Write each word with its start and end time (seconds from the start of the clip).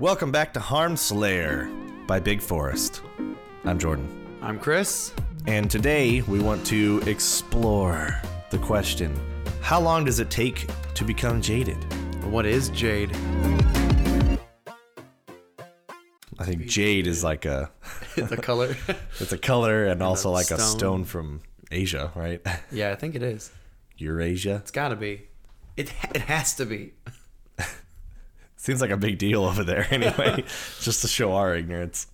Welcome 0.00 0.30
back 0.30 0.52
to 0.52 0.60
Harm 0.60 0.94
Slayer 0.94 1.70
by 2.06 2.20
Big 2.20 2.42
Forest. 2.42 3.00
I'm 3.64 3.78
Jordan. 3.78 4.06
I'm 4.42 4.58
Chris. 4.58 5.14
And 5.46 5.70
today 5.70 6.20
we 6.20 6.38
want 6.38 6.66
to 6.66 7.02
explore 7.06 8.20
the 8.50 8.58
question 8.58 9.18
How 9.62 9.80
long 9.80 10.04
does 10.04 10.20
it 10.20 10.28
take 10.28 10.66
to 10.92 11.02
become 11.02 11.40
jaded? 11.40 11.78
What 12.24 12.44
is 12.44 12.68
jade? 12.68 13.10
I 16.38 16.44
think 16.44 16.66
jade 16.66 17.06
is 17.06 17.24
like 17.24 17.46
a 17.46 17.70
the 18.16 18.36
color? 18.36 18.76
it's 19.18 19.32
a 19.32 19.38
color 19.38 19.86
and 19.86 20.02
also 20.02 20.30
like 20.30 20.50
a 20.50 20.58
stone. 20.58 20.78
stone 20.78 21.04
from 21.04 21.40
Asia, 21.70 22.12
right? 22.14 22.46
yeah, 22.70 22.90
I 22.90 22.96
think 22.96 23.14
it 23.14 23.22
is. 23.22 23.50
Eurasia. 23.96 24.56
It's 24.56 24.70
got 24.70 24.90
to 24.90 24.96
be. 24.96 25.28
It 25.74 25.90
it 26.14 26.20
has 26.20 26.54
to 26.56 26.66
be. 26.66 26.92
Seems 28.66 28.80
like 28.80 28.90
a 28.90 28.96
big 28.96 29.18
deal 29.18 29.44
over 29.44 29.62
there 29.62 29.86
anyway, 29.92 30.42
just 30.80 31.00
to 31.02 31.06
show 31.06 31.34
our 31.34 31.54
ignorance. 31.54 32.08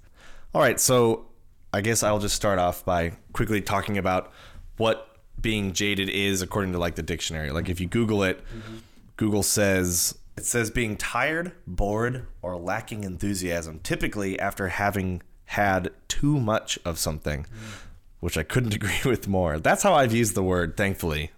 All 0.55 0.61
right, 0.61 0.79
so 0.79 1.25
I 1.73 1.81
guess 1.81 2.03
I'll 2.03 2.19
just 2.19 2.37
start 2.37 2.59
off 2.59 2.85
by 2.85 3.13
quickly 3.33 3.63
talking 3.63 3.97
about 3.97 4.31
what 4.77 5.17
being 5.41 5.73
jaded 5.73 6.11
is 6.11 6.43
according 6.43 6.73
to 6.73 6.79
like 6.79 6.97
the 6.97 7.03
dictionary. 7.03 7.51
Like 7.53 7.71
if 7.71 7.81
you 7.81 7.87
Google 7.87 8.23
it, 8.23 8.45
mm-hmm. 8.45 8.77
Google 9.17 9.43
says 9.43 10.19
it 10.37 10.45
says 10.45 10.71
being 10.71 10.99
tired, 10.99 11.53
bored, 11.67 12.27
or 12.43 12.59
lacking 12.59 13.05
enthusiasm, 13.05 13.81
typically 13.83 14.39
after 14.39 14.69
having 14.69 15.23
had 15.47 15.91
too 16.07 16.39
much 16.39 16.79
of 16.85 16.99
something, 16.99 17.45
mm. 17.45 17.79
which 18.21 18.37
I 18.37 18.43
couldn't 18.43 18.75
agree 18.83 19.01
with 19.07 19.27
more. 19.27 19.59
That's 19.59 19.83
how 19.83 19.95
I've 19.95 20.13
used 20.13 20.35
the 20.35 20.43
word, 20.43 20.77
thankfully, 20.77 21.31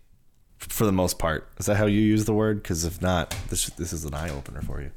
for 0.59 0.85
the 0.85 0.93
most 0.93 1.21
part. 1.21 1.49
Is 1.59 1.67
that 1.67 1.77
how 1.77 1.87
you 1.87 2.01
use 2.01 2.25
the 2.25 2.35
word? 2.35 2.65
Because 2.65 2.85
if 2.85 3.01
not, 3.01 3.31
this 3.49 3.67
this 3.67 3.93
is 3.93 4.05
an 4.05 4.15
eye 4.15 4.31
opener 4.31 4.61
for 4.61 4.83
you. 4.83 4.91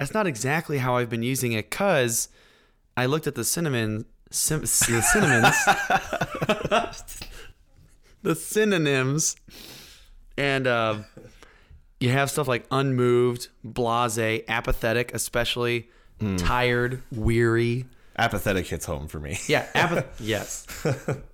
That's 0.00 0.12
not 0.14 0.26
exactly 0.26 0.78
how 0.78 0.96
I've 0.96 1.10
been 1.10 1.22
using 1.22 1.52
it 1.52 1.70
cuz 1.70 2.28
I 2.96 3.06
looked 3.06 3.26
at 3.28 3.36
the 3.36 3.44
cinnamon 3.44 4.06
sim, 4.30 4.62
the 4.62 4.66
cinnamons 4.66 5.54
the 8.22 8.34
synonyms 8.34 9.36
and 10.36 10.66
uh, 10.66 10.96
you 12.00 12.08
have 12.10 12.30
stuff 12.30 12.48
like 12.48 12.64
unmoved, 12.70 13.48
blase, 13.62 14.42
apathetic, 14.48 15.12
especially 15.14 15.88
tired, 16.38 17.02
weary. 17.12 17.86
Apathetic 18.18 18.66
hits 18.66 18.84
home 18.86 19.06
for 19.08 19.20
me. 19.20 19.38
Yeah, 19.46 19.66
apath- 19.74 20.06
yes. 20.20 20.66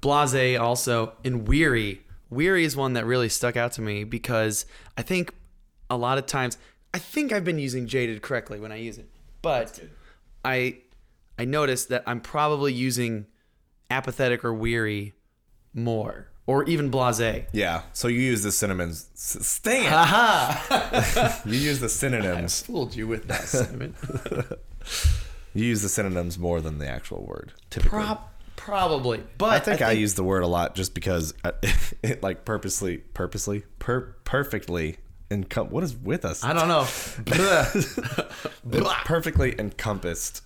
Blase 0.01 0.58
also 0.58 1.12
and 1.25 1.47
weary. 1.48 2.03
Weary 2.30 2.64
is 2.64 2.77
one 2.77 2.95
that 2.95 3.06
really 3.06 3.28
stuck 3.28 3.56
out 3.56 3.73
to 3.73 3.80
me 3.80 4.03
because 4.05 4.67
I 4.98 5.03
think 5.03 5.33
a 5.89 5.97
lot 5.97 6.19
of 6.19 6.27
times 6.27 6.58
I 6.97 6.98
think 6.98 7.30
I've 7.30 7.44
been 7.44 7.58
using 7.58 7.86
jaded 7.86 8.22
correctly 8.22 8.58
when 8.58 8.72
I 8.72 8.77
use 8.77 8.97
it. 8.97 9.06
But 9.42 9.78
I 10.42 10.78
I 11.39 11.44
noticed 11.44 11.91
that 11.91 12.02
I'm 12.06 12.22
probably 12.22 12.72
using 12.72 13.27
apathetic 13.91 14.47
or 14.47 14.55
weary 14.55 15.12
more 15.74 16.28
or 16.47 16.64
even 16.64 16.89
blase. 16.89 17.44
Yeah. 17.52 17.83
So 17.92 18.08
you 18.08 18.20
use 18.20 18.42
the 18.42 18.50
synonyms. 18.50 19.11
Stay 19.12 19.83
it. 19.84 21.33
You 21.44 21.58
use 21.58 21.80
the 21.80 21.91
synonyms. 21.91 22.62
I 22.62 22.67
fooled 22.67 22.97
you 22.97 23.06
with 23.06 23.28
that. 23.28 24.58
You 25.52 25.64
use 25.64 25.80
the 25.80 25.89
synonyms 25.89 26.39
more 26.39 26.61
than 26.61 26.77
the 26.77 26.86
actual 26.86 27.24
word. 27.24 27.55
Typically. 27.70 27.98
Prob- 27.98 28.28
probably. 28.56 29.22
But 29.39 29.52
I 29.52 29.58
think 29.58 29.80
I, 29.80 29.92
use 29.92 30.12
the 30.12 30.22
word 30.22 30.42
a 30.42 30.47
lot 30.47 30.74
just 30.74 30.92
because 30.92 31.33
I, 31.42 31.48
uh, 31.48 31.52
it 32.02 32.22
like 32.22 32.44
purposely, 32.44 32.98
purposely, 32.98 33.62
per, 33.78 34.14
perfectly 34.24 34.98
encom- 35.31 35.71
What 35.71 35.85
is 35.85 35.97
with 35.97 36.25
us? 36.25 36.43
I 36.45 36.53
don't 36.53 36.69
know. 36.69 36.87
It 38.73 38.85
perfectly 39.05 39.55
encompassed 39.59 40.43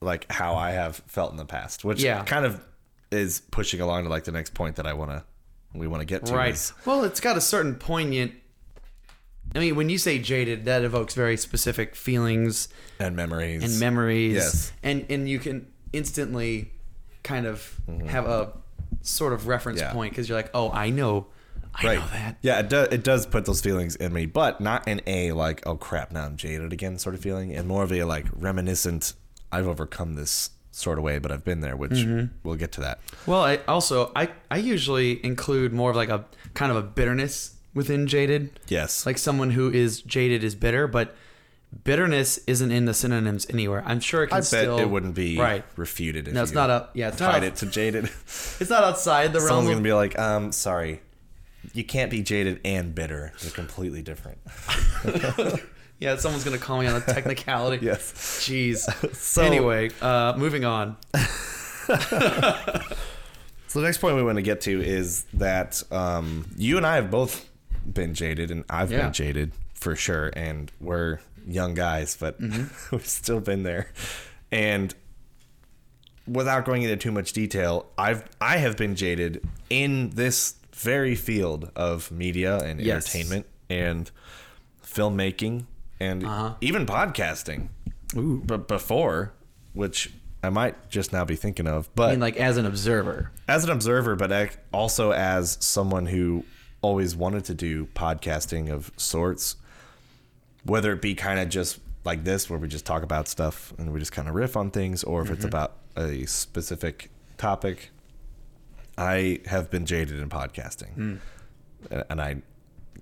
like 0.00 0.30
how 0.30 0.54
I 0.56 0.72
have 0.72 0.96
felt 1.06 1.30
in 1.30 1.36
the 1.36 1.44
past, 1.46 1.84
which 1.84 2.02
Yeah. 2.02 2.22
kind 2.24 2.44
of 2.44 2.62
is 3.10 3.40
pushing 3.50 3.80
along 3.80 4.04
to 4.04 4.10
like 4.10 4.24
the 4.24 4.32
next 4.32 4.52
point 4.54 4.76
that 4.76 4.86
I 4.86 4.92
want 4.92 5.10
to 5.12 5.24
we 5.74 5.86
want 5.86 6.00
to 6.00 6.06
get 6.06 6.26
to. 6.26 6.34
Right. 6.34 6.54
is- 6.54 6.72
Well, 6.84 7.04
it's 7.04 7.20
got 7.20 7.36
a 7.36 7.40
certain 7.40 7.74
poignant. 7.74 8.32
I 9.54 9.58
mean, 9.60 9.76
when 9.76 9.88
you 9.88 9.96
say 9.98 10.18
jaded, 10.18 10.64
that 10.66 10.82
evokes 10.84 11.14
very 11.14 11.36
specific 11.36 11.94
feelings 11.94 12.68
and 12.98 13.14
memories 13.16 13.62
and 13.62 13.78
memories. 13.80 14.34
Yes. 14.34 14.72
And 14.82 15.06
and 15.08 15.28
you 15.28 15.38
can 15.38 15.66
instantly 15.92 16.72
kind 17.22 17.46
of 17.46 17.80
have 18.06 18.26
a 18.26 18.52
sort 19.02 19.32
of 19.32 19.46
reference 19.46 19.80
Mm-hmm. 19.80 19.88
Yeah. 19.88 19.92
point 19.94 20.12
because 20.12 20.28
you're 20.28 20.36
like, 20.38 20.50
oh, 20.52 20.70
I 20.72 20.90
know, 20.90 21.26
I 21.78 21.86
Right. 21.86 21.98
know 21.98 22.06
that. 22.08 22.36
Yeah, 22.42 22.58
it 22.60 22.68
does. 22.68 22.88
It 22.92 23.02
does 23.04 23.26
put 23.26 23.44
those 23.44 23.60
feelings 23.60 23.96
in 23.96 24.12
me, 24.12 24.26
but 24.26 24.60
not 24.60 24.86
in 24.88 25.00
a 25.06 25.32
like, 25.32 25.62
oh 25.66 25.76
crap, 25.76 26.12
now 26.12 26.24
I'm 26.24 26.36
jaded 26.36 26.72
again 26.72 26.98
sort 26.98 27.14
of 27.14 27.20
feeling, 27.20 27.54
and 27.54 27.66
more 27.68 27.82
of 27.82 27.92
a 27.92 28.04
like 28.04 28.26
reminiscent. 28.32 29.12
I've 29.52 29.66
overcome 29.68 30.14
this 30.14 30.50
sort 30.72 30.98
of 30.98 31.04
way, 31.04 31.18
but 31.18 31.30
I've 31.32 31.44
been 31.44 31.60
there, 31.60 31.76
which 31.76 31.92
Mm-hmm. 31.92 32.26
we'll 32.42 32.56
get 32.56 32.72
to 32.72 32.80
that. 32.82 33.00
Well, 33.26 33.42
I 33.42 33.56
also 33.68 34.12
I 34.16 34.28
I 34.50 34.56
usually 34.58 35.24
include 35.24 35.72
more 35.72 35.90
of 35.90 35.96
like 35.96 36.08
a 36.10 36.24
kind 36.54 36.70
of 36.70 36.76
a 36.76 36.82
bitterness 36.82 37.54
within 37.74 38.06
jaded. 38.06 38.58
Yes, 38.68 39.04
Like 39.06 39.18
someone 39.18 39.50
who 39.50 39.70
is 39.70 40.00
jaded 40.02 40.42
is 40.42 40.54
bitter, 40.54 40.86
but 40.88 41.14
bitterness 41.84 42.38
isn't 42.46 42.70
in 42.72 42.86
the 42.86 42.94
synonyms 42.94 43.46
anywhere. 43.50 43.82
I'm 43.86 44.00
sure 44.00 44.22
it 44.24 44.28
can 44.28 44.36
I 44.36 44.40
bet 44.40 44.46
still 44.46 44.78
it 44.78 44.88
wouldn't 44.88 45.14
be 45.14 45.38
right. 45.38 45.64
refuted. 45.76 46.28
If 46.28 46.34
No, 46.34 46.42
it's 46.42 46.52
not 46.52 46.70
a 46.70 46.88
yeah. 46.94 47.08
It's 47.08 47.20
not, 47.20 47.32
tied 47.32 47.44
a- 47.44 47.46
it 47.48 47.56
to 47.56 47.66
jaded. 47.66 48.04
it's 48.26 48.70
not 48.70 48.82
outside 48.84 49.32
the 49.32 49.38
realm. 49.40 49.48
Someone's 49.48 49.68
gonna 49.70 49.80
be 49.82 49.92
like, 49.92 50.18
um, 50.18 50.52
sorry, 50.52 51.00
you 51.74 51.84
can't 51.84 52.10
be 52.10 52.22
jaded 52.22 52.60
and 52.64 52.94
bitter. 52.94 53.32
They're 53.42 53.50
completely 53.50 54.02
different. 54.02 54.38
Yeah, 55.98 56.16
someone's 56.16 56.44
gonna 56.44 56.58
call 56.58 56.78
me 56.78 56.86
on 56.86 56.94
a 56.96 57.00
technicality. 57.00 57.78
Yes. 57.86 58.12
Jeez. 58.46 58.80
So- 59.14 59.42
anyway, 59.42 59.88
uh, 60.02 60.34
moving 60.36 60.66
on. 60.66 60.98
So 63.68 63.80
the 63.80 63.86
next 63.86 63.98
point 63.98 64.16
we 64.16 64.22
want 64.22 64.36
to 64.36 64.42
get 64.42 64.60
to 64.62 64.82
is 64.82 65.24
that 65.34 65.82
um, 65.90 66.46
you 66.56 66.76
and 66.76 66.86
I 66.86 66.96
have 66.96 67.10
both 67.10 67.48
been 67.90 68.14
jaded, 68.14 68.50
and 68.50 68.64
I've 68.70 68.90
Yeah. 68.92 69.04
been 69.04 69.12
jaded 69.12 69.52
for 69.74 69.96
sure, 69.96 70.30
and 70.36 70.70
we're 70.80 71.18
young 71.46 71.74
guys, 71.74 72.16
but 72.18 72.40
Mm-hmm. 72.40 72.94
we've 72.96 73.06
still 73.06 73.40
been 73.40 73.62
there. 73.64 73.90
And 74.52 74.94
without 76.26 76.64
going 76.64 76.82
into 76.82 76.96
too 76.96 77.12
much 77.12 77.32
detail, 77.32 77.86
I've 77.98 78.24
I 78.40 78.58
have 78.58 78.76
been 78.76 78.96
jaded 78.96 79.46
in 79.70 80.10
this 80.10 80.54
very 80.76 81.14
field 81.14 81.70
of 81.74 82.10
media 82.10 82.58
and 82.58 82.80
Yes. 82.80 83.06
entertainment 83.14 83.46
and 83.70 84.10
filmmaking 84.84 85.64
and 85.98 86.24
Uh-huh. 86.24 86.54
even 86.60 86.86
podcasting. 86.86 87.68
Ooh. 88.16 88.42
But 88.44 88.68
before, 88.68 89.32
which 89.72 90.12
I 90.42 90.50
might 90.50 90.90
just 90.90 91.12
now 91.12 91.24
be 91.24 91.34
thinking 91.34 91.66
of, 91.66 91.88
but 91.94 92.08
I 92.08 92.10
mean, 92.12 92.20
like 92.20 92.36
as 92.36 92.56
an 92.56 92.66
observer. 92.66 93.30
as 93.48 93.64
an 93.64 93.70
observer, 93.70 94.14
but 94.16 94.50
also 94.72 95.12
as 95.12 95.56
someone 95.60 96.06
who 96.06 96.44
always 96.82 97.16
wanted 97.16 97.44
to 97.46 97.54
do 97.54 97.86
podcasting 97.94 98.70
of 98.70 98.92
sorts, 98.96 99.56
whether 100.62 100.92
it 100.92 101.00
be 101.02 101.14
kind 101.14 101.40
of 101.40 101.48
just 101.48 101.78
like 102.04 102.22
this, 102.24 102.48
where 102.48 102.58
we 102.58 102.68
just 102.68 102.84
talk 102.86 103.02
about 103.02 103.26
stuff 103.28 103.72
and 103.78 103.92
we 103.92 103.98
just 103.98 104.12
kind 104.12 104.28
of 104.28 104.34
riff 104.34 104.56
on 104.56 104.70
things, 104.70 105.02
or 105.02 105.22
if 105.22 105.30
it's 105.30 105.44
about 105.44 105.78
a 105.96 106.26
specific 106.26 107.10
topic. 107.38 107.90
I 108.98 109.40
have 109.46 109.70
been 109.70 109.86
jaded 109.86 110.18
in 110.20 110.28
podcasting, 110.28 110.94
hmm. 110.94 111.14
A- 111.90 112.10
and 112.10 112.20
I, 112.20 112.36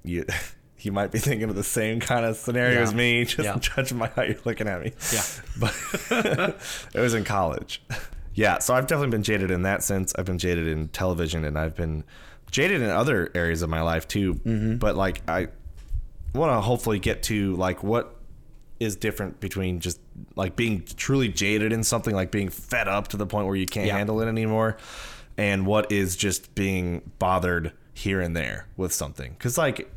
you, 0.03 0.25
you 0.81 0.93
might 0.93 1.13
be 1.13 1.19
thinking 1.19 1.49
of 1.49 1.57
the 1.57 1.65
same 1.65 2.01
kind 2.01 2.25
of 2.27 2.37
scenario 2.37 2.75
Yeah. 2.77 2.83
as 2.83 2.95
me, 2.95 3.25
just 3.25 3.45
Yeah. 3.45 3.59
judging 3.59 3.99
by 3.99 4.09
how 4.09 4.23
you're 4.23 4.37
looking 4.45 4.67
at 4.69 4.83
me. 4.83 4.93
Yeah. 5.13 5.23
but 5.59 5.75
it 6.95 7.01
was 7.01 7.15
in 7.15 7.25
college. 7.25 7.83
Yeah, 8.35 8.59
so 8.59 8.75
I've 8.75 8.87
definitely 8.89 9.11
been 9.13 9.23
jaded 9.23 9.51
in 9.53 9.63
that 9.63 9.83
sense. 9.85 10.13
I've 10.19 10.25
been 10.25 10.39
jaded 10.39 10.67
in 10.67 10.89
television, 10.89 11.45
and 11.45 11.57
I've 11.57 11.77
been 11.77 12.03
jaded 12.51 12.83
in 12.83 12.91
other 12.91 13.31
areas 13.35 13.63
of 13.63 13.71
my 13.71 13.81
life 13.83 14.09
too. 14.09 14.35
Mm-hmm. 14.35 14.77
But 14.77 14.97
like, 14.97 15.23
I 15.29 15.49
want 16.35 16.51
to 16.51 16.61
hopefully 16.61 16.99
get 16.99 17.23
to 17.25 17.55
like 17.55 17.85
what 17.85 18.17
is 18.81 18.97
different 18.97 19.39
between 19.39 19.79
just 19.79 20.01
like 20.35 20.57
being 20.57 20.85
truly 20.97 21.29
jaded 21.29 21.73
in 21.73 21.85
something, 21.85 22.13
like 22.13 22.33
being 22.33 22.49
fed 22.49 22.89
up 22.89 23.07
to 23.09 23.17
the 23.17 23.25
point 23.27 23.47
where 23.47 23.55
you 23.55 23.67
can't 23.67 23.87
Yeah. 23.87 23.97
handle 23.97 24.21
it 24.21 24.27
anymore, 24.27 24.77
and 25.37 25.67
what 25.67 25.91
is 25.93 26.17
just 26.17 26.55
being 26.55 27.11
bothered 27.19 27.73
here 27.93 28.21
and 28.21 28.37
there 28.37 28.67
with 28.77 28.93
something. 28.93 29.33
Because 29.33 29.57
like, 29.59 29.91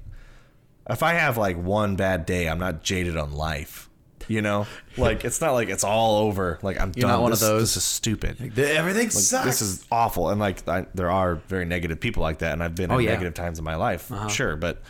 if 0.89 1.03
I 1.03 1.13
have 1.13 1.37
like 1.37 1.57
one 1.57 1.95
bad 1.95 2.25
day, 2.25 2.47
I'm 2.47 2.59
not 2.59 2.83
jaded 2.83 3.17
on 3.17 3.33
life. 3.33 3.89
You 4.29 4.41
know, 4.41 4.67
like 4.97 5.23
it's 5.23 5.39
not 5.39 5.53
like 5.53 5.69
it's 5.69 5.85
all 5.85 6.17
over. 6.25 6.59
Like 6.61 6.77
I'm 6.81 6.91
You're 6.95 7.03
done. 7.03 7.11
not 7.11 7.21
one 7.21 7.31
of 7.31 7.39
those. 7.39 7.61
This 7.61 7.77
is 7.77 7.83
stupid. 7.85 8.35
Everything 8.59 9.03
Like, 9.03 9.11
sucks. 9.11 9.45
This 9.45 9.61
is 9.61 9.85
awful, 9.89 10.29
and 10.29 10.39
like 10.39 10.67
I, 10.67 10.85
there 10.93 11.09
are 11.09 11.35
very 11.47 11.63
negative 11.63 12.01
people 12.01 12.23
like 12.23 12.39
that, 12.39 12.51
and 12.51 12.61
I've 12.61 12.75
been 12.75 12.91
Oh, 12.91 12.97
in 12.97 13.05
yeah. 13.05 13.11
negative 13.11 13.35
times 13.35 13.57
in 13.57 13.63
my 13.63 13.75
life, 13.75 14.11
uh-huh. 14.11 14.27
sure. 14.27 14.57
But 14.57 14.81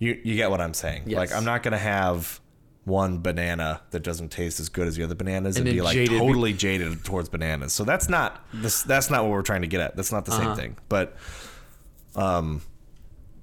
you 0.00 0.20
you 0.24 0.34
get 0.34 0.50
what 0.50 0.60
I'm 0.60 0.74
saying. 0.74 1.04
Yes. 1.06 1.16
Like 1.16 1.32
I'm 1.32 1.44
not 1.44 1.62
gonna 1.62 1.78
have 1.78 2.40
one 2.84 3.20
banana 3.22 3.80
that 3.90 4.02
doesn't 4.02 4.30
taste 4.30 4.58
as 4.58 4.68
good 4.68 4.88
as 4.88 4.96
the 4.96 5.04
other 5.04 5.14
bananas 5.14 5.56
and, 5.56 5.66
And 5.68 5.76
be 5.76 5.80
like 5.80 5.94
jaded 5.94 6.18
totally 6.18 6.52
jaded 6.52 7.04
towards 7.04 7.28
bananas. 7.28 7.72
So 7.72 7.84
that's 7.84 8.08
not 8.08 8.44
this. 8.52 8.82
That's 8.82 9.08
not 9.10 9.22
what 9.22 9.30
we're 9.30 9.42
trying 9.42 9.62
to 9.62 9.68
get 9.68 9.80
at. 9.80 9.94
That's 9.96 10.10
not 10.12 10.24
the 10.24 10.32
Uh-huh. 10.32 10.54
same 10.54 10.56
thing. 10.56 10.76
But 10.88 11.16
um, 12.16 12.62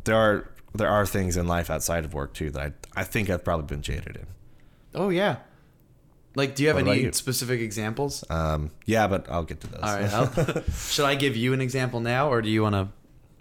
there 0.03 0.15
are 0.17 0.49
there 0.75 0.89
are 0.89 1.05
things 1.05 1.37
in 1.37 1.47
life 1.47 1.69
outside 1.69 2.05
of 2.05 2.13
work 2.13 2.33
too 2.33 2.49
that 2.51 2.73
I 2.95 3.01
I 3.01 3.03
think 3.03 3.29
I've 3.29 3.43
probably 3.43 3.65
been 3.67 3.81
jaded 3.81 4.15
in. 4.17 4.25
oh 4.95 5.09
yeah. 5.09 5.37
Like, 6.35 6.53
do 6.55 6.61
you 6.63 6.69
have 6.69 6.77
What 6.77 6.87
any 6.87 7.01
you? 7.03 7.11
specific 7.11 7.59
examples? 7.59 8.23
Um, 8.29 8.69
yeah, 8.85 9.07
but 9.07 9.29
I'll 9.31 9.43
get 9.43 9.61
to 9.61 9.67
those. 9.67 9.81
All 9.81 9.95
right. 9.99 10.63
Should 10.73 11.05
I 11.05 11.15
give 11.15 11.35
you 11.35 11.53
an 11.53 11.59
example 11.61 12.01
now, 12.01 12.29
or 12.31 12.41
do 12.43 12.49
you 12.49 12.61
want 12.61 12.75
to? 12.75 12.87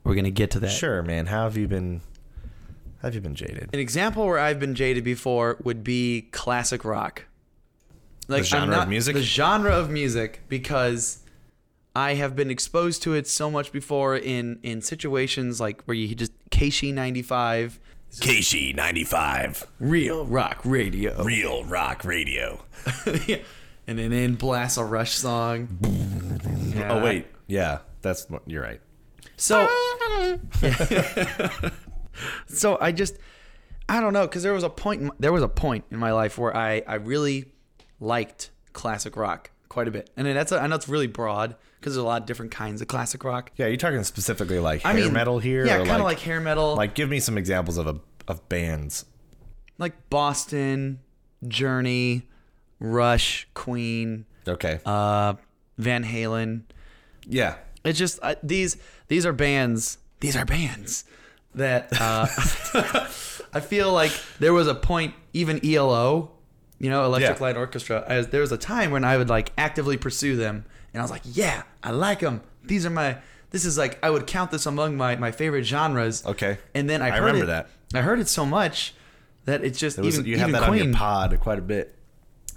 We're 0.04 0.14
gonna 0.14 0.30
get 0.30 0.52
to 0.52 0.60
that. 0.60 0.68
sure, 0.70 1.02
man. 1.02 1.26
How 1.26 1.44
have 1.44 1.56
you 1.58 1.68
been? 1.68 2.00
Have 3.02 3.14
you 3.14 3.20
been 3.20 3.34
jaded? 3.34 3.70
An 3.72 3.78
example 3.80 4.26
where 4.26 4.38
I've 4.38 4.58
been 4.58 4.74
jaded 4.74 5.04
before 5.04 5.58
would 5.62 5.84
be 5.84 6.28
classic 6.32 6.84
rock. 6.84 7.26
Like 8.26 8.42
the 8.42 8.48
genre 8.48 8.76
I'm 8.76 8.82
of 8.82 8.88
music? 8.88 9.14
The 9.14 9.22
genre 9.22 9.72
of 9.72 9.88
music 9.90 10.42
because 10.48 11.24
I 11.94 12.14
have 12.14 12.36
been 12.36 12.50
exposed 12.50 13.02
to 13.04 13.14
it 13.14 13.26
so 13.26 13.50
much 13.50 13.72
before 13.72 14.16
in 14.16 14.58
in 14.62 14.82
situations 14.82 15.60
like 15.60 15.82
where 15.84 15.94
you 15.96 16.14
just 16.14 16.32
KSHE 16.50 16.92
95 16.94 17.78
KSHE 18.10 18.74
ninety 18.74 19.04
five, 19.04 19.66
real 19.78 20.24
rock 20.24 20.60
radio. 20.64 21.22
real 21.22 21.64
rock 21.64 22.04
radio. 22.04 22.64
Yeah. 23.26 23.38
and 23.86 23.98
then 23.98 24.12
in 24.12 24.34
blast 24.34 24.78
a 24.78 24.84
Rush 24.84 25.12
song. 25.12 25.78
Yeah. 26.74 26.92
Oh 26.92 27.04
wait, 27.04 27.26
yeah, 27.46 27.80
that's 28.02 28.26
you're 28.46 28.62
right. 28.62 28.80
So, 29.36 29.66
so 32.46 32.78
I 32.80 32.92
just, 32.92 33.16
I 33.88 34.00
don't 34.00 34.12
know, 34.12 34.26
because 34.26 34.42
there 34.42 34.52
was 34.52 34.64
a 34.64 34.70
point, 34.70 35.02
in- 35.02 35.10
there 35.18 35.32
was 35.32 35.42
a 35.42 35.48
point 35.48 35.84
in 35.90 35.98
my 35.98 36.12
life 36.12 36.38
where 36.38 36.54
I, 36.56 36.82
I 36.86 36.94
really 36.96 37.46
liked 38.00 38.50
classic 38.72 39.16
rock 39.16 39.50
quite 39.68 39.88
a 39.88 39.90
bit, 39.90 40.10
and 40.16 40.26
that's, 40.26 40.52
a, 40.52 40.60
I 40.60 40.66
know 40.66 40.76
it's 40.76 40.88
really 40.88 41.06
broad 41.06 41.54
because 41.80 41.94
there's 41.94 42.02
a 42.02 42.06
lot 42.06 42.22
of 42.22 42.26
different 42.26 42.50
kinds 42.52 42.80
of 42.82 42.88
classic 42.88 43.22
rock. 43.24 43.50
Yeah, 43.56 43.66
you're 43.66 43.76
talking 43.76 44.02
specifically 44.04 44.58
like 44.58 44.84
I 44.84 44.92
hair 44.92 45.04
mean, 45.04 45.12
metal 45.12 45.38
here. 45.38 45.64
yeah, 45.66 45.78
kind 45.78 45.90
of 46.00 46.02
like, 46.04 46.18
hair 46.20 46.40
metal, 46.40 46.70
like, 46.70 46.76
like 46.90 46.94
give 46.94 47.08
me 47.08 47.20
some 47.20 47.36
examples 47.38 47.76
of 47.78 47.86
a 47.86 48.00
of 48.26 48.46
bands. 48.48 49.04
Like 49.78 50.10
Boston, 50.10 50.98
Journey, 51.46 52.26
Rush, 52.80 53.48
Queen, 53.54 54.26
Okay, 54.46 54.80
uh, 54.84 55.34
Van 55.78 56.04
Halen. 56.04 56.62
yeah, 57.26 57.56
It's 57.84 57.98
just 57.98 58.18
uh, 58.22 58.34
these 58.42 58.76
these 59.08 59.24
are 59.26 59.32
bands. 59.32 59.98
These 60.20 60.34
are 60.36 60.44
bands 60.44 61.04
that 61.58 61.88
uh, 62.00 62.26
I 63.52 63.60
feel 63.60 63.92
like 63.92 64.12
there 64.40 64.52
was 64.52 64.66
a 64.66 64.74
point. 64.74 65.14
Even 65.34 65.60
ELO, 65.64 66.32
you 66.78 66.90
know, 66.90 67.04
Electric 67.04 67.38
Yeah. 67.38 67.42
Light 67.44 67.56
Orchestra. 67.56 68.04
I 68.08 68.20
there 68.22 68.40
was 68.40 68.50
a 68.52 68.56
time 68.58 68.90
when 68.90 69.04
I 69.04 69.16
would 69.16 69.28
like 69.28 69.52
actively 69.58 69.96
pursue 69.96 70.36
them, 70.36 70.64
and 70.92 71.00
I 71.00 71.04
was 71.04 71.10
like, 71.10 71.22
yeah, 71.24 71.62
I 71.82 71.90
like 71.92 72.20
them. 72.20 72.40
These 72.64 72.84
are 72.86 72.90
my. 72.90 73.18
This 73.50 73.64
is 73.64 73.78
like 73.78 73.98
I 74.02 74.10
would 74.10 74.26
count 74.26 74.50
this 74.50 74.66
among 74.66 74.96
my 74.96 75.16
my 75.16 75.30
favorite 75.30 75.64
genres. 75.64 76.24
Okay. 76.26 76.58
And 76.74 76.88
then 76.90 77.00
I, 77.02 77.08
I 77.08 77.10
heard 77.12 77.20
remember 77.26 77.44
it- 77.44 77.46
that. 77.48 77.68
I 77.94 78.00
heard 78.02 78.18
it 78.20 78.28
so 78.28 78.44
much 78.44 78.94
that 79.46 79.64
it's 79.64 79.78
just 79.78 79.96
it 79.98 80.04
was, 80.04 80.14
even 80.16 80.26
you 80.26 80.36
even 80.36 80.50
have 80.50 80.60
that 80.60 80.68
Queen. 80.68 80.80
on 80.82 80.88
your 80.88 80.94
pod 80.96 81.40
quite 81.40 81.58
a 81.58 81.62
bit. 81.62 81.94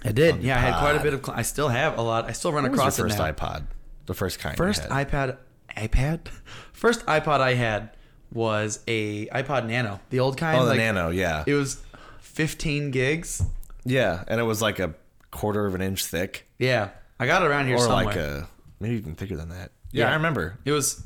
I 0.04 0.12
did. 0.12 0.42
Yeah, 0.42 0.56
I 0.56 0.60
had 0.60 0.78
quite 0.80 0.96
a 0.96 1.02
bit 1.02 1.14
of. 1.14 1.28
I 1.30 1.42
still 1.42 1.68
have 1.68 1.96
a 1.96 2.02
lot. 2.02 2.26
I 2.26 2.32
still 2.32 2.52
run 2.52 2.64
What 2.64 2.72
was 2.72 2.80
across 2.80 2.98
your 2.98 3.06
it 3.06 3.10
first 3.14 3.22
iPod? 3.38 3.66
The 4.06 4.14
first 4.14 4.38
kind. 4.40 4.56
First 4.56 4.82
iPad, 4.88 5.36
iPad, 5.76 6.26
first 6.72 7.06
iPod 7.06 7.40
I 7.40 7.54
had 7.54 7.90
was 8.32 8.80
a 8.88 9.26
iPod 9.26 9.66
Nano, 9.66 10.00
the 10.10 10.20
old 10.20 10.36
kind. 10.38 10.58
Oh, 10.58 10.64
the 10.64 10.70
like, 10.70 10.78
Nano. 10.78 11.10
Yeah, 11.10 11.44
It 11.46 11.54
was 11.54 11.80
15 12.20 12.90
gigs. 12.90 13.42
yeah, 13.84 14.24
and 14.28 14.40
it 14.40 14.44
was 14.44 14.60
like 14.62 14.78
a 14.78 14.94
quarter 15.30 15.66
of 15.66 15.74
an 15.74 15.82
inch 15.82 16.04
thick, 16.04 16.46
Yeah, 16.58 16.90
I 17.20 17.26
got 17.26 17.42
it 17.42 17.46
around 17.46 17.66
here 17.66 17.76
or 17.76 17.80
somewhere. 17.80 18.04
like 18.06 18.16
a 18.16 18.48
maybe 18.80 18.96
even 18.96 19.14
thicker 19.14 19.36
than 19.36 19.48
that. 19.50 19.70
Yeah, 19.92 20.06
Yeah. 20.06 20.10
I 20.10 20.14
remember. 20.14 20.58
it 20.64 20.72
was. 20.72 21.02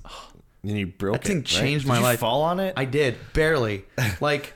And 0.62 0.76
you 0.76 0.86
broke 0.88 1.14
That 1.14 1.24
thing 1.24 1.36
it. 1.38 1.52
right? 1.52 1.60
changed 1.62 1.84
Did 1.84 1.88
my 1.90 1.98
you 1.98 2.02
life. 2.02 2.18
Fall 2.20 2.42
on 2.42 2.58
it? 2.60 2.74
I 2.76 2.84
did 2.86 3.16
barely. 3.34 3.84
Like, 4.20 4.54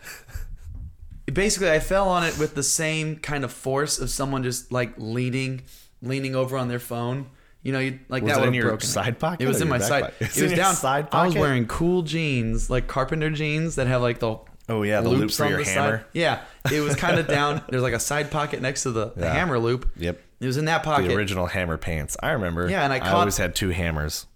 basically, 1.32 1.70
I 1.70 1.78
fell 1.78 2.08
on 2.08 2.24
it 2.24 2.36
with 2.38 2.54
the 2.54 2.62
same 2.62 3.16
kind 3.16 3.44
of 3.44 3.52
force 3.52 3.98
of 3.98 4.10
someone 4.10 4.42
just 4.42 4.72
like 4.72 4.92
leaning, 4.96 5.62
leaning 6.02 6.34
over 6.34 6.56
on 6.56 6.68
their 6.68 6.78
phone. 6.80 7.26
You 7.62 7.72
know, 7.72 7.78
you, 7.78 7.98
like 8.08 8.22
Was 8.22 8.32
that 8.32 8.38
would 8.40 8.48
in 8.48 8.54
have 8.54 8.62
your 8.62 8.68
broken. 8.70 8.88
side 8.88 9.18
pocket 9.18 9.44
It 9.44 9.46
was 9.48 9.60
in 9.60 9.68
my 9.68 9.78
side. 9.78 10.02
pocket? 10.04 10.16
It 10.22 10.42
was 10.42 10.52
in 10.52 10.56
down. 10.56 10.74
side 10.74 11.10
pocket? 11.10 11.22
I 11.22 11.26
was 11.26 11.34
wearing 11.36 11.66
cool 11.66 12.02
jeans, 12.02 12.70
like 12.70 12.86
carpenter 12.88 13.28
jeans 13.30 13.74
that 13.76 13.86
have 13.86 14.00
like 14.02 14.18
the 14.20 14.38
Oh, 14.68 14.82
yeah, 14.82 15.00
the 15.00 15.08
loop 15.08 15.30
for 15.32 15.46
your 15.46 15.62
the 15.64 15.68
hammer. 15.70 15.98
Side. 15.98 16.06
Yeah, 16.14 16.42
it 16.72 16.80
was 16.80 16.94
kind 17.04 17.18
of 17.18 17.26
down. 17.26 17.60
There's 17.68 17.82
like 17.82 17.92
a 17.92 17.98
side 18.00 18.30
pocket 18.30 18.62
next 18.62 18.84
to 18.84 18.92
the, 18.92 19.10
the 19.16 19.26
Yeah. 19.26 19.32
hammer 19.34 19.58
loop. 19.58 19.90
Yep. 19.96 20.20
It 20.40 20.46
was 20.46 20.56
in 20.56 20.64
that 20.66 20.82
pocket. 20.84 21.08
The 21.08 21.16
original 21.16 21.46
hammer 21.46 21.76
pants. 21.76 22.16
I 22.22 22.30
remember. 22.30 22.70
Yeah, 22.70 22.84
and 22.84 22.92
I 22.92 22.98
I 22.98 23.10
always 23.12 23.36
had 23.36 23.54
two 23.54 23.70
hammers. 23.70 24.26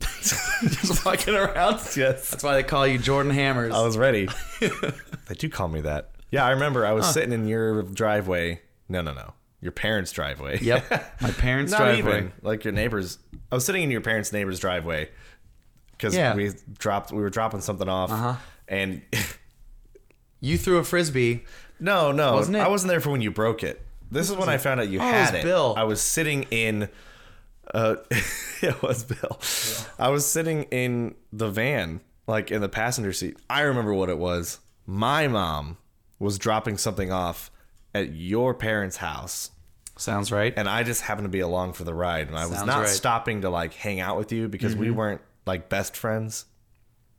just 0.20 1.04
walking 1.04 1.34
around. 1.34 1.80
Yes. 1.96 2.30
That's 2.30 2.42
why 2.44 2.54
they 2.54 2.62
call 2.62 2.86
you 2.86 2.98
Jordan 2.98 3.32
Hammers. 3.32 3.72
I 3.74 3.82
was 3.82 3.96
ready. 3.98 4.28
they 4.60 5.34
do 5.36 5.48
call 5.48 5.68
me 5.68 5.80
that. 5.82 6.10
Yeah, 6.30 6.44
I 6.44 6.50
remember 6.50 6.86
I 6.86 6.92
was 6.92 7.06
sitting 7.12 7.32
in 7.32 7.46
your 7.46 7.82
driveway. 7.82 8.60
No, 8.88 9.00
no, 9.02 9.12
no. 9.12 9.32
Your 9.62 9.72
parents' 9.72 10.12
driveway. 10.12 10.58
Yep, 10.60 10.90
my 11.22 11.30
parents' 11.30 11.72
Not 11.72 11.78
driveway. 11.78 12.18
even 12.18 12.32
like 12.42 12.64
your 12.64 12.72
neighbors. 12.72 13.18
I 13.50 13.54
was 13.54 13.64
sitting 13.64 13.82
in 13.84 13.90
your 13.90 14.00
parents' 14.02 14.32
neighbor's 14.32 14.58
driveway 14.58 15.08
because 15.92 16.14
Yeah. 16.14 16.34
we 16.34 16.50
dropped. 16.78 17.12
We 17.12 17.22
were 17.22 17.30
dropping 17.30 17.60
something 17.62 17.88
off, 17.88 18.10
Uh-huh. 18.10 18.34
and 18.68 19.02
You 20.40 20.58
threw 20.58 20.78
a 20.78 20.84
frisbee. 20.84 21.44
no, 21.78 22.10
no, 22.12 22.34
Wasn't 22.34 22.56
it? 22.56 22.60
I 22.60 22.68
wasn't 22.68 22.90
there 22.90 23.00
for 23.00 23.10
when 23.10 23.20
you 23.20 23.30
broke 23.30 23.62
it. 23.62 23.80
This 24.10 24.28
is 24.28 24.36
when 24.36 24.48
I 24.48 24.58
found 24.58 24.80
out 24.80 24.88
you 24.88 25.00
Oh, 25.00 25.08
it 25.08 25.12
had 25.12 25.32
was 25.34 25.40
it. 25.40 25.42
Bill. 25.44 25.74
I 25.76 25.84
was 25.84 26.00
sitting 26.02 26.42
in. 26.50 26.88
Uh, 27.72 27.96
it 28.62 28.82
was 28.82 29.04
Bill. 29.04 29.38
I 29.98 30.08
was 30.10 30.26
sitting 30.26 30.64
in 30.64 31.14
the 31.32 31.48
van, 31.48 32.00
like 32.26 32.50
in 32.50 32.60
the 32.60 32.68
passenger 32.68 33.12
seat. 33.12 33.36
I 33.48 33.60
remember 33.62 33.94
what 33.94 34.08
it 34.08 34.18
was. 34.18 34.58
My 34.86 35.28
mom 35.28 35.78
was 36.18 36.36
dropping 36.38 36.76
something 36.78 37.12
off 37.12 37.50
at 37.94 38.12
your 38.12 38.52
parents' 38.54 38.96
house 38.96 39.51
Sounds 39.96 40.32
right. 40.32 40.52
and 40.56 40.68
I 40.68 40.82
just 40.82 41.02
happened 41.02 41.26
to 41.26 41.30
be 41.30 41.40
along 41.40 41.74
for 41.74 41.84
the 41.84 41.94
ride, 41.94 42.28
and 42.28 42.36
I 42.36 42.46
was 42.46 42.56
Sounds 42.56 42.66
not 42.66 42.80
right. 42.80 42.88
stopping 42.88 43.42
to 43.42 43.50
like 43.50 43.74
hang 43.74 44.00
out 44.00 44.16
with 44.16 44.32
you 44.32 44.48
because 44.48 44.74
we 44.74 44.88
mm-hmm. 44.88 44.96
weren't 44.96 45.20
like 45.46 45.68
best 45.68 45.96
friends. 45.96 46.46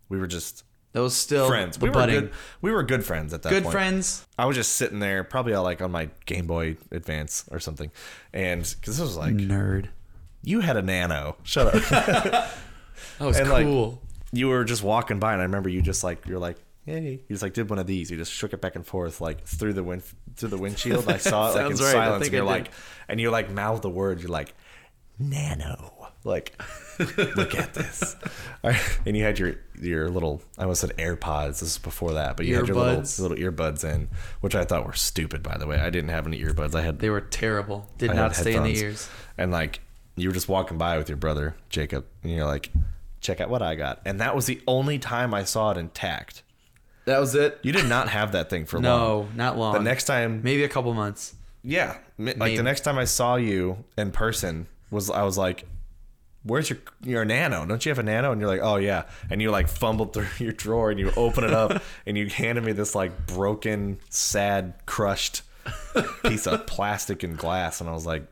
We 0.10 0.18
were 0.20 0.28
just 0.28 0.64
Those 0.92 1.16
still 1.16 1.48
friends. 1.48 1.80
We 1.80 1.90
budding. 1.90 2.16
were 2.16 2.22
good. 2.22 2.32
We 2.62 2.72
were 2.72 2.84
good 2.84 3.06
friends 3.06 3.34
at 3.34 3.44
that 3.44 3.50
Good 3.50 3.64
point. 3.64 3.74
friends. 3.74 4.26
I 4.38 4.46
was 4.46 4.56
just 4.56 4.74
sitting 4.74 5.00
there, 5.00 5.24
probably 5.24 5.54
uh, 5.54 5.62
like 5.62 5.82
on 5.82 5.92
my 5.92 6.10
Game 6.26 6.46
Boy 6.48 6.78
Advance 6.92 7.46
or 7.52 7.60
something, 7.60 7.92
and 8.34 8.62
because 8.62 8.98
this 8.98 9.00
was 9.00 9.18
like 9.18 9.34
Nerd. 9.36 9.88
you 10.44 10.60
had 10.62 10.76
a 10.78 10.82
Nano. 10.82 11.38
Shut 11.44 11.74
up. 11.74 12.52
That 13.20 13.26
was 13.26 13.38
And, 13.38 13.50
like, 13.50 13.66
cool. 13.66 14.02
you 14.32 14.48
were 14.48 14.64
just 14.64 14.82
walking 14.84 15.20
by, 15.20 15.34
and 15.34 15.42
I 15.42 15.46
remember 15.46 15.70
you 15.70 15.82
just 15.82 16.04
like 16.04 16.26
you're 16.26 16.40
like. 16.40 16.58
Hey, 16.86 17.12
you 17.12 17.24
just 17.30 17.42
like 17.44 17.54
did 17.54 17.70
one 17.70 17.80
of 17.80 17.88
these. 17.88 18.10
He 18.10 18.18
just 18.18 18.32
shook 18.32 18.54
it 18.54 18.62
back 18.62 18.76
and 18.76 18.86
forth 18.86 19.22
like 19.22 19.46
through 19.46 19.74
the 19.74 19.84
wind 19.84 20.04
through 20.36 20.50
the 20.50 20.58
windshield. 20.58 21.08
I 21.10 21.18
saw 21.18 21.52
it 21.52 21.56
like 21.56 21.72
in 21.72 21.78
right. 21.78 21.92
Silence, 21.92 22.26
and 22.26 22.34
you're 22.34 22.44
like, 22.44 22.72
and 23.08 23.20
you 23.22 23.30
like 23.32 23.50
mouth 23.50 23.82
the 23.82 23.90
word. 23.90 24.22
You're 24.22 24.32
like, 24.32 24.54
nano. 25.20 25.92
Like, 26.26 26.62
look 27.18 27.56
at 27.56 27.74
this. 27.74 28.16
Right. 28.64 28.80
And 29.06 29.18
you 29.18 29.26
had 29.26 29.40
your 29.40 29.56
your 29.82 30.10
little 30.10 30.42
I 30.58 30.62
almost 30.62 30.80
said 30.80 30.92
AirPods. 30.96 31.60
This 31.60 31.64
is 31.64 31.78
before 31.78 32.14
that, 32.14 32.38
but 32.38 32.46
you 32.46 32.56
had 32.56 32.66
your 32.66 32.78
little 32.78 33.02
Earbuds. 33.02 33.20
little 33.20 33.36
earbuds 33.36 33.84
in, 33.84 34.08
which 34.40 34.56
I 34.56 34.64
thought 34.64 34.86
were 34.86 34.94
stupid. 34.94 35.44
By 35.44 35.58
the 35.58 35.68
way, 35.68 35.78
I 35.78 35.90
didn't 35.90 36.12
have 36.12 36.26
any 36.26 36.42
earbuds. 36.42 36.74
I 36.74 36.82
had 36.82 37.00
They 37.00 37.10
were 37.10 37.20
terrible. 37.20 37.90
Did 37.98 38.12
I 38.12 38.14
not 38.14 38.38
stay 38.38 38.56
in 38.56 38.64
the 38.64 38.78
ears. 38.78 39.10
And 39.38 39.52
like 39.52 39.82
you 40.16 40.30
were 40.30 40.34
just 40.34 40.48
walking 40.48 40.78
by 40.78 40.98
with 40.98 41.10
your 41.10 41.18
brother 41.18 41.58
Jacob, 41.68 42.06
and 42.24 42.32
you're 42.32 42.46
like, 42.46 42.72
check 43.20 43.42
out 43.42 43.50
what 43.50 43.62
I 43.62 43.76
got. 43.76 44.02
And 44.06 44.22
that 44.22 44.34
was 44.34 44.46
the 44.46 44.62
only 44.66 44.98
time 45.00 45.34
I 45.34 45.44
saw 45.44 45.72
it 45.72 45.78
intact. 45.78 46.44
That 47.06 47.20
was 47.20 47.36
it. 47.36 47.60
You 47.64 47.72
did 47.72 47.88
not 47.88 48.10
have 48.10 48.32
that 48.32 48.50
thing 48.50 48.66
for 48.66 48.78
long. 48.78 48.84
No, 48.84 49.28
not 49.36 49.58
long. 49.58 49.74
The 49.74 49.80
next 49.82 50.06
time, 50.06 50.42
maybe 50.44 50.64
a 50.64 50.70
couple 50.70 50.94
months. 50.94 51.36
yeah, 51.64 51.98
like 52.18 52.38
Maybe. 52.38 52.58
the 52.58 52.64
next 52.64 52.82
time 52.82 52.98
I 52.98 53.06
saw 53.06 53.36
you 53.36 53.84
in 53.98 54.12
person 54.12 54.68
was 54.92 55.10
I 55.10 55.24
was 55.24 55.38
like, 55.38 55.66
"Where's 56.44 56.70
your 56.70 56.80
your 57.02 57.26
nano? 57.26 57.66
Don't 57.66 57.86
you 57.86 57.90
have 57.90 58.00
a 58.00 58.04
nano?" 58.04 58.32
And 58.32 58.40
you're 58.40 58.50
like, 58.50 58.62
"Oh 58.64 58.78
yeah." 58.78 59.04
And 59.30 59.42
you 59.42 59.52
like 59.52 59.68
fumbled 59.68 60.14
through 60.14 60.28
your 60.40 60.54
drawer 60.54 60.92
and 60.92 61.00
you 61.00 61.12
open 61.18 61.44
it 61.44 61.54
up 61.54 61.82
and 62.06 62.18
you 62.18 62.28
handed 62.28 62.64
me 62.64 62.72
this 62.72 62.96
like 62.96 63.26
broken, 63.28 64.00
sad, 64.10 64.74
crushed 64.86 65.42
piece 66.24 66.48
of 66.48 66.66
plastic 66.68 67.24
and 67.24 67.38
glass, 67.38 67.82
and 67.82 67.90
I 67.90 67.94
was 67.94 68.06
like, 68.06 68.24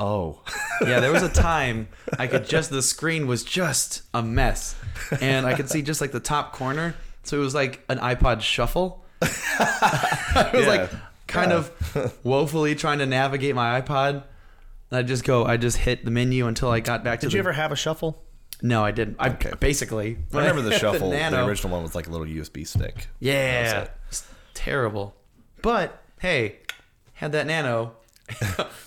"Oh." 0.00 0.42
Yeah, 0.80 1.00
there 1.00 1.12
was 1.12 1.22
a 1.22 1.28
time 1.28 1.88
I 2.18 2.26
could 2.26 2.46
just 2.48 2.70
the 2.70 2.82
screen 2.82 3.26
was 3.26 3.44
just 3.44 4.02
a 4.14 4.22
mess, 4.22 4.74
and 5.20 5.44
I 5.46 5.54
could 5.54 5.68
see 5.70 5.82
just 5.82 6.00
like 6.00 6.12
the 6.12 6.20
top 6.20 6.52
corner. 6.52 6.94
So 7.24 7.36
it 7.38 7.40
was 7.40 7.54
like 7.54 7.84
an 7.88 7.98
iPod 7.98 8.40
Shuffle. 8.40 9.04
I 9.22 10.50
was 10.52 10.62
Yeah. 10.64 10.68
like 10.68 10.90
kind 11.26 11.52
of 11.52 12.18
woefully 12.22 12.74
trying 12.74 12.98
to 12.98 13.06
navigate 13.06 13.54
my 13.54 13.80
iPod. 13.80 14.22
And 14.90 14.98
I 14.98 15.02
just 15.02 15.24
go, 15.24 15.44
I 15.44 15.56
just 15.56 15.78
hit 15.78 16.04
the 16.04 16.10
menu 16.10 16.46
until 16.46 16.70
I 16.70 16.80
got 16.80 17.02
back 17.04 17.20
to 17.20 17.26
Did 17.26 17.32
the. 17.32 17.36
you 17.36 17.40
ever 17.40 17.52
have 17.52 17.72
a 17.72 17.76
shuffle? 17.76 18.22
No, 18.62 18.84
I 18.84 18.90
didn't. 18.92 19.16
I 19.18 19.30
Okay. 19.30 19.52
basically. 19.58 20.18
I 20.32 20.38
remember 20.38 20.62
the 20.62 20.72
shuffle. 20.78 21.10
the, 21.10 21.16
Nano. 21.16 21.46
original 21.46 21.72
one 21.72 21.82
was 21.82 21.94
like 21.94 22.06
a 22.06 22.10
little 22.10 22.26
USB 22.26 22.66
stick. 22.66 23.08
Yeah, 23.20 23.82
it. 23.82 23.90
it's 24.08 24.26
terrible. 24.54 25.14
But 25.62 26.00
hey, 26.20 26.56
had 27.14 27.32
that 27.32 27.46
Nano 27.46 27.94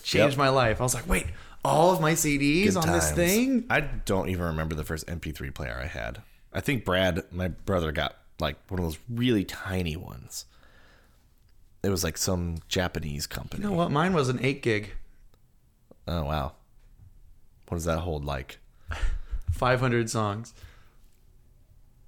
changed 0.04 0.14
Yep. 0.34 0.38
my 0.38 0.50
life. 0.50 0.80
I 0.80 0.84
was 0.84 0.94
like, 0.96 1.08
wait, 1.10 1.26
all 1.66 1.92
of 1.92 2.00
my 2.00 2.14
CDs 2.14 2.66
Good 2.74 2.78
on 2.78 2.92
this 2.92 3.12
thing? 3.12 3.66
I 3.70 3.82
don't 3.82 4.30
even 4.30 4.46
remember 4.46 4.76
the 4.76 4.84
first 4.86 5.08
MP3 5.08 5.54
player 5.54 5.80
I 5.82 5.88
had. 5.88 6.22
I 6.54 6.62
think 6.62 6.86
Brad, 6.86 7.24
my 7.32 7.50
brother, 7.50 7.92
got 7.92 8.16
like 8.40 8.56
one 8.70 8.80
of 8.80 8.86
those 8.86 9.00
really 9.10 9.44
tiny 9.44 9.96
ones. 9.96 10.46
It 11.84 11.90
was 11.90 12.04
like 12.04 12.18
some 12.18 12.58
Japanese 12.68 13.28
company. 13.28 13.64
You 13.64 13.70
know 13.70 13.76
what? 13.76 13.92
Mine 13.92 14.14
was 14.14 14.30
an 14.30 14.40
eight 14.42 14.62
gig, 14.62 14.92
Oh 16.08 16.24
wow. 16.24 16.54
What 17.68 17.76
does 17.76 17.86
that 17.86 18.00
hold 18.00 18.26
like? 18.26 18.60
five 19.52 19.80
hundred 19.80 20.10
songs. 20.10 20.54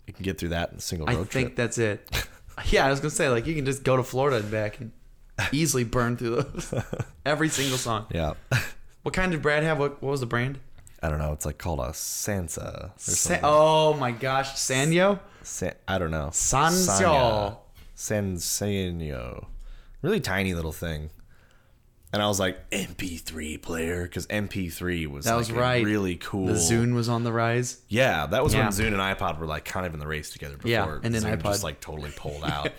You 0.08 0.14
can 0.14 0.24
get 0.24 0.38
through 0.40 0.50
that 0.50 0.72
in 0.72 0.78
a 0.78 0.82
single 0.82 1.08
road 1.08 1.14
I 1.14 1.24
think 1.24 1.48
trip. 1.50 1.56
that's 1.56 1.78
it. 1.78 2.28
yeah, 2.66 2.86
I 2.86 2.90
was 2.90 3.00
gonna 3.00 3.10
say 3.12 3.30
like 3.30 3.46
you 3.46 3.56
can 3.56 3.66
just 3.66 3.84
go 3.84 3.98
to 3.98 4.04
Florida 4.04 4.38
and 4.38 4.50
back 4.52 4.80
and 4.80 4.92
easily 5.52 5.84
burn 5.84 6.18
through 6.18 6.42
those 6.42 6.74
every 7.26 7.50
single 7.50 7.78
song. 7.78 8.06
Yeah. 8.12 8.34
What 9.04 9.14
kind 9.14 9.32
did 9.32 9.42
Brad 9.42 9.64
have? 9.64 9.80
What, 9.80 10.02
what 10.02 10.12
was 10.12 10.20
the 10.20 10.26
brand? 10.26 10.60
I 11.02 11.10
don't 11.10 11.20
know. 11.20 11.32
It's 11.32 11.46
like 11.46 11.58
called 11.58 11.80
a 11.80 11.90
Sansa 11.92 12.86
or 12.88 12.92
Sa- 12.98 13.40
oh 13.44 13.94
my 13.94 14.12
gosh, 14.12 14.54
Sanyo. 14.56 15.20
San- 15.44 15.76
I 15.88 15.98
don't 15.98 16.12
know. 16.12 16.30
Sanyo. 16.32 17.58
Sanya. 17.96 19.46
Really 20.02 20.20
tiny 20.20 20.54
little 20.54 20.72
thing. 20.72 21.10
And 22.12 22.24
I 22.24 22.28
was 22.28 22.40
like, 22.40 22.68
MP3 22.72 23.62
player, 23.62 24.04
because 24.04 24.26
MP3 24.28 25.06
was 25.08 25.26
That 25.26 25.34
like 25.34 25.40
was 25.40 25.52
right. 25.52 25.86
really 25.86 26.16
cool. 26.16 26.48
The 26.48 26.54
Zune 26.54 26.96
was 26.96 27.08
on 27.08 27.24
the 27.24 27.32
rise. 27.32 27.82
Yeah, 27.88 28.26
that 28.28 28.44
was 28.44 28.54
Yeah. 28.54 28.62
when 28.64 28.70
Zune 28.70 28.88
and 28.88 28.96
iPod 28.98 29.38
were 29.38 29.46
like 29.46 29.64
kind 29.66 29.86
of 29.86 29.94
in 29.94 30.00
the 30.00 30.08
race 30.08 30.32
together 30.32 30.56
before 30.58 30.72
Yeah, 30.72 31.00
and 31.04 31.14
then 31.14 31.22
Zune 31.22 31.38
iPod. 31.38 31.44
just 31.44 31.64
like 31.64 31.80
totally 31.82 32.10
pulled 32.16 32.44
out. 32.44 32.70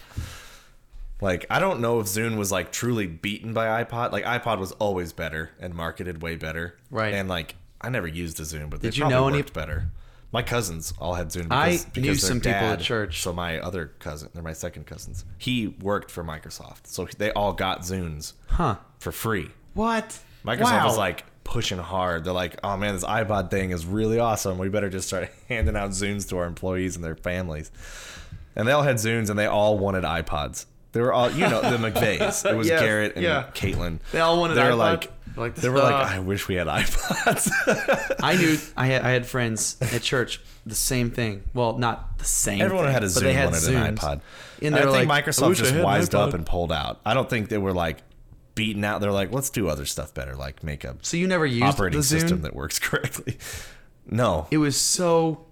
like 1.20 1.46
I 1.48 1.60
don't 1.60 1.80
know 1.80 2.00
if 2.00 2.06
Zune 2.06 2.36
was 2.36 2.50
like 2.50 2.72
truly 2.72 3.06
beaten 3.06 3.52
by 3.52 3.84
iPod. 3.84 4.10
Like 4.10 4.24
iPod 4.24 4.58
was 4.58 4.72
always 4.72 5.12
better 5.12 5.50
and 5.60 5.74
marketed 5.74 6.22
way 6.22 6.34
better. 6.36 6.76
Right. 6.90 7.14
And 7.14 7.28
like 7.28 7.54
I 7.80 7.88
never 7.88 8.08
used 8.08 8.40
a 8.40 8.42
Zune, 8.42 8.68
but 8.68 8.80
Did 8.82 8.96
you 8.96 9.08
know 9.08 9.28
any- 9.28 9.42
better. 9.42 9.90
My 10.32 10.42
cousins 10.42 10.94
all 10.98 11.14
had. 11.14 11.26
I 11.28 11.30
Because, 11.32 11.86
knew 11.96 12.02
because 12.02 12.20
their 12.22 12.28
some 12.28 12.38
people 12.40 12.52
at 12.52 12.78
dad- 12.78 12.84
church. 12.84 13.20
So 13.22 13.32
my 13.32 13.58
other 13.58 13.86
cousin, 13.98 14.28
they're 14.32 14.42
my 14.42 14.52
second 14.52 14.86
cousins. 14.86 15.24
He 15.38 15.68
worked 15.80 16.10
for 16.10 16.22
Microsoft, 16.22 16.86
so 16.86 17.06
they 17.18 17.32
all 17.32 17.52
got 17.52 17.80
Zunes 17.80 18.34
Huh? 18.48 18.76
for 19.00 19.10
free. 19.12 19.50
What? 19.74 20.18
Microsoft 20.44 20.60
wow. 20.62 20.86
was 20.86 20.96
like 20.96 21.24
pushing 21.42 21.78
hard. 21.78 22.22
They're 22.24 22.32
like, 22.32 22.58
"Oh 22.62 22.76
man, 22.76 22.94
this 22.94 23.04
iPod 23.04 23.50
thing 23.50 23.70
is 23.72 23.84
really 23.86 24.18
awesome. 24.20 24.56
We 24.58 24.68
better 24.68 24.88
just 24.88 25.08
start 25.08 25.30
handing 25.48 25.76
out 25.76 25.90
Zunes 25.90 26.28
to 26.28 26.38
our 26.38 26.46
employees 26.46 26.94
and 26.96 27.04
their 27.04 27.16
families." 27.16 27.70
And 28.56 28.66
they 28.68 28.72
all 28.72 28.82
had 28.82 28.96
Zunes, 28.96 29.30
and 29.30 29.38
they 29.38 29.46
all 29.46 29.78
wanted 29.78 30.04
iPods. 30.04 30.66
They 30.92 31.00
were 31.00 31.12
all, 31.12 31.30
you 31.30 31.48
know, 31.48 31.60
the 31.60 31.76
McVeighs. 31.76 32.48
It 32.50 32.56
was 32.56 32.66
Yes, 32.68 32.80
Garrett 32.80 33.14
and 33.14 33.22
yeah. 33.24 33.50
Caitlin. 33.54 34.00
They 34.12 34.20
all 34.20 34.40
wanted 34.40 34.54
They 34.54 34.64
were 34.64 34.70
iPod? 34.70 34.76
like, 34.78 35.12
Like, 35.36 35.54
they 35.54 35.68
were 35.68 35.78
like, 35.78 35.94
uh, 36.10 36.14
"I 36.16 36.18
wish 36.18 36.48
we 36.48 36.56
had 36.56 36.66
iPods." 36.66 37.48
I 38.22 38.36
knew 38.36 38.58
I 38.76 38.86
had 38.86 39.02
I 39.02 39.10
had 39.10 39.26
friends 39.26 39.76
at 39.80 40.02
church 40.02 40.40
the 40.66 40.74
same 40.74 41.10
thing. 41.12 41.44
Well, 41.54 41.78
not 41.78 42.18
the 42.18 42.24
same. 42.24 42.60
Everyone 42.60 42.86
thing, 42.86 42.92
had 42.94 43.04
a 43.04 43.06
but 43.06 43.12
Zune, 43.12 43.20
they 43.22 43.32
had 43.34 43.52
wanted 43.52 43.74
an 43.74 43.96
iPod. 43.96 44.20
And 44.62 44.74
I 44.74 44.80
think 44.90 45.08
like, 45.08 45.24
Microsoft 45.24 45.54
just 45.56 45.74
wised 45.76 46.14
up 46.14 46.34
and 46.34 46.44
pulled 46.44 46.72
out. 46.72 47.00
I 47.06 47.14
don't 47.14 47.30
think 47.30 47.48
they 47.48 47.58
were 47.58 47.72
like 47.72 47.98
beaten 48.56 48.82
out. 48.84 49.00
They're 49.00 49.12
like, 49.12 49.32
"Let's 49.32 49.50
do 49.50 49.68
other 49.68 49.86
stuff 49.86 50.12
better, 50.12 50.34
like 50.34 50.64
make 50.64 50.82
a 50.84 50.96
So 51.02 51.16
you 51.16 51.26
never 51.28 51.46
used 51.46 51.62
operating 51.64 52.02
system 52.02 52.42
that 52.42 52.54
works 52.54 52.78
correctly." 52.80 53.38
No, 54.06 54.48
It 54.50 54.58
was 54.58 54.76
so 54.76 55.46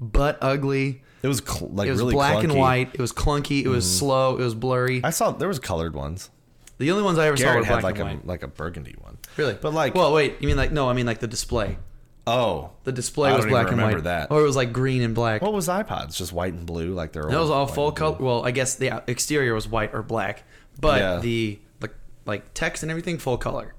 butt 0.00 0.38
ugly. 0.40 1.02
It 1.22 1.28
was 1.28 1.38
cl- 1.44 1.70
like 1.72 1.88
It 1.88 1.92
was 1.92 2.00
really 2.00 2.12
black 2.14 2.42
and 2.44 2.52
clunky. 2.52 2.54
Mm-hmm. 2.54 2.58
white. 2.60 2.90
It 2.94 3.00
was 3.00 3.12
clunky. 3.12 3.62
It 3.64 3.68
was 3.68 3.98
slow. 3.98 4.36
It 4.36 4.42
was 4.44 4.54
blurry. 4.54 5.02
I 5.04 5.10
saw 5.10 5.30
there 5.32 5.48
was 5.48 5.58
colored 5.58 5.94
ones. 5.94 6.30
the 6.78 6.90
only 6.90 7.02
ones 7.02 7.18
I 7.18 7.26
ever 7.26 7.36
saw 7.36 7.54
were 7.56 7.64
had 7.64 7.80
black 7.80 7.82
like 7.84 7.98
and 7.98 8.08
a 8.10 8.14
white. 8.14 8.26
like 8.26 8.42
a 8.42 8.48
burgundy 8.48 8.94
one. 9.00 9.18
Really? 9.36 9.54
But 9.54 9.72
like, 9.74 9.94
well, 9.94 10.12
wait. 10.12 10.36
You 10.40 10.48
mean 10.48 10.56
like 10.56 10.72
no? 10.72 10.88
I 10.88 10.92
mean 10.92 11.06
like 11.06 11.18
the 11.20 11.26
display. 11.26 11.78
oh, 12.26 12.70
The 12.84 12.92
display 12.92 13.30
I 13.30 13.32
was 13.32 13.44
don't 13.44 13.50
even 13.50 13.54
black 13.54 13.68
and 13.72 13.76
remember 13.78 13.96
white. 13.98 14.04
that. 14.04 14.30
Or 14.30 14.40
it 14.40 14.44
was 14.44 14.54
like 14.56 14.72
green 14.72 15.02
and 15.02 15.14
black. 15.14 15.42
what 15.42 15.52
was 15.52 15.66
iPods? 15.68 16.16
Just 16.16 16.32
white 16.32 16.52
and 16.52 16.66
blue, 16.66 16.92
like 16.94 17.12
they're. 17.12 17.24
that 17.24 17.40
was 17.40 17.50
all 17.50 17.66
full 17.66 17.90
color. 17.92 18.16
Well, 18.20 18.44
I 18.44 18.50
guess 18.50 18.74
the 18.76 19.02
exterior 19.06 19.54
was 19.54 19.66
white 19.66 19.94
or 19.94 20.02
black, 20.02 20.44
but 20.80 21.00
Yeah. 21.00 21.18
the 21.20 21.58
like 21.80 21.94
like 22.26 22.52
text 22.54 22.82
and 22.82 22.90
everything 22.90 23.18
full 23.18 23.38
color. 23.38 23.74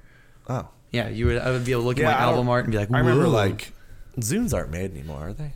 Oh, 0.49 0.67
Yeah, 0.91 1.07
you 1.09 1.27
would. 1.27 1.37
I 1.37 1.51
would 1.51 1.63
be 1.63 1.71
able 1.73 1.83
to 1.83 1.87
look 1.89 1.99
at 1.99 2.05
my 2.05 2.09
I 2.15 2.21
don't- 2.25 2.29
album 2.33 2.49
art 2.49 2.65
and 2.65 2.71
be 2.71 2.79
like, 2.79 2.91
I 2.91 2.97
remember 2.99 3.25
"Whoa." 3.25 3.29
like 3.31 3.71
Zunes 4.19 4.53
aren't 4.53 4.71
made 4.71 4.91
anymore, 4.91 5.27
are 5.29 5.33
they? 5.33 5.53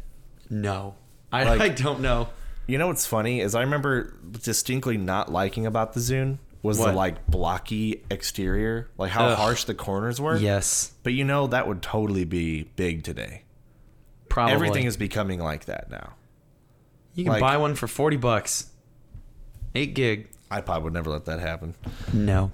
no. 0.49 0.95
I, 1.33 1.43
Like- 1.43 1.61
I 1.61 1.69
don't 1.69 1.99
know. 2.01 2.29
You 2.67 2.77
know 2.77 2.87
what's 2.87 3.05
funny 3.05 3.41
is 3.41 3.55
I 3.55 3.61
remember 3.61 4.13
distinctly 4.41 4.95
not 4.97 5.29
liking 5.31 5.65
about 5.65 5.91
the 5.93 5.99
Zune 5.99 6.37
was 6.61 6.79
What? 6.79 6.91
the 6.91 6.93
like 6.93 7.27
blocky 7.27 8.03
exterior, 8.09 8.89
like 8.97 9.11
how 9.11 9.25
Ugh. 9.25 9.37
harsh 9.37 9.65
the 9.65 9.73
corners 9.75 10.21
were. 10.21 10.37
Yes, 10.37 10.93
But 11.03 11.11
you 11.11 11.25
know 11.25 11.47
that 11.47 11.67
would 11.67 11.81
totally 11.81 12.23
be 12.23 12.69
big 12.77 13.03
today. 13.03 13.43
probably. 14.29 14.53
Everything 14.53 14.85
is 14.85 14.95
becoming 14.95 15.39
like 15.41 15.65
that 15.65 15.91
now. 15.91 16.13
You 17.15 17.25
can 17.25 17.33
like- 17.33 17.41
buy 17.41 17.57
one 17.57 17.75
for 17.75 17.87
forty 17.87 18.15
bucks. 18.17 18.67
Eight 19.75 19.93
gig. 19.93 20.29
iPod 20.51 20.83
would 20.83 20.93
never 20.93 21.09
let 21.09 21.25
that 21.25 21.39
happen. 21.39 21.75
No. 22.13 22.51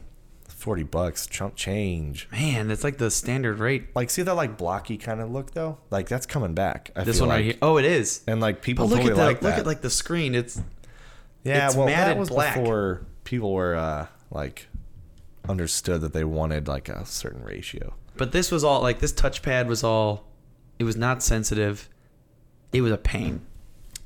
Forty 0.60 0.84
bucks, 0.84 1.26
chump 1.26 1.56
change. 1.56 2.28
Man, 2.34 2.68
that's 2.68 2.84
like 2.84 2.98
the 2.98 3.10
standard 3.10 3.60
rate. 3.60 3.88
Like, 3.96 4.10
see 4.10 4.24
that 4.24 4.34
like 4.34 4.58
blocky 4.58 4.98
kind 4.98 5.22
of 5.22 5.32
look 5.32 5.52
though? 5.52 5.78
Like 5.90 6.10
that's 6.10 6.26
coming 6.26 6.54
back. 6.54 6.92
I 6.98 7.06
This 7.06 7.18
feel 7.20 7.28
one 7.28 7.30
like. 7.30 7.38
right 7.38 7.46
here. 7.46 7.56
Oh, 7.62 7.78
it 7.78 7.86
is. 7.86 8.22
And 8.28 8.42
like 8.42 8.62
people 8.62 8.86
But 8.86 8.90
look 8.96 9.00
totally 9.04 9.12
at 9.14 9.16
the 9.18 9.26
like 9.26 9.42
look 9.42 9.54
at 9.58 9.66
like 9.66 9.80
the 9.82 9.90
screen. 9.90 10.36
It's 10.36 10.62
yeah, 11.46 11.68
it's 11.68 11.76
well, 11.78 11.88
that 11.88 12.18
was 12.18 12.28
black. 12.30 12.56
before 12.56 13.06
people 13.24 13.54
were 13.54 13.76
uh, 13.76 14.08
like 14.32 14.68
understood 15.48 16.02
that 16.02 16.12
they 16.12 16.26
wanted 16.26 16.68
like 16.68 16.90
a 16.90 17.06
certain 17.06 17.44
ratio. 17.44 17.94
but 18.18 18.34
this 18.34 18.52
was 18.52 18.64
all 18.66 18.82
like 18.82 19.00
this 19.00 19.14
touchpad 19.14 19.68
was 19.68 19.82
all. 19.84 20.26
It 20.78 20.84
was 20.84 20.98
not 20.98 21.24
sensitive. 21.24 21.88
It 22.74 22.82
was 22.82 22.92
a 22.92 22.98
pain. 22.98 23.42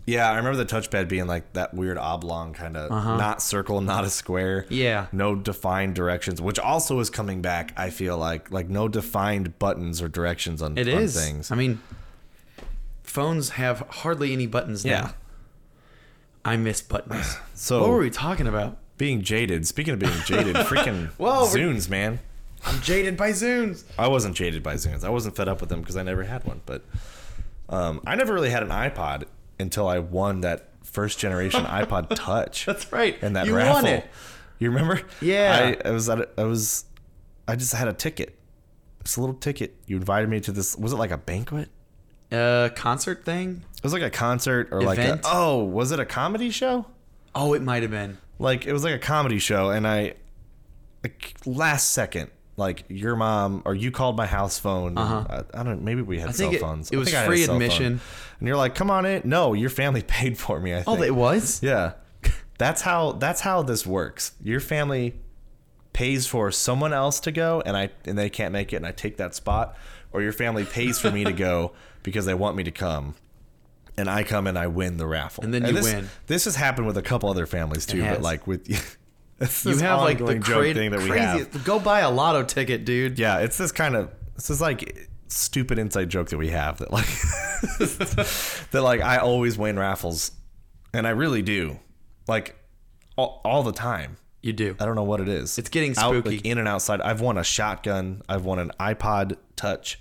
Yeah, 0.05 0.29
I 0.29 0.36
remember 0.36 0.57
the 0.62 0.65
touchpad 0.65 1.07
being 1.07 1.27
like 1.27 1.53
that 1.53 1.74
weird 1.74 1.98
oblong 1.98 2.53
kind 2.53 2.75
of 2.75 2.91
Uh-huh. 2.91 3.15
not 3.17 3.41
circle, 3.41 3.79
not 3.93 4.03
a 4.03 4.10
square. 4.10 4.65
Yeah. 4.69 5.07
No 5.12 5.36
defined 5.36 5.95
directions, 5.95 6.41
which 6.41 6.60
also 6.60 7.00
is 7.00 7.10
coming 7.10 7.41
back. 7.41 7.74
I 7.77 7.89
feel 7.89 8.17
like 8.17 8.51
like 8.51 8.67
no 8.69 8.88
defined 8.88 9.57
buttons 9.60 10.01
or 10.01 10.07
directions 10.10 10.62
on, 10.62 10.77
It 10.77 10.88
on 10.89 11.01
is. 11.03 11.15
things. 11.15 11.51
I 11.51 11.55
mean, 11.55 11.79
phones 13.03 13.50
have 13.51 13.79
hardly 13.89 14.33
any 14.33 14.48
buttons 14.48 14.83
Yeah. 14.86 15.01
now. 15.01 15.13
I 16.45 16.57
miss 16.57 16.81
buttons. 16.81 17.38
So 17.55 17.79
what 17.81 17.89
were 17.91 18.00
we 18.00 18.10
talking 18.10 18.48
about? 18.48 18.77
being 18.98 19.22
jaded. 19.24 19.65
Speaking 19.67 19.93
of 19.93 20.00
being 20.00 20.13
jaded, 20.25 20.55
freaking 20.67 21.07
Whoa, 21.17 21.45
Zunes, 21.48 21.89
man. 21.89 22.19
I'm 22.65 22.79
jaded 22.81 23.17
by 23.17 23.31
Zunes. 23.31 23.83
I 23.98 24.07
wasn't 24.07 24.36
jaded 24.36 24.62
by 24.63 24.75
Zunes. 24.75 25.03
I 25.03 25.10
wasn't 25.10 25.36
fed 25.36 25.48
up 25.50 25.60
with 25.62 25.69
them 25.69 25.79
because 25.81 25.98
I 25.98 26.03
never 26.03 26.24
had 26.24 26.43
one. 26.45 26.62
But 26.65 26.83
um, 27.69 28.01
I 28.05 28.15
never 28.15 28.33
really 28.33 28.50
had 28.51 28.63
an 28.63 28.69
iPod 28.69 29.24
until 29.63 29.88
I 29.88 29.98
won 30.00 30.41
that 30.41 30.70
first 30.84 31.17
generation 31.17 31.65
iPod 31.65 32.13
Touch. 32.15 32.65
That's 32.67 32.91
right. 32.91 33.17
And 33.22 33.36
that 33.36 33.48
you 33.48 33.55
raffle. 33.55 33.74
won 33.74 33.86
it. 33.88 34.05
You 34.60 34.70
remember? 34.70 35.01
Yeah. 35.22 35.75
I, 35.84 35.89
I 35.89 35.91
was 35.91 36.08
at 36.10 36.20
a, 36.20 36.29
I 36.38 36.43
was 36.43 36.86
I 37.48 37.55
just 37.55 37.74
had 37.74 37.88
a 37.88 37.93
ticket. 37.93 38.38
Just 39.03 39.17
a 39.17 39.20
little 39.22 39.36
ticket. 39.36 39.75
You 39.88 39.98
invited 39.98 40.29
me 40.29 40.39
to 40.41 40.51
this 40.51 40.77
was 40.77 40.93
it 40.93 40.98
like 40.98 41.12
a 41.12 41.17
banquet? 41.17 41.70
A 42.32 42.72
concert 42.75 43.25
thing. 43.25 43.63
It 43.77 43.84
was 43.84 43.93
like 43.93 44.01
a 44.01 44.10
concert 44.10 44.70
or 44.72 44.82
like 44.82 44.98
a 45.00 45.01
Event? 45.01 45.22
Oh, 45.25 45.63
was 45.63 45.91
it 45.91 46.00
a 46.00 46.05
comedy 46.05 46.51
show? 46.51 46.86
Oh, 47.36 47.53
it 47.53 47.62
might 47.62 47.82
have 47.82 47.91
been. 47.91 48.17
Like 48.39 48.65
it 48.65 48.74
was 48.74 48.84
like 48.84 48.93
a 48.96 49.00
comedy 49.00 49.39
show 49.39 49.72
and 49.72 49.88
I 49.88 50.13
like 51.03 51.34
last 51.46 51.91
second 51.91 52.32
like 52.55 52.83
your 52.88 53.15
mom 53.15 53.62
or 53.65 53.74
you 53.74 53.89
called 53.91 54.15
my 54.15 54.25
house 54.25 54.60
phone. 54.60 54.98
Uh-huh. 54.98 55.43
I, 55.53 55.62
I 55.62 55.63
don't. 55.63 55.83
Maybe 55.83 56.01
we 56.01 56.19
had 56.19 56.29
I 56.29 56.31
cell 56.31 56.50
think 56.50 56.57
it- 56.57 56.62
phones. 56.62 56.91
it 56.91 56.95
I 56.95 57.00
was 57.00 57.13
I 57.13 57.17
had 57.17 57.24
a 57.24 57.27
free 57.27 57.43
admission. 57.43 58.00
and 58.39 58.48
you're 58.48 58.57
like, 58.57 58.75
"Come 58.75 58.91
on 58.91 59.05
in." 59.05 59.22
No, 59.25 59.53
your 59.53 59.69
family 59.69 60.01
paid 60.07 60.38
for 60.38 60.60
me. 60.60 60.74
I 60.74 60.83
Oh, 60.86 61.01
it 61.01 61.15
was. 61.15 61.62
Yeah, 61.63 61.93
that's 62.57 62.81
how 62.81 63.13
that's 63.13 63.41
how 63.41 63.63
this 63.63 63.86
works. 63.86 64.33
Your 64.43 64.60
family 64.60 65.15
pays 65.93 66.25
for 66.27 66.51
someone 66.51 66.93
else 66.93 67.19
to 67.22 67.31
go, 67.31 67.62
and 67.65 67.75
I 67.77 67.89
and 68.05 68.17
they 68.17 68.29
can't 68.29 68.51
make 68.51 68.74
it, 68.74 68.77
and 68.77 68.86
I 68.88 68.91
take 68.91 69.17
that 69.17 69.36
spot, 69.36 69.75
or 70.12 70.22
your 70.22 70.33
family 70.33 70.65
pays 70.65 71.00
for 71.00 71.12
me 71.12 71.24
to 71.24 71.33
go 71.33 71.74
because 72.03 72.25
they 72.25 72.33
want 72.33 72.55
me 72.55 72.63
to 72.63 72.72
come. 72.72 73.15
And 73.95 74.10
I 74.10 74.24
come 74.24 74.48
and 74.48 74.57
I 74.57 74.65
win 74.65 74.98
the 74.98 75.05
raffle, 75.05 75.43
And 75.43 75.53
then 75.53 75.67
you 75.67 75.74
this, 75.74 75.83
win. 75.83 76.10
This 76.25 76.45
has 76.45 76.55
happened 76.55 76.88
with 76.88 76.98
a 76.98 77.03
couple 77.03 77.29
other 77.29 77.45
families 77.45 77.86
too, 77.86 78.01
but 78.01 78.24
like 78.24 78.48
with 78.48 78.67
it's 79.40 79.66
You 79.66 79.78
have 79.78 80.00
like 80.02 80.18
the 80.20 80.40
cra- 80.40 80.74
thing 80.74 80.92
that 80.92 81.02
we 81.02 81.10
craziest. 81.10 81.54
have. 81.54 81.63
Go 81.66 81.80
buy 81.80 82.02
a 82.02 82.10
lotto 82.12 82.44
ticket, 82.44 82.86
dude. 82.86 83.18
Yeah, 83.20 83.40
it's 83.40 83.58
this 83.58 83.72
kind 83.72 83.96
of 83.96 84.10
this 84.36 84.50
is 84.50 84.62
like 84.62 85.10
stupid 85.28 85.80
inside 85.80 86.10
joke 86.10 86.30
that 86.30 86.38
we 86.38 86.50
have 86.50 86.78
that 86.78 86.92
like 86.92 87.08
that 88.72 88.82
like 88.82 89.02
I 89.02 89.18
always 89.18 89.58
win 89.58 89.78
raffles, 89.78 90.32
and 90.94 91.08
I 91.08 91.12
really 91.12 91.42
do, 91.42 91.80
like 92.28 92.56
all, 93.18 93.42
all 93.44 93.63
the 93.63 93.72
time. 93.74 94.18
You 94.42 94.52
do. 94.54 94.75
I 94.80 94.86
don't 94.86 94.96
know 94.96 95.04
what 95.04 95.22
it 95.22 95.30
is. 95.30 95.58
It's 95.58 95.70
getting 95.70 95.92
Out, 95.98 96.12
spooky. 96.12 96.30
like, 96.38 96.46
in 96.46 96.58
and 96.58 96.68
outside. 96.68 97.00
I've 97.02 97.22
won 97.22 97.38
a 97.38 97.44
shotgun. 97.46 98.22
I've 98.28 98.44
won 98.44 98.60
an 98.60 98.72
iPod 98.80 99.38
Touch. 99.56 100.00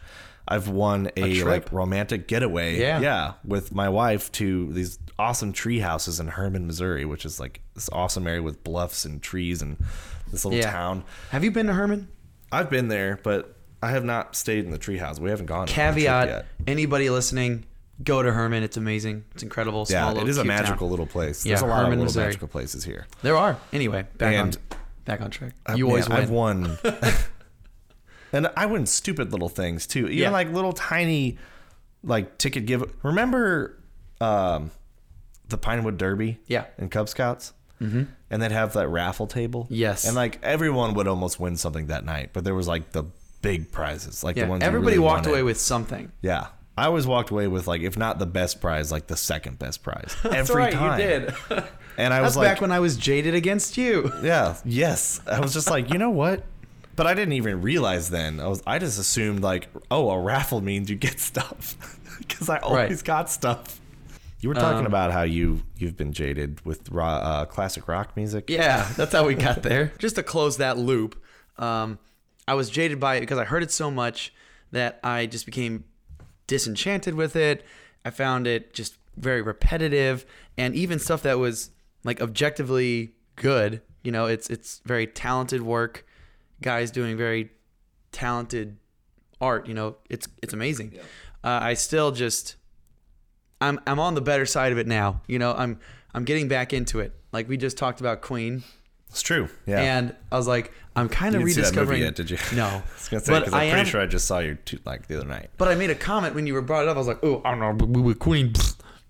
I've 0.52 0.68
won 0.68 1.10
a, 1.16 1.34
trip? 1.40 1.46
like 1.46 1.72
romantic 1.72 2.28
getaway. 2.28 2.78
Yeah. 2.78 3.00
yeah, 3.00 3.32
with 3.44 3.74
my 3.74 3.88
wife 3.88 4.30
to 4.32 4.72
these 4.72 4.98
awesome 5.18 5.52
tree 5.52 5.78
houses 5.78 6.20
in 6.20 6.28
Hermann, 6.28 6.66
Missouri, 6.66 7.04
which 7.04 7.24
is 7.24 7.40
like 7.40 7.60
this 7.74 7.88
awesome 7.92 8.26
area 8.26 8.42
with 8.42 8.62
bluffs 8.64 9.04
and 9.04 9.22
trees 9.22 9.62
and 9.62 9.76
this 10.30 10.44
little 10.44 10.58
Yeah. 10.60 10.70
town. 10.72 11.04
Have 11.30 11.44
you 11.44 11.50
been 11.50 11.66
to 11.66 11.72
Hermann? 11.72 12.08
I've 12.50 12.68
been 12.70 12.88
there, 12.88 13.18
but 13.22 13.56
I 13.82 13.90
have 13.90 14.04
not 14.04 14.36
stayed 14.36 14.64
in 14.64 14.70
the 14.70 14.78
treehouse. 14.78 15.18
We 15.18 15.30
haven't 15.30 15.46
gone. 15.46 15.60
on 15.60 15.66
the 15.66 15.72
trip 15.72 15.94
Caveat: 15.94 16.26
yet. 16.28 16.46
Anybody 16.66 17.08
listening, 17.10 17.64
Go 18.02 18.20
to 18.22 18.32
Hermann. 18.32 18.62
It's 18.64 18.76
amazing. 18.76 19.24
It's 19.32 19.42
incredible. 19.44 19.84
Small 19.84 20.00
Yeah, 20.00 20.08
little 20.08 20.22
it 20.26 20.30
is 20.30 20.38
a 20.38 20.42
cute 20.42 20.50
town. 20.54 20.62
magical 20.64 20.88
little 20.90 21.06
place. 21.06 21.44
Yeah, 21.46 21.50
There's 21.50 21.62
a 21.62 21.66
lot 21.66 21.76
Hermann, 21.76 21.92
of 21.92 21.98
little 22.00 22.04
Missouri. 22.06 22.26
magical 22.26 22.48
places 22.48 22.82
here. 22.84 23.06
There 23.22 23.36
are. 23.36 23.56
Anyway, 23.72 24.06
back 24.18 24.34
And- 24.34 24.56
on 24.56 24.78
back 25.04 25.20
on 25.20 25.30
track. 25.30 25.52
Uh, 25.68 25.74
You 25.74 25.84
man, 25.84 25.90
always 25.90 26.08
win. 26.08 26.18
I've 26.18 26.30
won. 26.30 26.78
and 28.32 28.48
I 28.56 28.66
win 28.66 28.86
stupid 28.86 29.32
little 29.32 29.48
things 29.48 29.86
too. 29.86 30.06
Even 30.06 30.18
Yeah. 30.18 30.30
like 30.30 30.52
little 30.52 30.72
tiny 30.72 31.38
like 32.04 32.38
ticket 32.38 32.66
give 32.66 32.82
remember 33.02 33.78
um 34.20 34.70
the 35.48 35.58
Pinewood 35.58 35.98
Derby? 35.98 36.38
Yeah. 36.46 36.64
And 36.78 36.90
Cub 36.90 37.08
Scouts? 37.08 37.52
Mm-hmm. 37.80 38.04
And 38.30 38.42
they'd 38.42 38.52
have 38.52 38.72
that 38.74 38.88
raffle 38.88 39.26
table. 39.26 39.66
Yes. 39.68 40.04
And 40.06 40.14
like 40.16 40.38
everyone 40.42 40.94
would 40.94 41.06
almost 41.08 41.38
win 41.40 41.56
something 41.56 41.88
that 41.88 42.04
night, 42.04 42.30
but 42.32 42.44
there 42.44 42.54
was 42.54 42.66
like 42.68 42.92
the 42.92 43.04
big 43.42 43.70
prizes, 43.72 44.22
like 44.24 44.36
yeah, 44.36 44.44
the 44.44 44.50
ones 44.50 44.62
everybody 44.62 44.96
really 44.96 44.98
walked 45.04 45.26
wanted. 45.26 45.30
away 45.30 45.42
with 45.42 45.58
something. 45.60 46.10
Yeah. 46.22 46.46
I 46.78 46.86
always 46.86 47.06
walked 47.06 47.30
away 47.30 47.48
with 47.48 47.66
like, 47.66 47.82
if 47.82 47.98
not 47.98 48.18
the 48.18 48.24
best 48.24 48.60
prize, 48.62 48.90
like 48.90 49.08
the 49.08 49.16
second 49.16 49.58
best 49.58 49.82
prize 49.82 50.16
every 50.24 50.70
time. 50.72 50.98
You 51.00 51.06
did. 51.06 51.34
And 51.98 52.14
I 52.14 52.22
was 52.22 52.38
like, 52.38 52.46
back 52.48 52.60
when 52.62 52.72
I 52.72 52.80
was 52.80 52.96
jaded 52.96 53.34
against 53.34 53.76
you. 53.76 54.10
yeah, 54.22 54.56
yes. 54.64 55.20
I 55.26 55.40
was 55.40 55.52
just 55.52 55.68
like, 55.68 55.92
you 55.92 55.98
know 55.98 56.08
what? 56.08 56.42
But 56.96 57.06
I 57.06 57.14
didn't 57.14 57.32
even 57.34 57.62
realize 57.62 58.10
then. 58.10 58.38
I 58.40 58.48
was, 58.48 58.62
I 58.66 58.78
just 58.78 58.98
assumed 58.98 59.40
like, 59.40 59.68
oh, 59.90 60.10
a 60.10 60.20
raffle 60.20 60.60
means 60.60 60.90
you 60.90 60.96
get 60.96 61.18
stuff, 61.30 61.98
because 62.18 62.48
I 62.48 62.58
always 62.58 62.90
Right. 62.90 63.04
got 63.04 63.30
stuff. 63.30 63.80
You 64.40 64.48
were 64.48 64.54
talking 64.56 64.80
Um, 64.80 64.86
about 64.86 65.12
how 65.12 65.22
you 65.22 65.62
you've 65.78 65.96
been 65.96 66.12
jaded 66.12 66.60
with 66.66 66.90
ro- 66.90 67.04
uh, 67.06 67.44
classic 67.46 67.86
rock 67.86 68.16
music. 68.16 68.50
Yeah, 68.50 68.88
that's 68.96 69.12
how 69.12 69.24
we 69.26 69.34
got 69.34 69.62
there. 69.70 69.92
Just 69.98 70.16
to 70.16 70.22
close 70.24 70.56
that 70.56 70.76
loop, 70.76 71.16
um, 71.58 71.98
I 72.48 72.54
was 72.54 72.68
jaded 72.68 72.98
by 72.98 73.14
it 73.16 73.20
because 73.20 73.38
I 73.38 73.44
heard 73.44 73.62
it 73.62 73.70
so 73.70 73.88
much 73.88 74.34
that 74.72 74.98
I 75.04 75.26
just 75.26 75.46
became 75.46 75.84
disenchanted 76.48 77.14
with 77.14 77.36
it. 77.36 77.64
I 78.04 78.10
found 78.10 78.46
it 78.48 78.74
just 78.74 78.96
very 79.16 79.42
repetitive, 79.42 80.26
and 80.58 80.74
even 80.74 80.98
stuff 80.98 81.22
that 81.22 81.38
was 81.38 81.70
like 82.02 82.20
objectively 82.20 83.12
good. 83.36 83.80
You 84.02 84.10
know, 84.10 84.26
it's 84.26 84.50
it's 84.50 84.80
very 84.84 85.06
talented 85.06 85.62
work, 85.62 86.04
guys 86.62 86.90
doing 86.90 87.16
very 87.16 87.50
talented 88.12 88.76
art. 89.40 89.66
You 89.68 89.74
know, 89.74 89.96
it's 90.08 90.26
it's 90.42 90.52
amazing. 90.54 90.94
Uh, 91.44 91.58
I 91.62 91.74
still 91.74 92.12
just 92.12 92.56
I'm 93.60 93.80
I'm 93.86 93.98
on 94.00 94.14
the 94.14 94.20
better 94.20 94.46
side 94.46 94.72
of 94.72 94.78
it 94.78 94.86
now. 94.86 95.20
You 95.26 95.38
know, 95.38 95.52
I'm 95.52 95.78
I'm 96.14 96.24
getting 96.24 96.48
back 96.48 96.72
into 96.72 97.00
it. 97.00 97.12
Like 97.32 97.48
we 97.48 97.56
just 97.56 97.76
talked 97.78 98.00
about 98.00 98.20
Queen, 98.20 98.62
It's 99.08 99.22
true. 99.22 99.48
Yeah. 99.66 99.80
and 99.80 100.14
I 100.30 100.36
was 100.36 100.46
like, 100.46 100.70
I'm 100.94 101.08
kind 101.08 101.34
of 101.34 101.40
didn't 101.40 101.54
see 101.54 101.60
that 101.62 101.74
movie 101.74 102.00
rediscovering. 102.00 102.02
yet, 102.02 102.14
did 102.14 102.30
you? 102.30 102.38
No, 102.54 102.66
I 102.66 102.82
was 102.94 103.08
gonna 103.08 103.22
say 103.24 103.32
but 103.32 103.38
because 103.40 103.54
I 103.54 103.62
I'm 103.64 103.70
pretty 103.70 103.80
am. 103.80 103.86
sure 103.86 104.00
I 104.02 104.06
just 104.06 104.26
saw 104.26 104.38
you 104.40 104.56
two, 104.64 104.78
like 104.84 105.06
the 105.08 105.16
other 105.16 105.26
night. 105.28 105.50
But 105.56 105.68
I 105.68 105.74
made 105.74 105.90
a 105.90 105.94
comment 105.94 106.34
when 106.34 106.46
you 106.46 106.52
were 106.54 106.60
brought 106.62 106.82
it 106.82 106.88
up. 106.88 106.96
I 106.96 106.98
was 106.98 107.06
like, 107.08 107.24
oh, 107.24 107.40
I 107.44 107.54
don't 107.54 107.78
know, 107.78 107.86
we 107.86 108.00
were 108.02 108.14
Queen. 108.14 108.52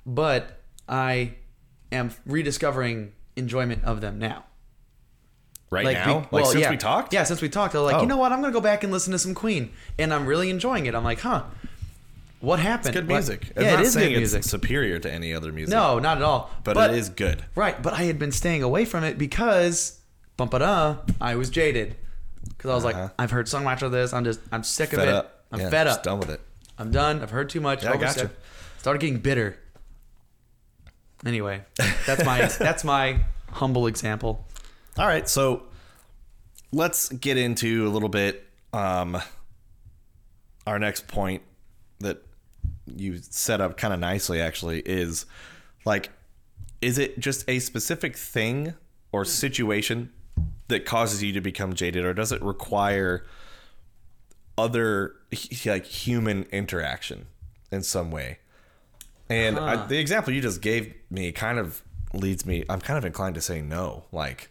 But 0.05 0.59
I 0.89 1.35
am 1.93 2.11
rediscovering 2.27 3.13
enjoyment 3.37 3.85
of 3.85 4.01
them 4.01 4.19
now. 4.19 4.45
Right 5.73 5.87
Like, 5.87 5.97
now, 5.97 6.21
be- 6.21 6.27
like 6.37 6.45
since 6.47 6.61
yeah. 6.61 6.71
we 6.71 6.77
talked. 6.77 7.15
Yeah, 7.15 7.25
since 7.25 7.41
we 7.41 7.49
talked, 7.49 7.75
I 7.75 7.79
was 7.81 7.91
like, 7.91 7.99
Oh. 7.99 8.03
you 8.03 8.07
know 8.07 8.19
what? 8.19 8.31
I'm 8.31 8.43
gonna 8.43 8.53
go 8.53 8.61
back 8.61 8.85
and 8.85 8.93
listen 8.93 9.11
to 9.13 9.19
some 9.19 9.33
Queen, 9.35 9.71
and 9.99 10.13
I'm 10.13 10.27
really 10.27 10.51
enjoying 10.51 10.85
it. 10.85 10.95
I'm 10.95 11.03
like, 11.03 11.21
huh, 11.21 11.45
what 12.41 12.59
happened? 12.59 12.93
Good 12.93 13.09
music. 13.09 13.51
I'm 13.57 13.63
Yeah, 13.65 13.71
not 13.73 13.81
it 13.81 13.87
is 13.87 13.93
saying 13.95 14.13
good 14.13 14.19
music. 14.19 14.41
It's 14.41 14.51
superior 14.51 14.99
to 14.99 15.11
any 15.11 15.33
other 15.33 15.51
music. 15.51 15.73
No, 15.75 15.99
not 15.99 16.19
at 16.19 16.23
all. 16.23 16.51
but, 16.63 16.77
it 16.91 16.97
is 16.99 17.09
good. 17.09 17.47
Right, 17.55 17.81
but 17.83 17.95
I 17.95 18.03
had 18.03 18.19
been 18.19 18.33
staying 18.33 18.63
away 18.63 18.85
from 18.85 19.03
it 19.03 19.17
because, 19.17 19.99
bum 20.37 20.51
I 21.23 21.37
was 21.37 21.49
jaded. 21.49 21.97
Because 22.49 22.71
I 22.71 22.75
was 22.75 22.85
Uh-huh. 22.85 23.01
like, 23.05 23.11
I've 23.19 23.31
heard 23.31 23.49
so 23.49 23.59
much 23.61 23.81
of 23.83 23.93
this. 23.93 24.13
I'm 24.13 24.25
just, 24.25 24.41
I'm 24.53 24.65
sick 24.65 24.91
Fed 24.91 24.99
of 24.99 25.09
it. 25.09 25.15
up. 25.15 25.45
I'm 25.53 25.61
Yeah, 25.61 25.71
fed 25.71 25.87
up. 25.87 26.03
Done 26.03 26.19
with 26.19 26.29
it. 26.29 26.41
I'm 26.79 26.91
done. 26.91 27.23
I've 27.23 27.31
heard 27.31 27.49
too 27.49 27.61
much. 27.63 27.83
Yeah, 27.83 27.93
I 27.93 27.95
Overstep. 27.95 28.27
gotcha. 28.27 28.37
Started 28.81 28.99
getting 29.01 29.19
bitter. 29.21 29.57
Anyway, 31.25 31.63
that's 32.07 32.25
my 32.25 32.47
that's 32.59 32.85
my 32.85 33.21
humble 33.53 33.87
example. 33.87 34.45
All 34.99 35.07
right, 35.07 35.27
so 35.27 35.63
let's 36.71 37.09
get 37.09 37.39
into 37.39 37.87
a 37.87 37.91
little 37.91 38.11
bit 38.11 38.47
um, 38.75 39.21
our 40.67 40.79
next 40.79 41.09
point 41.09 41.43
that 42.01 42.23
you 42.87 43.19
set 43.19 43.63
up 43.63 43.79
kind 43.79 43.95
of 43.95 44.01
nicely. 44.01 44.41
Actually, 44.41 44.81
is 44.81 45.25
like, 45.87 46.11
is 46.83 46.99
it 46.99 47.19
just 47.19 47.49
a 47.49 47.59
specific 47.59 48.17
thing 48.17 48.75
or 49.13 49.25
situation 49.25 50.13
that 50.69 50.85
causes 50.85 51.23
you 51.23 51.33
to 51.33 51.41
become 51.41 51.73
jaded, 51.73 52.05
or 52.05 52.13
does 52.13 52.31
it 52.31 52.43
require 52.43 53.25
other 54.59 55.15
like 55.65 55.87
human 55.87 56.43
interaction 56.53 57.27
in 57.71 57.83
some 57.83 58.11
way? 58.11 58.39
And 59.31 59.59
I, 59.59 59.87
the 59.87 59.99
example 59.99 60.35
you 60.35 60.43
just 60.43 60.61
gave 60.61 60.93
me 61.11 61.33
kind 61.33 61.59
of 61.59 61.83
leads 62.13 62.45
me. 62.45 62.65
I'm 62.69 62.83
kind 62.83 62.99
of 62.99 63.07
inclined 63.07 63.37
to 63.37 63.41
say 63.41 63.63
no, 63.63 64.05
like 64.13 64.51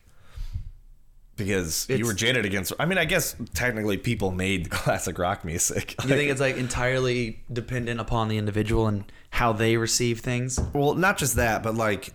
because 1.45 1.87
you 1.89 2.05
were 2.05 2.13
jaded 2.13 2.45
against. 2.45 2.73
I 2.79 2.85
mean, 2.85 2.97
I 2.97 3.05
guess 3.05 3.35
technically 3.53 3.97
people 3.97 4.31
made 4.31 4.69
classic 4.71 5.17
rock 5.19 5.43
music. 5.45 5.95
You 6.03 6.09
think 6.09 6.31
it's 6.31 6.41
like 6.41 6.57
entirely 6.57 7.43
dependent 7.51 7.99
upon 7.99 8.27
the 8.27 8.37
individual 8.37 8.87
and 8.87 9.11
how 9.31 9.53
they 9.53 9.77
receive 9.77 10.19
things? 10.19 10.59
well, 10.73 10.93
not 10.93 11.17
just 11.17 11.35
that, 11.35 11.63
but 11.63 11.75
like, 11.75 12.13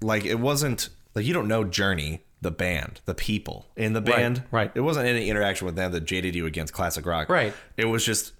like 0.00 0.24
it 0.24 0.40
wasn't 0.40 0.88
like 1.14 1.24
you 1.26 1.34
don't 1.34 1.48
know 1.48 1.64
Journey, 1.64 2.22
the 2.40 2.50
band, 2.50 3.00
the 3.06 3.14
people 3.14 3.66
in 3.76 3.92
the 3.92 4.00
band. 4.00 4.42
right. 4.50 4.70
It 4.74 4.80
wasn't 4.80 5.06
any 5.06 5.28
interaction 5.28 5.66
with 5.66 5.76
them 5.76 5.92
that 5.92 6.04
jaded 6.04 6.34
you 6.34 6.46
against 6.46 6.72
classic 6.72 7.06
rock. 7.06 7.28
Right. 7.28 7.54
It 7.76 7.86
was 7.86 8.04
just 8.04 8.32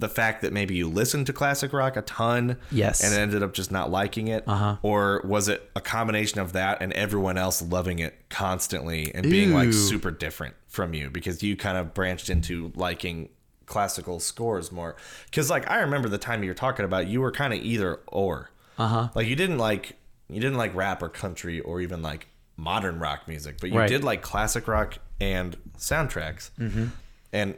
the 0.00 0.08
fact 0.08 0.42
that 0.42 0.52
maybe 0.52 0.74
you 0.74 0.88
listened 0.88 1.26
to 1.26 1.32
classic 1.32 1.72
rock 1.72 1.96
a 1.96 2.02
ton. 2.02 2.56
Yes. 2.72 3.04
And 3.04 3.14
ended 3.14 3.42
up 3.42 3.52
just 3.52 3.70
not 3.70 3.90
liking 3.90 4.28
it. 4.28 4.42
Uh-huh. 4.46 4.76
Or 4.82 5.20
was 5.24 5.48
it 5.48 5.70
a 5.76 5.80
combination 5.80 6.40
of 6.40 6.52
that 6.54 6.82
and 6.82 6.92
everyone 6.94 7.36
else 7.38 7.62
loving 7.62 7.98
it 8.00 8.28
constantly 8.28 9.14
and 9.14 9.22
being 9.24 9.52
like 9.54 9.72
super 9.72 10.10
different 10.10 10.54
from 10.66 10.94
you 10.94 11.10
because 11.10 11.42
you 11.42 11.56
kind 11.56 11.76
of 11.78 11.94
branched 11.94 12.28
into 12.30 12.72
liking 12.74 13.28
classical 13.66 14.18
scores 14.20 14.72
more? 14.72 14.96
Because 15.26 15.50
like 15.50 15.70
I 15.70 15.80
remember 15.80 16.08
the 16.08 16.18
time 16.18 16.42
you 16.42 16.50
were 16.50 16.54
talking 16.54 16.84
about, 16.84 17.06
you 17.06 17.20
were 17.20 17.30
kind 17.32 17.52
of 17.54 17.60
either 17.60 18.00
or. 18.08 18.50
Uh 18.78 18.86
huh. 18.88 19.08
Like 19.14 19.26
you 19.26 19.36
didn't 19.36 19.58
like 19.58 19.96
you 20.28 20.40
didn't 20.40 20.56
like 20.58 20.74
rap 20.74 21.02
or 21.02 21.08
country 21.08 21.60
or 21.60 21.80
even 21.80 22.02
like 22.02 22.26
modern 22.56 22.98
rock 22.98 23.28
music, 23.28 23.56
but 23.60 23.70
you 23.70 23.78
Right. 23.78 23.88
did 23.88 24.04
like 24.04 24.22
classic 24.22 24.66
rock 24.68 24.98
and 25.20 25.56
soundtracks. 25.78 26.50
Mm-hmm. 26.58 26.86
And 27.32 27.54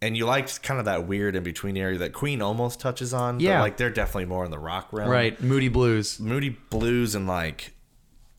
and 0.00 0.16
you 0.16 0.26
liked 0.26 0.62
kind 0.62 0.78
of 0.78 0.86
that 0.86 1.06
weird 1.06 1.34
in 1.36 1.42
between 1.42 1.76
area 1.76 1.98
that 1.98 2.12
Queen 2.12 2.40
almost 2.42 2.78
touches 2.80 3.12
on. 3.12 3.40
Yeah. 3.40 3.58
but 3.58 3.62
like 3.62 3.76
they're 3.76 3.90
definitely 3.90 4.26
more 4.26 4.44
in 4.44 4.50
the 4.50 4.58
rock 4.58 4.92
realm. 4.92 5.10
Right. 5.10 5.40
Moody 5.42 5.68
Blues. 5.68 6.20
Moody 6.20 6.50
blues 6.70 7.14
and 7.14 7.26
like 7.26 7.72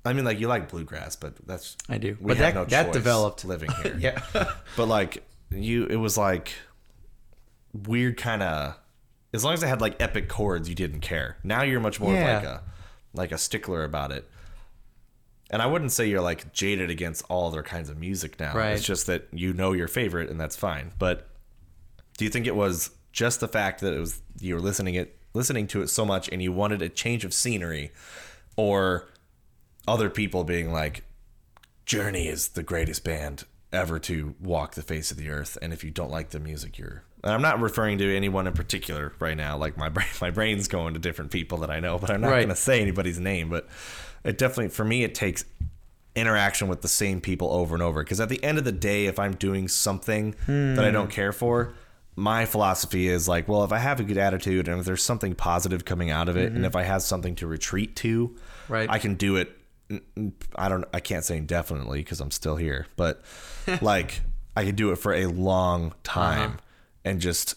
I 0.06 0.14
mean 0.14 0.24
like 0.26 0.40
you 0.40 0.48
like 0.48 0.70
bluegrass, 0.70 1.16
but 1.16 1.36
that's 1.46 1.76
I 1.90 1.98
do. 1.98 2.18
We 2.22 2.30
But 2.30 2.38
that- 2.38 2.56
no 2.56 2.66
that 2.66 2.94
developed. 2.94 3.44
living 3.46 3.70
here. 3.84 3.98
Yeah. 4.00 4.22
But 4.78 4.86
like 4.88 5.24
you 5.52 5.86
it 5.86 5.98
was 5.98 6.18
like 6.18 6.54
weird 7.74 8.18
kind 8.18 8.42
of 8.44 8.76
as 9.34 9.44
long 9.44 9.54
as 9.54 9.62
it 9.62 9.68
had 9.68 9.82
like 9.82 10.02
epic 10.02 10.28
chords 10.28 10.70
you 10.70 10.76
didn't 10.76 11.02
care. 11.02 11.38
Now 11.44 11.62
you're 11.64 11.80
much 11.80 12.00
more 12.00 12.12
of 12.14 12.18
Yeah. 12.20 12.36
like 12.36 12.44
a 12.46 12.62
like 13.14 13.32
a 13.32 13.38
stickler 13.38 13.84
about 13.84 14.12
it. 14.12 14.30
And 15.52 15.62
I 15.62 15.66
wouldn't 15.66 15.92
say 15.92 16.08
you're 16.08 16.22
like 16.22 16.54
jaded 16.54 16.90
against 16.90 17.24
all 17.30 17.48
other 17.48 17.64
kinds 17.64 17.90
of 17.90 17.98
music 17.98 18.40
now. 18.40 18.54
Right. 18.56 18.72
It's 18.74 18.84
just 18.86 19.08
that 19.08 19.28
you 19.34 19.54
know 19.54 19.74
your 19.74 19.88
favorite 19.88 20.30
and 20.30 20.40
that's 20.40 20.56
fine. 20.56 20.92
But 21.00 21.28
do 22.20 22.26
you 22.26 22.30
think 22.30 22.46
it 22.46 22.56
was 22.56 22.92
just 23.14 23.40
the 23.40 23.48
fact 23.48 23.80
that 23.80 23.94
it 23.94 24.00
was 24.00 24.22
you 24.42 24.54
were 24.54 24.60
listening 24.60 24.96
it 24.96 25.18
listening 25.34 25.68
to 25.68 25.82
it 25.82 25.88
so 25.88 26.06
much 26.06 26.28
and 26.30 26.44
you 26.44 26.52
wanted 26.52 26.82
a 26.82 26.90
change 26.90 27.24
of 27.24 27.34
scenery 27.34 27.92
or 28.58 29.08
other 29.88 30.10
people 30.10 30.44
being 30.44 30.72
like 30.72 31.04
Journey 31.86 32.28
is 32.28 32.50
the 32.50 32.62
greatest 32.62 33.06
band 33.06 33.46
ever 33.72 34.00
to 34.00 34.36
walk 34.42 34.76
the 34.76 34.82
face 34.82 35.12
of 35.12 35.18
the 35.18 35.30
earth. 35.30 35.58
And 35.62 35.72
if 35.72 35.84
you 35.84 35.92
don't 35.92 36.12
like 36.12 36.32
the 36.32 36.42
music 36.42 36.78
you're 36.78 37.04
and 37.24 37.32
I'm 37.32 37.42
not 37.42 37.62
referring 37.62 38.00
to 38.00 38.16
anyone 38.16 38.48
in 38.48 38.54
particular 38.54 39.14
right 39.20 39.38
now. 39.38 39.56
Like 39.56 39.78
my 39.78 39.88
brain 39.88 40.08
my 40.22 40.30
brain's 40.30 40.68
going 40.68 40.96
to 40.96 41.00
different 41.00 41.32
people 41.32 41.60
that 41.60 41.72
I 41.72 41.80
know 41.80 41.98
but 41.98 42.10
I'm 42.10 42.20
not 42.20 42.32
Right. 42.32 42.40
going 42.40 42.50
to 42.50 42.56
say 42.56 42.82
anybody's 42.82 43.20
name 43.20 43.50
but 43.50 43.66
it 44.26 44.38
definitely 44.38 44.70
for 44.70 44.84
me 44.84 45.06
it 45.06 45.16
takes 45.16 45.46
interaction 46.18 46.68
with 46.68 46.82
the 46.82 46.90
same 46.90 47.22
people 47.22 47.50
over 47.50 47.76
and 47.76 47.82
over. 47.82 48.04
Because 48.04 48.20
at 48.20 48.28
the 48.28 48.44
end 48.44 48.58
of 48.58 48.66
the 48.66 48.74
day 48.74 49.06
if 49.06 49.20
I'm 49.20 49.36
doing 49.36 49.70
something 49.70 50.32
that 50.48 50.84
I 50.84 50.88
hmm. 50.90 50.94
don't 50.94 51.10
care 51.10 51.32
for 51.32 51.74
my 52.20 52.46
philosophy 52.46 53.08
is 53.08 53.28
like 53.28 53.48
well 53.48 53.64
if 53.64 53.72
I 53.72 53.78
have 53.78 54.00
a 54.00 54.04
good 54.04 54.18
attitude 54.18 54.68
and 54.68 54.80
if 54.80 54.86
there's 54.86 55.04
something 55.04 55.34
positive 55.34 55.86
coming 55.86 56.10
out 56.10 56.30
of 56.30 56.38
it 56.38 56.48
and 56.48 56.58
mm-hmm. 56.58 56.66
if 56.66 56.76
I 56.76 56.84
have 56.84 57.02
something 57.02 57.36
to 57.36 57.48
retreat 57.48 57.96
to 57.98 58.36
Right. 58.68 58.90
I 58.90 59.00
can 59.00 59.16
do 59.16 59.38
it 59.38 59.52
I 60.56 60.70
don't 60.70 60.86
I 60.94 61.00
can't 61.00 61.24
say 61.24 61.38
indefinitely 61.38 62.00
because 62.00 62.20
I'm 62.20 62.32
still 62.32 62.58
here 62.58 62.88
but 62.96 63.24
like 63.82 64.22
I 64.56 64.66
could 64.66 64.76
do 64.76 64.92
it 64.92 64.98
for 64.98 65.14
a 65.14 65.28
long 65.28 65.94
time 66.04 66.52
uh-huh. 66.52 66.60
and 67.06 67.22
just 67.22 67.56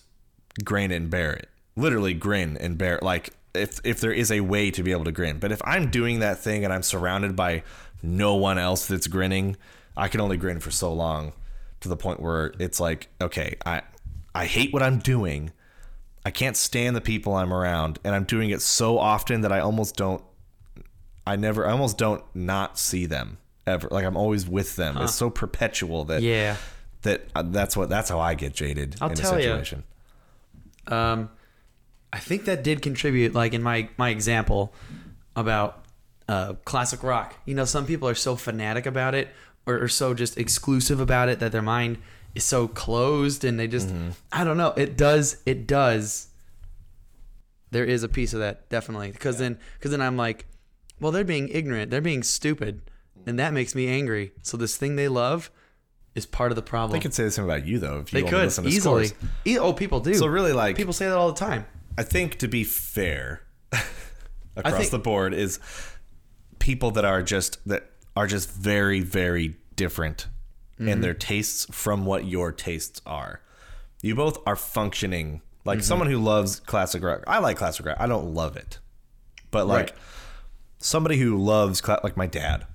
grin 0.64 0.92
and 0.92 1.10
bear 1.10 1.32
it 1.32 1.48
literally 1.76 2.14
grin 2.14 2.56
and 2.58 2.78
bear 2.78 2.96
It. 2.96 3.02
like 3.02 3.30
if 3.54 3.80
if 3.84 4.00
there 4.00 4.12
is 4.12 4.30
a 4.30 4.40
way 4.40 4.70
to 4.70 4.82
be 4.82 4.92
able 4.92 5.04
to 5.04 5.12
grin 5.12 5.38
but 5.38 5.52
if 5.52 5.60
I'm 5.64 5.90
doing 5.90 6.20
that 6.20 6.38
thing 6.38 6.64
and 6.64 6.72
I'm 6.72 6.82
surrounded 6.82 7.34
by 7.34 7.64
no 8.02 8.36
one 8.36 8.58
else 8.58 8.86
that's 8.86 9.08
grinning 9.08 9.56
I 9.96 10.08
can 10.08 10.20
only 10.20 10.36
grin 10.36 10.60
for 10.60 10.70
so 10.70 10.92
long 10.92 11.32
to 11.80 11.88
the 11.88 11.96
point 11.96 12.20
where 12.20 12.54
it's 12.58 12.78
like 12.78 13.08
okay 13.20 13.56
I 13.66 13.82
I 14.34 14.46
hate 14.46 14.72
what 14.72 14.82
I'm 14.82 14.98
doing 14.98 15.52
I 16.24 16.30
can't 16.30 16.56
stand 16.56 16.94
the 16.94 17.00
people 17.00 17.34
I'm 17.34 17.52
around, 17.52 17.98
and 18.04 18.14
I'm 18.14 18.24
doing 18.24 18.50
it 18.50 18.62
so 18.62 18.98
often 18.98 19.40
that 19.40 19.52
I 19.52 19.60
almost 19.60 19.96
don't. 19.96 20.22
I 21.26 21.36
never, 21.36 21.66
I 21.66 21.72
almost 21.72 21.98
don't 21.98 22.22
not 22.34 22.78
see 22.78 23.06
them 23.06 23.38
ever. 23.66 23.88
Like 23.90 24.04
I'm 24.04 24.16
always 24.16 24.48
with 24.48 24.76
them. 24.76 24.98
It's 24.98 25.14
so 25.14 25.30
perpetual 25.30 26.04
that 26.06 26.22
Yeah. 26.22 26.56
that 27.02 27.24
uh, 27.34 27.42
that's 27.42 27.76
what 27.76 27.88
that's 27.88 28.08
how 28.08 28.20
I 28.20 28.34
get 28.34 28.54
jaded 28.54 28.96
I'll 29.00 29.10
in 29.10 29.16
tell 29.16 29.34
a 29.34 29.42
situation. 29.42 29.84
Um, 30.86 31.30
I 32.12 32.18
think 32.18 32.44
that 32.44 32.62
did 32.62 32.82
contribute, 32.82 33.34
like 33.34 33.52
in 33.52 33.62
my 33.62 33.88
my 33.96 34.10
example 34.10 34.72
about 35.34 35.84
uh, 36.28 36.54
classic 36.64 37.02
rock. 37.02 37.34
You 37.46 37.54
know, 37.54 37.64
some 37.64 37.84
people 37.84 38.08
are 38.08 38.14
so 38.14 38.36
fanatic 38.36 38.86
about 38.86 39.16
it, 39.16 39.28
or, 39.66 39.82
or 39.82 39.88
so 39.88 40.14
just 40.14 40.38
exclusive 40.38 41.00
about 41.00 41.28
it 41.28 41.40
that 41.40 41.50
their 41.50 41.62
mind 41.62 41.98
is 42.34 42.44
so 42.44 42.68
closed, 42.68 43.44
and 43.44 43.58
they 43.58 43.68
just 43.68 43.88
Mm-hmm. 43.88 44.10
I 44.32 44.44
don't 44.44 44.56
know. 44.56 44.72
It 44.76 44.96
does. 44.96 45.36
It 45.46 45.66
does. 45.66 46.28
There 47.70 47.84
is 47.84 48.02
a 48.02 48.08
piece 48.08 48.34
of 48.34 48.40
that 48.40 48.68
definitely, 48.68 49.10
because 49.12 49.38
then 49.38 49.58
because 49.78 49.90
then 49.92 50.02
I'm 50.02 50.16
like, 50.16 50.46
well, 51.00 51.10
they're 51.12 51.24
being 51.24 51.48
ignorant, 51.48 51.90
they're 51.90 52.00
being 52.02 52.22
stupid, 52.22 52.82
and 53.26 53.38
that 53.38 53.52
makes 53.54 53.74
me 53.74 53.88
angry. 53.88 54.32
So 54.42 54.56
this 54.56 54.76
thing 54.76 54.96
they 54.96 55.08
love 55.08 55.50
is 56.14 56.26
part 56.26 56.52
of 56.52 56.56
the 56.56 56.62
problem. 56.62 56.92
They 56.98 57.02
could 57.02 57.14
say 57.14 57.24
the 57.24 57.30
same 57.30 57.46
about 57.46 57.66
you 57.66 57.78
though 57.78 58.00
if 58.00 58.12
you 58.12 58.22
They 58.22 58.28
could 58.28 58.40
listen 58.44 58.64
to 58.64 58.70
easily. 58.70 59.10
E- 59.46 59.58
oh, 59.58 59.72
people 59.72 60.00
do. 60.00 60.12
So 60.14 60.26
really, 60.26 60.52
like 60.52 60.76
people 60.76 60.92
say 60.92 61.08
that 61.08 61.16
all 61.16 61.32
the 61.32 61.38
time. 61.38 61.64
I 61.96 62.02
think 62.02 62.38
to 62.38 62.48
be 62.48 62.62
fair 62.64 63.42
across 64.56 64.76
think- 64.78 64.90
the 64.90 64.98
board 64.98 65.32
is 65.32 65.58
people 66.58 66.90
that 66.92 67.04
are 67.06 67.22
just 67.22 67.66
that 67.66 67.90
are 68.14 68.26
just 68.26 68.50
very 68.50 69.00
very 69.00 69.56
different 69.76 70.26
Mm-hmm. 70.82 70.88
in 70.92 71.00
their 71.00 71.14
tastes 71.14 71.66
from 71.70 72.04
what 72.06 72.24
your 72.26 72.52
tastes 72.52 73.00
are. 73.06 73.40
You 74.02 74.14
both 74.14 74.38
are 74.46 74.56
functioning 74.56 75.42
like 75.64 75.78
Mm-hmm. 75.78 75.84
someone 75.84 76.10
who 76.10 76.18
loves 76.18 76.60
classic 76.60 77.02
rock. 77.02 77.22
I 77.26 77.38
like 77.38 77.56
classic 77.56 77.86
rock. 77.86 77.96
I 78.00 78.06
don't 78.06 78.34
love 78.34 78.56
it. 78.56 78.78
But 79.50 79.66
like 79.66 79.90
Right. 79.90 79.92
somebody 80.78 81.16
who 81.18 81.36
loves 81.38 81.80
cla- 81.80 82.00
like 82.02 82.16
my 82.16 82.26
dad. 82.26 82.66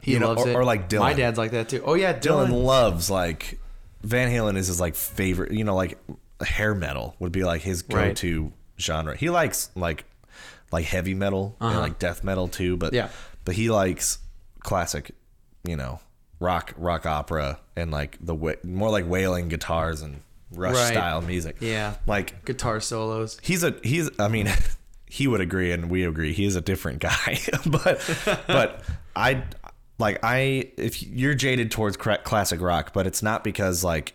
He 0.00 0.12
You 0.12 0.18
know, 0.20 0.28
loves 0.28 0.42
or- 0.42 0.48
it. 0.50 0.54
or 0.56 0.64
like 0.64 0.92
My 0.92 1.12
dad's 1.14 1.38
like 1.38 1.50
that 1.52 1.68
too. 1.68 1.82
Oh 1.84 1.94
yeah, 1.94 2.12
Dylan 2.12 2.48
Dylan. 2.50 2.64
loves 2.64 3.10
like 3.10 3.58
Van 4.02 4.30
Halen 4.30 4.56
is 4.56 4.68
his 4.68 4.80
like 4.80 4.94
favorite, 4.94 5.52
you 5.52 5.64
know, 5.64 5.74
like 5.74 5.98
hair 6.40 6.74
metal 6.74 7.16
would 7.18 7.32
be 7.32 7.42
like 7.42 7.62
his 7.62 7.82
go-to 7.82 8.52
genre. 8.78 9.16
He 9.16 9.28
likes 9.30 9.70
like 9.74 10.04
like 10.70 10.84
heavy 10.84 11.14
metal 11.14 11.56
and 11.60 11.78
like 11.80 11.98
death 11.98 12.22
metal 12.22 12.46
too, 12.48 12.76
but 12.76 12.88
Uh-huh. 12.94 13.06
Yeah. 13.06 13.08
but 13.44 13.54
he 13.56 13.70
likes 13.70 14.18
classic, 14.60 15.10
you 15.64 15.76
know, 15.76 16.00
rock 16.40 16.72
rock 16.76 17.04
opera 17.06 17.58
and 17.76 17.90
like 17.90 18.16
the 18.20 18.34
more 18.64 18.90
like 18.90 19.08
wailing 19.08 19.48
guitars 19.48 20.02
and 20.02 20.20
rush 20.52 20.74
Right. 20.74 20.92
style 20.92 21.20
music. 21.20 21.56
Yeah. 21.60 21.96
Like 22.06 22.44
Guitar 22.44 22.80
solos. 22.80 23.38
he's 23.42 23.62
a 23.64 23.74
he's 23.82 24.08
I 24.18 24.28
mean 24.28 24.48
he 25.06 25.26
would 25.26 25.40
agree 25.40 25.72
and 25.72 25.90
we 25.90 26.04
agree 26.04 26.32
he 26.32 26.44
is 26.44 26.54
a 26.56 26.60
different 26.60 27.00
guy 27.00 27.38
but 27.66 28.00
but 28.46 28.82
I 29.16 29.42
like 29.98 30.20
I 30.22 30.70
if 30.76 31.02
you're 31.02 31.34
jaded 31.34 31.70
towards 31.70 31.96
classic 31.96 32.60
rock 32.60 32.92
but 32.92 33.06
it's 33.06 33.22
not 33.22 33.42
because 33.42 33.82
like 33.82 34.14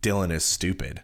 Dylan 0.00 0.30
is 0.32 0.44
stupid 0.44 1.02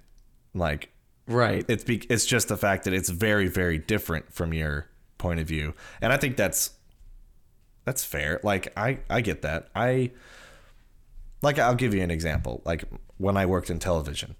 like 0.55 0.91
Right. 1.27 1.65
it's 1.69 1.85
be, 1.85 1.99
it's 2.09 2.25
just 2.25 2.49
the 2.49 2.57
fact 2.57 2.85
that 2.85 2.93
it's 2.95 3.09
very 3.11 3.49
very 3.49 3.79
different 3.79 4.33
from 4.33 4.53
your 4.55 4.87
point 5.19 5.41
of 5.41 5.47
view 5.47 5.75
and 6.01 6.13
I 6.13 6.17
think 6.17 6.37
that's 6.37 6.71
that's 7.89 8.05
fair 8.05 8.39
like 8.43 8.71
I 8.77 8.99
I 9.09 9.23
get 9.23 9.41
that 9.43 9.69
I 9.75 10.11
like 11.41 11.59
I'll 11.59 11.75
give 11.75 11.95
you 11.95 12.03
an 12.03 12.11
example 12.11 12.61
like 12.67 12.85
when 13.17 13.37
I 13.39 13.47
worked 13.47 13.71
in 13.71 13.79
television 13.79 14.37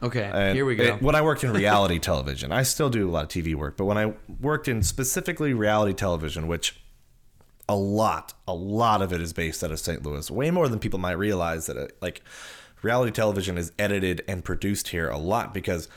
Okay. 0.00 0.30
and 0.32 0.54
here 0.54 0.64
we 0.64 0.76
go. 0.76 0.84
it- 0.84 1.02
when 1.02 1.14
I 1.16 1.22
worked 1.22 1.42
in 1.44 1.52
reality 1.52 1.98
television, 1.98 2.52
I 2.52 2.62
still 2.62 2.90
do 2.90 3.08
a 3.08 3.10
lot 3.10 3.22
of 3.24 3.28
TV 3.30 3.54
work, 3.54 3.76
but 3.78 3.86
when 3.86 3.96
I 3.96 4.12
worked 4.40 4.68
in 4.68 4.82
specifically 4.82 5.54
reality 5.54 5.94
television, 5.94 6.46
which 6.46 6.78
a 7.70 7.74
lot, 7.76 8.34
a 8.46 8.52
lot 8.54 9.00
of 9.00 9.12
it 9.14 9.20
is 9.22 9.32
based 9.32 9.64
out 9.64 9.70
of 9.70 9.80
St. 9.80 10.02
Louis, 10.04 10.30
way 10.30 10.50
more 10.50 10.68
than 10.68 10.78
people 10.78 10.98
might 11.00 11.12
realize 11.12 11.64
that 11.66 11.78
it, 11.78 11.96
like 12.02 12.20
reality 12.82 13.10
television 13.12 13.56
is 13.56 13.72
edited 13.78 14.22
and 14.28 14.44
produced 14.44 14.88
here 14.88 15.08
a 15.08 15.16
lot 15.18 15.54
because 15.54 15.88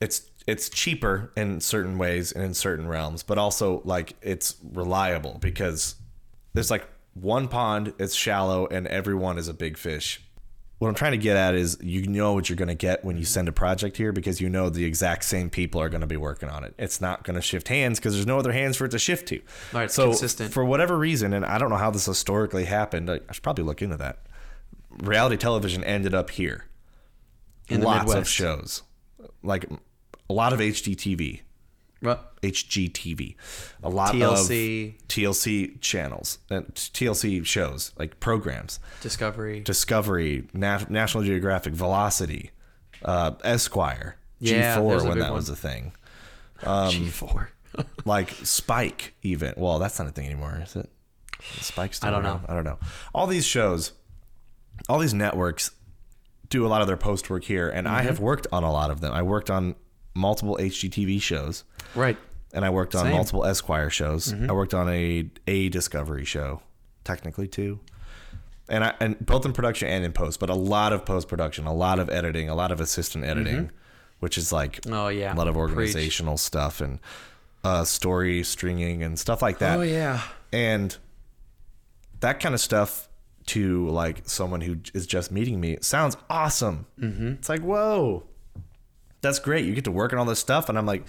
it's 0.00 0.22
it's 0.46 0.68
cheaper 0.68 1.32
in 1.36 1.60
certain 1.60 1.98
ways 1.98 2.30
and 2.32 2.44
in 2.44 2.54
certain 2.54 2.86
realms, 2.86 3.24
but 3.24 3.38
also 3.38 3.82
like 3.84 4.14
it's 4.22 4.54
reliable 4.72 5.38
because 5.40 5.96
there's 6.54 6.70
like 6.70 6.86
one 7.14 7.48
pond, 7.48 7.94
it's 7.98 8.14
shallow, 8.14 8.66
and 8.66 8.86
everyone 8.86 9.38
is 9.38 9.48
a 9.48 9.54
big 9.54 9.76
fish. 9.76 10.20
What 10.78 10.88
I'm 10.88 10.94
trying 10.94 11.12
to 11.12 11.18
get 11.18 11.36
at 11.36 11.54
is 11.54 11.78
you 11.80 12.08
know 12.08 12.32
what 12.32 12.48
you're 12.48 12.56
going 12.56 12.68
to 12.68 12.74
get 12.74 13.04
when 13.04 13.16
you 13.16 13.24
send 13.24 13.46
a 13.48 13.52
project 13.52 13.96
here 13.96 14.10
because 14.10 14.40
you 14.40 14.48
know 14.48 14.68
the 14.68 14.84
exact 14.84 15.24
same 15.24 15.48
people 15.48 15.80
are 15.80 15.88
going 15.88 16.00
to 16.00 16.08
be 16.08 16.16
working 16.16 16.48
on 16.48 16.64
it. 16.64 16.74
It's 16.76 17.00
not 17.00 17.22
going 17.22 17.36
to 17.36 17.42
shift 17.42 17.68
hands 17.68 18.00
because 18.00 18.14
there's 18.14 18.26
no 18.26 18.38
other 18.38 18.50
hands 18.50 18.76
for 18.76 18.86
it 18.86 18.90
to 18.90 18.98
shift 18.98 19.28
to. 19.28 19.40
Right, 19.72 19.84
it's 19.84 19.94
so 19.94 20.08
consistent. 20.08 20.52
for 20.52 20.64
whatever 20.64 20.98
reason, 20.98 21.34
and 21.34 21.44
I 21.44 21.58
don't 21.58 21.70
know 21.70 21.76
how 21.76 21.92
this 21.92 22.06
historically 22.06 22.64
happened, 22.64 23.08
I 23.08 23.20
should 23.30 23.44
probably 23.44 23.64
look 23.64 23.80
into 23.80 23.96
that. 23.98 24.26
Reality 24.90 25.36
television 25.36 25.84
ended 25.84 26.14
up 26.14 26.30
here. 26.30 26.66
In 27.68 27.80
the 27.80 27.86
Lots 27.86 28.12
of 28.12 28.28
shows, 28.28 28.82
like 29.42 29.66
a 30.28 30.32
lot 30.32 30.52
of 30.52 30.58
HGTV, 30.58 31.42
Ru- 32.02 32.16
HGTV, 32.42 33.36
a 33.82 33.88
lot 33.88 34.14
TLC. 34.14 34.22
of 34.22 34.28
TLC 34.38 34.94
TLC 35.08 35.80
channels, 35.80 36.38
and 36.50 36.66
TLC 36.74 37.44
shows 37.46 37.92
like 37.98 38.18
programs, 38.20 38.80
Discovery. 39.00 39.60
Discovery, 39.60 40.48
Nat- 40.52 40.90
National 40.90 41.22
Geographic, 41.24 41.72
Velocity, 41.74 42.50
uh, 43.04 43.32
Esquire, 43.44 44.16
Yeah, 44.40 44.76
G4 44.78 45.08
when 45.08 45.18
that 45.18 45.26
one. 45.30 45.34
was 45.34 45.48
a 45.48 45.56
thing, 45.56 45.92
G4. 46.60 47.48
like 48.04 48.30
Spike 48.42 49.14
even. 49.22 49.54
Well, 49.56 49.78
that's 49.78 49.98
not 49.98 50.08
a 50.08 50.12
thing 50.12 50.26
anymore, 50.26 50.60
is 50.62 50.76
it? 50.76 50.90
Spike's 51.60 51.96
still 51.98 52.08
I 52.08 52.12
don't 52.12 52.24
around? 52.24 52.42
know. 52.42 52.46
I 52.48 52.54
don't 52.54 52.64
know. 52.64 52.78
All 53.14 53.26
these 53.26 53.46
shows, 53.46 53.92
all 54.88 54.98
these 54.98 55.14
networks 55.14 55.70
do 56.48 56.66
a 56.66 56.68
lot 56.68 56.82
of 56.82 56.86
their 56.86 56.96
post 56.96 57.30
work 57.30 57.44
here, 57.44 57.68
and 57.68 57.86
Mm-hmm. 57.86 57.96
I 57.96 58.02
have 58.02 58.20
worked 58.20 58.46
on 58.52 58.62
a 58.62 58.70
lot 58.72 58.90
of 58.90 59.00
them. 59.00 59.12
I 59.12 59.22
worked 59.22 59.50
on 59.50 59.74
multiple 60.14 60.56
HGTV 60.60 61.20
shows. 61.22 61.64
right. 61.94 62.16
and 62.52 62.64
I 62.64 62.70
worked 62.70 62.94
on 62.94 63.00
Same. 63.00 63.06
Mm-hmm. 63.08 63.16
multiple 63.16 63.44
Esquire 63.46 63.90
shows. 63.90 64.32
I 64.32 64.52
worked 64.52 64.74
on 64.74 64.88
a 64.88 65.28
a 65.46 65.68
Discovery 65.70 66.24
show, 66.24 66.62
technically 67.04 67.48
too, 67.48 67.80
and 68.68 68.84
I 68.84 68.94
and 69.00 69.18
both 69.24 69.44
in 69.46 69.52
production 69.52 69.88
and 69.88 70.04
in 70.04 70.12
post, 70.12 70.38
but 70.40 70.50
a 70.50 70.54
lot 70.54 70.92
of 70.92 71.04
post 71.06 71.28
production, 71.28 71.66
a 71.66 71.74
lot 71.74 71.98
of 71.98 72.10
editing, 72.10 72.48
a 72.50 72.54
lot 72.54 72.70
of 72.72 72.80
assistant 72.80 73.24
editing, 73.24 73.70
which 74.20 74.36
is 74.36 74.52
like 74.52 74.80
Oh, 74.86 75.08
yeah. 75.08 75.34
a 75.34 75.36
lot 75.36 75.48
of 75.48 75.54
Preach. 75.54 75.60
organizational 75.70 76.36
stuff 76.36 76.80
and 76.80 76.98
uh, 77.64 77.84
story 77.84 78.42
stringing 78.42 79.02
and 79.02 79.18
stuff 79.18 79.40
like 79.40 79.58
that. 79.58 79.78
Oh 79.78 79.82
yeah. 79.82 80.20
And 80.52 80.96
that 82.20 82.38
kind 82.40 82.54
of 82.54 82.60
stuff 82.60 83.08
to 83.46 83.88
like 83.88 84.22
someone 84.28 84.60
who 84.60 84.76
is 84.94 85.06
just 85.06 85.32
meeting 85.32 85.60
me 85.60 85.78
sounds 85.80 86.16
awesome. 86.30 86.86
Mm-hmm. 87.00 87.28
It's 87.32 87.48
like, 87.48 87.60
whoa, 87.62 88.24
that's 89.22 89.38
great. 89.38 89.64
You 89.64 89.74
get 89.74 89.84
to 89.84 89.90
work 89.90 90.12
on 90.12 90.18
all 90.18 90.24
this 90.24 90.38
stuff. 90.40 90.68
And 90.68 90.76
I'm 90.76 90.84
like, 90.86 91.04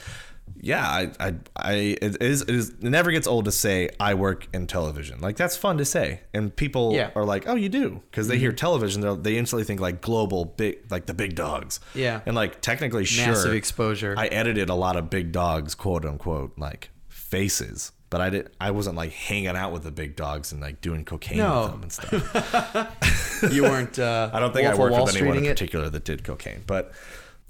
yeah, 0.60 0.86
I, 0.86 1.12
I, 1.20 1.34
I 1.56 1.74
it 1.74 2.22
is, 2.22 2.42
it 2.44 2.50
is, 2.50 2.70
it 2.70 2.84
never 2.84 3.12
gets 3.12 3.28
old 3.28 3.46
to 3.46 3.52
say 3.52 3.90
I 4.00 4.14
work 4.14 4.48
in 4.54 4.68
television. 4.68 5.20
Like 5.22 5.36
that's 5.38 5.56
fun 5.58 5.78
to 5.80 5.86
say. 5.86 6.22
And 6.34 6.56
people 6.56 6.94
Yeah. 6.94 7.12
are 7.16 7.26
like, 7.26 7.48
oh, 7.48 7.56
you 7.56 7.70
do. 7.70 8.02
Cause 8.12 8.28
they 8.28 8.38
hear 8.38 8.52
television. 8.52 9.22
They 9.24 9.38
instantly 9.38 9.64
think 9.64 9.80
like 9.80 10.02
global 10.02 10.46
big, 10.46 10.80
like 10.92 11.06
the 11.06 11.14
big 11.14 11.36
dogs. 11.36 11.80
Yeah. 11.96 12.22
And 12.26 12.36
like 12.36 12.62
technically 12.62 13.02
Massive 13.04 13.36
sure 13.44 13.54
exposure. 13.56 14.16
I 14.18 14.28
edited 14.28 14.70
a 14.70 14.76
lot 14.76 14.96
of 14.96 15.10
big 15.10 15.32
dogs, 15.32 15.76
quote 15.76 16.06
unquote, 16.06 16.54
like 16.58 16.90
faces. 17.08 17.92
But 18.10 18.22
I 18.22 18.30
didn't. 18.30 18.54
I 18.62 18.70
wasn't 18.70 18.96
like 18.96 19.12
hanging 19.12 19.48
out 19.56 19.72
with 19.72 19.84
the 19.84 19.92
big 19.92 20.16
dogs 20.16 20.52
and 20.52 20.62
like 20.62 20.82
doing 20.82 21.04
cocaine 21.04 21.40
No. 21.40 21.62
with 21.64 21.72
them 21.72 21.82
and 21.82 21.92
stuff. 21.92 23.52
you 23.52 23.64
weren't. 23.64 23.98
Uh, 23.98 24.30
I 24.34 24.40
don't 24.40 24.54
think 24.54 24.68
Wolf 24.68 24.76
I 24.78 24.80
worked 24.80 24.92
Wall 24.94 25.06
with 25.06 25.16
anyone 25.16 25.38
in 25.38 25.44
Streeting 25.44 25.48
it? 25.48 25.54
particular 25.56 25.90
that 25.90 26.04
did 26.06 26.24
cocaine, 26.24 26.64
but 26.68 26.92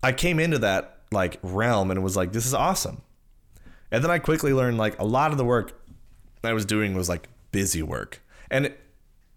I 0.03 0.11
came 0.11 0.39
into 0.39 0.59
that 0.59 0.99
like 1.11 1.39
realm 1.41 1.91
and 1.91 2.03
was 2.03 2.15
like, 2.17 2.33
this 2.33 2.45
is 2.45 2.53
awesome. 2.53 3.01
And 3.91 4.03
then 4.03 4.11
I 4.11 4.19
quickly 4.19 4.53
learned 4.53 4.77
like 4.77 4.99
a 4.99 5.05
lot 5.05 5.31
of 5.31 5.37
the 5.37 5.45
work 5.45 5.79
I 6.43 6.53
was 6.53 6.65
doing 6.65 6.93
was 6.95 7.07
like 7.07 7.29
busy 7.51 7.81
work, 7.83 8.21
and 8.51 8.65
it, 8.65 8.79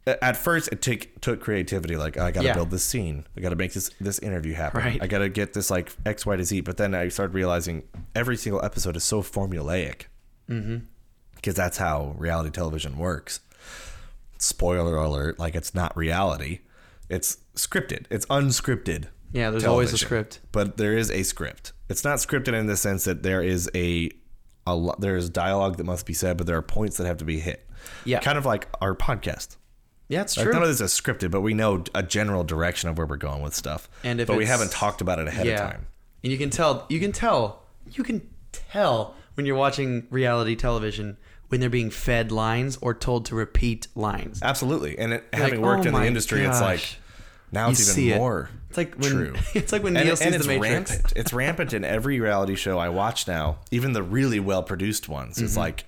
at 0.07 0.37
first 0.37 0.69
it 0.73 0.81
take, 0.83 1.21
took 1.21 1.41
creativity. 1.41 1.97
Like 1.97 2.17
I 2.17 2.31
got 2.31 2.41
to 2.41 2.47
Yeah. 2.49 2.55
build 2.55 2.71
this 2.71 2.83
scene, 2.83 3.27
I 3.37 3.41
got 3.41 3.51
to 3.51 3.57
make 3.57 3.75
this 3.75 3.91
this 4.01 4.19
interview 4.19 4.55
happen, 4.55 4.81
Right. 4.83 5.03
I 5.03 5.07
got 5.07 5.19
to 5.19 5.29
get 5.29 5.53
this 5.53 5.71
like 5.71 5.93
X 6.05 6.25
Y 6.27 6.37
to 6.37 6.45
Z. 6.45 6.63
But 6.63 6.79
then 6.79 6.95
I 6.95 7.09
started 7.09 7.35
realizing 7.35 7.83
every 8.15 8.37
single 8.37 8.65
episode 8.65 8.97
is 8.97 9.05
so 9.05 9.23
formulaic, 9.23 10.07
mm-hmm. 10.51 10.79
because 11.35 11.55
that's 11.55 11.77
how 11.77 12.15
reality 12.19 12.51
television 12.51 12.97
works 12.99 13.41
spoiler 14.39 14.97
alert 14.97 15.39
like 15.39 15.55
it's 15.55 15.75
not 15.75 15.97
reality 15.97 16.61
it's 17.09 17.39
scripted 17.55 18.05
it's 18.11 18.27
unscripted 18.27 19.07
Yeah, 19.33 19.51
there's 19.51 19.65
always 19.65 19.93
a 19.93 19.99
script. 19.99 20.41
but 20.53 20.77
there 20.77 20.97
is 20.97 21.11
a 21.11 21.23
script 21.23 21.73
it's 21.89 22.03
not 22.05 22.19
scripted 22.19 22.55
in 22.55 22.67
the 22.67 22.77
sense 22.77 23.05
that 23.05 23.23
there 23.23 23.43
is 23.43 23.71
a 23.75 24.11
a 24.67 24.75
lo- 24.75 24.97
there 24.99 25.17
is 25.17 25.31
dialogue 25.31 25.77
that 25.77 25.85
must 25.85 26.07
be 26.07 26.13
said 26.15 26.37
but 26.37 26.47
there 26.47 26.57
are 26.57 26.63
points 26.63 26.97
that 26.97 27.07
have 27.07 27.19
to 27.19 27.25
be 27.25 27.39
hit 27.39 27.69
Yeah. 28.05 28.21
kind 28.21 28.39
of 28.39 28.45
like 28.47 28.69
our 28.81 28.95
podcast 28.95 29.57
Yeah, 30.09 30.23
it's 30.23 30.37
like 30.37 30.45
true. 30.45 30.53
none 30.53 30.63
of 30.63 30.69
this 30.69 30.81
is 30.81 30.93
scripted 30.93 31.31
but 31.31 31.41
we 31.43 31.55
know 31.55 31.85
a 31.95 32.03
general 32.03 32.45
direction 32.45 32.89
of 32.89 32.99
where 32.99 33.07
we're 33.07 33.17
going 33.17 33.43
with 33.43 33.55
stuff 33.55 33.89
And 34.05 34.21
if 34.21 34.27
but 34.27 34.37
we 34.37 34.47
haven't 34.47 34.71
talked 34.73 35.01
about 35.01 35.19
it 35.19 35.29
ahead 35.29 35.47
yeah. 35.47 35.55
of 35.65 35.71
time 35.71 35.87
and 36.25 36.33
you 36.33 36.39
can 36.39 36.51
tell 36.51 36.87
you 36.89 36.99
can 36.99 37.13
tell 37.13 37.63
you 37.91 38.03
can 38.03 38.27
tell 38.53 39.15
when 39.35 39.47
you're 39.47 39.57
watching 39.57 40.07
reality 40.11 40.57
television 40.57 41.17
when 41.49 41.61
they're 41.61 41.71
being 41.71 41.91
fed 41.91 42.33
lines 42.33 42.77
or 42.81 42.93
told 42.93 43.25
to 43.27 43.35
repeat 43.37 43.87
lines. 43.95 44.41
Absolutely. 44.43 44.99
And 44.99 45.13
it, 45.13 45.25
having 45.33 45.61
Like, 45.61 45.65
worked 45.65 45.85
oh 45.87 45.91
in 45.91 45.95
the 45.95 46.05
industry, 46.05 46.43
it's 46.45 46.61
like 46.61 46.79
gosh. 46.81 46.99
Now 47.57 47.67
You 47.67 47.73
it's 47.73 47.85
see 47.85 48.07
even 48.09 48.17
it. 48.17 48.21
more 48.21 48.51
It's 48.69 48.77
like 48.79 48.95
when 48.97 49.11
true. 49.11 49.35
it's 49.55 49.73
like 49.73 49.83
when 49.83 49.97
and, 49.97 50.05
Neo 50.05 50.13
it- 50.13 50.17
sees 50.19 50.27
and 50.27 50.35
the 50.35 50.39
it's 50.39 50.47
Matrix. 50.47 50.91
rampant. 50.93 51.13
It's 51.17 51.33
rampant 51.33 51.73
in 51.73 51.85
every 51.85 52.21
reality 52.21 52.55
show 52.55 52.79
I 52.79 52.89
watch 52.91 53.27
now, 53.27 53.59
even 53.71 53.93
the 53.93 54.03
really 54.03 54.39
well 54.41 54.63
produced 54.63 55.09
ones. 55.09 55.37
Mm-hmm. 55.37 55.45
It's 55.47 55.57
like, 55.57 55.85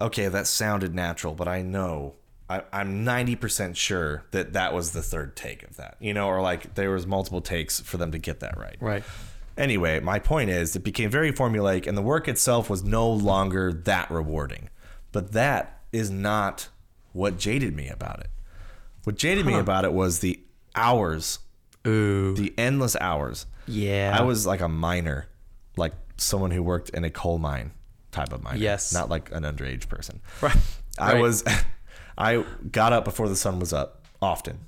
okay, 0.00 0.28
that 0.28 0.46
sounded 0.46 0.94
natural, 0.94 1.34
but 1.34 1.48
I 1.48 1.62
know 1.62 2.14
I, 2.50 2.62
I'm 2.72 3.04
90% 3.06 3.76
sure 3.76 4.24
that 4.32 4.52
that 4.52 4.74
was 4.74 4.90
the 4.92 5.02
third 5.02 5.34
take 5.36 5.62
of 5.62 5.76
that, 5.78 5.96
you 6.00 6.12
know, 6.12 6.26
or 6.28 6.42
like 6.42 6.74
there 6.74 6.90
was 6.90 7.06
multiple 7.06 7.40
takes 7.40 7.80
for 7.80 7.96
them 7.96 8.12
to 8.12 8.18
get 8.18 8.40
that 8.40 8.58
right. 8.58 8.76
Right. 8.80 9.02
Anyway, 9.56 10.00
my 10.00 10.18
point 10.18 10.50
is 10.50 10.76
it 10.76 10.82
became 10.84 11.08
very 11.10 11.32
formulaic 11.32 11.86
and 11.86 11.96
the 11.96 12.02
work 12.02 12.28
itself 12.28 12.68
was 12.68 12.82
no 12.84 13.10
longer 13.10 13.72
that 13.72 14.10
rewarding. 14.10 14.68
But 15.12 15.32
that 15.32 15.80
is 15.92 16.10
not 16.10 16.68
what 17.12 17.38
jaded 17.38 17.74
me 17.76 17.88
about 17.88 18.20
it. 18.20 18.28
What 19.04 19.16
jaded 19.16 19.44
me 19.46 19.54
about 19.54 19.84
it 19.84 19.92
was 19.92 20.20
the 20.20 20.40
hours, 20.74 21.38
Ooh. 21.86 22.34
the 22.34 22.52
endless 22.58 22.96
hours. 23.00 23.46
Yeah. 23.66 24.16
I 24.18 24.22
was 24.22 24.46
like 24.46 24.60
a 24.60 24.68
miner, 24.68 25.26
like 25.76 25.92
someone 26.16 26.50
who 26.50 26.62
worked 26.62 26.90
in 26.90 27.04
a 27.04 27.10
coal 27.10 27.38
mine 27.38 27.72
type 28.10 28.32
of 28.32 28.42
miner. 28.42 28.58
Yes. 28.58 28.92
Not 28.92 29.08
like 29.08 29.30
an 29.32 29.42
underage 29.44 29.88
person. 29.88 30.20
Right. 30.40 30.56
I 30.98 31.14
Right. 31.14 31.22
was, 31.22 31.44
I 32.18 32.44
got 32.70 32.92
up 32.92 33.04
before 33.04 33.28
the 33.28 33.36
sun 33.36 33.58
was 33.60 33.72
up 33.72 34.04
often. 34.20 34.58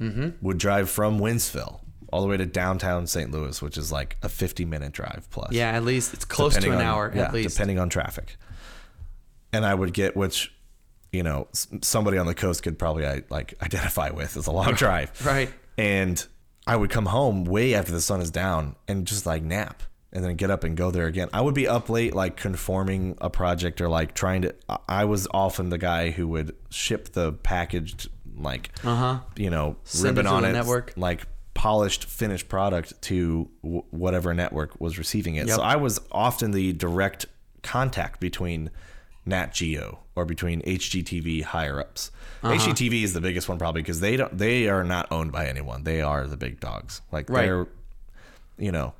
Mm-hmm. 0.00 0.30
Would 0.46 0.58
drive 0.58 0.88
from 0.90 1.18
Wentzville 1.20 1.80
all 2.12 2.22
the 2.22 2.28
way 2.28 2.36
to 2.36 2.46
downtown 2.46 3.06
St. 3.06 3.30
Louis, 3.30 3.60
which 3.62 3.76
is 3.78 3.92
like 3.92 4.16
a 4.22 4.28
50 4.28 4.64
minute 4.64 4.92
drive 4.92 5.28
plus. 5.30 5.52
Yeah, 5.52 5.70
at 5.70 5.84
least 5.84 6.12
it's 6.14 6.24
close 6.24 6.56
to 6.56 6.68
an 6.70 6.76
on- 6.76 6.82
hour 6.82 7.12
yeah, 7.14 7.22
at 7.24 7.32
least. 7.34 7.54
depending 7.56 7.78
on 7.78 7.88
traffic. 7.88 8.36
And 9.52 9.64
I 9.66 9.74
would 9.74 9.92
get 9.92 10.16
which, 10.16 10.52
you 11.12 11.22
know, 11.22 11.48
somebody 11.82 12.18
on 12.18 12.26
the 12.26 12.34
coast 12.34 12.62
could 12.62 12.78
probably 12.78 13.22
like 13.30 13.54
identify 13.62 14.10
with 14.10 14.36
as 14.36 14.46
a 14.46 14.52
long 14.52 14.74
drive. 14.74 15.10
Right. 15.24 15.50
And 15.78 16.24
I 16.66 16.76
would 16.76 16.90
come 16.90 17.06
home 17.06 17.44
way 17.44 17.74
after 17.74 17.90
the 17.92 18.00
sun 18.00 18.20
is 18.20 18.30
down 18.30 18.76
and 18.86 19.06
just 19.06 19.26
like 19.26 19.42
nap 19.42 19.82
and 20.12 20.24
then 20.24 20.34
get 20.36 20.50
up 20.50 20.62
and 20.64 20.76
go 20.76 20.90
there 20.90 21.06
again. 21.06 21.28
I 21.32 21.40
would 21.40 21.54
be 21.54 21.66
up 21.68 21.88
late, 21.88 22.14
like 22.14 22.36
conforming 22.36 23.16
a 23.20 23.30
project 23.30 23.80
or 23.80 23.88
like 23.88 24.14
trying 24.14 24.42
to. 24.42 24.54
I- 24.88 25.04
was 25.04 25.26
often 25.32 25.70
the 25.70 25.78
guy 25.78 26.10
who 26.10 26.26
would 26.28 26.54
ship 26.68 27.12
the 27.12 27.32
packaged, 27.32 28.08
like, 28.36 28.70
Uh-huh. 28.84 29.20
you 29.36 29.50
know, 29.50 29.76
Send 29.84 30.16
ribbon 30.16 30.24
to 30.26 30.30
on 30.36 30.44
it, 30.44 30.52
network. 30.52 30.92
like 30.96 31.26
polished 31.54 32.04
finished 32.04 32.48
product 32.48 33.00
to 33.02 33.48
w- 33.62 33.82
whatever 33.90 34.32
network 34.34 34.80
was 34.80 34.96
receiving 34.98 35.36
it. 35.36 35.46
Yep. 35.48 35.56
So 35.56 35.62
I 35.62 35.76
was 35.76 36.00
often 36.10 36.50
the 36.52 36.72
direct 36.72 37.26
contact 37.62 38.18
between 38.20 38.70
Nat 39.26 39.52
Geo 39.54 40.00
or 40.16 40.24
between 40.24 40.62
HGTV 40.62 41.42
higher 41.42 41.78
ups. 41.80 42.10
Uh-huh. 42.42 42.54
HGTV 42.54 43.02
is 43.02 43.12
the 43.12 43.20
biggest 43.20 43.48
one 43.48 43.58
probably 43.58 43.82
because 43.82 44.00
they 44.00 44.16
don't 44.16 44.36
they 44.36 44.68
are 44.68 44.82
not 44.84 45.10
owned 45.12 45.30
by 45.32 45.46
anyone. 45.46 45.84
They 45.84 46.00
are 46.00 46.26
the 46.26 46.36
big 46.36 46.58
dogs. 46.60 47.02
Like 47.12 47.28
Right. 47.28 47.42
they're 47.46 47.66
you 48.58 48.72
know 48.72 48.94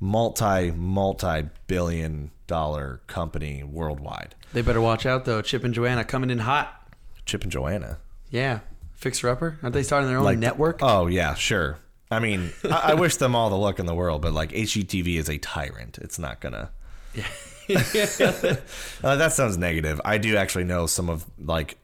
multi 0.00 0.70
multi 0.70 1.48
billion 1.66 2.30
dollar 2.46 3.00
company 3.08 3.62
worldwide. 3.64 4.34
They 4.52 4.62
better 4.62 4.80
watch 4.80 5.04
out 5.06 5.24
though. 5.24 5.42
Chip 5.42 5.64
and 5.64 5.74
Joanna 5.74 6.04
coming 6.04 6.30
in 6.30 6.38
hot. 6.38 6.88
Chip 7.24 7.42
and 7.42 7.50
Joanna. 7.50 7.98
Yeah. 8.30 8.60
Fixer 8.94 9.28
upper. 9.28 9.58
Aren't 9.62 9.74
they 9.74 9.82
starting 9.82 10.08
their 10.08 10.18
own 10.18 10.24
Like 10.24 10.38
network? 10.38 10.78
Oh 10.80 11.06
yeah, 11.08 11.34
sure. 11.34 11.78
I 12.10 12.20
mean, 12.20 12.52
I, 12.64 12.92
I 12.92 12.94
wish 12.94 13.16
them 13.16 13.34
all 13.34 13.50
the 13.50 13.56
luck 13.58 13.80
in 13.80 13.86
the 13.86 13.94
world, 13.94 14.22
but 14.22 14.32
like 14.32 14.52
HGTV 14.52 15.16
is 15.16 15.28
a 15.28 15.38
tyrant. 15.38 15.98
It's 15.98 16.18
not 16.20 16.40
gonna. 16.40 16.70
Uh, 19.04 19.16
that 19.16 19.32
sounds 19.32 19.56
negative. 19.58 20.00
I 20.04 20.18
do 20.18 20.36
actually 20.36 20.64
know 20.64 20.86
some 20.86 21.08
of 21.10 21.24
like 21.38 21.78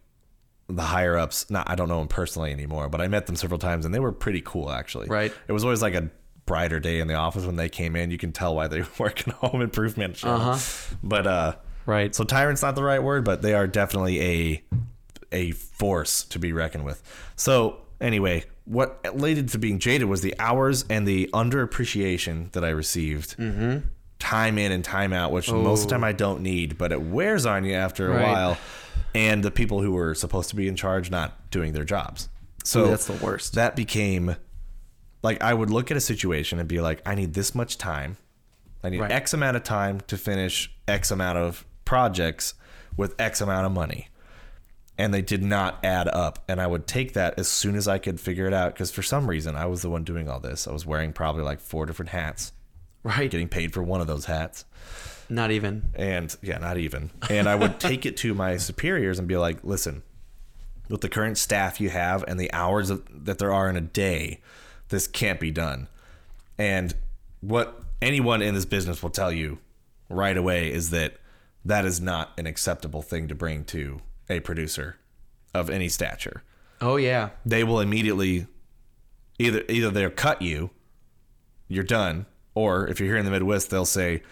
the 0.68 0.82
higher 0.82 1.16
ups. 1.16 1.50
Not 1.50 1.68
I 1.68 1.74
don't 1.74 1.88
know 1.88 1.98
them 1.98 2.08
personally 2.08 2.52
anymore, 2.52 2.88
but 2.88 3.00
I 3.00 3.08
met 3.08 3.26
them 3.26 3.36
several 3.36 3.58
times 3.58 3.84
and 3.84 3.94
they 3.94 4.00
were 4.00 4.12
pretty 4.12 4.40
cool 4.44 4.70
actually. 4.70 5.08
Right. 5.08 5.32
It 5.46 5.52
was 5.52 5.64
always 5.64 5.82
like 5.82 5.94
a 5.94 6.10
brighter 6.46 6.80
day 6.80 7.00
in 7.00 7.06
the 7.06 7.14
office 7.14 7.44
when 7.44 7.56
they 7.56 7.68
came 7.68 7.96
in. 7.96 8.10
You 8.10 8.18
can 8.18 8.32
tell 8.32 8.54
why 8.54 8.68
they 8.68 8.82
work 8.98 9.26
in 9.26 9.32
home 9.34 9.60
improvement. 9.60 10.16
Show. 10.16 10.30
Uh-huh. 10.30 10.96
But 11.02 11.26
uh, 11.26 11.56
right. 11.86 12.14
so 12.14 12.24
tyrant's 12.24 12.62
not 12.62 12.74
the 12.74 12.82
right 12.82 13.02
word, 13.02 13.24
but 13.24 13.42
they 13.42 13.54
are 13.54 13.66
definitely 13.66 14.20
a 14.20 14.64
a 15.30 15.50
force 15.52 16.24
to 16.24 16.38
be 16.38 16.52
reckoned 16.52 16.84
with. 16.84 17.02
So 17.36 17.78
anyway, 18.00 18.44
what 18.64 19.04
led 19.18 19.48
to 19.48 19.58
being 19.58 19.78
jaded 19.78 20.08
was 20.08 20.20
the 20.20 20.34
hours 20.38 20.84
and 20.88 21.06
the 21.06 21.28
underappreciation 21.32 22.52
that 22.52 22.64
I 22.64 22.70
received. 22.70 23.36
Mm-hmm. 23.38 23.86
Time 24.22 24.56
in 24.56 24.70
and 24.70 24.84
time 24.84 25.12
out, 25.12 25.32
which 25.32 25.50
most 25.50 25.82
of 25.82 25.88
the 25.88 25.94
time 25.96 26.04
I 26.04 26.12
don't 26.12 26.42
need, 26.42 26.78
but 26.78 26.92
it 26.92 27.02
wears 27.02 27.44
on 27.44 27.64
you 27.64 27.74
after 27.74 28.12
a 28.12 28.16
Right. 28.16 28.22
while. 28.22 28.56
And 29.16 29.42
the 29.42 29.50
people 29.50 29.82
who 29.82 29.90
were 29.90 30.14
supposed 30.14 30.48
to 30.50 30.56
be 30.56 30.68
in 30.68 30.76
charge 30.76 31.10
not 31.10 31.50
doing 31.50 31.72
their 31.72 31.82
jobs. 31.84 32.28
So 32.62 32.84
Ooh, 32.84 32.90
that's 32.90 33.06
the 33.06 33.14
worst. 33.24 33.54
That 33.54 33.74
became 33.74 34.36
like 35.24 35.42
I 35.42 35.52
would 35.52 35.70
look 35.70 35.90
at 35.90 35.96
a 35.96 36.00
situation 36.00 36.60
and 36.60 36.68
be 36.68 36.80
like, 36.80 37.02
I 37.04 37.16
need 37.16 37.34
this 37.34 37.52
much 37.52 37.78
time. 37.78 38.16
I 38.84 38.90
need 38.90 39.00
Right. 39.00 39.10
X 39.10 39.34
amount 39.34 39.56
of 39.56 39.64
time 39.64 40.00
to 40.06 40.16
finish 40.16 40.72
X 40.86 41.10
amount 41.10 41.38
of 41.38 41.66
projects 41.84 42.54
with 42.96 43.20
X 43.20 43.40
amount 43.40 43.66
of 43.66 43.72
money. 43.72 44.08
And 44.96 45.12
they 45.12 45.22
did 45.22 45.42
not 45.42 45.84
add 45.84 46.06
up. 46.06 46.38
And 46.48 46.60
I 46.60 46.68
would 46.68 46.86
take 46.86 47.14
that 47.14 47.38
as 47.38 47.48
soon 47.48 47.74
as 47.74 47.88
I 47.88 47.98
could 47.98 48.20
figure 48.20 48.46
it 48.46 48.54
out. 48.54 48.72
Because 48.74 48.92
for 48.92 49.02
some 49.02 49.26
reason, 49.28 49.56
I 49.56 49.66
was 49.66 49.82
the 49.82 49.90
one 49.90 50.04
doing 50.04 50.28
all 50.28 50.38
this. 50.38 50.68
I 50.68 50.72
was 50.72 50.86
wearing 50.86 51.12
probably 51.12 51.42
like 51.42 51.58
four 51.60 51.86
different 51.86 52.10
hats, 52.10 52.52
right. 53.02 53.30
getting 53.30 53.48
paid 53.48 53.72
for 53.72 53.82
one 53.82 54.00
of 54.00 54.06
those 54.06 54.26
hats. 54.26 54.64
Not 55.28 55.50
even. 55.50 55.90
And 55.94 56.34
yeah, 56.42 56.58
not 56.58 56.76
even. 56.76 57.10
And 57.30 57.48
I 57.48 57.54
would 57.54 57.80
take 57.80 58.04
it 58.04 58.16
to 58.18 58.34
my 58.34 58.56
superiors 58.58 59.18
and 59.18 59.26
be 59.26 59.36
like, 59.36 59.64
listen, 59.64 60.02
with 60.88 61.00
the 61.00 61.08
current 61.08 61.38
staff 61.38 61.80
you 61.80 61.90
have 61.90 62.24
and 62.28 62.38
the 62.38 62.52
hours 62.52 62.90
of, 62.90 63.02
that 63.24 63.38
there 63.38 63.52
are 63.52 63.68
in 63.68 63.76
a 63.76 63.80
day, 63.80 64.40
this 64.88 65.06
can't 65.06 65.40
be 65.40 65.50
done. 65.50 65.88
And 66.58 66.94
what 67.40 67.80
anyone 68.02 68.42
in 68.42 68.54
this 68.54 68.66
business 68.66 69.02
will 69.02 69.10
tell 69.10 69.32
you 69.32 69.58
right 70.08 70.36
away 70.36 70.70
is 70.70 70.90
that 70.90 71.16
that 71.64 71.84
is 71.84 72.00
not 72.00 72.32
an 72.36 72.46
acceptable 72.46 73.02
thing 73.02 73.28
to 73.28 73.34
bring 73.34 73.64
to 73.64 74.00
a 74.28 74.40
producer 74.40 74.96
of 75.54 75.70
any 75.70 75.88
stature. 75.88 76.42
Oh 76.80 76.96
yeah. 76.96 77.30
They 77.46 77.64
will 77.64 77.80
immediately 77.80 78.46
either 79.38 79.62
either 79.68 79.90
they'll 79.90 80.10
cut 80.10 80.42
you, 80.42 80.70
you're 81.68 81.84
done, 81.84 82.26
or 82.54 82.88
if 82.88 83.00
you're 83.00 83.08
here 83.08 83.16
in 83.18 83.24
the 83.24 83.30
Midwest, 83.30 83.70
they'll 83.70 83.84
say 83.84 84.22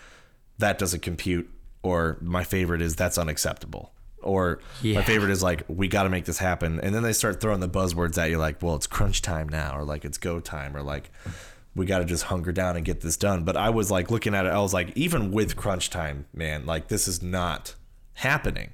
that 0.59 0.78
doesn't 0.78 1.00
compute, 1.02 1.48
or 1.83 2.18
my 2.20 2.44
favorite 2.44 2.83
is 2.83 2.94
that's 2.96 3.16
unacceptable. 3.18 3.92
Or 4.22 4.61
Yeah. 4.83 4.96
my 4.96 5.02
favorite 5.02 5.30
is 5.30 5.42
like 5.42 5.62
we 5.68 5.88
got 5.88 6.02
to 6.02 6.11
make 6.11 6.26
this 6.26 6.38
happen, 6.38 6.78
and 6.80 6.94
then 6.94 7.02
they 7.02 7.14
start 7.14 7.40
throwing 7.40 7.61
the 7.61 7.68
buzzwords 7.68 8.18
at 8.18 8.28
you 8.30 8.37
like, 8.38 8.62
well, 8.62 8.74
it's 8.74 8.87
crunch 8.87 9.22
time 9.22 9.48
now, 9.48 9.76
or 9.78 9.85
like 9.85 10.04
it's 10.04 10.18
go 10.18 10.40
time, 10.40 10.76
or 10.76 10.83
like 10.83 11.11
we 11.74 11.87
got 11.87 12.00
to 12.00 12.04
just 12.04 12.24
hunker 12.24 12.52
down 12.52 12.76
and 12.76 12.85
get 12.85 13.00
this 13.00 13.16
done. 13.16 13.44
But 13.44 13.56
I 13.56 13.70
was 13.70 13.90
like 13.90 14.11
looking 14.11 14.35
at 14.35 14.44
it, 14.44 14.50
I 14.50 14.59
was 14.61 14.74
like, 14.74 14.92
even 14.96 15.30
with 15.30 15.56
crunch 15.56 15.88
time, 15.88 16.26
man, 16.35 16.66
like 16.66 16.88
this 16.88 17.09
is 17.09 17.22
not 17.22 17.74
happening. 18.14 18.72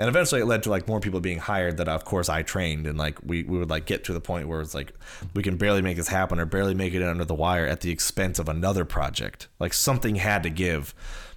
And 0.00 0.08
eventually 0.08 0.40
it 0.40 0.46
led 0.46 0.62
to 0.64 0.70
like 0.70 0.88
more 0.88 0.98
people 0.98 1.20
being 1.20 1.38
hired 1.38 1.76
that 1.76 1.86
of 1.88 2.04
course 2.06 2.28
I 2.28 2.42
trained 2.42 2.86
and 2.86 2.96
like 2.98 3.18
we, 3.22 3.42
we 3.44 3.58
would 3.58 3.68
like 3.70 3.84
get 3.84 4.02
to 4.04 4.12
the 4.14 4.20
point 4.20 4.48
where 4.48 4.60
it's 4.62 4.74
like 4.74 4.92
we 5.34 5.42
can 5.42 5.56
barely 5.58 5.82
make 5.82 5.96
this 5.98 6.08
happen 6.08 6.40
or 6.40 6.46
barely 6.46 6.74
make 6.74 6.94
it 6.94 7.02
under 7.02 7.24
the 7.26 7.34
wire 7.34 7.66
at 7.66 7.80
the 7.82 7.90
expense 7.90 8.38
of 8.38 8.48
another 8.48 8.84
project. 8.86 9.46
Like 9.58 9.74
something 9.74 10.14
had 10.16 10.42
to 10.44 10.50
give. 10.50 10.94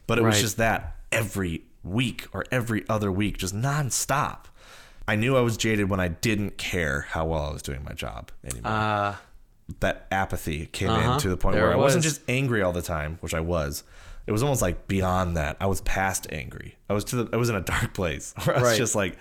But 0.08 0.18
it 0.18 0.22
was 0.24 0.40
just 0.42 0.58
that 0.58 0.96
every 1.12 1.64
week 1.84 2.26
or 2.34 2.46
every 2.52 2.86
other 2.90 3.12
week, 3.12 3.38
just 3.38 3.54
nonstop. 3.54 4.46
I 5.08 5.18
knew 5.18 5.36
I 5.36 5.42
was 5.42 5.58
jaded 5.58 5.90
when 5.90 6.00
I 6.00 6.08
didn't 6.08 6.58
care 6.58 7.02
how 7.10 7.26
well 7.26 7.44
I 7.50 7.52
was 7.52 7.62
doing 7.62 7.84
my 7.84 7.92
job 7.94 8.32
anymore 8.46 8.72
Uh 8.72 9.16
that 9.80 10.08
apathy 10.12 10.66
came 10.68 10.90
Uh-huh. 10.90 11.14
in 11.14 11.20
to 11.20 11.30
the 11.30 11.38
point 11.38 11.56
There 11.56 11.64
where 11.66 11.74
I 11.74 11.76
wasn't 11.78 12.04
was. 12.06 12.14
just 12.14 12.30
angry 12.30 12.62
all 12.62 12.74
the 12.74 12.82
time, 12.82 13.18
which 13.22 13.34
I 13.34 13.40
was. 13.40 13.84
It 14.26 14.32
was 14.32 14.42
almost 14.44 14.62
like 14.62 14.88
beyond 14.88 15.36
that. 15.38 15.58
I 15.60 15.66
was 15.68 15.82
past 15.82 16.28
angry. 16.32 16.76
I 16.90 16.94
was 16.94 17.04
to 17.06 17.24
the, 17.24 17.30
I 17.34 17.38
was 17.38 17.50
in 17.50 17.56
a 17.56 17.62
dark 17.62 17.94
place 17.94 18.34
where 18.44 18.56
I 18.56 18.60
was 18.62 18.70
Right. 18.72 18.78
just 18.78 18.96
like, 18.96 19.18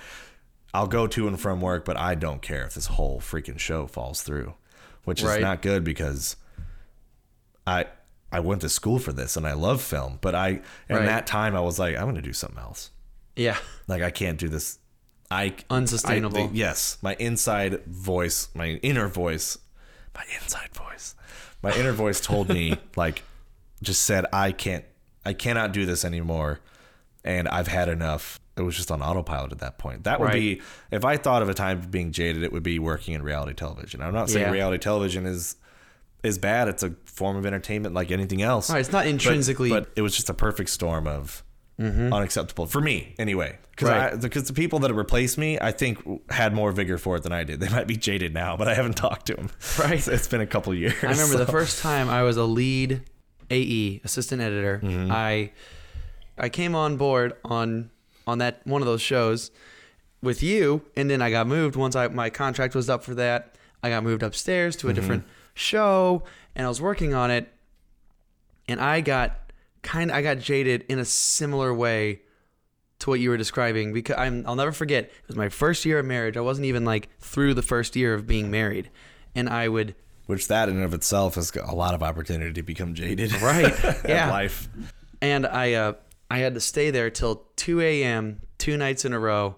I'll 0.75 0.87
go 0.87 1.07
to 1.09 1.27
and 1.29 1.39
from 1.41 1.61
work, 1.61 1.85
but 1.85 1.97
I 1.97 2.15
don't 2.15 2.41
care 2.41 2.65
if 2.65 2.75
this 2.75 2.87
whole 2.87 3.21
freaking 3.21 3.59
show 3.59 3.87
falls 3.87 4.23
through, 4.23 4.55
which 5.05 5.21
is 5.21 5.27
Right. 5.29 5.41
not 5.43 5.61
good 5.63 5.85
because 5.85 6.37
I 7.67 7.87
I 8.31 8.41
went 8.41 8.63
to 8.63 8.69
school 8.69 8.99
for 8.99 9.13
this 9.13 9.37
and 9.37 9.47
I 9.47 9.53
love 9.53 9.83
film, 9.83 10.19
but 10.23 10.35
I 10.35 10.49
in 10.89 10.97
Right. 10.97 11.07
that 11.07 11.27
time 11.27 11.55
I 11.55 11.61
was 11.61 11.79
like, 11.79 11.97
I'm 11.97 12.07
gonna 12.07 12.23
do 12.23 12.33
something 12.33 12.59
else. 12.59 12.91
yeah. 13.37 13.57
Like 13.89 14.03
I 14.03 14.11
can't 14.11 14.39
do 14.39 14.49
this. 14.49 14.79
I 15.31 15.55
Unsustainable. 15.71 16.39
I- 16.45 16.51
yes, 16.53 16.99
my 17.03 17.15
inside 17.19 17.85
voice, 17.87 18.49
my 18.55 18.69
inner 18.83 19.09
voice, 19.09 19.59
my 20.15 20.25
inside 20.41 20.71
voice, 20.75 21.15
my 21.63 21.73
inner 21.75 21.93
voice 21.93 22.21
told 22.21 22.49
me 22.49 22.77
like, 22.97 23.23
just 23.83 24.03
said 24.03 24.27
I 24.33 24.53
can't, 24.53 24.85
I 25.25 25.33
cannot 25.33 25.73
do 25.73 25.87
this 25.87 26.05
anymore, 26.05 26.61
and 27.25 27.49
I've 27.49 27.69
had 27.69 27.89
enough. 27.89 28.41
It 28.57 28.63
was 28.63 28.77
just 28.77 28.91
on 28.91 29.01
autopilot 29.03 29.53
at 29.53 29.59
that 29.61 29.79
point. 29.79 30.05
That 30.05 30.21
would 30.21 30.27
Right. 30.27 30.35
be 30.35 30.63
if 30.91 31.05
I 31.05 31.17
thought 31.17 31.43
of 31.43 31.49
a 31.49 31.55
time 31.55 31.79
of 31.79 31.91
being 31.91 32.13
jaded, 32.13 32.43
it 32.43 32.53
would 32.53 32.63
be 32.63 32.79
working 32.79 33.15
in 33.15 33.23
reality 33.23 33.55
television. 33.55 34.03
I'm 34.03 34.13
not 34.13 34.29
saying 34.31 34.47
Yeah. 34.47 34.53
reality 34.53 34.79
television 34.79 35.27
is 35.27 35.57
is 36.23 36.39
bad. 36.39 36.69
It's 36.69 36.85
a 36.85 36.95
form 37.05 37.37
of 37.37 37.45
entertainment 37.47 37.95
like 37.97 38.13
anything 38.13 38.43
else. 38.43 38.71
Right, 38.71 38.79
it's 38.79 38.93
not 38.93 39.07
intrinsically- 39.09 39.71
but, 39.71 39.87
but 39.87 39.93
it 39.97 40.03
was 40.03 40.15
just 40.15 40.31
a 40.31 40.35
perfect 40.35 40.71
storm 40.71 41.09
of 41.09 41.43
mm-hmm. 41.81 42.13
unacceptable 42.13 42.67
for 42.67 42.81
me 42.81 43.17
anyway. 43.19 43.59
Because 43.73 43.89
Right. 43.89 44.21
because 44.21 44.45
the 44.47 44.53
people 44.53 44.79
that 44.81 44.95
replaced 44.95 45.37
me, 45.37 45.59
I 45.61 45.73
think 45.73 45.99
had 46.31 46.55
more 46.55 46.71
vigor 46.71 46.97
for 46.97 47.17
it 47.17 47.25
than 47.25 47.33
I 47.33 47.43
did. 47.43 47.59
They 47.59 47.69
might 47.71 47.89
be 47.89 47.97
jaded 47.97 48.33
now, 48.35 48.57
but 48.57 48.69
I 48.69 48.75
haven't 48.75 48.93
talked 48.97 49.27
to 49.27 49.35
them. 49.35 49.51
Right. 49.81 49.95
It's- 49.95 50.07
it's 50.07 50.29
been 50.29 50.41
a 50.43 50.47
couple 50.47 50.73
years. 50.75 50.95
I 51.03 51.09
remember 51.09 51.39
the 51.39 51.47
first 51.51 51.81
time 51.83 52.09
I 52.09 52.23
was 52.23 52.37
a 52.37 52.45
lead 52.45 53.03
AE, 53.51 54.01
assistant 54.05 54.41
editor. 54.43 54.81
Mm-hmm. 54.83 55.11
I 55.13 55.51
I 56.39 56.49
came 56.49 56.75
on 56.75 56.97
board 56.97 57.35
on 57.45 57.91
on 58.27 58.39
that 58.39 58.61
one 58.65 58.81
of 58.83 58.87
those 58.87 59.03
shows 59.03 59.51
with 60.23 60.43
you, 60.43 60.83
and 60.97 61.11
then 61.11 61.21
I 61.21 61.31
got 61.31 61.47
moved 61.47 61.77
once 61.77 61.97
I 61.97 62.09
my 62.09 62.31
contract 62.31 62.75
was 62.75 62.89
up 62.89 63.03
for 63.05 63.15
that. 63.17 63.55
I 63.83 63.89
got 63.91 64.05
moved 64.05 64.23
upstairs 64.23 64.77
to 64.77 64.89
a 64.89 64.91
Mm-hmm. 64.91 65.01
different 65.01 65.25
show, 65.55 66.23
and 66.55 66.65
I 66.65 66.69
was 66.69 66.81
working 66.81 67.13
on 67.15 67.31
it, 67.31 67.53
and 68.69 68.81
I 68.81 69.01
got 69.01 69.39
kind 69.83 70.11
of 70.11 70.17
I 70.17 70.23
got 70.23 70.39
jaded 70.39 70.85
in 70.89 70.99
a 70.99 71.05
similar 71.05 71.75
way 71.75 72.21
to 73.01 73.11
what 73.11 73.19
you 73.19 73.31
were 73.31 73.37
describing 73.37 73.93
because 73.93 74.15
I'm 74.17 74.45
I'll 74.47 74.55
never 74.55 74.71
forget 74.73 75.05
it 75.05 75.13
was 75.27 75.37
my 75.37 75.49
first 75.49 75.85
year 75.85 75.99
of 75.99 76.07
marriage. 76.07 76.37
I 76.37 76.41
wasn't 76.41 76.67
even 76.67 76.85
like 76.85 77.09
through 77.19 77.55
the 77.55 77.63
first 77.63 77.97
year 77.97 78.15
of 78.15 78.27
being 78.27 78.51
married, 78.51 78.91
and 79.35 79.49
I 79.49 79.69
would 79.69 79.95
which 80.27 80.49
that 80.49 80.69
in 80.69 80.77
and 80.77 80.85
of 80.85 80.95
itself 80.95 81.37
is 81.37 81.53
a 81.57 81.75
lot 81.75 81.95
of 81.95 82.03
opportunity 82.03 82.53
to 82.53 82.63
become 82.63 82.95
jaded. 82.95 83.33
Right. 83.43 83.75
Yeah. 84.09 84.31
life. 84.31 84.69
and 85.21 85.47
I 85.47 85.75
uh 85.75 85.93
I 86.31 86.39
had 86.39 86.55
to 86.55 86.61
stay 86.61 86.91
there 86.91 87.11
till 87.11 87.45
2 87.57 87.81
a.m. 87.83 88.41
two 88.59 88.77
nights 88.79 89.05
in 89.05 89.13
a 89.13 89.19
row, 89.19 89.57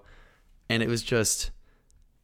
and 0.68 0.83
it 0.83 0.88
was 0.88 1.05
just, 1.05 1.53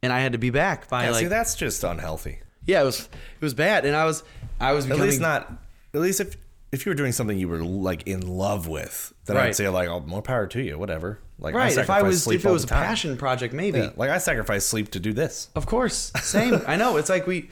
and 0.03 0.13
I 0.13 0.19
had 0.21 0.33
to 0.33 0.39
be 0.39 0.51
back 0.51 0.89
by 0.89 1.05
Yeah, 1.05 1.11
like 1.13 1.21
see, 1.21 1.27
that's 1.29 1.55
just 1.55 1.85
unhealthy. 1.85 2.41
yeah 2.67 2.83
it 2.83 2.85
was 2.85 3.01
it 3.09 3.43
was 3.43 3.55
bad, 3.55 3.85
and 3.85 3.95
I 3.95 4.05
was 4.05 4.25
I 4.61 4.73
was 4.73 4.91
At 4.91 4.99
least 4.99 5.21
not. 5.21 5.53
At 5.95 6.01
least 6.01 6.21
if 6.21 6.37
if 6.73 6.85
you 6.87 6.91
were 6.91 6.95
doing 6.97 7.13
something 7.13 7.37
you 7.39 7.49
were 7.49 7.63
like 7.63 8.07
in 8.07 8.27
love 8.27 8.67
with, 8.69 9.13
then 9.27 9.37
Right. 9.37 9.47
I'd 9.49 9.57
say 9.57 9.69
like, 9.69 9.89
oh, 9.89 10.01
more 10.01 10.23
power 10.23 10.47
to 10.49 10.63
you. 10.63 10.79
Whatever. 10.79 11.19
Like 11.39 11.55
right. 11.55 11.77
If 11.77 11.89
I 11.91 12.03
was 12.03 12.27
if 12.29 12.45
it 12.45 12.51
was 12.51 12.65
a 12.65 12.69
passion 12.69 13.17
project, 13.17 13.55
maybe 13.55 13.79
Yeah, 13.79 13.91
like 13.97 14.11
I 14.11 14.19
sacrifice 14.19 14.67
sleep 14.67 14.91
to 14.93 15.01
do 15.01 15.13
this. 15.13 15.49
of 15.55 15.67
course 15.67 16.11
same. 16.23 16.61
I 16.67 16.75
know 16.77 16.97
it's 16.97 17.09
like 17.11 17.27
we. 17.27 17.51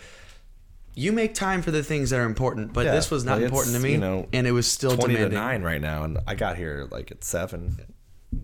You 0.99 1.13
make 1.13 1.33
time 1.35 1.63
for 1.63 1.71
the 1.71 1.83
things 1.85 2.11
that 2.11 2.19
are 2.19 2.25
important, 2.25 2.73
but 2.73 2.85
Yeah, 2.85 2.93
this 2.95 3.09
was 3.11 3.25
not 3.25 3.37
like, 3.37 3.45
important 3.45 3.77
to 3.77 3.81
me, 3.81 3.93
you 3.93 3.99
know, 3.99 4.27
and 4.33 4.47
it 4.47 4.51
was 4.53 4.67
still 4.67 4.97
Twenty 4.97 5.15
demanding. 5.15 5.39
to 5.39 5.45
nine 5.45 5.63
right 5.63 5.81
now, 5.81 6.03
and 6.05 6.19
I 6.27 6.35
got 6.35 6.57
here 6.57 6.89
like 6.91 7.13
at 7.13 7.23
seven, 7.23 7.79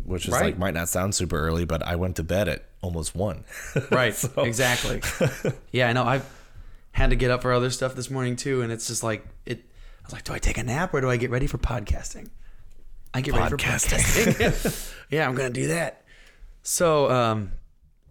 which 0.04 0.26
is 0.26 0.32
Right. 0.32 0.44
like 0.44 0.58
might 0.58 0.74
not 0.74 0.88
sound 0.88 1.14
super 1.16 1.36
early, 1.38 1.64
but 1.64 1.82
I 1.82 1.96
went 1.96 2.14
to 2.16 2.22
bed 2.22 2.48
at 2.48 2.64
almost 2.80 3.14
one. 3.16 3.44
Right. 3.90 4.14
So- 4.14 4.42
Exactly. 4.44 5.02
yeah, 5.72 5.88
I 5.88 5.92
know. 5.92 6.04
I've 6.04 6.24
had 6.92 7.10
to 7.10 7.16
get 7.16 7.32
up 7.32 7.42
for 7.42 7.52
other 7.52 7.70
stuff 7.70 7.96
this 7.96 8.08
morning 8.08 8.36
too, 8.36 8.62
and 8.62 8.70
it's 8.70 8.86
just 8.86 9.02
like 9.02 9.26
it. 9.46 9.58
I 10.02 10.06
was 10.06 10.12
like, 10.12 10.22
do 10.24 10.32
I 10.32 10.38
take 10.38 10.56
a 10.58 10.62
nap 10.62 10.94
or 10.94 11.00
do 11.00 11.10
I 11.10 11.16
get 11.16 11.30
ready 11.30 11.48
for 11.48 11.58
podcasting? 11.58 12.28
I 13.12 13.20
get 13.20 13.34
ready 13.34 13.48
for 13.50 13.56
Podcasting. 13.56 14.32
podcasting. 14.34 14.92
yeah, 15.10 15.26
I'm 15.26 15.34
gonna 15.34 15.50
do 15.50 15.66
that. 15.68 16.04
So, 16.62 17.10
um, 17.10 17.50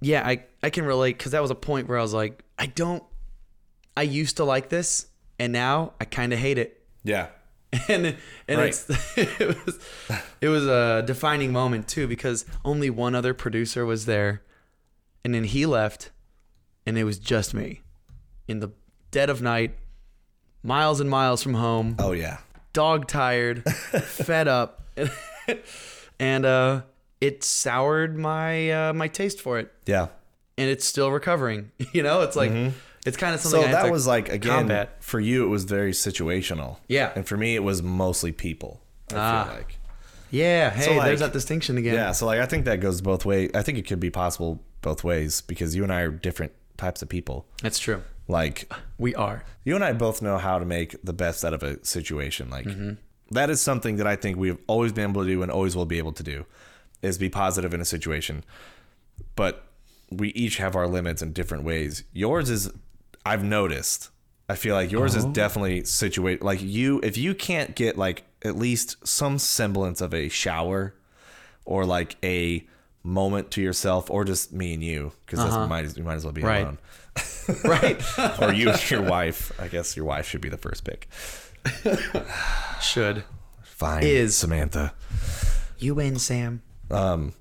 yeah, 0.01 0.27
I 0.27 0.43
I 0.61 0.69
can 0.69 0.83
relate 0.85 1.17
because 1.17 1.31
that 1.31 1.41
was 1.41 1.51
a 1.51 1.55
point 1.55 1.87
where 1.87 1.97
I 1.97 2.01
was 2.01 2.13
like, 2.13 2.43
I 2.59 2.65
don't. 2.65 3.03
I 3.95 4.01
used 4.03 4.37
to 4.37 4.43
like 4.43 4.69
this, 4.69 5.07
and 5.39 5.53
now 5.53 5.93
I 5.99 6.05
kind 6.05 6.33
of 6.33 6.39
hate 6.39 6.57
it. 6.57 6.81
yeah. 7.03 7.27
and 7.89 8.15
and 8.47 8.59
Right. 8.59 8.67
it's 8.69 8.87
it 9.17 9.65
was 9.65 9.79
it 10.41 10.47
was 10.49 10.67
a 10.67 11.01
defining 11.07 11.51
moment 11.51 11.87
too 11.87 12.07
because 12.07 12.45
only 12.63 12.91
one 12.91 13.15
other 13.15 13.33
producer 13.33 13.83
was 13.83 14.05
there, 14.05 14.43
and 15.25 15.33
then 15.33 15.43
he 15.43 15.65
left, 15.65 16.11
and 16.85 16.97
it 16.99 17.03
was 17.03 17.17
just 17.17 17.53
me, 17.55 17.81
in 18.47 18.59
the 18.59 18.71
dead 19.09 19.29
of 19.31 19.41
night, 19.41 19.75
miles 20.61 20.99
and 20.99 21.09
miles 21.09 21.41
from 21.41 21.55
home, 21.55 21.95
Oh 21.97 22.11
yeah. 22.11 22.37
dog 22.73 23.07
tired, 23.07 23.63
fed 23.71 24.47
up, 24.47 24.83
and 26.19 26.45
uh, 26.45 26.81
it 27.21 27.43
soured 27.43 28.15
my 28.17 28.69
uh, 28.89 28.93
my 28.93 29.07
taste 29.07 29.41
for 29.41 29.57
it, 29.57 29.71
Yeah. 29.87 30.09
and 30.59 30.69
it's 30.69 30.85
still 30.85 31.09
recovering. 31.11 31.71
You 31.91 32.03
know, 32.03 32.21
it's 32.21 32.35
like 32.35 32.51
it's 33.05 33.17
kind 33.17 33.33
of 33.35 33.41
something. 33.41 33.61
Mm-hmm. 33.61 33.71
So 33.71 33.77
I 33.79 33.83
that 33.83 33.91
was 33.91 34.07
like 34.07 34.29
again 34.29 34.59
combat. 34.59 34.97
for 35.03 35.19
you. 35.19 35.45
It 35.45 35.49
was 35.49 35.63
very 35.65 35.91
situational. 35.91 36.77
Yeah. 36.87 37.11
And 37.15 37.27
for 37.27 37.37
me, 37.37 37.55
it 37.55 37.63
was 37.63 37.81
mostly 37.83 38.31
people. 38.31 38.81
I 39.11 39.15
Ah. 39.17 39.43
feel 39.45 39.53
like. 39.55 39.77
Yeah, 40.31 40.71
hey, 40.71 40.85
So, 40.85 40.93
like- 40.93 41.05
there's 41.05 41.19
that 41.19 41.31
distinction 41.33 41.77
again. 41.77 41.93
Yeah, 41.93 42.11
so 42.11 42.25
like 42.25 42.39
I 42.39 42.45
think 42.47 42.65
that 42.65 42.79
goes 42.79 43.01
both 43.01 43.23
ways. 43.25 43.51
I 43.53 43.61
think 43.61 43.77
it 43.77 43.83
could 43.87 43.99
be 43.99 44.09
possible 44.09 44.63
both 44.81 45.03
ways 45.03 45.41
because 45.41 45.75
you 45.75 45.83
and 45.83 45.93
I 45.93 46.01
are 46.01 46.09
different 46.11 46.53
types 46.77 47.01
of 47.03 47.09
people. 47.09 47.45
that's 47.61 47.77
true. 47.79 48.01
Like 48.27 48.71
We 48.97 49.13
are. 49.15 49.43
you 49.63 49.75
and 49.75 49.83
I 49.83 49.91
both 49.93 50.21
know 50.21 50.37
how 50.37 50.57
to 50.57 50.65
make 50.65 50.95
the 51.03 51.13
best 51.13 51.43
out 51.45 51.53
of 51.53 51.61
a 51.61 51.83
situation. 51.85 52.49
Like 52.49 52.67
that 53.31 53.49
is 53.49 53.61
something 53.61 53.97
that 53.97 54.07
I 54.07 54.15
think 54.15 54.37
we've 54.37 54.57
always 54.65 54.91
been 54.93 55.09
able 55.11 55.23
to 55.23 55.27
do 55.29 55.43
and 55.43 55.51
always 55.51 55.75
will 55.75 55.85
be 55.85 55.97
able 55.97 56.13
to 56.13 56.23
do 56.23 56.45
is 57.01 57.17
be 57.17 57.29
positive 57.29 57.73
in 57.73 57.81
a 57.81 57.85
situation. 57.85 58.43
But 59.35 59.67
we 60.09 60.29
each 60.29 60.57
have 60.57 60.75
our 60.75 60.87
limits 60.87 61.21
in 61.21 61.33
different 61.33 61.63
ways. 61.63 62.03
Yours 62.13 62.49
is 62.49 62.69
I've 63.25 63.43
noticed. 63.43 64.09
I 64.49 64.55
feel 64.55 64.75
like 64.75 64.91
yours 64.91 65.15
is 65.15 65.23
definitely 65.25 65.85
situated 65.85 66.43
like 66.43 66.61
you 66.61 66.99
if 67.01 67.17
you 67.17 67.33
can't 67.33 67.75
get 67.75 67.97
like 67.97 68.23
at 68.43 68.55
least 68.57 69.07
some 69.07 69.39
semblance 69.39 70.01
of 70.01 70.13
a 70.13 70.27
shower 70.29 70.93
or 71.65 71.85
like 71.85 72.17
a 72.23 72.67
moment 73.03 73.51
to 73.51 73.61
yourself 73.61 74.09
or 74.11 74.25
just 74.25 74.51
me 74.51 74.73
and 74.73 74.83
you 74.83 75.13
because 75.25 75.39
might 75.69 75.85
as- 75.85 75.97
you 75.97 76.03
might 76.03 76.15
as 76.15 76.23
well 76.25 76.33
be 76.33 76.41
Right. 76.41 76.61
alone 76.63 76.77
Right. 77.63 78.01
or 78.41 78.51
you 78.53 78.69
and 78.69 78.91
your 78.91 79.01
wife. 79.01 79.51
I 79.59 79.67
guess 79.69 79.95
your 79.95 80.05
wife 80.05 80.27
should 80.27 80.41
be 80.41 80.49
the 80.49 80.57
first 80.57 80.83
pick. 80.83 81.07
Should. 82.81 83.23
Fine, 83.63 84.03
Is. 84.03 84.35
Samantha. 84.35 84.93
You 85.79 85.95
win, 85.95 86.17
Sam. 86.19 86.61
Um 86.91 87.33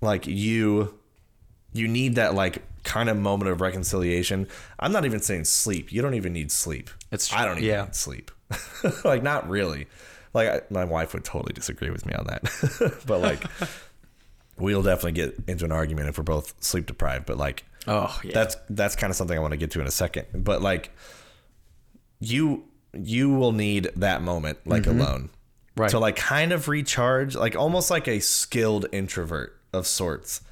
like 0.00 0.26
you, 0.26 0.98
you 1.72 1.88
need 1.88 2.16
that 2.16 2.34
like 2.34 2.62
kind 2.84 3.08
of 3.08 3.16
moment 3.16 3.50
of 3.50 3.60
reconciliation. 3.60 4.48
I'm 4.78 4.92
not 4.92 5.04
even 5.04 5.20
saying 5.20 5.44
sleep. 5.44 5.92
You 5.92 6.02
don't 6.02 6.14
even 6.14 6.32
need 6.32 6.50
sleep. 6.50 6.90
It's 7.10 7.32
I 7.32 7.44
don't 7.44 7.58
even 7.58 7.68
yeah. 7.68 7.84
need 7.84 7.94
sleep. 7.94 8.30
like 9.04 9.22
not 9.22 9.48
really. 9.48 9.86
Like 10.34 10.48
I, 10.48 10.60
my 10.70 10.84
wife 10.84 11.12
would 11.14 11.24
totally 11.24 11.52
disagree 11.52 11.90
with 11.90 12.06
me 12.06 12.14
on 12.14 12.26
that. 12.26 13.02
but 13.06 13.20
like, 13.20 13.44
we'll 14.58 14.82
definitely 14.82 15.12
get 15.12 15.36
into 15.46 15.64
an 15.64 15.72
argument 15.72 16.08
if 16.08 16.18
we're 16.18 16.24
both 16.24 16.54
sleep 16.60 16.86
deprived. 16.86 17.26
But 17.26 17.38
like, 17.38 17.64
Oh, 17.86 18.18
yeah. 18.22 18.32
that's 18.32 18.56
that's 18.70 18.96
kind 18.96 19.10
of 19.10 19.16
something 19.16 19.36
I 19.36 19.40
want 19.40 19.52
to 19.52 19.56
get 19.56 19.70
to 19.72 19.80
in 19.80 19.86
a 19.86 19.90
second. 19.92 20.26
But 20.34 20.62
like 20.62 20.90
you 22.20 22.64
you 22.92 23.30
will 23.30 23.52
need 23.52 23.90
that 23.96 24.22
moment 24.22 24.58
like 24.66 24.86
alone. 24.86 25.30
Mm-hmm. 25.30 25.82
Right. 25.82 25.90
To 25.90 25.98
like 25.98 26.16
kind 26.16 26.52
of 26.52 26.68
recharge, 26.68 27.34
like 27.34 27.56
almost 27.56 27.90
like 27.90 28.06
a 28.06 28.20
skilled 28.20 28.86
introvert 28.92 29.58
of 29.72 29.86
sorts. 29.86 30.42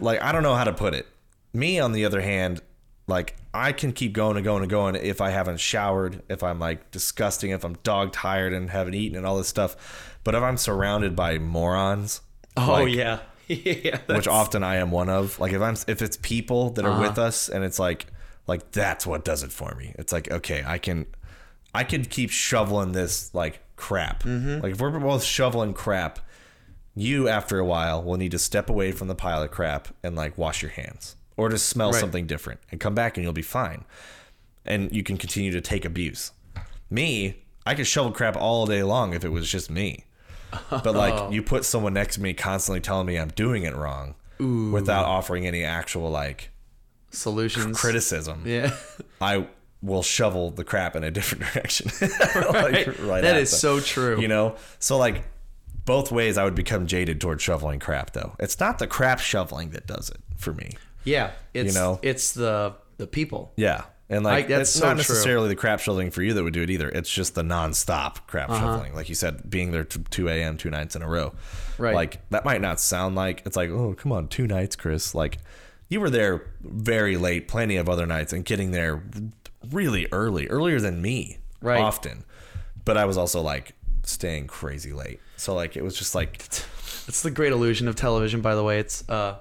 like 0.00 0.22
I 0.22 0.32
don't 0.32 0.42
know 0.42 0.54
how 0.54 0.64
to 0.64 0.72
put 0.72 0.94
it. 0.94 1.06
Me 1.52 1.78
on 1.80 1.92
the 1.92 2.04
other 2.04 2.20
hand, 2.20 2.60
like 3.06 3.36
I 3.54 3.72
can 3.72 3.92
keep 3.92 4.12
going 4.12 4.36
and 4.36 4.44
going 4.44 4.62
and 4.62 4.70
going 4.70 4.94
if 4.96 5.20
I 5.20 5.30
haven't 5.30 5.60
showered, 5.60 6.22
if 6.28 6.42
I'm 6.42 6.58
like 6.58 6.90
disgusting, 6.90 7.50
if 7.52 7.64
I'm 7.64 7.74
dog 7.82 8.12
tired 8.12 8.52
and 8.52 8.70
haven't 8.70 8.94
eaten 8.94 9.16
and 9.16 9.26
all 9.26 9.38
this 9.38 9.48
stuff. 9.48 10.18
But 10.24 10.34
if 10.34 10.42
I'm 10.42 10.56
surrounded 10.56 11.16
by 11.16 11.38
morons, 11.38 12.20
Oh, 12.56 12.72
like, 12.84 12.92
yeah. 12.94 13.20
yeah. 13.48 13.98
which 14.06 14.26
often 14.28 14.62
I 14.62 14.76
am 14.76 14.90
one 14.90 15.08
of. 15.08 15.38
Like 15.40 15.52
if 15.52 15.62
I'm 15.62 15.76
if 15.86 16.02
it's 16.02 16.18
people 16.20 16.70
that 16.70 16.84
are 16.84 16.90
Uh-huh. 16.92 17.02
with 17.08 17.18
us 17.18 17.48
and 17.48 17.64
it's 17.64 17.78
like 17.78 18.06
like 18.46 18.70
that's 18.72 19.06
what 19.06 19.24
does 19.24 19.42
it 19.42 19.52
for 19.52 19.74
me. 19.74 19.94
It's 19.98 20.12
like 20.12 20.30
okay, 20.30 20.62
I 20.66 20.78
can 20.78 21.06
I 21.74 21.84
can 21.84 22.04
keep 22.04 22.30
shoveling 22.30 22.92
this 22.92 23.34
like 23.34 23.60
crap. 23.76 24.24
Mm-hmm. 24.24 24.60
Like 24.62 24.72
if 24.72 24.80
we're 24.80 24.90
both 24.98 25.22
shoveling 25.24 25.72
crap, 25.72 26.18
you 26.94 27.28
after 27.28 27.58
a 27.58 27.64
while 27.64 28.02
will 28.02 28.16
need 28.16 28.32
to 28.32 28.38
step 28.38 28.68
away 28.68 28.92
from 28.92 29.08
the 29.08 29.14
pile 29.14 29.42
of 29.42 29.50
crap 29.50 29.88
and 30.02 30.14
like 30.16 30.36
wash 30.36 30.60
your 30.62 30.72
hands 30.72 31.14
or 31.38 31.48
just 31.48 31.68
smell 31.70 31.92
Right. 31.92 32.00
something 32.00 32.26
different 32.26 32.60
and 32.70 32.78
come 32.78 32.94
back 32.94 33.16
and 33.16 33.24
you'll 33.24 33.32
be 33.32 33.40
fine. 33.42 33.84
And 34.66 34.92
you 34.94 35.02
can 35.02 35.16
continue 35.16 35.50
to 35.52 35.60
take 35.62 35.86
abuse. 35.86 36.32
Me, 36.90 37.42
I 37.64 37.74
could 37.74 37.86
shovel 37.86 38.12
crap 38.12 38.36
all 38.36 38.66
day 38.66 38.82
long 38.82 39.14
if 39.14 39.24
it 39.24 39.30
was 39.30 39.50
just 39.50 39.70
me. 39.70 40.04
But 40.70 40.94
like 40.94 41.14
oh. 41.14 41.30
you 41.30 41.42
put 41.42 41.64
someone 41.64 41.94
next 41.94 42.16
to 42.16 42.22
me 42.22 42.34
constantly 42.34 42.80
telling 42.80 43.06
me 43.06 43.16
I'm 43.18 43.28
doing 43.30 43.62
it 43.64 43.74
wrong 43.74 44.14
without 44.38 45.04
offering 45.04 45.46
any 45.46 45.64
actual 45.64 46.10
like 46.10 46.50
Solutions. 47.10 47.78
criticism. 47.80 48.42
Yeah. 48.46 48.74
I 49.20 49.46
will 49.82 50.02
shovel 50.02 50.50
the 50.50 50.64
crap 50.64 50.96
in 50.96 51.04
a 51.04 51.10
different 51.10 51.44
direction. 51.52 51.90
Like, 52.00 52.86
Right. 52.86 52.98
right 53.00 53.20
that 53.22 53.36
at 53.36 53.42
is 53.42 53.50
them. 53.50 53.58
so 53.60 53.80
true. 53.80 54.20
You 54.20 54.28
know? 54.28 54.56
So 54.78 54.96
like 54.98 55.24
both 55.84 56.10
ways 56.12 56.36
I 56.38 56.44
would 56.44 56.54
become 56.54 56.86
jaded 56.86 57.20
toward 57.20 57.40
shoveling 57.40 57.78
crap 57.80 58.12
though. 58.12 58.34
It's 58.38 58.58
not 58.60 58.78
the 58.78 58.86
crap 58.86 59.20
shoveling 59.20 59.70
that 59.70 59.86
does 59.86 60.10
it 60.10 60.18
for 60.36 60.52
me. 60.52 60.76
Yeah. 61.08 61.30
It's, 61.54 61.74
You 61.74 61.80
know? 61.80 61.98
it's 62.02 62.32
the 62.32 62.74
the 62.98 63.06
people. 63.06 63.52
Yeah. 63.56 63.84
And 64.10 64.24
like 64.24 64.46
I- 64.46 64.48
that's 64.48 64.70
it's 64.70 64.78
so 64.78 64.86
not 64.86 64.92
true. 64.92 64.98
necessarily 64.98 65.48
the 65.48 65.54
crap 65.56 65.80
shoveling 65.80 66.10
for 66.10 66.22
you 66.22 66.32
that 66.34 66.42
would 66.42 66.54
do 66.54 66.62
it 66.62 66.70
either. 66.70 66.88
It's 66.88 67.10
just 67.10 67.34
the 67.34 67.42
nonstop 67.42 68.26
crap 68.26 68.48
Uh-huh. 68.50 68.60
shoveling. 68.60 68.94
Like 68.94 69.08
you 69.08 69.14
said, 69.14 69.48
being 69.50 69.70
there 69.70 69.84
to 69.84 69.98
2 69.98 70.28
a.m. 70.28 70.56
two 70.56 70.70
nights 70.70 70.96
in 70.96 71.02
a 71.02 71.08
row. 71.08 71.34
Right. 71.78 71.94
Like 71.94 72.28
that 72.30 72.44
might 72.44 72.60
not 72.60 72.80
sound 72.80 73.14
like 73.16 73.42
it's 73.46 73.56
like, 73.56 73.70
oh, 73.70 73.94
come 73.94 74.12
on, 74.12 74.28
two 74.28 74.46
nights, 74.46 74.76
Chris. 74.76 75.14
Like 75.14 75.38
you 75.88 76.00
were 76.00 76.10
there 76.10 76.46
very 76.62 77.16
late, 77.16 77.48
plenty 77.48 77.76
of 77.76 77.88
other 77.88 78.06
nights, 78.06 78.32
and 78.32 78.44
getting 78.44 78.70
there 78.72 79.02
really 79.70 80.06
early, 80.12 80.46
earlier 80.48 80.80
than 80.80 81.00
me, 81.02 81.38
Right. 81.60 81.80
Often, 81.80 82.24
but 82.84 82.96
I 82.96 83.04
was 83.04 83.16
also 83.18 83.40
like 83.42 83.74
staying 84.04 84.46
crazy 84.46 84.92
late. 84.92 85.20
So 85.36 85.54
like 85.54 85.76
it 85.76 85.82
was 85.82 85.96
just 85.96 86.14
like 86.14 86.42
It's 87.08 87.22
the 87.22 87.30
great 87.30 87.52
illusion 87.52 87.88
of 87.88 87.94
television, 87.96 88.40
by 88.42 88.54
the 88.54 88.62
way. 88.64 88.78
It's 88.80 89.06
uh, 89.08 89.38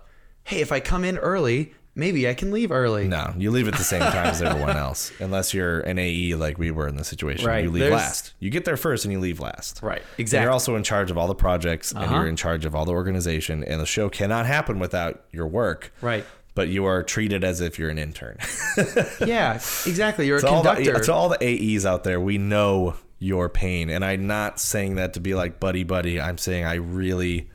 hey, 0.48 0.62
if 0.62 0.72
I 0.72 0.80
come 0.80 1.04
in 1.04 1.18
early, 1.18 1.74
maybe 1.96 2.28
I 2.30 2.34
can 2.34 2.52
leave 2.52 2.72
early. 2.72 3.08
no, 3.08 3.34
you 3.38 3.52
leave 3.52 3.68
at 3.68 3.76
the 3.76 3.84
same 3.84 4.02
time 4.02 4.28
as 4.28 4.42
everyone 4.42 4.78
else, 4.86 5.12
unless 5.20 5.54
you're 5.54 5.80
an 5.82 5.98
AE 6.00 6.36
like 6.36 6.58
we 6.58 6.72
were 6.72 6.88
in 6.88 6.96
the 6.96 7.04
situation. 7.04 7.46
Right. 7.46 7.64
You 7.64 7.72
leave 7.72 7.82
There's- 7.82 7.94
last. 8.02 8.34
You 8.40 8.50
get 8.50 8.66
there 8.66 8.78
first 8.78 9.04
and 9.06 9.12
you 9.12 9.20
leave 9.20 9.40
last. 9.40 9.82
Right, 9.82 10.02
And 10.02 10.20
exactly. 10.20 10.44
you're 10.46 10.52
also 10.52 10.76
in 10.76 10.84
charge 10.84 11.10
of 11.12 11.18
all 11.18 11.28
the 11.28 11.36
projects 11.36 11.92
and 11.92 12.04
Uh-huh. 12.04 12.16
you're 12.16 12.28
in 12.28 12.36
charge 12.36 12.66
of 12.66 12.76
all 12.76 12.86
the 12.86 12.92
organization 12.94 13.64
and 13.64 13.80
the 13.82 13.86
show 13.86 14.10
cannot 14.10 14.46
happen 14.46 14.80
without 14.80 15.24
your 15.32 15.48
work. 15.48 15.92
Right. 16.02 16.26
But 16.56 16.70
you 16.70 16.86
are 16.86 17.04
treated 17.04 17.44
as 17.44 17.62
if 17.62 17.78
you're 17.78 17.90
an 17.90 18.00
intern. 18.00 18.38
Yeah, 19.26 19.54
exactly. 19.56 20.26
You're 20.28 20.38
a 20.38 20.42
to, 20.42 20.48
all 20.48 20.64
the, 20.64 20.74
conductor. 20.76 21.04
to 21.04 21.14
all 21.14 21.30
the 21.30 21.44
AEs 21.76 21.86
out 21.86 22.04
there, 22.04 22.20
we 22.20 22.38
know 22.38 22.96
your 23.20 23.50
pain. 23.50 23.90
And 23.90 24.04
I'm 24.06 24.28
not 24.28 24.60
saying 24.60 24.96
that 24.96 25.14
to 25.16 25.20
be 25.20 25.34
like 25.36 25.60
buddy 25.60 25.84
buddy. 25.84 26.20
I'm 26.22 26.38
saying 26.38 26.64
I 26.66 26.76
really 26.76 27.50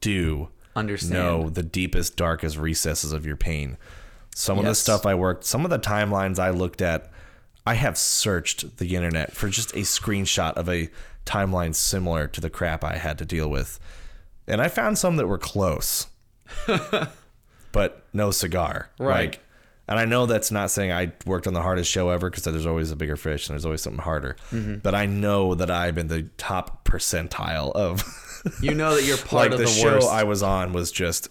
do 0.00 0.48
Understand. 0.78 1.14
know 1.14 1.50
the 1.50 1.62
deepest, 1.62 2.16
darkest 2.16 2.56
recesses 2.56 3.12
of 3.12 3.26
your 3.26 3.36
pain. 3.36 3.76
Some 4.34 4.58
of 4.58 4.64
the 4.64 4.74
stuff 4.74 5.04
I 5.04 5.14
worked, 5.14 5.44
some 5.44 5.64
of 5.64 5.70
the 5.70 5.78
timelines 5.78 6.38
I 6.38 6.50
looked 6.50 6.80
at, 6.80 7.10
I 7.66 7.74
have 7.74 7.98
searched 7.98 8.78
the 8.78 8.94
internet 8.94 9.32
for 9.32 9.48
just 9.48 9.72
a 9.72 9.80
screenshot 9.80 10.54
of 10.54 10.68
a 10.68 10.88
timeline 11.26 11.74
similar 11.74 12.28
to 12.28 12.40
the 12.40 12.48
crap 12.48 12.84
I 12.84 12.96
had 12.96 13.18
to 13.18 13.24
deal 13.24 13.50
with. 13.50 13.78
And 14.46 14.62
I 14.62 14.68
found 14.68 14.96
some 14.96 15.16
that 15.16 15.26
were 15.26 15.38
close, 15.38 16.06
but 17.72 18.06
no 18.12 18.30
cigar. 18.30 18.90
Right. 18.98 19.30
Like, 19.30 19.40
and 19.88 19.98
I 19.98 20.04
know 20.04 20.26
that's 20.26 20.50
not 20.50 20.70
saying 20.70 20.92
I 20.92 21.12
worked 21.26 21.46
on 21.46 21.54
the 21.54 21.62
hardest 21.62 21.90
show 21.90 22.10
ever 22.10 22.30
because 22.30 22.44
there's 22.44 22.66
always 22.66 22.90
a 22.90 22.96
bigger 22.96 23.16
fish 23.16 23.48
and 23.48 23.54
there's 23.54 23.64
always 23.64 23.82
something 23.82 24.02
harder. 24.02 24.36
Mm-hmm. 24.50 24.76
But 24.76 24.94
I 24.94 25.06
know 25.06 25.54
that 25.54 25.70
I'm 25.70 25.98
in 25.98 26.08
the 26.08 26.24
top 26.36 26.84
percentile 26.86 27.72
of 27.72 28.02
You 28.60 28.74
know 28.74 28.94
that 28.96 29.04
you're 29.04 29.16
part 29.32 29.50
like 29.50 29.52
of 29.52 29.58
the, 29.58 29.64
the, 29.64 29.70
show 29.70 29.94
worst. 29.96 30.08
I 30.08 30.24
was 30.24 30.42
on 30.42 30.72
was 30.72 30.90
just 30.92 31.28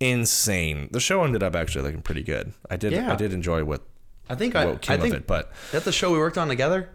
insane. 0.00 0.88
The 0.92 1.00
show 1.00 1.24
ended 1.24 1.42
up 1.42 1.56
actually 1.56 1.84
looking 1.84 2.02
pretty 2.02 2.22
good. 2.22 2.52
I 2.70 2.76
did 2.76 2.92
Yeah. 2.92 3.12
I 3.12 3.16
did 3.16 3.32
enjoy 3.32 3.64
what 3.64 3.82
I 4.30 4.34
think 4.34 4.54
I, 4.54 4.76
came 4.76 4.98
I 4.98 5.00
think 5.00 5.14
of 5.14 5.20
it, 5.20 5.26
but 5.26 5.52
that's 5.72 5.84
the 5.84 5.92
show 5.92 6.12
we 6.12 6.18
worked 6.18 6.38
on 6.38 6.48
together. 6.48 6.90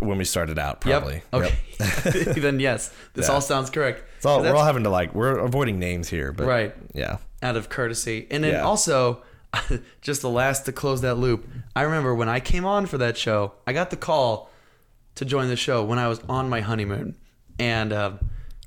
when 0.00 0.18
we 0.18 0.24
started 0.24 0.58
out, 0.58 0.80
probably. 0.80 1.22
Yep. 1.32 1.52
Okay. 1.78 2.32
then 2.40 2.60
yes, 2.60 2.92
this 3.14 3.28
Yeah. 3.28 3.34
all 3.34 3.40
sounds 3.40 3.70
correct. 3.70 4.02
It's 4.16 4.26
all, 4.26 4.40
we're 4.40 4.54
all 4.54 4.64
having 4.64 4.84
to 4.84 4.90
like 4.90 5.14
we're 5.14 5.38
avoiding 5.38 5.78
names 5.78 6.08
here, 6.08 6.32
but 6.32 6.46
Right. 6.46 6.74
Yeah. 6.94 7.18
out 7.42 7.56
of 7.56 7.68
courtesy, 7.68 8.26
and 8.30 8.42
then 8.44 8.52
Yeah. 8.52 8.62
also. 8.62 9.22
just 10.00 10.22
the 10.22 10.30
last 10.30 10.64
to 10.64 10.72
close 10.72 11.02
that 11.02 11.16
loop. 11.16 11.46
I 11.76 11.82
remember 11.82 12.14
when 12.14 12.26
I 12.26 12.40
came 12.40 12.64
on 12.64 12.86
for 12.86 12.96
that 12.96 13.18
show, 13.18 13.52
I 13.66 13.74
got 13.74 13.90
the 13.90 13.98
call 13.98 14.48
to 15.16 15.26
join 15.26 15.48
the 15.48 15.56
show 15.56 15.84
when 15.84 15.98
I 15.98 16.08
was 16.08 16.20
on 16.20 16.48
my 16.48 16.62
honeymoon, 16.62 17.16
and 17.58 17.92
um, 17.92 18.18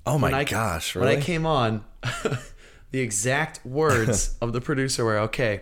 Oh 0.06 0.18
my 0.20 0.28
when 0.28 0.34
I, 0.36 0.44
gosh, 0.44 0.96
When 0.96 1.08
I 1.08 1.20
came 1.20 1.46
on, 1.46 1.84
the 2.92 3.00
exact 3.00 3.66
words 3.66 4.36
of 4.42 4.54
the 4.54 4.62
producer 4.62 5.04
were, 5.04 5.18
"Okay, 5.20 5.62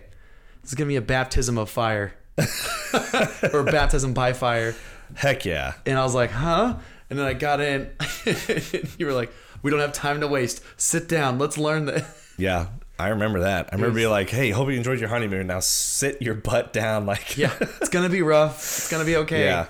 this 0.62 0.72
is 0.72 0.74
gonna 0.74 0.88
be 0.88 0.96
a 0.96 1.00
baptism 1.02 1.56
of 1.58 1.70
fire, 1.70 2.14
or 3.52 3.62
baptism 3.64 4.12
by 4.14 4.32
fire," 4.32 4.74
Heck 5.14 5.44
yeah. 5.44 5.74
and 5.86 5.98
I 5.98 6.02
was 6.02 6.14
like, 6.14 6.30
"Huh?" 6.30 6.76
And 7.10 7.18
then 7.18 7.26
I 7.26 7.32
got 7.34 7.60
in, 7.60 7.90
and 8.26 8.88
you 8.98 9.06
were 9.06 9.12
like, 9.12 9.32
"We 9.62 9.70
don't 9.70 9.80
have 9.80 9.92
time 9.92 10.20
to 10.20 10.26
waste. 10.28 10.62
Sit 10.76 11.08
down. 11.08 11.38
Let's 11.38 11.56
learn 11.58 11.86
that." 11.86 12.04
Yeah. 12.38 12.66
I 12.96 13.08
remember 13.08 13.40
that. 13.40 13.70
I 13.72 13.74
remember 13.74 13.92
was- 13.94 14.02
being 14.02 14.10
like, 14.10 14.30
"Hey, 14.30 14.50
hope 14.50 14.68
you 14.70 14.76
enjoyed 14.76 15.00
your 15.00 15.08
honeymoon. 15.08 15.48
Now 15.48 15.58
sit 15.60 16.22
your 16.22 16.34
butt 16.34 16.72
down." 16.72 17.06
Like, 17.06 17.36
Yeah, 17.36 17.52
it's 17.60 17.88
gonna 17.88 18.08
be 18.08 18.22
rough. 18.22 18.56
It's 18.58 18.88
gonna 18.90 19.04
be 19.04 19.16
okay. 19.16 19.44
yeah. 19.46 19.66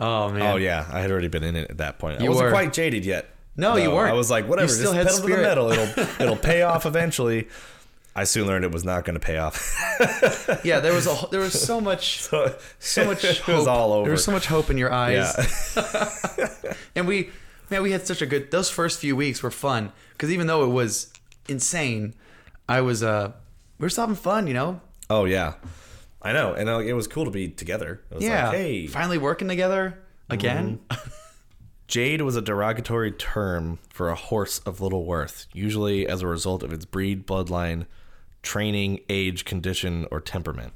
Oh 0.00 0.28
man. 0.30 0.42
Oh 0.42 0.56
yeah, 0.56 0.84
I 0.90 1.00
had 1.00 1.10
already 1.12 1.28
been 1.28 1.44
in 1.44 1.54
it 1.54 1.70
at 1.70 1.78
that 1.78 1.98
point. 2.00 2.20
I 2.20 2.28
wasn't 2.28 2.46
were. 2.46 2.50
quite 2.50 2.72
jaded 2.72 3.04
yet. 3.04 3.28
No, 3.56 3.76
you 3.76 3.90
weren't. 3.90 4.10
I 4.10 4.14
was 4.14 4.30
like, 4.30 4.48
whatever, 4.48 4.68
You 4.70 4.74
still 4.74 4.94
just 4.94 4.96
had 4.96 5.06
pedal 5.06 5.16
to 5.18 5.22
the 5.22 5.28
spirit. 5.28 5.42
metal. 5.42 5.72
It'll 5.72 6.22
it'll 6.22 6.36
pay 6.36 6.62
off 6.62 6.86
eventually. 6.86 7.48
I 8.14 8.24
soon 8.24 8.46
learned 8.46 8.64
it 8.66 8.72
was 8.72 8.84
not 8.84 9.04
going 9.06 9.14
to 9.14 9.24
pay 9.24 9.38
off. 9.38 9.56
Yeah, 10.64 10.80
there 10.80 10.92
was 10.92 11.06
a 11.06 11.16
there 11.30 11.40
was 11.40 11.58
so 11.60 11.80
much 11.80 12.20
so 12.78 13.04
much 13.04 13.24
it 13.24 13.38
hope. 13.38 13.56
was 13.58 13.66
all 13.66 13.92
over. 13.92 14.04
There 14.04 14.12
was 14.12 14.24
so 14.24 14.32
much 14.32 14.46
hope 14.46 14.68
in 14.70 14.76
your 14.78 14.92
eyes. 14.92 15.34
yeah. 15.76 16.74
And 16.94 17.06
we 17.06 17.30
man, 17.70 17.82
we 17.82 17.90
had 17.92 18.06
such 18.06 18.20
a 18.22 18.26
good 18.26 18.50
those 18.50 18.68
first 18.70 19.00
few 19.00 19.16
weeks 19.16 19.42
were 19.42 19.50
fun 19.50 19.92
because 20.12 20.30
even 20.30 20.46
though 20.46 20.64
it 20.64 20.68
was 20.72 21.12
insane, 21.48 22.14
I 22.68 22.80
was 22.82 23.02
uh 23.02 23.32
we 23.78 23.84
were 23.84 23.90
still 23.90 24.02
having 24.02 24.16
fun, 24.16 24.46
you 24.46 24.54
know. 24.54 24.80
oh 25.10 25.24
yeah. 25.24 25.54
I 26.24 26.32
know, 26.32 26.52
and 26.54 26.68
uh, 26.68 26.78
it 26.78 26.92
was 26.92 27.08
cool 27.08 27.24
to 27.24 27.32
be 27.32 27.48
together. 27.48 28.00
It 28.10 28.14
was 28.14 28.24
Yeah. 28.24 28.48
like, 28.48 28.56
hey, 28.56 28.86
finally 28.86 29.18
working 29.18 29.48
together 29.48 29.98
again. 30.30 30.78
Jade 31.86 32.22
was 32.22 32.36
a 32.36 32.42
derogatory 32.42 33.12
term 33.12 33.78
for 33.90 34.08
a 34.08 34.14
horse 34.14 34.60
of 34.60 34.80
little 34.80 35.04
worth, 35.04 35.46
usually 35.52 36.06
as 36.06 36.22
a 36.22 36.26
result 36.26 36.62
of 36.62 36.72
its 36.72 36.84
breed, 36.84 37.26
bloodline, 37.26 37.86
training, 38.42 39.00
age, 39.08 39.44
condition, 39.44 40.06
or 40.10 40.20
temperament. 40.20 40.72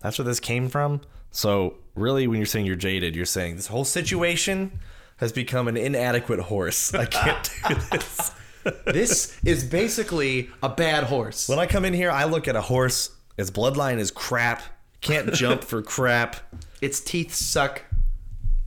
That's 0.00 0.18
where 0.18 0.24
this 0.24 0.40
came 0.40 0.68
from. 0.68 1.00
So, 1.30 1.74
really, 1.94 2.26
when 2.26 2.38
you're 2.38 2.46
saying 2.46 2.66
you're 2.66 2.76
jaded, 2.76 3.14
you're 3.14 3.26
saying 3.26 3.56
this 3.56 3.66
whole 3.68 3.84
situation 3.84 4.80
has 5.18 5.32
become 5.32 5.68
an 5.68 5.76
inadequate 5.76 6.40
horse. 6.40 6.94
I 6.94 7.04
can't 7.04 7.50
do 7.68 7.74
this. 7.90 8.32
this 8.86 9.38
is 9.44 9.64
basically 9.64 10.50
a 10.62 10.68
bad 10.68 11.04
horse. 11.04 11.48
When 11.48 11.58
I 11.58 11.66
come 11.66 11.84
in 11.84 11.92
here, 11.92 12.10
I 12.10 12.24
look 12.24 12.48
at 12.48 12.56
a 12.56 12.62
horse. 12.62 13.10
Its 13.36 13.50
bloodline 13.50 13.98
is 13.98 14.10
crap. 14.10 14.62
Can't 15.00 15.32
jump 15.32 15.64
for 15.64 15.82
crap. 15.82 16.36
Its 16.80 17.00
teeth 17.00 17.34
suck. 17.34 17.82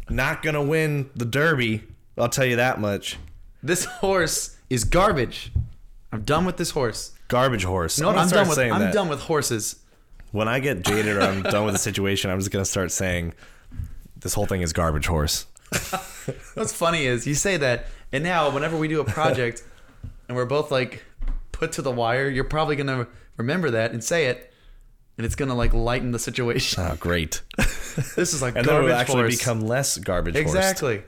Not 0.10 0.41
gonna 0.41 0.64
win 0.64 1.10
the 1.16 1.26
derby. 1.26 1.84
I'll 2.18 2.30
tell 2.30 2.45
you 2.45 2.58
that 2.58 2.80
much. 2.80 3.18
This 3.62 3.86
horse 3.86 4.58
is 4.70 4.84
garbage. 4.84 5.51
I'm 6.12 6.22
done 6.24 6.45
with 6.45 6.58
this 6.58 6.72
horse. 6.72 7.14
Garbage 7.28 7.64
horse. 7.64 7.99
No, 7.99 8.10
I'm, 8.10 8.18
I'm 8.20 8.30
done 8.30 8.47
with 8.47 8.60
I'm 8.60 8.80
that. 8.80 8.93
done 8.93 9.10
with 9.10 9.22
horses. 9.22 9.78
When 10.32 10.47
I 10.47 10.60
get 10.60 10.84
jaded 10.84 11.18
or 11.18 11.22
I'm 11.22 11.43
done 11.43 11.66
with 11.66 11.74
the 11.74 11.80
situation, 11.80 12.30
I'm 12.30 12.39
just 12.39 12.51
gonna 12.51 12.66
start 12.66 12.91
saying, 12.91 13.34
"This 14.20 14.34
whole 14.34 14.45
thing 14.45 14.62
is 14.62 14.74
garbage 14.74 15.08
horse." 15.08 15.47
What's 16.54 16.74
funny 16.74 17.06
is 17.06 17.26
you 17.26 17.34
say 17.34 17.58
that, 17.58 17.88
and 18.12 18.24
now 18.24 18.49
whenever 18.51 18.78
we 18.78 18.88
do 18.88 18.99
a 18.99 19.06
project 19.06 19.64
and 20.28 20.38
we're 20.38 20.45
both 20.45 20.70
like 20.72 21.04
put 21.51 21.72
to 21.74 21.82
the 21.82 21.91
wire, 21.91 22.30
you're 22.30 22.43
probably 22.43 22.76
gonna 22.76 23.08
remember 23.38 23.72
that 23.72 23.91
and 23.91 24.04
say 24.04 24.26
it, 24.28 24.53
and 25.18 25.26
it's 25.26 25.36
gonna 25.36 25.55
like 25.55 25.74
lighten 25.74 26.11
the 26.11 26.20
situation. 26.20 26.84
Oh, 26.84 26.95
great! 26.99 27.41
This 28.16 28.34
is 28.34 28.41
like 28.41 28.55
and 28.55 28.66
then 28.66 28.74
garbage 28.74 28.89
will 28.89 28.95
actually 28.95 29.22
horse. 29.22 29.38
become 29.38 29.61
less 29.61 29.97
garbage 29.99 30.34
horse. 30.34 30.45
exactly. 30.47 31.03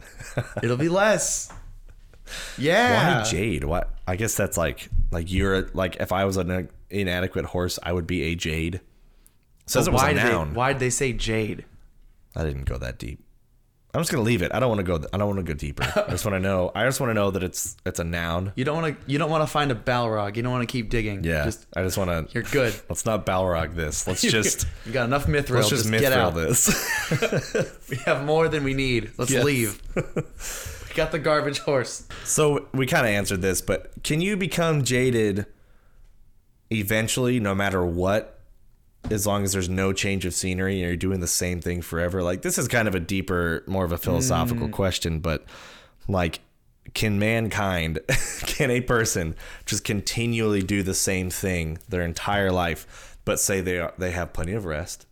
It'll 0.62 0.78
be 0.78 0.90
less. 0.90 1.52
Yeah. 2.58 3.20
Why 3.22 3.24
jade? 3.30 3.64
What? 3.64 3.94
I 4.08 4.16
guess 4.16 4.36
that's 4.36 4.58
like 4.58 4.90
like 5.12 5.32
you're 5.32 5.68
like 5.74 5.98
if 6.00 6.12
I 6.12 6.26
was 6.26 6.38
an 6.38 6.70
inadequate 6.90 7.46
horse, 7.46 7.78
I 7.84 7.94
would 7.94 8.08
be 8.08 8.24
a 8.24 8.36
jade. 8.36 8.82
So 9.68 9.92
why 9.92 10.14
did 10.14 10.24
they, 10.24 10.34
why 10.36 10.74
did 10.74 10.80
they 10.80 10.90
say 10.90 11.14
jade? 11.14 11.66
I 12.36 12.44
didn't 12.44 12.66
go 12.66 12.78
that 12.78 12.98
deep. 12.98 13.24
I'm 13.96 14.02
just 14.02 14.12
gonna 14.12 14.24
leave 14.24 14.42
it. 14.42 14.52
I 14.54 14.60
don't 14.60 14.68
want 14.68 14.80
to 14.80 14.84
go. 14.84 15.08
I 15.14 15.18
don't 15.18 15.28
want 15.34 15.40
to 15.40 15.54
go 15.54 15.58
deeper. 15.58 15.84
I 15.84 16.10
just 16.12 16.26
want 16.26 16.36
to 16.36 16.40
know. 16.40 16.70
I 16.76 16.84
just 16.84 17.00
want 17.00 17.12
to 17.12 17.14
know 17.14 17.32
that 17.32 17.44
it's 17.44 17.78
it's 17.86 18.00
a 18.00 18.04
noun. 18.04 18.52
You 18.56 18.66
don't 18.66 18.82
want 18.82 19.00
to. 19.00 19.12
You 19.12 19.18
don't 19.18 19.30
want 19.30 19.44
to 19.44 19.48
find 19.48 19.72
a 19.72 19.76
Balrog. 19.76 20.36
You 20.36 20.44
don't 20.44 20.52
want 20.52 20.68
to 20.68 20.72
keep 20.72 20.90
digging. 20.90 21.24
Yeah. 21.24 21.46
Just 21.46 21.66
I 21.76 21.82
just 21.84 21.98
want 21.98 22.10
to. 22.10 22.28
you're 22.34 22.44
good. 22.44 22.74
Let's 22.90 23.06
not 23.06 23.26
Balrog 23.26 23.74
this. 23.76 24.06
Let's 24.06 24.22
just 24.38 24.68
you 24.86 24.92
got 24.92 25.06
enough 25.06 25.28
mithril. 25.28 25.56
let's 25.56 25.70
just, 25.70 25.90
just 25.90 25.92
get 25.92 26.12
mithril 26.12 26.34
this. 26.36 27.90
We 27.90 27.96
have 28.06 28.26
more 28.26 28.50
than 28.50 28.66
we 28.66 28.74
need. 28.74 29.12
Let's 29.18 29.32
Yes. 29.32 29.44
leave. 29.46 29.82
we 29.96 30.94
got 30.96 31.14
the 31.14 31.20
garbage 31.20 31.60
horse. 31.60 32.06
So 32.26 32.68
we 32.74 32.86
kind 32.88 33.06
of 33.08 33.12
answered 33.14 33.42
this, 33.42 33.62
but 33.62 33.92
can 34.04 34.20
you 34.20 34.36
become 34.36 34.84
jaded 34.84 35.46
eventually, 36.70 37.40
no 37.40 37.56
matter 37.56 37.86
what, 37.86 38.35
as 39.12 39.28
long 39.28 39.44
as 39.44 39.54
there's 39.54 39.70
no 39.70 39.94
change 39.94 40.26
of 40.26 40.34
scenery 40.34 40.74
and 40.74 40.82
you're 40.82 40.96
doing 40.96 41.20
the 41.20 41.28
same 41.28 41.62
thing 41.62 41.82
forever? 41.82 42.24
Like 42.24 42.42
this 42.42 42.58
is 42.58 42.68
kind 42.68 42.88
of 42.88 42.96
a 42.96 43.00
deeper, 43.00 43.64
more 43.68 43.86
of 43.86 43.92
a 43.92 43.98
philosophical 43.98 44.68
mm. 44.68 44.72
question, 44.72 45.20
but 45.20 45.46
like, 46.08 46.40
can 46.94 47.18
mankind, 47.18 48.00
can 48.46 48.70
a 48.70 48.82
person 48.82 49.36
just 49.66 49.84
continually 49.84 50.62
do 50.62 50.84
the 50.84 50.94
same 50.94 51.30
thing 51.30 51.80
their 51.90 52.04
entire 52.04 52.52
life, 52.52 53.18
but 53.26 53.40
say 53.40 53.62
they 53.62 53.80
are, 53.80 53.94
they 53.98 54.12
have 54.12 54.34
plenty 54.34 54.54
of 54.54 54.66
rest, 54.66 55.08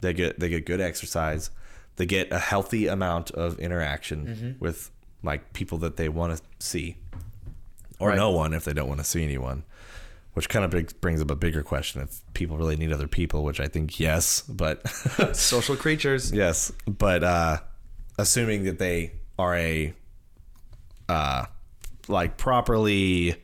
they 0.00 0.12
get 0.12 0.40
they 0.40 0.48
get 0.48 0.64
good 0.64 0.80
exercise, 0.80 1.50
they 1.96 2.06
get 2.06 2.32
a 2.32 2.38
healthy 2.38 2.86
amount 2.86 3.30
of 3.32 3.58
interaction 3.58 4.26
mm-hmm. 4.26 4.64
with 4.64 4.90
like 5.22 5.52
people 5.52 5.78
that 5.78 5.96
they 5.96 6.08
want 6.08 6.36
to 6.36 6.42
see, 6.58 6.96
or 7.98 8.08
Right. 8.08 8.16
no 8.16 8.30
one 8.30 8.54
if 8.54 8.64
they 8.64 8.72
don't 8.72 8.88
want 8.88 9.00
to 9.00 9.06
see 9.06 9.22
anyone. 9.22 9.64
Which 10.34 10.48
kind 10.48 10.64
of 10.64 11.00
brings 11.02 11.20
up 11.20 11.30
a 11.30 11.36
bigger 11.36 11.62
question: 11.62 12.00
if 12.02 12.20
people 12.32 12.56
really 12.56 12.76
need 12.76 12.90
other 12.92 13.06
people, 13.08 13.44
which 13.44 13.60
I 13.60 13.66
think 13.68 14.00
yes, 14.00 14.40
but 14.42 14.86
Social 15.36 15.76
creatures. 15.76 16.32
yes, 16.32 16.72
but 16.86 17.22
uh, 17.22 17.58
assuming 18.18 18.64
that 18.64 18.78
they 18.78 19.12
are 19.38 19.54
a 19.54 19.92
uh, 21.08 21.44
like 22.08 22.38
properly 22.38 23.36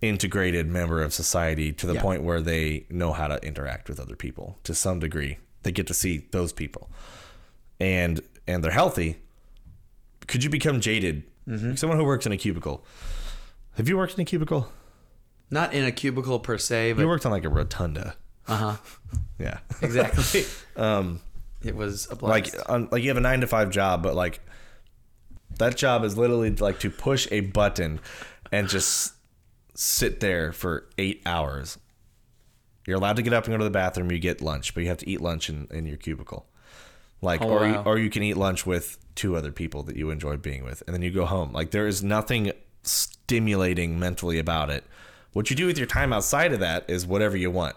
integrated 0.00 0.66
member 0.66 1.02
of 1.02 1.12
society 1.12 1.72
to 1.72 1.86
the 1.86 1.94
Yeah. 1.94 2.02
point 2.02 2.22
where 2.22 2.40
they 2.40 2.86
know 2.90 3.12
how 3.12 3.28
to 3.28 3.36
interact 3.46 3.88
with 3.88 4.00
other 4.00 4.16
people 4.16 4.58
to 4.64 4.74
some 4.74 4.98
degree. 4.98 5.38
they 5.64 5.70
get 5.70 5.86
to 5.86 5.94
see 5.94 6.26
those 6.32 6.52
people, 6.52 6.90
and 7.78 8.20
and 8.48 8.64
they're 8.64 8.72
healthy. 8.72 9.16
Could 10.26 10.42
you 10.44 10.50
become 10.50 10.80
jaded? 10.80 11.24
Someone 11.76 11.98
who 11.98 12.04
works 12.04 12.24
in 12.24 12.32
a 12.32 12.36
cubicle. 12.38 12.84
Have 13.76 13.88
you 13.88 13.96
worked 13.98 14.14
in 14.14 14.20
a 14.20 14.24
cubicle? 14.24 14.72
Not 15.52 15.72
in 15.74 15.84
a 15.84 15.92
cubicle 15.92 16.40
per 16.40 16.58
se, 16.58 16.88
You 16.88 16.94
but 16.96 17.06
worked 17.06 17.24
on 17.26 17.30
like 17.32 17.44
a 17.44 17.48
rotunda. 17.48 18.16
uh 18.48 18.56
huh, 18.56 18.76
Yeah. 19.38 19.58
exactly. 19.80 20.44
um, 20.76 21.20
it 21.62 21.76
was 21.76 22.08
a 22.10 22.14
like 22.24 22.52
on, 22.68 22.88
like 22.90 23.02
you 23.02 23.10
have 23.10 23.16
a 23.18 23.20
nine 23.20 23.40
to 23.42 23.46
five 23.46 23.70
job, 23.70 24.02
but 24.02 24.14
like 24.16 24.40
that 25.58 25.76
job 25.76 26.02
is 26.04 26.16
literally 26.18 26.50
like 26.50 26.80
to 26.80 26.90
push 26.90 27.28
a 27.30 27.40
button 27.40 28.00
and 28.50 28.68
just 28.68 29.12
sit 29.74 30.20
there 30.20 30.52
for 30.52 30.88
eight 30.98 31.22
hours. 31.26 31.78
You're 32.86 32.96
allowed 32.96 33.16
to 33.16 33.22
get 33.22 33.32
up 33.32 33.44
and 33.44 33.52
go 33.54 33.58
to 33.58 33.64
the 33.64 33.70
bathroom. 33.70 34.10
You 34.10 34.18
get 34.18 34.40
lunch, 34.42 34.74
but 34.74 34.82
you 34.82 34.88
have 34.88 34.98
to 34.98 35.08
eat 35.08 35.20
lunch 35.20 35.48
in, 35.48 35.68
in 35.70 35.86
your 35.86 35.96
cubicle. 35.98 36.46
Like, 37.20 37.40
Oh, 37.42 37.48
or 37.50 37.66
you, 37.68 37.74
or 37.76 37.98
you 37.98 38.10
can 38.10 38.24
eat 38.24 38.36
lunch 38.36 38.66
with 38.66 38.98
two 39.14 39.36
other 39.36 39.52
people 39.52 39.84
that 39.84 39.94
you 39.96 40.10
enjoy 40.10 40.36
being 40.36 40.64
with, 40.64 40.82
and 40.86 40.92
then 40.94 41.02
you 41.02 41.12
go 41.12 41.24
home. 41.26 41.52
Like, 41.52 41.70
there 41.70 41.86
is 41.86 42.02
nothing 42.02 42.50
stimulating 42.82 44.00
mentally 44.00 44.38
about 44.40 44.70
it. 44.70 44.84
What 45.32 45.50
you 45.50 45.56
do 45.56 45.66
with 45.66 45.78
your 45.78 45.86
time 45.86 46.12
outside 46.12 46.52
of 46.52 46.60
that 46.60 46.84
is 46.88 47.06
whatever 47.06 47.36
you 47.36 47.50
want. 47.50 47.76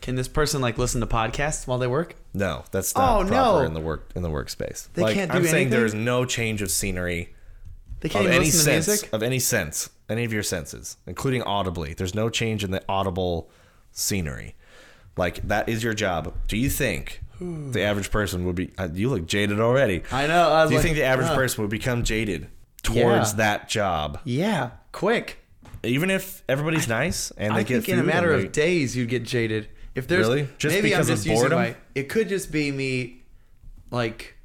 Can 0.00 0.16
this 0.16 0.28
person 0.28 0.60
like 0.60 0.78
listen 0.78 1.00
to 1.00 1.06
podcasts 1.06 1.66
while 1.66 1.78
they 1.78 1.86
work? 1.86 2.16
No, 2.34 2.64
that's 2.72 2.94
not 2.94 3.20
Oh, 3.22 3.26
proper 3.26 3.60
no. 3.60 3.66
in 3.66 3.72
the 3.74 3.80
work 3.80 4.10
in 4.16 4.22
the 4.22 4.28
workspace. 4.28 4.88
They 4.94 5.02
like, 5.02 5.14
can't 5.14 5.30
do 5.30 5.38
I'm 5.38 5.44
saying 5.46 5.70
there's 5.70 5.94
no 5.94 6.24
change 6.24 6.60
of 6.60 6.70
scenery 6.70 7.34
They 8.00 8.08
can't 8.08 8.24
of 8.26 8.30
even 8.32 8.36
any 8.36 8.46
listen 8.46 8.60
sense 8.64 8.84
to 8.86 8.90
music. 8.92 9.12
of 9.12 9.22
any 9.22 9.38
sense, 9.38 9.90
any 10.08 10.24
of 10.24 10.32
your 10.32 10.42
senses, 10.42 10.96
including 11.06 11.42
audibly. 11.42 11.94
There's 11.94 12.14
no 12.16 12.28
change 12.30 12.64
in 12.64 12.72
the 12.72 12.82
audible 12.88 13.48
scenery. 13.92 14.56
Like 15.16 15.46
that 15.48 15.68
is 15.68 15.84
your 15.84 15.94
job. 15.94 16.34
Do 16.48 16.56
you 16.56 16.68
think 16.68 17.22
the 17.40 17.82
average 17.82 18.10
person 18.10 18.44
would 18.46 18.56
be? 18.56 18.72
Uh, 18.76 18.88
you 18.92 19.08
look 19.08 19.26
jaded 19.26 19.60
already. 19.60 20.02
I 20.10 20.26
know. 20.26 20.50
I 20.50 20.62
was 20.62 20.70
Do 20.70 20.74
you 20.74 20.78
like, 20.78 20.84
think 20.84 20.96
the 20.96 21.04
average 21.04 21.28
uh, 21.28 21.34
person 21.36 21.62
would 21.62 21.70
become 21.70 22.02
jaded 22.02 22.48
towards 22.82 23.30
Yeah. 23.32 23.36
that 23.36 23.68
job, 23.68 24.18
Yeah, 24.24 24.70
quick. 24.90 25.38
Even 25.84 26.10
if 26.10 26.42
everybody's 26.48 26.88
nice 26.88 27.30
and 27.36 27.54
they 27.54 27.60
I 27.60 27.62
get 27.62 27.84
think 27.84 27.88
in 27.88 27.98
a 27.98 28.02
matter 28.02 28.32
and 28.32 28.46
of 28.46 28.52
days 28.52 28.96
you'd 28.96 29.08
get 29.08 29.24
jaded. 29.24 29.68
If 29.94 30.08
there's 30.08 30.26
Really? 30.26 30.48
Just 30.58 30.74
maybe 30.74 30.88
because 30.88 31.08
I'm 31.08 31.14
of 31.14 31.18
just 31.18 31.26
using 31.26 31.40
boredom? 31.42 31.58
my. 31.58 31.76
It 31.94 32.08
could 32.08 32.28
just 32.28 32.50
be 32.50 32.72
me, 32.72 33.22
like, 33.90 34.36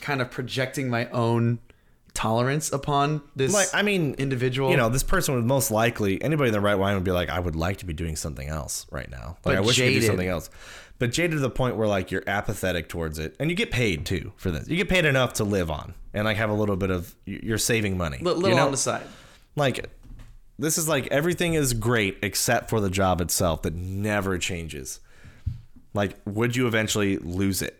kind 0.00 0.20
of 0.20 0.30
projecting 0.30 0.88
my 0.88 1.08
own 1.10 1.58
tolerance 2.14 2.70
upon 2.72 3.22
this. 3.34 3.52
Like, 3.52 3.68
I 3.74 3.82
mean, 3.82 4.14
individual. 4.18 4.70
You 4.70 4.76
know, 4.76 4.88
this 4.88 5.02
person 5.02 5.34
would 5.34 5.44
most 5.44 5.70
likely 5.70 6.22
anybody 6.22 6.48
in 6.48 6.52
the 6.52 6.60
right 6.60 6.78
mind 6.78 6.96
would 6.96 7.04
be 7.04 7.10
like, 7.10 7.30
I 7.30 7.40
would 7.40 7.56
like 7.56 7.78
to 7.78 7.86
be 7.86 7.92
doing 7.92 8.16
something 8.16 8.48
else 8.48 8.86
right 8.90 9.10
now. 9.10 9.38
Like, 9.44 9.56
But 9.56 9.56
I 9.56 9.60
wish 9.60 9.80
I 9.80 9.86
could 9.86 9.94
do 9.94 10.02
something 10.02 10.28
else. 10.28 10.50
But 10.98 11.10
jaded 11.10 11.32
to 11.32 11.40
the 11.40 11.50
point 11.50 11.76
where 11.76 11.88
like 11.88 12.12
you're 12.12 12.22
apathetic 12.28 12.88
towards 12.88 13.18
it, 13.18 13.34
and 13.40 13.50
you 13.50 13.56
get 13.56 13.72
paid 13.72 14.06
too 14.06 14.32
for 14.36 14.52
this. 14.52 14.68
You 14.68 14.76
get 14.76 14.88
paid 14.88 15.04
enough 15.04 15.32
to 15.34 15.44
live 15.44 15.68
on, 15.68 15.94
and 16.14 16.26
like 16.26 16.36
have 16.36 16.50
a 16.50 16.54
little 16.54 16.76
bit 16.76 16.90
of 16.90 17.16
you're 17.24 17.58
saving 17.58 17.96
money. 17.96 18.18
Li- 18.18 18.34
little 18.34 18.50
you 18.50 18.54
know? 18.54 18.66
on 18.66 18.70
the 18.70 18.76
side. 18.76 19.02
like 19.56 19.90
this 20.62 20.78
is 20.78 20.88
like 20.88 21.06
everything 21.08 21.54
is 21.54 21.74
great 21.74 22.18
except 22.22 22.70
for 22.70 22.80
the 22.80 22.90
job 22.90 23.20
itself 23.20 23.62
that 23.62 23.74
never 23.74 24.38
changes. 24.38 25.00
Like, 25.94 26.16
would 26.24 26.56
you 26.56 26.66
eventually 26.66 27.18
lose 27.18 27.60
it? 27.60 27.78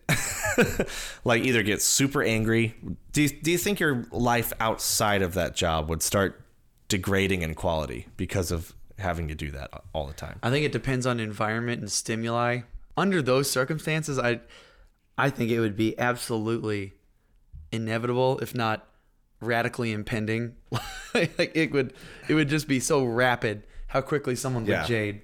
like, 1.25 1.45
either 1.45 1.63
get 1.63 1.81
super 1.81 2.23
angry. 2.23 2.75
Do 3.13 3.23
you, 3.23 3.29
do 3.31 3.51
you 3.51 3.57
think 3.57 3.81
your 3.81 4.07
life 4.11 4.53
outside 4.61 5.23
of 5.23 5.33
that 5.35 5.57
job 5.57 5.89
would 5.89 6.03
start 6.03 6.43
degrading 6.89 7.41
in 7.41 7.55
quality 7.55 8.07
because 8.19 8.51
of 8.51 8.75
having 8.99 9.29
to 9.29 9.35
do 9.35 9.51
that 9.53 9.71
all 9.95 10.07
the 10.07 10.13
time? 10.13 10.39
I 10.43 10.51
think 10.51 10.67
it 10.67 10.73
depends 10.73 11.07
on 11.07 11.21
environment 11.21 11.81
and 11.81 11.91
stimuli. 11.91 12.61
Under 12.99 13.23
those 13.23 13.51
circumstances, 13.51 14.19
I, 14.19 14.41
I 15.17 15.31
think 15.31 15.51
it 15.51 15.61
would 15.61 15.77
be 15.77 15.99
absolutely 15.99 16.93
inevitable, 17.71 18.39
if 18.41 18.55
not 18.55 18.87
radically 19.43 19.93
impending. 19.93 20.55
like 21.15 21.53
it 21.55 21.73
would, 21.73 21.93
it 22.29 22.35
would 22.35 22.49
just 22.49 22.67
be 22.69 22.81
so 22.81 23.05
rapid 23.05 23.67
how 23.89 24.01
quickly 24.01 24.35
someone 24.37 24.65
would 24.65 24.71
Yeah. 24.71 24.85
jade. 24.85 25.23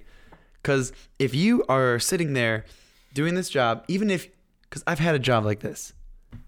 Because 0.61 0.91
if 1.17 1.33
you 1.33 1.63
are 1.69 1.97
sitting 1.99 2.33
there 2.33 2.65
doing 3.13 3.33
this 3.35 3.49
job, 3.49 3.85
even 3.87 4.11
if, 4.11 4.27
because 4.63 4.83
I've 4.85 4.99
had 4.99 5.15
a 5.15 5.19
job 5.19 5.45
like 5.45 5.61
this, 5.61 5.93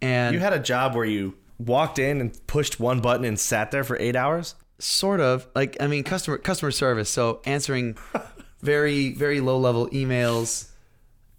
and 0.02 0.34
You 0.36 0.40
had 0.40 0.54
a 0.54 0.60
job 0.60 0.96
where 0.96 1.06
you 1.06 1.36
walked 1.58 1.98
in 1.98 2.22
and 2.22 2.38
pushed 2.48 2.80
one 2.80 3.00
button 3.02 3.26
and 3.26 3.40
sat 3.40 3.72
there 3.72 3.84
for 3.84 3.98
eight 4.00 4.16
hours? 4.16 4.56
sort 4.80 5.20
of 5.20 5.48
like 5.54 5.78
I 5.80 5.86
mean 5.86 6.04
customer 6.04 6.40
customer 6.40 6.72
service, 6.72 7.08
so 7.08 7.40
answering 7.46 7.96
very 8.62 9.14
very 9.14 9.40
low 9.40 9.60
level 9.60 9.88
emails. 9.90 10.70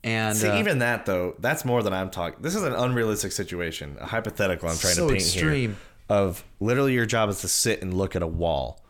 And 0.05 0.37
See, 0.37 0.49
uh, 0.49 0.59
even 0.61 0.78
that 0.78 1.07
though, 1.07 1.35
that's 1.41 1.64
more 1.64 1.83
than 1.83 1.93
I'm 1.93 2.11
talking. 2.11 2.41
This 2.41 2.55
is 2.55 2.62
an 2.62 2.72
unrealistic 2.72 3.33
situation, 3.33 3.97
a 4.01 4.07
hypothetical 4.07 4.68
I'm 4.68 4.76
trying 4.76 4.95
So 4.95 5.09
to 5.09 5.14
paint 5.14 5.24
extreme. 5.24 5.70
here. 5.70 5.78
Of 6.12 6.44
literally, 6.60 6.92
your 6.92 7.06
job 7.06 7.30
is 7.30 7.40
to 7.40 7.48
sit 7.48 7.80
and 7.80 7.94
look 7.94 8.14
at 8.14 8.22
a 8.22 8.26
wall. 8.26 8.84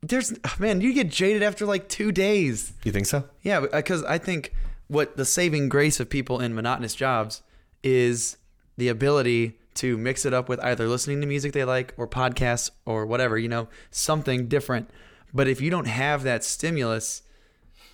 there's 0.00 0.32
oh, 0.42 0.54
man, 0.58 0.80
you 0.80 0.94
get 0.94 1.10
jaded 1.10 1.42
after 1.42 1.66
like 1.66 1.86
two 1.86 2.12
days. 2.12 2.72
You 2.82 2.92
think 2.92 3.04
so? 3.04 3.24
Yeah, 3.42 3.60
because 3.60 4.02
uh, 4.02 4.06
I 4.08 4.16
think 4.16 4.54
what 4.88 5.18
the 5.18 5.26
saving 5.26 5.68
grace 5.68 6.00
of 6.00 6.08
people 6.08 6.40
in 6.40 6.54
monotonous 6.54 6.94
jobs 6.94 7.42
is 7.82 8.38
the 8.78 8.88
ability 8.88 9.58
to 9.74 9.98
mix 9.98 10.24
it 10.24 10.32
up 10.32 10.48
with 10.48 10.60
either 10.60 10.88
listening 10.88 11.20
to 11.20 11.26
music 11.26 11.52
they 11.52 11.62
like 11.62 11.92
or 11.98 12.08
podcasts 12.08 12.70
or 12.86 13.04
whatever, 13.04 13.36
you 13.36 13.48
know, 13.50 13.68
something 13.90 14.48
different. 14.48 14.88
But 15.34 15.46
if 15.46 15.60
you 15.60 15.68
don't 15.68 15.88
have 15.88 16.22
that 16.22 16.42
stimulus, 16.42 17.20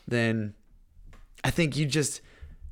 then 0.06 0.54
I 1.42 1.50
think 1.50 1.76
you 1.76 1.84
just 1.84 2.20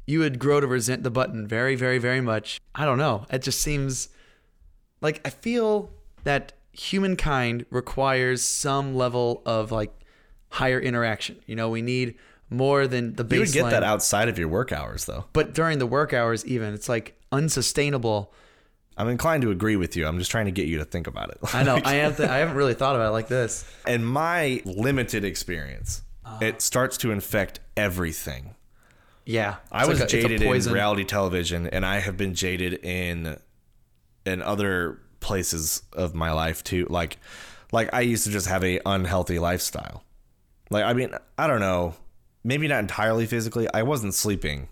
you 0.06 0.20
would 0.20 0.38
grow 0.38 0.60
to 0.60 0.68
resent 0.68 1.02
the 1.02 1.10
button 1.10 1.48
very, 1.48 1.74
very, 1.74 1.98
very 1.98 2.20
much. 2.20 2.60
I 2.76 2.84
don't 2.84 2.98
know. 2.98 3.26
It 3.28 3.42
just 3.42 3.60
seems 3.60 4.10
like 5.01 5.20
I 5.24 5.30
feel 5.30 5.90
that 6.24 6.53
humankind 6.72 7.66
requires 7.70 8.42
some 8.42 8.94
level 8.94 9.42
of 9.47 9.72
like 9.72 9.92
higher 10.51 10.78
interaction. 10.80 11.36
You 11.47 11.57
know, 11.57 11.68
we 11.70 11.82
need 11.82 12.16
more 12.51 12.86
than 12.86 13.14
the 13.14 13.24
baseline. 13.24 13.32
You 13.32 13.40
would 13.40 13.53
get 13.53 13.70
that 13.70 13.82
outside 13.82 14.28
of 14.28 14.38
your 14.38 14.49
work 14.49 14.72
hours, 14.72 15.05
though. 15.07 15.24
But 15.32 15.53
during 15.55 15.78
the 15.78 15.86
work 15.86 16.12
hours, 16.12 16.44
even 16.47 16.74
it's 16.74 16.88
like 16.88 17.18
unsustainable. 17.32 18.32
I'm 18.99 19.09
inclined 19.09 19.42
to 19.42 19.51
agree 19.51 19.76
with 19.76 19.94
you. 19.97 20.07
I'm 20.07 20.18
just 20.18 20.30
trying 20.30 20.47
to 20.47 20.51
get 20.53 20.66
you 20.68 20.78
to 20.78 20.84
think 20.84 21.07
about 21.07 21.30
it. 21.30 21.38
I 21.53 21.62
know. 21.62 21.78
I 21.84 21.94
have. 21.94 22.16
To, 22.16 22.30
I 22.30 22.38
haven't 22.38 22.57
really 22.57 22.74
thought 22.74 22.94
about 22.94 23.09
it 23.09 23.12
like 23.12 23.28
this. 23.28 23.64
In 23.86 24.05
my 24.05 24.62
limited 24.64 25.24
experience, 25.24 26.03
Ah. 26.24 26.38
it 26.40 26.61
starts 26.62 26.97
to 26.99 27.11
infect 27.12 27.61
everything. 27.76 28.55
Yeah, 29.24 29.57
I 29.72 29.86
was 29.86 30.01
like 30.01 30.09
a- 30.09 30.12
jaded 30.12 30.40
in 30.42 30.72
reality 30.72 31.05
television, 31.05 31.66
and 31.66 31.84
I 31.84 31.99
have 31.99 32.16
been 32.16 32.34
jaded 32.34 32.74
in 32.84 33.38
in 34.26 34.42
other 34.42 35.00
places 35.20 35.82
of 35.92 36.14
my 36.14 36.32
life 36.32 36.62
too. 36.64 36.86
Like, 36.90 37.18
like 37.72 37.88
I 37.92 38.02
used 38.02 38.24
to 38.24 38.30
just 38.30 38.46
have 38.48 38.62
a 38.64 38.80
unhealthy 38.84 39.38
lifestyle. 39.38 40.02
Like, 40.70 40.84
I 40.84 40.92
mean, 40.92 41.14
I 41.38 41.46
don't 41.46 41.60
know, 41.60 41.94
maybe 42.44 42.68
not 42.68 42.80
entirely 42.80 43.26
physically. 43.26 43.68
I 43.72 43.82
wasn't 43.82 44.14
sleeping, 44.14 44.68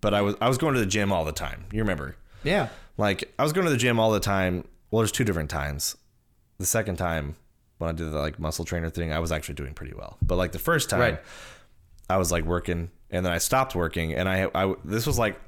but 0.00 0.14
I 0.14 0.22
was 0.22 0.34
I 0.40 0.48
was 0.48 0.58
going 0.58 0.74
to 0.74 0.80
the 0.80 0.86
gym 0.86 1.12
all 1.12 1.24
the 1.24 1.32
time. 1.32 1.66
You 1.72 1.80
remember? 1.80 2.16
Yeah. 2.44 2.68
Like, 2.96 3.32
I 3.38 3.42
was 3.44 3.52
going 3.52 3.64
to 3.66 3.70
the 3.70 3.76
gym 3.76 4.00
all 4.00 4.10
the 4.10 4.20
time. 4.20 4.64
Well, 4.90 5.00
there's 5.02 5.12
two 5.12 5.24
different 5.24 5.50
times. 5.50 5.96
The 6.58 6.66
second 6.66 6.96
time 6.96 7.36
when 7.78 7.90
I 7.90 7.92
did 7.92 8.10
the 8.10 8.18
like 8.18 8.38
muscle 8.40 8.64
trainer 8.64 8.90
thing, 8.90 9.12
I 9.12 9.18
was 9.20 9.30
actually 9.30 9.54
doing 9.54 9.74
pretty 9.74 9.94
well. 9.94 10.16
But 10.22 10.36
like 10.36 10.52
the 10.52 10.58
first 10.58 10.90
time, 10.90 11.00
Right. 11.00 11.20
I 12.10 12.16
was 12.16 12.32
like 12.32 12.44
working, 12.44 12.90
and 13.10 13.24
then 13.24 13.32
I 13.32 13.38
stopped 13.38 13.74
working, 13.74 14.14
and 14.14 14.28
I, 14.28 14.48
I 14.54 14.74
this 14.84 15.06
was 15.06 15.18
like 15.18 15.38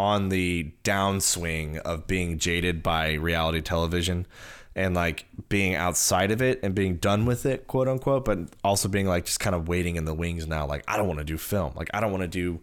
on 0.00 0.30
the 0.30 0.72
downswing 0.82 1.76
of 1.80 2.06
being 2.06 2.38
jaded 2.38 2.82
by 2.82 3.12
reality 3.12 3.60
television 3.60 4.26
and 4.74 4.94
like 4.94 5.26
being 5.50 5.74
outside 5.74 6.30
of 6.30 6.40
it 6.40 6.58
and 6.62 6.74
being 6.74 6.96
done 6.96 7.26
with 7.26 7.44
it, 7.44 7.66
quote 7.66 7.86
unquote, 7.86 8.24
but 8.24 8.38
also 8.64 8.88
being 8.88 9.06
like 9.06 9.26
just 9.26 9.40
kind 9.40 9.54
of 9.54 9.68
waiting 9.68 9.96
in 9.96 10.06
the 10.06 10.14
wings 10.14 10.46
now. 10.46 10.66
Like 10.66 10.82
I 10.88 10.96
don't 10.96 11.06
want 11.06 11.18
to 11.18 11.24
do 11.24 11.36
film, 11.36 11.74
like 11.76 11.90
I 11.92 12.00
don't 12.00 12.10
want 12.12 12.22
to 12.22 12.28
do 12.28 12.60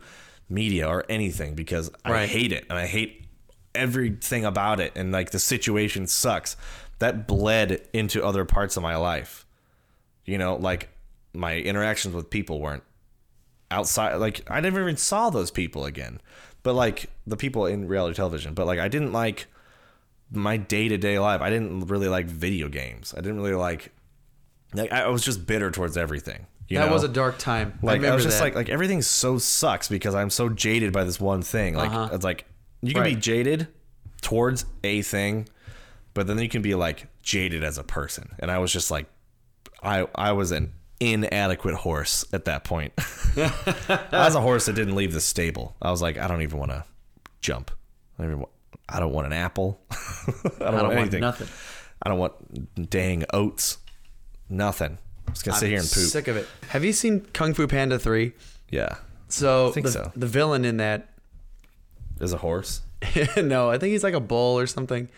media 0.49 0.87
or 0.87 1.05
anything 1.09 1.53
because 1.53 1.91
I 2.03 2.25
hate 2.25 2.51
it 2.51 2.65
and 2.71 2.79
I 2.79 2.87
hate 2.87 3.27
everything 3.75 4.43
about 4.43 4.79
it, 4.79 4.93
and 4.95 5.11
like 5.11 5.29
the 5.29 5.39
situation 5.39 6.07
sucks. 6.07 6.57
That 6.97 7.27
bled 7.27 7.87
into 7.93 8.25
other 8.25 8.45
parts 8.45 8.77
of 8.77 8.81
my 8.81 8.95
life. 8.95 9.45
You 10.25 10.39
know, 10.39 10.55
like 10.55 10.89
my 11.33 11.57
interactions 11.57 12.15
with 12.15 12.31
people 12.31 12.59
weren't 12.59 12.81
outside 13.69 14.15
like 14.15 14.41
I 14.49 14.59
never 14.59 14.81
even 14.81 14.97
saw 14.97 15.29
those 15.29 15.51
people 15.51 15.85
again. 15.85 16.19
But 16.67 16.75
like 16.75 17.09
the 17.25 17.37
people 17.37 17.65
in 17.65 17.87
reality 17.87 18.13
television, 18.13 18.53
but 18.53 18.67
like 18.67 18.77
I 18.77 18.89
didn't 18.89 19.13
like 19.13 19.47
my 20.29 20.57
day-to-day 20.57 21.17
life. 21.17 21.39
I 21.39 21.49
didn't 21.49 21.87
really 21.87 22.09
like 22.09 22.25
video 22.25 22.67
games. 22.67 23.13
I 23.17 23.21
didn't 23.21 23.37
really 23.39 23.53
like 23.53 23.93
like 24.73 24.91
I 24.91 25.07
was 25.07 25.23
just 25.23 25.47
bitter 25.47 25.71
towards 25.71 25.95
everything. 25.95 26.45
You 26.67 26.79
that 26.79 26.87
know? 26.87 26.91
was 26.93 27.05
a 27.05 27.07
dark 27.07 27.37
time. 27.37 27.79
Like 27.81 27.91
I, 27.91 27.95
remember 27.95 28.15
was 28.15 28.25
just 28.25 28.39
that. 28.39 28.43
like 28.43 28.55
like 28.55 28.67
everything 28.67 29.01
so 29.01 29.37
sucks 29.37 29.87
because 29.87 30.13
I'm 30.13 30.29
so 30.29 30.49
jaded 30.49 30.91
by 30.91 31.05
this 31.05 31.21
one 31.21 31.41
thing. 31.41 31.75
Like 31.75 31.89
Uh-huh. 31.89 32.09
it's 32.11 32.25
like 32.25 32.43
you 32.81 32.93
can 32.93 33.05
be 33.05 33.15
jaded 33.15 33.69
towards 34.21 34.65
a 34.83 35.01
thing, 35.03 35.47
but 36.13 36.27
then 36.27 36.37
you 36.37 36.49
can 36.49 36.61
be 36.61 36.75
like 36.75 37.07
jaded 37.23 37.63
as 37.63 37.77
a 37.77 37.83
person. 37.85 38.35
And 38.39 38.51
I 38.51 38.57
was 38.57 38.73
just 38.73 38.91
like 38.91 39.05
I 39.81 40.05
I 40.15 40.33
was 40.33 40.51
an 40.51 40.73
inadequate 40.99 41.75
horse 41.75 42.25
at 42.33 42.45
that 42.45 42.63
point. 42.63 42.93
I 43.37 44.01
was 44.11 44.35
a 44.35 44.41
horse 44.41 44.65
that 44.65 44.73
didn't 44.73 44.95
leave 44.95 45.13
the 45.13 45.21
stable. 45.21 45.75
I 45.81 45.91
was 45.91 46.01
like, 46.01 46.17
I 46.17 46.27
don't 46.27 46.41
even 46.41 46.59
want 46.59 46.71
to 46.71 46.83
jump. 47.41 47.71
I 48.17 48.23
don't, 48.23 48.31
even 48.31 48.39
want, 48.39 48.51
I 48.89 48.99
don't 48.99 49.13
want 49.13 49.27
an 49.27 49.33
apple. 49.33 49.79
I 49.91 49.95
don't, 49.95 50.61
I 50.61 50.65
want 50.65 50.75
don't 50.75 50.83
want 50.83 50.97
anything. 50.99 51.21
nothing. 51.21 51.47
I 52.01 52.09
don't 52.09 52.19
want 52.19 52.89
dang 52.89 53.25
oats. 53.33 53.77
Nothing. 54.49 54.97
I'm 55.27 55.33
just 55.33 55.45
gonna 55.45 55.57
sit 55.57 55.69
here 55.69 55.79
and 55.79 55.89
poop. 55.89 56.05
Sick 56.05 56.27
of 56.27 56.37
it. 56.37 56.47
Have 56.69 56.85
you 56.85 56.93
seen 56.93 57.21
Kung 57.33 57.53
Fu 57.53 57.67
Panda 57.67 57.99
3? 57.99 58.31
Yeah. 58.69 58.95
So, 59.27 59.71
think 59.71 59.87
the, 59.87 59.91
so. 59.91 60.11
the 60.15 60.25
villain 60.25 60.63
in 60.63 60.77
that 60.77 61.09
is 62.21 62.33
a 62.33 62.37
horse. 62.37 62.81
no, 63.37 63.69
I 63.69 63.77
think 63.77 63.91
he's 63.91 64.03
like 64.03 64.13
a 64.13 64.19
bull 64.19 64.57
or 64.57 64.67
something. 64.67 65.09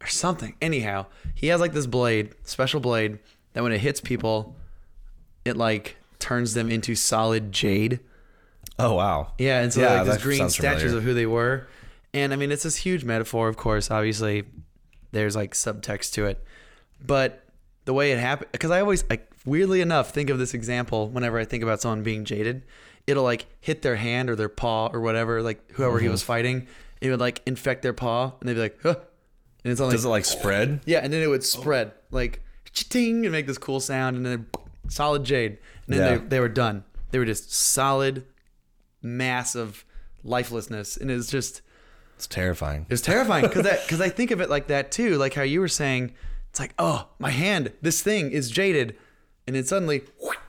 Or 0.00 0.06
something. 0.06 0.56
Anyhow, 0.60 1.06
he 1.34 1.48
has 1.48 1.60
like 1.60 1.72
this 1.72 1.86
blade, 1.86 2.34
special 2.44 2.80
blade, 2.80 3.18
that 3.52 3.62
when 3.62 3.72
it 3.72 3.80
hits 3.80 4.00
people, 4.00 4.56
it 5.44 5.56
like 5.56 5.96
turns 6.18 6.54
them 6.54 6.70
into 6.70 6.94
solid 6.94 7.52
jade. 7.52 8.00
Oh 8.78 8.94
wow. 8.94 9.32
Yeah, 9.38 9.60
and 9.62 9.72
so 9.72 9.80
Yeah, 9.82 10.02
like 10.02 10.12
these 10.12 10.22
green 10.22 10.48
statues 10.50 10.80
familiar. 10.82 10.98
of 10.98 11.04
who 11.04 11.14
they 11.14 11.26
were. 11.26 11.66
And 12.12 12.32
I 12.32 12.36
mean, 12.36 12.50
it's 12.50 12.62
this 12.64 12.76
huge 12.76 13.04
metaphor, 13.04 13.48
of 13.48 13.56
course. 13.56 13.90
Obviously, 13.90 14.44
there's 15.12 15.36
like 15.36 15.52
subtext 15.54 16.12
to 16.14 16.26
it, 16.26 16.42
but 17.04 17.44
the 17.84 17.94
way 17.94 18.12
it 18.12 18.18
happened, 18.18 18.50
because 18.52 18.70
I 18.70 18.80
always, 18.80 19.04
like, 19.08 19.30
weirdly 19.44 19.80
enough, 19.80 20.10
think 20.12 20.28
of 20.30 20.38
this 20.38 20.52
example 20.54 21.08
whenever 21.08 21.38
I 21.38 21.44
think 21.44 21.62
about 21.62 21.80
someone 21.80 22.02
being 22.02 22.24
jaded. 22.24 22.62
It'll 23.06 23.24
like 23.24 23.46
hit 23.60 23.82
their 23.82 23.96
hand 23.96 24.28
or 24.30 24.36
their 24.36 24.48
paw 24.50 24.88
or 24.92 25.00
whatever, 25.00 25.42
like 25.42 25.72
whoever 25.72 25.98
he 25.98 26.04
Mm-hmm. 26.06 26.12
was 26.12 26.22
fighting. 26.22 26.66
It 27.00 27.10
would 27.10 27.20
like 27.20 27.40
infect 27.46 27.82
their 27.82 27.94
paw, 27.94 28.32
and 28.40 28.48
they'd 28.48 28.54
be 28.54 28.60
like, 28.60 28.78
huh. 28.82 28.96
and 29.64 29.72
it's 29.72 29.80
only 29.80 29.96
Does 29.96 30.04
it 30.04 30.08
like 30.08 30.24
spread? 30.26 30.80
yeah, 30.84 30.98
and 30.98 31.12
then 31.12 31.22
it 31.22 31.26
would 31.28 31.42
spread 31.44 31.92
like 32.10 32.42
ting 32.72 33.24
and 33.24 33.32
make 33.32 33.46
this 33.46 33.56
cool 33.58 33.80
sound, 33.80 34.16
and 34.16 34.26
then 34.26 34.46
solid 34.90 35.24
jade, 35.24 35.58
and 35.86 35.96
then 35.96 36.00
Yeah. 36.00 36.18
they, 36.18 36.24
they 36.26 36.40
were 36.40 36.48
done. 36.48 36.84
They 37.10 37.18
were 37.18 37.24
just 37.24 37.52
solid 37.52 38.26
mass 39.02 39.54
of 39.54 39.84
lifelessness, 40.22 40.96
and 40.96 41.10
it's 41.10 41.30
just 41.30 41.62
It's 42.16 42.26
terrifying. 42.26 42.86
It's 42.90 43.00
terrifying 43.02 43.46
because 43.46 43.64
that 43.64 43.82
because 43.84 44.00
I 44.00 44.08
think 44.10 44.30
of 44.30 44.40
it 44.40 44.50
like 44.50 44.66
that 44.68 44.92
too, 44.92 45.16
like 45.16 45.34
how 45.34 45.42
you 45.42 45.60
were 45.60 45.68
saying. 45.68 46.12
It's 46.50 46.58
like, 46.58 46.74
oh, 46.80 47.08
my 47.20 47.30
hand, 47.30 47.72
this 47.80 48.02
thing 48.02 48.32
is 48.32 48.50
jaded, 48.50 48.96
and 49.46 49.56
it 49.56 49.68
suddenly 49.68 50.02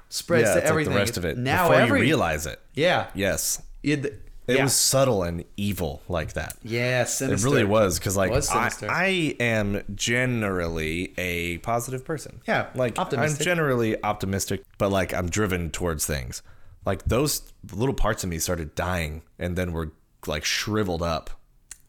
spreads 0.09 0.49
yeah, 0.49 0.55
to 0.55 0.65
everything. 0.65 0.93
like 0.93 0.99
the 1.05 1.11
rest 1.11 1.17
of 1.17 1.25
it. 1.25 1.37
now 1.37 1.67
Before 1.67 1.79
every 1.81 1.99
you 1.99 2.05
realize 2.05 2.45
it. 2.47 2.59
yeah, 2.73 3.07
Yes. 3.13 3.61
it, 3.83 4.19
It 4.51 4.57
yeah. 4.57 4.63
was 4.63 4.75
subtle 4.75 5.23
and 5.23 5.45
evil 5.57 6.01
like 6.07 6.33
that. 6.33 6.57
yeah, 6.63 7.03
sinister. 7.05 7.47
It 7.47 7.49
really 7.49 7.63
was 7.65 7.97
because, 7.97 8.17
like, 8.17 8.31
was 8.31 8.49
I. 8.49 8.69
I 8.89 9.07
am 9.39 9.83
generally 9.95 11.13
a 11.17 11.57
positive 11.59 12.03
person. 12.05 12.41
Yeah, 12.47 12.67
like 12.75 12.99
optimistic. 12.99 13.41
I'm 13.41 13.45
generally 13.45 14.03
optimistic, 14.03 14.63
but 14.77 14.89
like 14.91 15.13
I'm 15.13 15.29
driven 15.29 15.71
towards 15.71 16.05
things. 16.05 16.43
Like 16.85 17.03
those 17.05 17.51
little 17.73 17.93
parts 17.95 18.23
of 18.23 18.29
me 18.29 18.39
started 18.39 18.75
dying, 18.75 19.21
and 19.39 19.55
then 19.55 19.71
were 19.73 19.91
like 20.27 20.45
shriveled 20.45 21.01
up. 21.01 21.29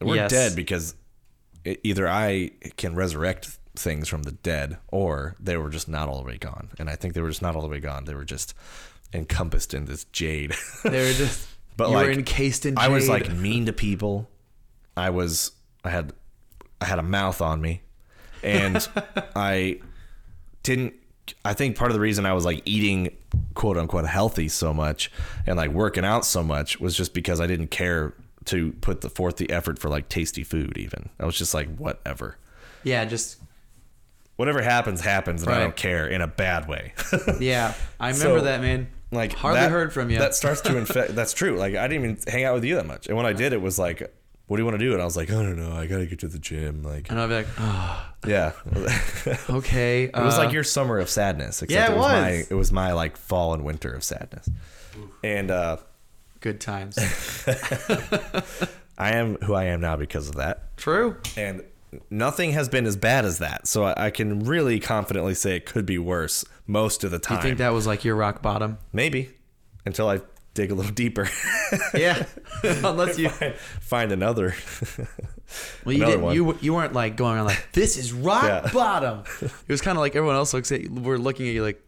We're 0.01 0.15
Yes. 0.15 0.31
dead 0.31 0.55
because 0.55 0.95
it, 1.63 1.79
either 1.83 2.07
I 2.07 2.51
can 2.77 2.95
resurrect 2.95 3.57
things 3.75 4.07
from 4.07 4.23
the 4.23 4.31
dead, 4.31 4.77
or 4.89 5.35
they 5.39 5.57
were 5.57 5.69
just 5.69 5.87
not 5.87 6.09
all 6.09 6.17
the 6.17 6.25
way 6.25 6.37
gone. 6.37 6.69
And 6.77 6.89
I 6.89 6.95
think 6.95 7.13
they 7.13 7.21
were 7.21 7.29
just 7.29 7.41
not 7.41 7.55
all 7.55 7.61
the 7.61 7.67
way 7.67 7.79
gone. 7.79 8.05
They 8.05 8.13
were 8.15 8.25
just 8.25 8.53
encompassed 9.13 9.73
in 9.73 9.85
this 9.85 10.03
jade. 10.05 10.53
They 10.83 11.05
were 11.07 11.13
just. 11.13 11.47
But 11.77 11.89
you 11.89 11.95
like 11.95 12.05
were 12.07 12.11
encased 12.11 12.65
in. 12.65 12.77
I 12.77 12.87
was 12.87 13.09
like 13.09 13.31
mean 13.31 13.65
to 13.65 13.73
people. 13.73 14.29
I 14.95 15.09
was 15.09 15.51
I 15.83 15.89
had 15.89 16.13
I 16.81 16.85
had 16.85 16.99
a 16.99 17.03
mouth 17.03 17.41
on 17.41 17.61
me, 17.61 17.81
and 18.43 18.87
I 19.35 19.79
didn't. 20.63 20.93
I 21.45 21.53
think 21.53 21.77
part 21.77 21.89
of 21.89 21.95
the 21.95 22.01
reason 22.01 22.25
I 22.25 22.33
was 22.33 22.43
like 22.45 22.61
eating 22.65 23.15
quote 23.53 23.77
unquote 23.77 24.05
healthy 24.05 24.49
so 24.49 24.73
much 24.73 25.09
and 25.47 25.55
like 25.55 25.71
working 25.71 26.03
out 26.03 26.25
so 26.25 26.43
much 26.43 26.79
was 26.81 26.97
just 26.97 27.13
because 27.13 27.39
I 27.39 27.47
didn't 27.47 27.67
care 27.71 28.13
to 28.45 28.73
put 28.81 28.99
the 29.01 29.09
forth 29.09 29.37
the 29.37 29.49
effort 29.49 29.79
for 29.79 29.89
like 29.89 30.09
tasty 30.09 30.43
food. 30.43 30.77
Even 30.77 31.09
I 31.19 31.25
was 31.25 31.37
just 31.37 31.53
like 31.53 31.73
whatever, 31.77 32.37
yeah, 32.83 33.05
just 33.05 33.39
whatever 34.35 34.61
happens 34.61 35.01
happens, 35.01 35.43
and 35.43 35.51
I 35.51 35.59
don't 35.59 35.75
care 35.75 36.07
in 36.07 36.21
a 36.21 36.27
bad 36.27 36.67
way. 36.67 36.93
yeah. 37.39 37.73
I 37.99 38.09
remember 38.09 38.39
So, 38.39 38.43
that 38.45 38.61
man. 38.61 38.89
Like 39.13 39.33
hardly 39.33 39.61
that- 39.61 39.71
heard 39.71 39.93
from 39.93 40.09
you. 40.09 40.17
That 40.19 40.35
starts 40.35 40.61
to 40.61 40.77
infect. 40.77 41.15
that's 41.15 41.33
true. 41.33 41.57
Like 41.57 41.75
I 41.75 41.87
didn't 41.87 42.03
even 42.03 42.17
hang 42.27 42.43
out 42.43 42.55
with 42.55 42.63
you 42.63 42.75
that 42.75 42.85
much, 42.85 43.07
and 43.07 43.15
when 43.17 43.25
I 43.25 43.33
did, 43.33 43.53
it 43.53 43.61
was 43.61 43.77
like, 43.79 43.99
"What 44.47 44.57
do 44.57 44.61
you 44.61 44.65
want 44.65 44.79
to 44.79 44.85
do?" 44.85 44.93
And 44.93 45.01
I 45.01 45.05
was 45.05 45.15
like, 45.17 45.29
"I 45.29 45.33
don't 45.33 45.57
know. 45.57 45.73
I 45.75 45.85
gotta 45.87 46.05
get 46.05 46.19
to 46.19 46.27
the 46.27 46.39
gym." 46.39 46.83
Like, 46.83 47.09
and 47.09 47.19
I'd 47.19 47.27
be 47.27 47.35
like, 47.35 47.47
oh, 47.59 48.05
yeah, 48.27 48.51
okay. 49.49 50.03
it 50.13 50.15
was 50.15 50.37
like 50.37 50.51
your 50.53 50.63
summer 50.63 50.99
of 50.99 51.09
sadness. 51.09 51.61
Except 51.61 51.71
Yeah, 51.71 51.91
it 51.91 51.95
it 51.95 51.99
was. 51.99 52.11
My, 52.11 52.29
it 52.49 52.55
was 52.55 52.71
my 52.71 52.93
like 52.93 53.17
fall 53.17 53.53
and 53.53 53.63
winter 53.63 53.91
of 53.93 54.03
sadness, 54.03 54.49
and 55.23 55.49
uh, 55.51 55.77
good 56.39 56.59
times. 56.61 56.97
I 58.97 59.13
am 59.15 59.35
who 59.37 59.53
I 59.55 59.65
am 59.65 59.81
now 59.81 59.95
because 59.95 60.29
of 60.29 60.35
that. 60.35 60.77
True. 60.77 61.17
And 61.35 61.63
nothing 62.09 62.51
has 62.51 62.69
been 62.69 62.85
as 62.85 62.95
bad 62.95 63.25
as 63.25 63.39
that, 63.39 63.67
so 63.67 63.83
I, 63.85 64.05
I 64.07 64.09
can 64.11 64.41
really 64.45 64.79
confidently 64.79 65.33
say 65.35 65.55
it 65.55 65.65
could 65.65 65.85
be 65.85 65.97
worse 65.97 66.45
most 66.67 67.03
of 67.03 67.11
the 67.11 67.19
time. 67.19 67.39
I 67.39 67.41
think 67.41 67.57
that 67.57 67.69
was 67.73 67.85
like 67.87 68.03
your 68.03 68.15
rock 68.15 68.41
bottom. 68.41 68.77
Maybe 68.91 69.29
until 69.85 70.07
I 70.09 70.21
dig 70.53 70.71
a 70.71 70.75
little 70.75 70.91
deeper. 70.91 71.29
Yeah. 71.95 72.25
Unless 72.63 73.17
you. 73.17 73.29
find 73.29 74.11
another. 74.11 74.53
Well, 75.85 75.95
you 75.95 76.03
Another. 76.05 76.33
You 76.33 76.57
you 76.61 76.73
weren't 76.73 76.93
like 76.93 77.15
going 77.15 77.35
around 77.37 77.45
like 77.45 77.71
this 77.73 77.97
is 77.97 78.13
rock 78.13 78.43
Yeah. 78.43 78.69
bottom. 78.71 79.23
It 79.41 79.69
was 79.69 79.81
kind 79.81 79.97
of 79.97 80.01
like 80.01 80.15
everyone 80.15 80.35
else 80.35 80.53
looks 80.53 80.71
at 80.71 80.81
you. 80.81 80.91
We're 80.91 81.17
looking 81.17 81.47
at 81.47 81.53
you 81.53 81.63
like 81.63 81.81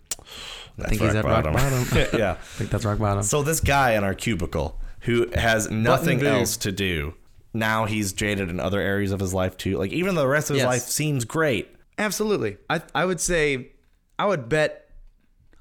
I 0.80 0.90
think 0.90 1.02
he's 1.02 1.14
at 1.16 1.24
rock 1.24 1.44
bottom. 1.46 1.86
yeah. 2.18 2.32
I 2.32 2.36
think 2.58 2.70
that's 2.72 2.84
rock 2.86 2.98
bottom. 3.00 3.24
So 3.24 3.44
this 3.44 3.60
guy 3.60 3.94
in 3.94 4.04
our 4.04 4.14
cubicle 4.16 4.80
who 5.02 5.30
has 5.36 5.70
nothing 5.70 6.24
else 6.26 6.58
to 6.58 6.72
do. 6.72 7.14
Now 7.56 7.86
he's 7.86 8.14
jaded 8.14 8.50
in 8.50 8.60
other 8.60 8.80
areas 8.82 9.12
of 9.12 9.20
his 9.20 9.34
life 9.34 9.56
too. 9.58 9.78
Like 9.78 9.92
even 9.92 10.14
though 10.16 10.22
the 10.22 10.28
rest 10.28 10.50
of 10.50 10.56
his 10.56 10.62
Yes. 10.64 10.68
life 10.68 10.82
seems 10.84 11.26
great. 11.26 11.74
Absolutely. 11.98 12.58
I 12.70 12.82
I 12.94 13.06
would 13.06 13.20
say 13.22 13.72
I 14.20 14.26
would 14.26 14.50
bet 14.50 14.90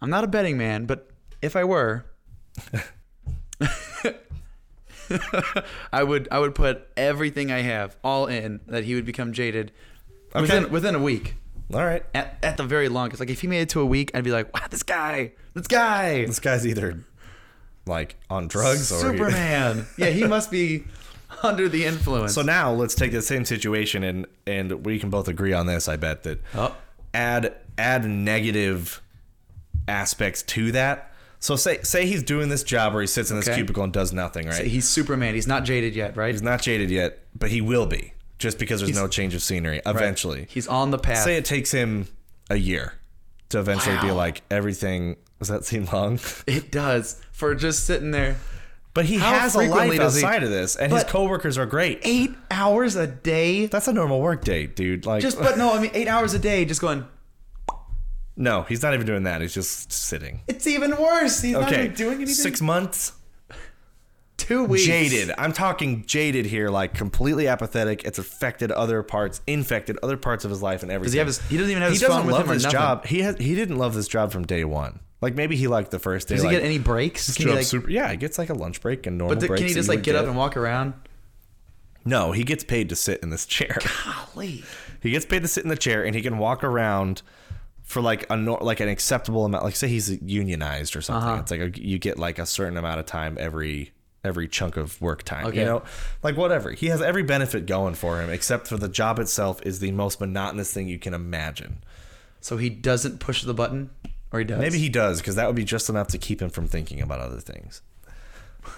I'm 0.02 0.10
not 0.10 0.24
a 0.24 0.26
betting 0.26 0.58
man, 0.58 0.86
but 0.86 1.08
if 1.40 1.56
I 1.56 1.64
were 1.64 2.04
I 5.92 6.02
would 6.02 6.28
I 6.32 6.38
would 6.38 6.54
put 6.54 6.86
everything 6.96 7.50
I 7.52 7.60
have 7.60 7.96
all 8.02 8.26
in 8.26 8.60
that 8.66 8.84
he 8.84 8.94
would 8.94 9.04
become 9.04 9.32
jaded 9.32 9.70
within 10.34 10.70
within 10.70 10.94
a 10.94 10.98
week. 11.00 11.34
All 11.72 11.84
right. 11.84 12.04
At, 12.14 12.38
at 12.42 12.56
the 12.56 12.64
very 12.64 12.88
longest. 12.88 13.20
Like 13.20 13.30
if 13.30 13.40
he 13.40 13.46
made 13.46 13.60
it 13.62 13.68
to 13.70 13.80
a 13.80 13.86
week, 13.86 14.10
I'd 14.14 14.24
be 14.24 14.30
like, 14.32 14.52
wow, 14.54 14.66
this 14.70 14.82
guy, 14.82 15.32
this 15.54 15.66
guy, 15.66 16.24
This 16.26 16.38
guy's 16.40 16.66
either 16.66 17.00
like 17.86 18.16
on 18.28 18.48
drugs 18.48 18.90
or 18.92 19.12
he- 19.12 19.18
Superman. 19.18 19.86
yeah, 19.98 20.08
he 20.10 20.26
must 20.26 20.50
be 20.50 20.84
under 21.44 21.68
the 21.68 21.84
influence. 21.84 22.34
So 22.34 22.42
now 22.42 22.72
let's 22.72 22.94
take 22.94 23.12
the 23.12 23.22
same 23.22 23.44
situation 23.44 24.02
and 24.02 24.26
and 24.46 24.84
we 24.84 24.98
can 24.98 25.10
both 25.10 25.28
agree 25.28 25.52
on 25.52 25.66
this. 25.66 25.88
I 25.88 25.96
bet 25.96 26.22
that 26.24 26.40
Oh. 26.54 26.74
add 27.12 27.54
add 27.78 28.04
negative 28.04 29.00
aspects 29.86 30.42
to 30.42 30.72
that. 30.72 31.12
So 31.40 31.56
say 31.56 31.80
say 31.82 32.06
he's 32.06 32.22
doing 32.22 32.48
this 32.48 32.62
job 32.62 32.92
where 32.94 33.02
he 33.02 33.06
sits 33.06 33.30
in 33.30 33.36
this 33.36 33.46
Okay. 33.48 33.56
cubicle 33.56 33.84
and 33.84 33.92
does 33.92 34.12
nothing, 34.12 34.46
right? 34.48 34.64
he's 34.66 34.88
Superman. 34.88 35.34
He's 35.34 35.46
not 35.46 35.64
jaded 35.64 35.94
yet, 35.94 36.16
right? 36.16 36.32
He's 36.32 36.42
not 36.42 36.62
jaded 36.62 36.90
yet, 36.90 37.18
but 37.38 37.50
he 37.50 37.60
will 37.60 37.86
be 37.86 38.14
just 38.38 38.58
because 38.58 38.80
there's 38.80 38.96
no 38.96 39.08
change 39.08 39.34
of 39.34 39.42
scenery 39.42 39.80
eventually. 39.86 40.46
He's 40.48 40.66
on 40.66 40.90
the 40.90 40.98
path. 40.98 41.24
Say 41.24 41.36
it 41.36 41.44
takes 41.44 41.70
him 41.70 42.08
a 42.50 42.56
year 42.56 42.94
to 43.50 43.58
eventually 43.58 43.98
be 44.00 44.10
like 44.10 44.42
everything. 44.50 45.16
Does 45.38 45.48
that 45.48 45.64
seem 45.66 45.84
long? 45.92 46.18
It 46.46 46.70
does 46.70 47.20
for 47.32 47.54
just 47.54 47.84
sitting 47.84 48.10
there. 48.12 48.36
But 48.94 49.06
he 49.06 49.16
How 49.18 49.32
has 49.40 49.56
a 49.56 49.58
life 49.58 49.96
does 49.96 50.14
he- 50.16 50.24
outside 50.24 50.44
of 50.44 50.50
this, 50.50 50.76
and 50.76 50.92
his 50.92 51.02
coworkers 51.04 51.58
are 51.58 51.66
great. 51.66 51.98
Eight 52.04 52.30
hours 52.50 52.94
a 52.94 53.06
day. 53.08 53.66
That's 53.66 53.88
a 53.88 53.92
normal 53.92 54.20
work 54.20 54.44
day, 54.44 54.66
dude. 54.66 55.04
Like, 55.04 55.20
Just 55.20 55.36
but 55.38 55.58
no, 55.58 55.74
I 55.74 55.80
mean 55.80 55.90
eight 55.94 56.06
hours 56.06 56.32
a 56.32 56.38
day. 56.38 56.64
Just 56.64 56.80
going. 56.80 57.04
no, 58.36 58.62
he's 58.62 58.82
not 58.82 58.94
even 58.94 59.06
doing 59.06 59.24
that. 59.24 59.40
He's 59.40 59.52
just 59.54 59.92
sitting. 59.92 60.42
It's 60.46 60.66
even 60.68 60.90
worse. 60.96 61.40
He's 61.42 61.52
not 61.54 61.72
even 61.72 61.94
doing 61.94 62.14
anything. 62.16 62.34
six 62.34 62.60
months. 62.62 63.12
two 64.36 64.64
weeks. 64.64 64.84
Jaded. 64.84 65.32
I'm 65.38 65.52
talking 65.52 66.04
jaded 66.06 66.46
here, 66.46 66.68
like 66.68 66.94
completely 66.94 67.48
apathetic. 67.48 68.04
It's 68.04 68.18
affected 68.20 68.70
other 68.70 69.02
parts, 69.02 69.40
infected 69.48 69.98
other 70.04 70.16
parts 70.16 70.44
of 70.44 70.50
his 70.52 70.62
life 70.62 70.82
and 70.84 70.92
everything. 70.92 71.06
Does 71.08 71.12
he 71.14 71.18
have 71.18 71.26
his? 71.26 71.40
He 71.48 71.56
doesn't 71.56 71.70
even 71.70 71.82
have 71.82 71.90
he 71.90 71.94
his 71.96 72.00
doesn't 72.02 72.16
phone 72.16 72.26
with 72.26 72.34
love 72.34 72.46
him 72.46 72.56
nothing. 72.58 72.70
job. 72.70 73.06
He 73.06 73.22
has. 73.22 73.36
He 73.38 73.56
didn't 73.56 73.76
love 73.76 73.94
this 73.94 74.06
job 74.06 74.30
from 74.30 74.44
day 74.46 74.64
one. 74.64 75.00
Like 75.24 75.36
maybe 75.36 75.56
he 75.56 75.68
liked 75.68 75.90
the 75.90 75.98
first 75.98 76.28
day. 76.28 76.34
Does 76.34 76.42
he 76.42 76.48
like, 76.48 76.58
get 76.58 76.64
any 76.64 76.76
breaks? 76.76 77.34
Can 77.34 77.48
he 77.48 77.54
like? 77.54 77.64
super, 77.64 77.88
yeah, 77.88 78.10
he 78.10 78.18
gets 78.18 78.36
like 78.36 78.50
a 78.50 78.54
lunch 78.54 78.82
break 78.82 79.06
and 79.06 79.16
normal 79.16 79.36
but 79.36 79.40
the, 79.40 79.46
breaks. 79.46 79.60
can 79.62 79.68
he 79.68 79.74
just 79.74 79.88
like 79.88 80.00
would 80.00 80.04
get 80.04 80.16
up 80.16 80.26
and 80.26 80.36
walk 80.36 80.54
around? 80.54 80.92
No, 82.04 82.32
he 82.32 82.44
gets 82.44 82.62
paid 82.62 82.90
to 82.90 82.94
sit 82.94 83.22
in 83.22 83.30
this 83.30 83.46
chair. 83.46 83.78
Golly. 84.04 84.64
he 85.02 85.12
gets 85.12 85.24
paid 85.24 85.40
to 85.40 85.48
sit 85.48 85.64
in 85.64 85.70
the 85.70 85.76
chair 85.76 86.04
and 86.04 86.14
he 86.14 86.20
can 86.20 86.36
walk 86.36 86.62
around 86.62 87.22
for 87.84 88.02
like 88.02 88.26
a 88.28 88.36
like 88.36 88.80
an 88.80 88.90
acceptable 88.90 89.46
amount. 89.46 89.64
Like 89.64 89.76
say 89.76 89.88
he's 89.88 90.20
unionized 90.20 90.94
or 90.94 91.00
something. 91.00 91.26
Uh-huh. 91.26 91.40
It's 91.40 91.50
like 91.50 91.60
a, 91.60 91.80
you 91.80 91.98
get 91.98 92.18
like 92.18 92.38
a 92.38 92.44
certain 92.44 92.76
amount 92.76 93.00
of 93.00 93.06
time 93.06 93.38
every 93.40 93.92
every 94.22 94.46
chunk 94.46 94.76
of 94.76 95.00
work 95.00 95.22
time. 95.22 95.46
Okay. 95.46 95.60
You 95.60 95.64
know, 95.64 95.82
like 96.22 96.36
whatever. 96.36 96.72
He 96.72 96.88
has 96.88 97.00
every 97.00 97.22
benefit 97.22 97.64
going 97.64 97.94
for 97.94 98.20
him, 98.20 98.28
except 98.28 98.66
for 98.66 98.76
the 98.76 98.88
job 98.88 99.18
itself 99.18 99.62
is 99.62 99.78
the 99.78 99.92
most 99.92 100.20
monotonous 100.20 100.70
thing 100.70 100.86
you 100.86 100.98
can 100.98 101.14
imagine. 101.14 101.82
So 102.40 102.58
he 102.58 102.68
doesn't 102.68 103.20
push 103.20 103.42
the 103.42 103.54
button, 103.54 103.88
Or 104.34 104.40
he 104.40 104.44
does. 104.44 104.58
Maybe 104.58 104.78
he 104.78 104.88
does 104.88 105.20
because 105.20 105.36
that 105.36 105.46
would 105.46 105.54
be 105.56 105.64
just 105.64 105.88
enough 105.88 106.08
to 106.08 106.18
keep 106.18 106.42
him 106.42 106.50
from 106.50 106.66
thinking 106.66 107.00
about 107.00 107.20
other 107.20 107.38
things. 107.40 107.80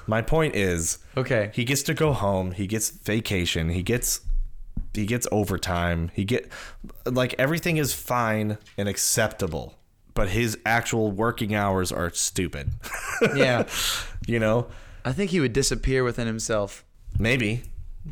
My 0.07 0.21
point 0.21 0.55
is, 0.55 0.99
Okay. 1.17 1.51
he 1.55 1.65
gets 1.65 1.83
to 1.85 1.95
go 1.95 2.13
home. 2.13 2.53
He 2.53 2.67
gets 2.67 2.91
vacation. 2.91 3.71
He 3.71 3.83
gets 3.83 4.21
he 4.93 5.07
gets 5.07 5.27
overtime. 5.33 6.11
He 6.15 6.25
get 6.25 6.51
like 7.07 7.35
everything 7.39 7.77
is 7.79 7.95
fine 7.95 8.59
and 8.77 8.89
acceptable, 8.89 9.75
but 10.15 10.29
his 10.29 10.59
actual 10.67 11.11
working 11.11 11.55
hours 11.55 11.91
are 11.93 12.11
stupid. 12.11 12.71
Yeah. 13.35 13.67
you 14.27 14.39
know, 14.39 14.67
I 15.07 15.13
think 15.13 15.31
he 15.31 15.41
would 15.41 15.55
disappear 15.55 16.05
within 16.05 16.27
himself. 16.27 16.85
maybe, 17.19 17.63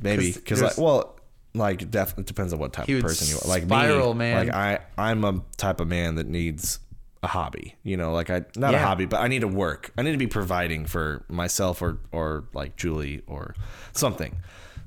maybe 0.00 0.32
because 0.32 0.62
like, 0.62 0.78
well, 0.78 1.18
like 1.54 1.90
definitely 1.90 2.24
depends 2.24 2.52
on 2.54 2.58
what 2.58 2.72
type 2.72 2.88
of 2.88 3.00
person 3.02 3.28
you 3.28 3.36
are. 3.44 3.46
Like 3.48 3.64
spiral, 3.64 4.14
me, 4.14 4.18
man. 4.18 4.46
Like 4.46 4.54
I, 4.56 4.78
I'm 4.96 5.24
a 5.24 5.42
type 5.58 5.80
of 5.80 5.88
man 5.88 6.14
that 6.14 6.26
needs 6.26 6.78
a 7.24 7.26
hobby. 7.26 7.74
You 7.82 7.96
know, 7.96 8.12
like 8.12 8.30
I 8.30 8.44
not 8.56 8.74
a 8.74 8.78
hobby, 8.78 9.06
but 9.06 9.20
I 9.20 9.28
need 9.28 9.40
to 9.40 9.48
work. 9.48 9.92
I 9.98 10.02
need 10.02 10.12
to 10.12 10.18
be 10.18 10.26
providing 10.26 10.86
for 10.86 11.24
myself 11.28 11.82
or 11.82 11.98
or 12.12 12.44
like 12.52 12.76
Julie 12.76 13.22
or 13.26 13.54
something. 13.92 14.36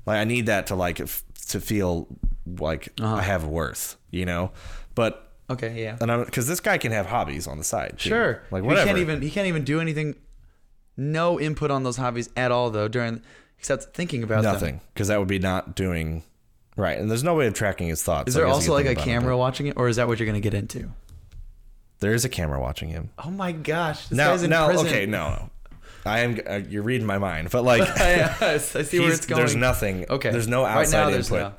Like 0.05 0.19
I 0.19 0.23
need 0.23 0.45
that 0.45 0.67
to 0.67 0.75
like 0.75 0.99
f- 1.01 1.23
to 1.49 1.59
feel 1.59 2.07
like 2.45 2.89
Uh-huh. 3.01 3.15
I 3.15 3.21
have 3.21 3.45
worth. 3.45 3.97
You 4.11 4.25
know, 4.25 4.51
but. 4.95 5.23
Okay, 5.49 5.81
yeah. 5.81 5.95
And 6.01 6.11
I'm 6.11 6.25
because 6.25 6.45
this 6.47 6.59
guy 6.59 6.77
can 6.77 6.91
have 6.91 7.05
hobbies 7.05 7.47
on 7.47 7.57
the 7.57 7.63
side. 7.63 7.95
Too. 7.97 8.09
Sure. 8.09 8.41
like 8.51 8.63
whatever. 8.63 8.81
He 8.81 8.85
can't 8.87 8.97
even 8.99 9.21
he 9.21 9.29
can't 9.31 9.47
even 9.47 9.63
do 9.63 9.79
anything 9.79 10.15
no 10.97 11.39
input 11.39 11.71
on 11.71 11.83
those 11.83 11.95
hobbies 11.97 12.29
at 12.35 12.51
all 12.51 12.69
though 12.69 12.87
during 12.87 13.21
except 13.59 13.95
thinking 13.95 14.23
about 14.23 14.43
nothing 14.43 14.81
because 14.93 15.07
that 15.07 15.19
would 15.19 15.27
be 15.27 15.39
not 15.39 15.75
doing 15.75 16.23
right. 16.75 16.97
And 16.99 17.09
there's 17.09 17.23
no 17.23 17.33
way 17.35 17.47
of 17.47 17.53
tracking 17.53 17.87
his 17.87 18.03
thoughts. 18.03 18.27
Is 18.29 18.33
there 18.35 18.45
also 18.47 18.73
like 18.73 18.85
a 18.85 18.89
think 18.89 18.97
about 18.99 19.07
it, 19.07 19.11
camera 19.11 19.33
but 19.33 19.37
watching 19.37 19.67
it 19.67 19.77
or 19.77 19.87
is 19.87 19.95
that 19.95 20.07
what 20.07 20.19
you're 20.19 20.25
going 20.25 20.41
to 20.41 20.49
get 20.49 20.53
into? 20.53 20.91
There 21.99 22.13
is 22.13 22.25
a 22.25 22.29
camera 22.29 22.59
watching 22.59 22.89
him. 22.89 23.09
Oh 23.17 23.31
my 23.31 23.51
gosh. 23.51 24.07
This 24.07 24.17
now, 24.17 24.31
guy's 24.31 24.43
in 24.43 24.49
now, 24.49 24.67
prison. 24.67 24.87
okay, 24.87 25.05
no, 25.05 25.29
no. 25.29 25.49
I 26.05 26.19
am. 26.19 26.39
Uh, 26.47 26.61
you're 26.69 26.83
reading 26.83 27.05
my 27.07 27.17
mind, 27.17 27.49
but 27.51 27.63
like, 27.63 27.79
yes, 27.97 28.75
I 28.75 28.83
see 28.83 28.99
where 28.99 29.11
it's 29.11 29.25
going. 29.25 29.39
There's 29.39 29.55
nothing. 29.55 30.05
Okay. 30.09 30.29
There's 30.31 30.47
no 30.47 30.63
Right 30.63 30.73
now, 30.73 30.79
outside 30.81 31.13
there's 31.13 31.29
input. 31.31 31.53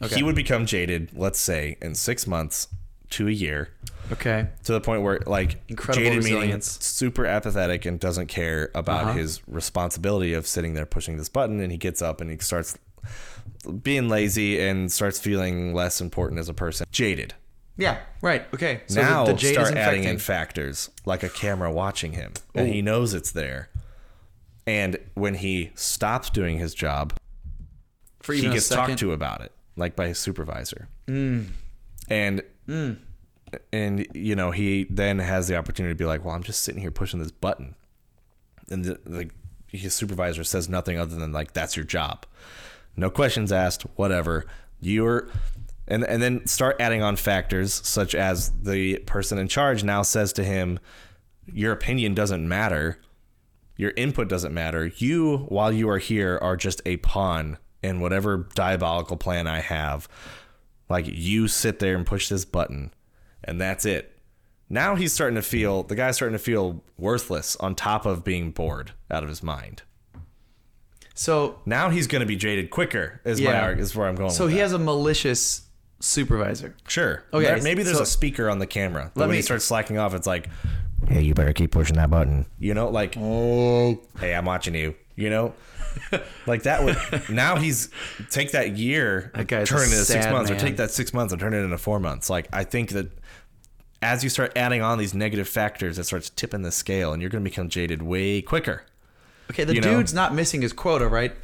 no. 0.00 0.06
Okay. 0.06 0.16
He 0.16 0.22
would 0.24 0.34
become 0.34 0.66
jaded. 0.66 1.10
Let's 1.14 1.38
say 1.38 1.76
in 1.80 1.94
six 1.94 2.26
months 2.26 2.66
to 3.10 3.28
a 3.28 3.30
year, 3.30 3.68
Okay. 4.10 4.48
to 4.64 4.72
the 4.72 4.80
point 4.80 5.02
where 5.02 5.20
like 5.26 5.62
Incredible 5.68 6.02
jaded 6.04 6.24
meaning 6.24 6.38
resilience. 6.40 6.78
super 6.84 7.26
apathetic 7.26 7.84
and 7.84 8.00
doesn't 8.00 8.26
care 8.26 8.70
about 8.74 9.04
Uh-huh. 9.04 9.12
his 9.18 9.40
responsibility 9.46 10.32
of 10.32 10.46
sitting 10.46 10.74
there 10.74 10.86
pushing 10.86 11.18
this 11.18 11.28
button, 11.28 11.60
and 11.60 11.70
he 11.70 11.78
gets 11.78 12.00
up 12.02 12.20
and 12.20 12.30
he 12.30 12.38
starts 12.38 12.76
being 13.82 14.08
lazy 14.08 14.58
and 14.60 14.90
starts 14.90 15.20
feeling 15.20 15.74
less 15.74 16.00
important 16.00 16.40
as 16.40 16.48
a 16.48 16.54
person. 16.54 16.86
Jaded. 16.90 17.34
Yeah. 17.76 17.98
Right. 18.20 18.44
Okay. 18.54 18.82
So 18.86 19.00
now 19.00 19.24
the, 19.24 19.34
jade 19.34 19.54
start 19.54 19.70
is 19.70 19.76
adding 19.76 20.04
in 20.04 20.18
factors 20.18 20.90
like 21.04 21.22
a 21.22 21.28
camera 21.28 21.72
watching 21.72 22.12
him 22.12 22.32
and 22.54 22.68
he 22.68 22.82
knows 22.82 23.14
it's 23.14 23.32
there. 23.32 23.70
And 24.66 24.98
when 25.14 25.34
he 25.34 25.72
stops 25.74 26.30
doing 26.30 26.58
his 26.58 26.74
job 26.74 27.14
for 28.20 28.32
he 28.34 28.42
gets 28.42 28.68
talked 28.68 28.98
to 28.98 29.12
about 29.12 29.40
it 29.40 29.52
like 29.76 29.96
by 29.96 30.08
his 30.08 30.18
supervisor. 30.18 30.88
Mm. 31.08 31.48
and 32.08 32.42
and 33.72 34.06
you 34.14 34.36
know 34.36 34.50
he 34.50 34.86
then 34.88 35.18
has 35.18 35.48
the 35.48 35.56
opportunity 35.56 35.92
to 35.92 35.98
be 35.98 36.04
like 36.04 36.24
well 36.24 36.34
i'm 36.34 36.42
just 36.42 36.62
sitting 36.62 36.80
here 36.80 36.90
pushing 36.90 37.20
this 37.20 37.32
button. 37.32 37.74
And 38.70 38.84
the, 38.84 39.00
the 39.04 39.30
his 39.66 39.94
supervisor 39.94 40.44
says 40.44 40.68
nothing 40.68 40.98
other 40.98 41.16
than 41.16 41.32
like 41.32 41.52
that's 41.52 41.76
your 41.76 41.84
job. 41.84 42.26
No 42.96 43.10
questions 43.10 43.50
asked 43.50 43.82
whatever. 43.96 44.44
You're 44.80 45.28
and 45.92 46.04
and 46.04 46.22
then 46.22 46.46
start 46.46 46.76
adding 46.80 47.02
on 47.02 47.16
factors 47.16 47.72
such 47.72 48.14
as 48.14 48.50
the 48.62 48.98
person 49.00 49.38
in 49.38 49.48
charge 49.48 49.84
now 49.84 50.02
says 50.02 50.32
to 50.34 50.44
him 50.44 50.78
your 51.52 51.72
opinion 51.72 52.14
doesn't 52.14 52.48
matter. 52.48 52.98
Your 53.76 53.90
input 53.96 54.28
doesn't 54.28 54.54
matter. 54.54 54.92
You 54.96 55.38
while 55.48 55.72
you 55.72 55.88
are 55.88 55.98
here 55.98 56.38
are 56.40 56.56
just 56.56 56.80
a 56.86 56.98
pawn 56.98 57.58
in 57.82 57.98
whatever 58.00 58.48
diabolical 58.54 59.16
plan 59.16 59.46
i 59.48 59.60
have. 59.60 60.08
Like 60.88 61.06
you 61.08 61.48
sit 61.48 61.78
there 61.80 61.96
and 61.96 62.06
push 62.06 62.28
this 62.28 62.44
button 62.44 62.92
and 63.44 63.60
that's 63.60 63.84
it. 63.84 64.18
Now 64.68 64.94
he's 64.94 65.12
starting 65.12 65.34
to 65.36 65.42
feel 65.42 65.82
the 65.82 65.96
guy's 65.96 66.16
starting 66.16 66.38
to 66.38 66.42
feel 66.44 66.82
worthless 66.96 67.56
on 67.56 67.74
top 67.74 68.06
of 68.06 68.22
being 68.24 68.52
bored 68.52 68.92
out 69.10 69.22
of 69.24 69.28
his 69.28 69.42
mind. 69.42 69.82
So 71.14 71.60
now 71.66 71.90
he's 71.90 72.06
going 72.06 72.20
to 72.20 72.26
be 72.26 72.36
jaded 72.36 72.70
quicker 72.70 73.20
is 73.24 73.40
my 73.40 73.50
Yeah. 73.50 73.62
arg- 73.62 73.80
is 73.80 73.94
where 73.94 74.08
i'm 74.08 74.14
going 74.14 74.30
so 74.30 74.46
he 74.46 74.56
that. 74.56 74.62
has 74.62 74.72
a 74.72 74.78
malicious 74.78 75.62
supervisor. 76.02 76.74
Sure. 76.88 77.24
Oh, 77.32 77.38
okay, 77.38 77.46
There- 77.48 77.62
maybe 77.62 77.82
there's 77.82 77.96
so- 77.96 78.02
a 78.02 78.06
speaker 78.06 78.48
on 78.50 78.58
the 78.58 78.66
camera. 78.66 79.10
That 79.14 79.20
Let 79.20 79.26
when 79.26 79.30
me- 79.32 79.36
he 79.36 79.42
starts 79.42 79.64
slacking 79.64 79.98
off, 79.98 80.14
it's 80.14 80.26
like, 80.26 80.48
"Hey, 81.08 81.22
you 81.22 81.34
better 81.34 81.52
keep 81.52 81.70
pushing 81.70 81.96
that 81.96 82.10
button." 82.10 82.46
You 82.58 82.74
know, 82.74 82.88
like, 82.88 83.14
oh. 83.18 84.00
"Hey, 84.20 84.34
I'm 84.34 84.44
watching 84.44 84.74
you." 84.74 84.94
You 85.14 85.28
know, 85.30 85.54
like 86.46 86.62
that 86.62 86.82
would. 86.84 86.96
now 87.28 87.56
he's 87.56 87.90
take 88.30 88.52
that 88.52 88.76
year, 88.76 89.30
and 89.34 89.46
turn 89.48 89.60
it 89.62 89.70
into 89.70 89.78
six 90.04 90.06
sad 90.24 90.32
months, 90.32 90.50
or 90.50 90.56
take 90.56 90.76
that 90.78 90.90
six 90.90 91.12
months 91.12 91.32
and 91.32 91.40
turn 91.40 91.52
it 91.54 91.58
into 91.62 91.76
four 91.78 92.00
months. 92.00 92.30
Like, 92.30 92.48
I 92.52 92.64
think 92.64 92.90
that 92.90 93.08
as 94.00 94.24
you 94.24 94.30
start 94.30 94.52
adding 94.56 94.80
on 94.82 94.98
these 94.98 95.14
negative 95.14 95.46
factors, 95.48 95.98
it 95.98 96.04
starts 96.04 96.30
tipping 96.30 96.62
the 96.62 96.72
scale, 96.72 97.12
and 97.12 97.20
you're 97.22 97.30
going 97.30 97.44
to 97.44 97.48
become 97.48 97.68
jaded 97.68 98.02
way 98.02 98.40
quicker. 98.42 98.82
Okay, 99.50 99.64
the 99.64 99.74
You 99.74 99.80
know? 99.82 99.96
dude's 99.98 100.14
not 100.14 100.34
missing 100.34 100.62
his 100.62 100.72
quota, 100.72 101.06
right? 101.06 101.36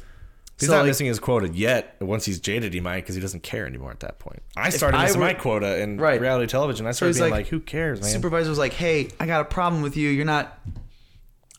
He's 0.59 0.67
So, 0.67 0.73
not 0.75 0.81
like, 0.81 0.87
missing 0.87 1.07
his 1.07 1.19
quota 1.19 1.47
yet. 1.47 1.95
Once 2.01 2.25
he's 2.25 2.39
jaded, 2.39 2.73
he 2.73 2.79
might 2.81 2.97
because 2.97 3.15
he 3.15 3.21
doesn't 3.21 3.43
care 3.43 3.65
anymore 3.65 3.91
at 3.91 4.01
that 4.01 4.19
point. 4.19 4.41
I 4.57 4.69
started 4.69 4.97
I 4.97 5.03
missing 5.05 5.21
were- 5.21 5.27
my 5.27 5.33
quota 5.33 5.79
in 5.81 5.97
Right. 5.97 6.19
reality 6.19 6.47
television. 6.47 6.85
I 6.85 6.91
started 6.91 7.13
being 7.13 7.23
like- 7.31 7.31
like, 7.45 7.47
"Who 7.47 7.59
cares, 7.61 8.01
man?" 8.01 8.09
Supervisor 8.11 8.49
was 8.49 8.59
like, 8.59 8.73
"Hey, 8.73 9.07
I 9.19 9.25
got 9.25 9.41
a 9.41 9.45
problem 9.45 9.81
with 9.81 9.95
you. 9.95 10.09
You're 10.09 10.25
not. 10.25 10.59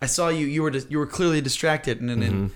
I 0.03 0.07
saw 0.07 0.29
you. 0.29 0.47
You 0.47 0.63
were 0.63 0.71
you 0.71 0.99
were 0.99 1.07
clearly 1.07 1.41
distracted." 1.41 2.01
And 2.01 2.09
then 2.11 2.21
Mm-hmm. 2.21 2.47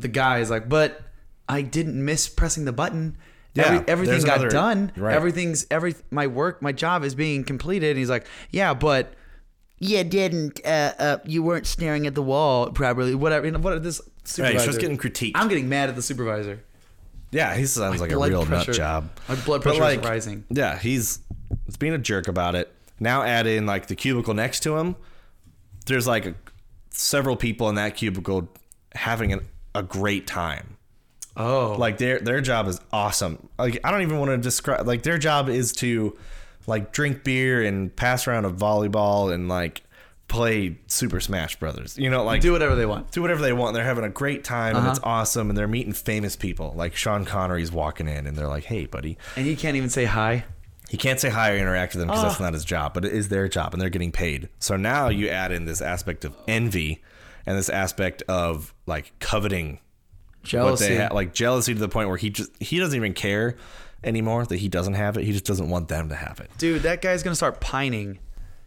the 0.00 0.08
guy 0.08 0.38
is 0.40 0.50
like, 0.50 0.68
"But 0.68 1.00
I 1.48 1.62
didn't 1.62 2.02
miss 2.04 2.28
pressing 2.28 2.64
the 2.66 2.72
button. 2.72 3.16
Yeah, 3.54 3.64
Every, 3.66 3.88
everything 3.88 4.20
got 4.24 4.36
another- 4.40 4.50
done. 4.50 4.92
right. 4.96 5.14
Everything's 5.14 5.66
every 5.70 5.94
my 6.10 6.26
work, 6.26 6.62
my 6.62 6.72
job 6.72 7.02
is 7.04 7.14
being 7.14 7.44
completed." 7.44 7.90
And 7.90 7.98
he's 7.98 8.10
like, 8.10 8.26
"Yeah, 8.50 8.74
but." 8.74 9.14
You 9.84 10.04
didn't. 10.04 10.60
Uh, 10.64 10.92
uh, 10.96 11.18
you 11.24 11.42
weren't 11.42 11.66
staring 11.66 12.06
at 12.06 12.14
the 12.14 12.22
wall 12.22 12.70
properly. 12.70 13.16
Whatever. 13.16 13.46
You 13.46 13.50
know, 13.50 13.58
what 13.58 13.82
this 13.82 14.00
supervisor? 14.24 14.58
he's 14.58 14.66
just 14.66 14.80
getting 14.80 14.98
critiqued. 14.98 15.32
I'm 15.34 15.48
getting 15.48 15.68
mad 15.68 15.88
at 15.88 15.96
the 15.96 16.02
supervisor. 16.02 16.62
Yeah, 17.30 17.54
he 17.56 17.64
sounds 17.66 18.00
like 18.00 18.12
a 18.12 18.14
blood 18.16 18.30
real 18.30 18.44
pressure- 18.44 18.70
nut 18.72 18.76
job. 18.76 19.10
my 19.28 19.34
blood 19.36 19.62
But, 19.64 19.76
pressure 19.76 19.98
is 20.00 20.04
rising. 20.06 20.44
Yeah, 20.50 20.78
he's 20.78 21.20
he's 21.66 21.76
being 21.76 21.94
a 21.94 21.98
jerk 21.98 22.28
about 22.28 22.54
it. 22.54 22.72
Now 23.00 23.22
add 23.22 23.46
in 23.46 23.64
like 23.66 23.86
the 23.86 23.96
cubicle 23.96 24.34
next 24.34 24.60
to 24.64 24.76
him. 24.76 24.96
There's 25.86 26.06
like 26.06 26.26
a, 26.26 26.34
several 26.90 27.36
people 27.36 27.68
in 27.68 27.74
that 27.76 27.96
cubicle 27.96 28.48
having 28.94 29.32
an, 29.32 29.48
a 29.74 29.82
great 29.82 30.26
time. 30.26 30.76
Oh, 31.36 31.76
Like 31.78 31.96
their 31.96 32.18
their 32.20 32.42
job 32.42 32.68
is 32.68 32.78
awesome. 32.92 33.48
Like 33.58 33.80
I 33.82 33.90
don't 33.90 34.02
even 34.02 34.18
want 34.18 34.30
to 34.30 34.36
describe. 34.38 34.86
Like 34.86 35.02
their 35.02 35.16
job 35.18 35.48
is 35.48 35.72
to 35.76 36.16
like 36.66 36.92
drink 36.92 37.24
beer 37.24 37.62
and 37.62 37.94
pass 37.96 38.28
around 38.28 38.44
a 38.44 38.50
volleyball 38.50 39.32
and 39.32 39.48
like 39.48 39.82
play 40.28 40.78
Super 40.86 41.20
Smash 41.20 41.56
Brothers. 41.56 41.98
You 41.98 42.08
know, 42.10 42.24
like 42.24 42.40
do 42.40 42.52
whatever 42.52 42.74
they 42.74 42.86
want. 42.86 43.10
do 43.10 43.20
whatever 43.20 43.42
they 43.42 43.52
want. 43.52 43.74
They're 43.74 43.84
having 43.84 44.04
a 44.04 44.08
great 44.08 44.44
time 44.44 44.76
and 44.76 44.84
Uh-huh. 44.84 44.90
it's 44.90 45.00
awesome. 45.02 45.50
And 45.50 45.58
they're 45.58 45.68
meeting 45.68 45.92
famous 45.92 46.36
people. 46.36 46.72
Like 46.76 46.96
Sean 46.96 47.24
Connery's 47.24 47.70
walking 47.70 48.08
in 48.08 48.26
and 48.26 48.36
they're 48.36 48.48
like, 48.48 48.64
"Hey, 48.64 48.86
buddy." 48.86 49.18
And 49.36 49.46
he 49.46 49.56
can't 49.56 49.76
even 49.76 49.90
say 49.90 50.04
hi. 50.06 50.44
He 50.88 50.96
can't 50.96 51.18
say 51.20 51.30
hi 51.30 51.52
or 51.52 51.56
interact 51.56 51.94
with 51.94 52.00
them 52.00 52.08
because 52.08 52.22
that's 52.22 52.40
Ah. 52.40 52.44
not 52.44 52.52
his 52.54 52.64
job, 52.64 52.92
but 52.94 53.04
it 53.04 53.12
is 53.12 53.28
their 53.28 53.48
job 53.48 53.72
and 53.72 53.80
they're 53.80 53.88
getting 53.90 54.12
paid. 54.12 54.48
So 54.58 54.76
now 54.76 55.08
you 55.08 55.28
add 55.28 55.50
in 55.52 55.64
this 55.64 55.80
aspect 55.80 56.24
of 56.24 56.34
envy 56.48 57.02
and 57.46 57.56
this 57.58 57.68
aspect 57.70 58.22
of 58.28 58.74
like 58.86 59.12
coveting 59.18 59.72
what 60.42 60.48
Jealousy. 60.48 60.88
they 60.88 60.94
have, 60.96 61.12
like 61.12 61.32
jealousy 61.34 61.72
to 61.74 61.80
the 61.80 61.88
point 61.88 62.08
where 62.08 62.16
he 62.18 62.30
just 62.30 62.50
he 62.60 62.78
doesn't 62.78 62.96
even 62.96 63.12
care 63.14 63.56
anymore 64.04 64.44
that 64.46 64.56
he 64.56 64.68
doesn't 64.68 64.94
have 64.94 65.16
it. 65.16 65.24
He 65.24 65.32
just 65.32 65.44
doesn't 65.46 65.68
want 65.68 65.88
them 65.88 66.08
to 66.08 66.14
have 66.16 66.40
it. 66.40 66.50
Dude, 66.58 66.82
that 66.82 67.00
guy's 67.02 67.22
gonna 67.22 67.36
start 67.36 67.60
pining. 67.60 68.18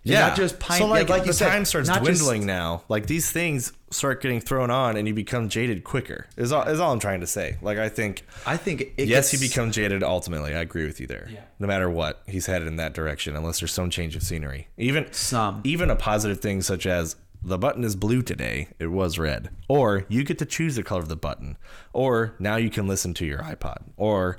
And 0.05 0.13
Not 0.13 0.35
just 0.35 0.59
pining. 0.59 0.87
So 0.87 0.91
like, 0.91 1.09
like 1.09 1.23
the 1.23 1.27
you 1.27 1.33
said, 1.33 1.49
time 1.49 1.65
starts 1.65 1.87
not 1.89 2.03
just- 2.03 2.21
dwindling 2.21 2.45
now. 2.45 2.83
Like 2.89 3.07
these 3.07 3.31
things 3.31 3.73
start 3.89 4.21
getting 4.21 4.39
thrown 4.39 4.69
on, 4.69 4.97
and 4.97 5.07
you 5.07 5.13
become 5.13 5.49
jaded 5.49 5.83
quicker. 5.83 6.27
Is 6.37 6.51
all 6.51 6.63
is 6.63 6.79
all 6.79 6.91
I'm 6.91 6.99
trying 6.99 7.21
to 7.21 7.27
say. 7.27 7.57
Like 7.61 7.77
I 7.79 7.89
think 7.89 8.23
I 8.45 8.55
think 8.57 8.81
it 8.97 9.07
yes, 9.07 9.31
gets, 9.31 9.41
he 9.41 9.47
becomes 9.47 9.75
jaded 9.75 10.03
ultimately. 10.03 10.53
I 10.53 10.59
agree 10.61 10.85
with 10.85 10.99
you 10.99 11.07
there. 11.07 11.27
Yeah. 11.31 11.41
No 11.59 11.65
matter 11.67 11.89
what, 11.89 12.21
he's 12.27 12.45
headed 12.45 12.67
in 12.67 12.75
that 12.75 12.93
direction 12.93 13.35
unless 13.35 13.59
there's 13.61 13.71
some 13.73 13.89
change 13.89 14.15
of 14.15 14.21
scenery. 14.23 14.67
Even 14.77 15.11
Some. 15.11 15.61
even 15.63 15.89
a 15.89 15.95
positive 15.95 16.39
thing 16.39 16.61
such 16.61 16.85
as 16.85 17.15
the 17.41 17.57
button 17.57 17.83
is 17.83 17.95
blue 17.95 18.21
today, 18.21 18.69
it 18.79 18.87
was 18.87 19.17
red. 19.19 19.49
Or 19.67 20.05
you 20.09 20.23
get 20.23 20.39
to 20.39 20.45
choose 20.45 20.75
the 20.75 20.83
color 20.83 21.01
of 21.01 21.09
the 21.09 21.15
button. 21.15 21.57
Or 21.93 22.33
now 22.39 22.55
you 22.55 22.69
can 22.71 22.87
listen 22.87 23.13
to 23.15 23.25
your 23.25 23.39
iPod. 23.39 23.83
Or 23.97 24.37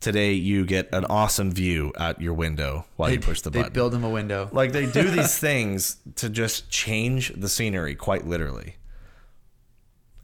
today 0.00 0.32
you 0.32 0.64
get 0.66 0.88
an 0.92 1.04
awesome 1.06 1.50
view 1.50 1.92
out 1.98 2.20
your 2.20 2.34
window 2.34 2.84
while 2.96 3.10
you 3.10 3.20
push 3.20 3.40
the 3.40 3.50
button. 3.50 3.64
They 3.64 3.68
build 3.74 3.94
him 3.94 4.04
a 4.04 4.10
window. 4.10 4.48
Like 4.52 4.72
they 4.72 4.86
do 4.86 5.10
these 5.10 5.38
things 5.48 5.96
to 6.16 6.28
just 6.28 6.70
change 6.70 7.32
the 7.36 7.48
scenery 7.48 7.94
quite 7.94 8.26
literally. 8.26 8.76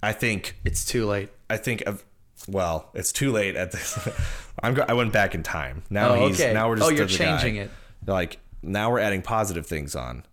I 0.03 0.13
think 0.13 0.57
It's 0.65 0.85
too 0.85 1.07
late. 1.07 1.31
I 1.49 1.57
think 1.57 1.83
of 1.83 2.05
well, 2.49 2.91
it's 2.95 3.13
too 3.13 3.31
late 3.31 3.55
at 3.55 3.71
this. 3.71 3.97
I'm 4.63 4.75
go- 4.75 4.85
I 4.89 4.95
went 4.95 5.13
back 5.13 5.35
in 5.35 5.43
time. 5.45 5.85
Now 5.91 6.15
Oh, 6.15 6.27
he's 6.29 6.41
okay. 6.41 6.53
now 6.53 6.69
we're 6.69 6.77
just 6.77 6.89
Oh, 6.91 6.93
you're 6.93 7.07
the 7.07 7.17
guy. 7.17 7.37
changing 7.39 7.57
it. 7.57 7.71
Like 8.07 8.39
now 8.63 8.91
we're 8.91 8.99
adding 8.99 9.23
positive 9.23 9.67
things 9.67 9.95
on. 9.95 10.25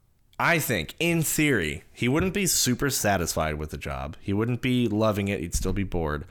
I 0.42 0.58
think, 0.60 0.96
in 1.00 1.22
theory, 1.22 1.84
he 1.92 2.08
wouldn't 2.08 2.34
be 2.34 2.48
super 2.48 2.90
satisfied 2.90 3.56
with 3.56 3.72
the 3.72 3.78
job. 3.78 4.16
He 4.22 4.32
wouldn't 4.32 4.62
be 4.62 4.88
loving 4.88 5.28
it. 5.28 5.42
He'd 5.42 5.54
still 5.54 5.74
be 5.74 5.84
bored. 5.84 6.24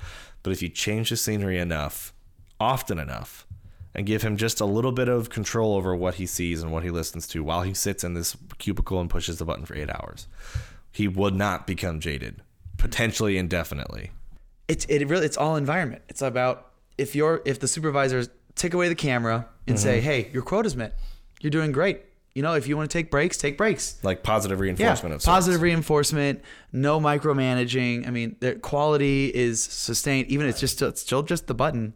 But 0.42 0.52
if 0.52 0.62
you 0.62 0.70
change 0.70 1.10
the 1.10 1.16
scenery 1.18 1.58
enough, 1.58 2.14
often 2.60 2.98
enough, 2.98 3.46
and 3.94 4.06
give 4.06 4.22
him 4.22 4.36
just 4.36 4.60
a 4.60 4.64
little 4.64 4.92
bit 4.92 5.08
of 5.08 5.30
control 5.30 5.74
over 5.74 5.94
what 5.94 6.14
he 6.14 6.26
sees 6.26 6.62
and 6.62 6.70
what 6.70 6.84
he 6.84 6.90
listens 6.90 7.26
to 7.28 7.42
while 7.42 7.62
he 7.62 7.74
sits 7.74 8.04
in 8.04 8.14
this 8.14 8.36
cubicle 8.58 9.00
and 9.00 9.10
pushes 9.10 9.38
the 9.38 9.44
button 9.44 9.64
for 9.64 9.74
eight 9.74 9.90
hours, 9.90 10.28
he 10.92 11.08
would 11.08 11.34
not 11.34 11.66
become 11.66 11.98
jaded, 12.00 12.42
potentially 12.76 13.36
indefinitely. 13.36 14.10
It's 14.68 14.84
it 14.86 15.06
really 15.08 15.26
it's 15.26 15.36
all 15.36 15.56
environment. 15.56 16.02
It's 16.08 16.22
about 16.22 16.72
if 16.96 17.14
you're 17.14 17.42
if 17.44 17.60
the 17.60 17.68
supervisors 17.68 18.28
take 18.54 18.74
away 18.74 18.88
the 18.88 18.94
camera 18.94 19.48
and 19.66 19.78
say, 19.78 19.98
mm-hmm. 19.98 20.06
hey, 20.06 20.30
your 20.32 20.42
quota's 20.42 20.76
met, 20.76 20.98
you're 21.40 21.50
doing 21.50 21.72
great. 21.72 22.02
You 22.34 22.42
know, 22.42 22.54
if 22.54 22.68
you 22.68 22.76
want 22.76 22.88
to 22.88 22.96
take 22.96 23.10
breaks, 23.10 23.36
take 23.36 23.56
breaks. 23.56 23.98
Like 24.04 24.22
positive 24.22 24.58
Yeah, 24.58 24.64
reinforcement 24.64 25.14
of 25.14 25.22
sorts. 25.22 25.34
positive 25.34 25.62
reinforcement, 25.62 26.42
no 26.72 27.00
micromanaging. 27.00 28.06
I 28.06 28.10
mean, 28.10 28.36
the 28.38 28.54
quality 28.56 29.34
is 29.34 29.62
sustained, 29.62 30.28
even 30.28 30.46
if 30.46 30.52
it's 30.52 30.60
just 30.60 30.80
it's 30.82 31.00
still 31.00 31.22
just 31.22 31.46
the 31.46 31.54
button, 31.54 31.94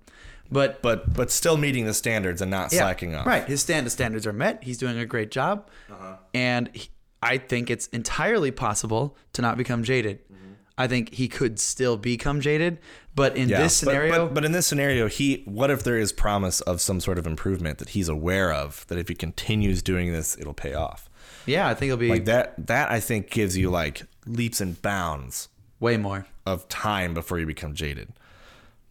but 0.52 0.82
but 0.82 1.12
but 1.14 1.30
still 1.30 1.56
meeting 1.56 1.86
the 1.86 1.94
standards 1.94 2.40
and 2.42 2.50
not 2.50 2.72
yeah, 2.72 2.78
slacking 2.80 3.14
off. 3.14 3.26
Right, 3.26 3.44
his 3.44 3.60
stand 3.62 3.90
standards 3.90 4.26
are 4.26 4.32
met. 4.32 4.62
He's 4.62 4.78
doing 4.78 4.98
a 4.98 5.06
great 5.06 5.30
job, 5.30 5.68
Uh-huh. 5.90 6.16
and 6.34 6.68
he, 6.72 6.88
I 7.22 7.38
think 7.38 7.70
it's 7.70 7.86
entirely 7.88 8.50
possible 8.50 9.16
to 9.32 9.42
not 9.42 9.56
become 9.56 9.82
jaded. 9.82 10.18
Mm-hmm. 10.24 10.52
I 10.78 10.86
think 10.88 11.14
he 11.14 11.28
could 11.28 11.58
still 11.60 11.96
become 11.96 12.40
jaded, 12.40 12.78
but 13.14 13.36
in 13.36 13.48
Yeah, 13.48 13.62
this 13.62 13.80
but- 13.80 13.90
scenario, 13.90 14.26
but, 14.26 14.34
but, 14.34 14.44
in 14.44 14.52
this 14.52 14.66
scenario, 14.66 15.08
he 15.08 15.42
what 15.46 15.70
if 15.70 15.82
there 15.82 15.98
is 15.98 16.12
promise 16.12 16.60
of 16.62 16.80
some 16.80 17.00
sort 17.00 17.18
of 17.18 17.26
improvement 17.26 17.78
that 17.78 17.90
he's 17.90 18.08
aware 18.08 18.52
of 18.52 18.86
that 18.88 18.98
if 18.98 19.08
he 19.08 19.14
continues 19.14 19.82
doing 19.82 20.12
this, 20.12 20.36
it'll 20.38 20.54
pay 20.54 20.74
off. 20.74 21.08
yeah, 21.46 21.68
I 21.68 21.74
think 21.74 21.88
it'll 21.90 21.98
be 21.98 22.08
Like 22.08 22.24
that 22.26 22.54
that 22.66 22.90
I 22.90 23.00
think 23.00 23.30
gives 23.30 23.56
you 23.56 23.70
like 23.70 24.02
leaps 24.26 24.60
and 24.60 24.80
bounds 24.82 25.48
way 25.80 25.96
more. 25.96 26.26
of 26.46 26.68
time 26.68 27.14
before 27.14 27.38
you 27.38 27.46
become 27.46 27.74
jaded. 27.74 28.08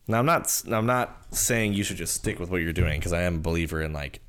Now 0.07 0.19
I'm 0.19 0.25
not 0.25 0.63
I'm 0.71 0.85
not 0.85 1.25
saying 1.31 1.73
you 1.73 1.83
should 1.83 1.97
just 1.97 2.13
stick 2.13 2.39
with 2.39 2.49
what 2.49 2.61
you're 2.61 2.73
doing 2.73 2.99
because 2.99 3.13
I 3.13 3.21
am 3.21 3.35
a 3.35 3.39
believer 3.39 3.81
in 3.81 3.93
like 3.93 4.21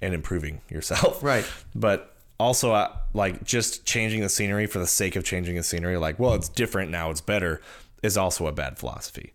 in 0.00 0.12
improving 0.12 0.60
yourself. 0.68 1.22
Right. 1.22 1.44
But 1.74 2.14
also 2.38 2.72
uh, 2.72 2.94
like 3.14 3.44
just 3.44 3.84
changing 3.84 4.20
the 4.20 4.28
scenery 4.28 4.66
for 4.66 4.78
the 4.78 4.86
sake 4.86 5.16
of 5.16 5.24
changing 5.24 5.56
the 5.56 5.62
scenery 5.62 5.96
like 5.96 6.18
well 6.18 6.34
it's 6.34 6.48
different 6.48 6.90
now 6.90 7.10
it's 7.10 7.20
better 7.20 7.60
is 8.02 8.16
also 8.16 8.46
a 8.46 8.52
bad 8.52 8.78
philosophy. 8.78 9.32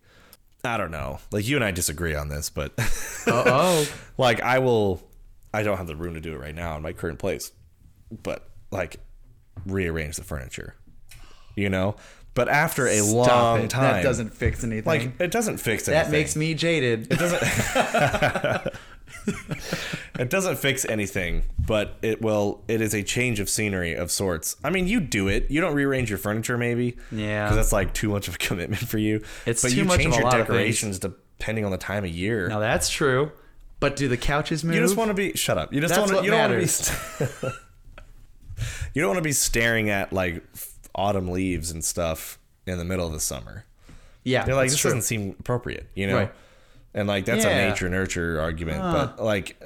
I 0.63 0.77
don't 0.77 0.91
know. 0.91 1.19
Like 1.31 1.47
you 1.47 1.55
and 1.55 1.63
I 1.63 1.71
disagree 1.71 2.15
on 2.15 2.27
this, 2.27 2.49
but 2.49 2.73
oh, 3.27 3.87
like 4.17 4.41
I 4.41 4.59
will 4.59 5.01
I 5.53 5.63
don't 5.63 5.77
have 5.77 5.87
the 5.87 5.95
room 5.95 6.13
to 6.15 6.19
do 6.19 6.33
it 6.33 6.39
right 6.39 6.55
now 6.55 6.75
in 6.75 6.81
my 6.81 6.93
current 6.93 7.19
place. 7.19 7.51
But 8.23 8.47
like 8.71 8.99
rearrange 9.65 10.17
the 10.17 10.23
furniture. 10.23 10.75
You 11.55 11.69
know? 11.69 11.95
But 12.37 12.49
after 12.49 12.85
a 12.87 12.99
stop 12.99 13.29
long 13.31 13.63
it. 13.63 13.69
time 13.71 13.93
That 13.95 14.03
doesn't 14.03 14.29
fix 14.31 14.63
anything. 14.63 14.85
like 14.85 15.19
it 15.19 15.31
doesn't 15.31 15.57
fix 15.57 15.87
anything. 15.87 16.03
that 16.05 16.11
makes 16.15 16.35
me 16.35 16.53
jaded. 16.53 17.11
it 17.11 17.17
doesn't 17.17 17.41
it 20.19 20.29
doesn't 20.29 20.57
fix 20.57 20.85
anything, 20.85 21.43
but 21.59 21.97
it 22.01 22.21
will. 22.21 22.63
It 22.67 22.79
is 22.81 22.93
a 22.93 23.03
change 23.03 23.39
of 23.39 23.49
scenery 23.49 23.93
of 23.95 24.11
sorts. 24.11 24.55
I 24.63 24.69
mean, 24.69 24.87
you 24.87 24.99
do 24.99 25.27
it. 25.27 25.49
You 25.49 25.61
don't 25.61 25.73
rearrange 25.73 26.09
your 26.09 26.19
furniture, 26.19 26.57
maybe. 26.57 26.95
Yeah. 27.11 27.45
because 27.45 27.55
that's 27.57 27.73
like 27.73 27.93
too 27.93 28.09
much 28.09 28.27
of 28.27 28.35
a 28.35 28.37
commitment 28.49 28.87
for 28.87 28.97
you. 28.99 29.23
It's 29.45 29.63
but 29.63 29.71
too 29.71 29.77
you 29.77 29.85
much 29.85 29.97
change 29.99 30.07
of 30.09 30.13
a 30.13 30.15
your 30.17 30.23
lot 30.25 30.39
of 30.39 30.45
decorations 30.47 30.99
depending 30.99 31.65
on 31.65 31.71
the 31.71 31.77
time 31.77 32.03
of 32.03 32.11
year. 32.11 32.47
now 32.49 32.59
that's 32.59 32.89
true, 32.89 33.31
but 33.79 33.95
do 33.95 34.07
the 34.07 34.17
couches 34.17 34.63
move? 34.63 34.75
you 34.75 34.81
just 34.81 34.95
want 34.95 35.09
to 35.09 35.15
be. 35.15 35.33
Shut 35.33 35.57
up. 35.57 35.73
You 35.73 35.81
just 35.81 35.97
want 35.97 36.11
to. 36.11 36.23
You 36.23 36.29
don't 36.31 36.39
want 36.39 36.51
to 36.51 36.57
be. 36.57 36.61
matters. 36.61 36.75
st- 36.75 37.53
you 38.93 39.01
don't 39.01 39.09
want 39.09 39.17
to 39.19 39.23
be 39.27 39.33
staring 39.33 39.89
at 39.89 40.11
like 40.13 40.43
autumn 40.97 41.29
leaves 41.29 41.71
and 41.71 41.83
stuff 41.85 42.39
in 42.65 42.77
the 42.77 42.85
middle 42.85 43.05
of 43.07 43.13
the 43.13 43.19
summer. 43.19 43.65
yeah, 44.23 44.43
They're 44.43 44.55
like, 44.55 44.69
this 44.69 44.79
true. 44.79 44.89
doesn't 44.89 45.03
seem 45.03 45.35
appropriate, 45.39 45.87
you 45.95 46.07
know. 46.07 46.15
Right. 46.17 46.31
And 46.93 47.07
like 47.07 47.25
that's 47.25 47.45
Yeah. 47.45 47.51
a 47.51 47.69
nature 47.69 47.87
nurture 47.89 48.41
argument, 48.41 48.81
but 48.81 49.23
like 49.23 49.61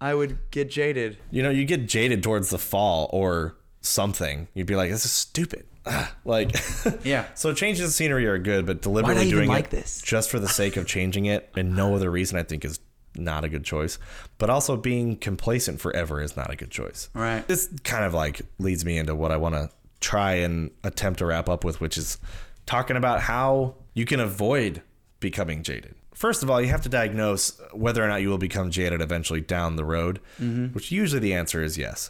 I 0.00 0.14
would 0.14 0.38
get 0.50 0.70
jaded. 0.70 1.16
you 1.30 1.42
know, 1.42 1.50
you 1.50 1.64
get 1.64 1.86
jaded 1.88 2.22
towards 2.22 2.50
the 2.50 2.58
fall 2.58 3.08
or 3.12 3.56
something. 3.80 4.48
You'd 4.54 4.66
be 4.66 4.76
like, 4.76 4.90
this 4.90 5.04
is 5.04 5.10
stupid. 5.12 5.66
Ah, 5.86 6.14
like, 6.24 6.54
Yeah. 7.04 7.26
So 7.34 7.52
changes 7.54 7.84
of 7.86 7.92
scenery 7.92 8.26
are 8.26 8.38
good, 8.38 8.66
but 8.66 8.82
deliberately 8.82 9.28
doing 9.30 9.48
like 9.48 9.66
it 9.66 9.70
this? 9.70 10.00
just 10.02 10.30
for 10.30 10.38
the 10.38 10.48
sake 10.48 10.76
of 10.76 10.86
changing 10.86 11.26
it 11.26 11.50
and 11.56 11.74
no 11.76 11.94
other 11.94 12.10
reason, 12.10 12.38
I 12.38 12.42
think 12.42 12.64
is 12.64 12.80
not 13.16 13.44
a 13.44 13.48
good 13.48 13.64
choice. 13.64 13.98
But 14.38 14.50
also 14.50 14.76
being 14.76 15.16
complacent 15.16 15.80
forever 15.80 16.20
is 16.20 16.36
not 16.36 16.50
a 16.50 16.56
good 16.56 16.70
choice. 16.70 17.08
Right. 17.14 17.46
This 17.46 17.68
kind 17.84 18.04
of 18.04 18.12
like 18.14 18.42
leads 18.58 18.84
me 18.84 18.98
into 18.98 19.14
what 19.14 19.30
I 19.32 19.36
want 19.36 19.54
to 19.54 19.70
try 20.04 20.34
and 20.34 20.70
attempt 20.84 21.18
to 21.18 21.26
wrap 21.26 21.48
up 21.48 21.64
with, 21.64 21.80
which 21.80 21.96
is 21.96 22.18
talking 22.66 22.96
about 22.96 23.20
how 23.22 23.74
you 23.94 24.04
can 24.04 24.20
avoid 24.20 24.82
becoming 25.20 25.62
jaded. 25.62 25.94
First 26.14 26.42
of 26.42 26.50
all, 26.50 26.60
you 26.60 26.68
have 26.68 26.82
to 26.82 26.88
diagnose 26.88 27.60
whether 27.72 28.04
or 28.04 28.06
not 28.06 28.20
you 28.22 28.28
will 28.28 28.38
become 28.38 28.70
jaded 28.70 29.00
eventually 29.00 29.40
down 29.40 29.76
the 29.76 29.84
road, 29.84 30.20
mm-hmm. 30.40 30.66
which 30.66 30.92
usually 30.92 31.20
the 31.20 31.34
answer 31.34 31.62
is 31.62 31.76
yes. 31.76 32.08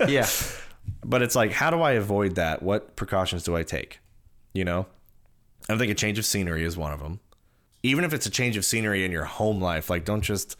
yeah, 0.08 0.26
but 1.04 1.20
it's 1.20 1.34
like, 1.34 1.52
how 1.52 1.70
do 1.70 1.82
I 1.82 1.92
avoid 1.92 2.36
that? 2.36 2.62
What 2.62 2.96
precautions 2.96 3.42
do 3.42 3.56
I 3.56 3.64
take? 3.64 4.00
You 4.54 4.64
know, 4.64 4.86
I 5.68 5.76
think 5.76 5.90
a 5.90 5.94
change 5.94 6.18
of 6.18 6.24
scenery 6.24 6.64
is 6.64 6.76
one 6.76 6.92
of 6.92 7.00
them. 7.00 7.20
Even 7.82 8.04
if 8.04 8.14
it's 8.14 8.26
a 8.26 8.30
change 8.30 8.56
of 8.56 8.64
scenery 8.64 9.04
in 9.04 9.12
your 9.12 9.24
home 9.24 9.60
life, 9.60 9.90
like 9.90 10.04
don't 10.04 10.22
just 10.22 10.56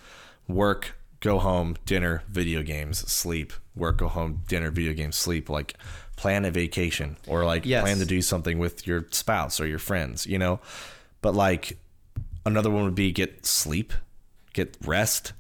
work, 0.47 0.97
go 1.21 1.39
home, 1.39 1.77
dinner, 1.87 2.23
video 2.29 2.63
games, 2.63 2.99
sleep, 3.11 3.53
work, 3.75 3.99
go 3.99 4.09
home, 4.09 4.43
dinner, 4.47 4.71
video 4.71 4.93
games, 4.93 5.17
sleep. 5.17 5.49
Like 5.49 5.75
plan 6.19 6.45
a 6.45 6.51
vacation 6.51 7.17
or 7.27 7.47
like 7.47 7.65
Yes. 7.65 7.83
plan 7.83 7.99
to 7.99 8.05
do 8.05 8.21
something 8.21 8.59
with 8.59 8.87
your 8.87 9.07
spouse 9.11 9.61
or 9.61 9.67
your 9.67 9.79
friends, 9.79 10.27
you 10.27 10.39
know? 10.39 10.61
But 11.23 11.35
like 11.35 11.79
another 12.45 12.71
one 12.71 12.85
would 12.85 12.95
be 12.95 13.13
get 13.13 13.47
sleep, 13.47 13.93
get 14.53 14.77
rest. 14.85 15.33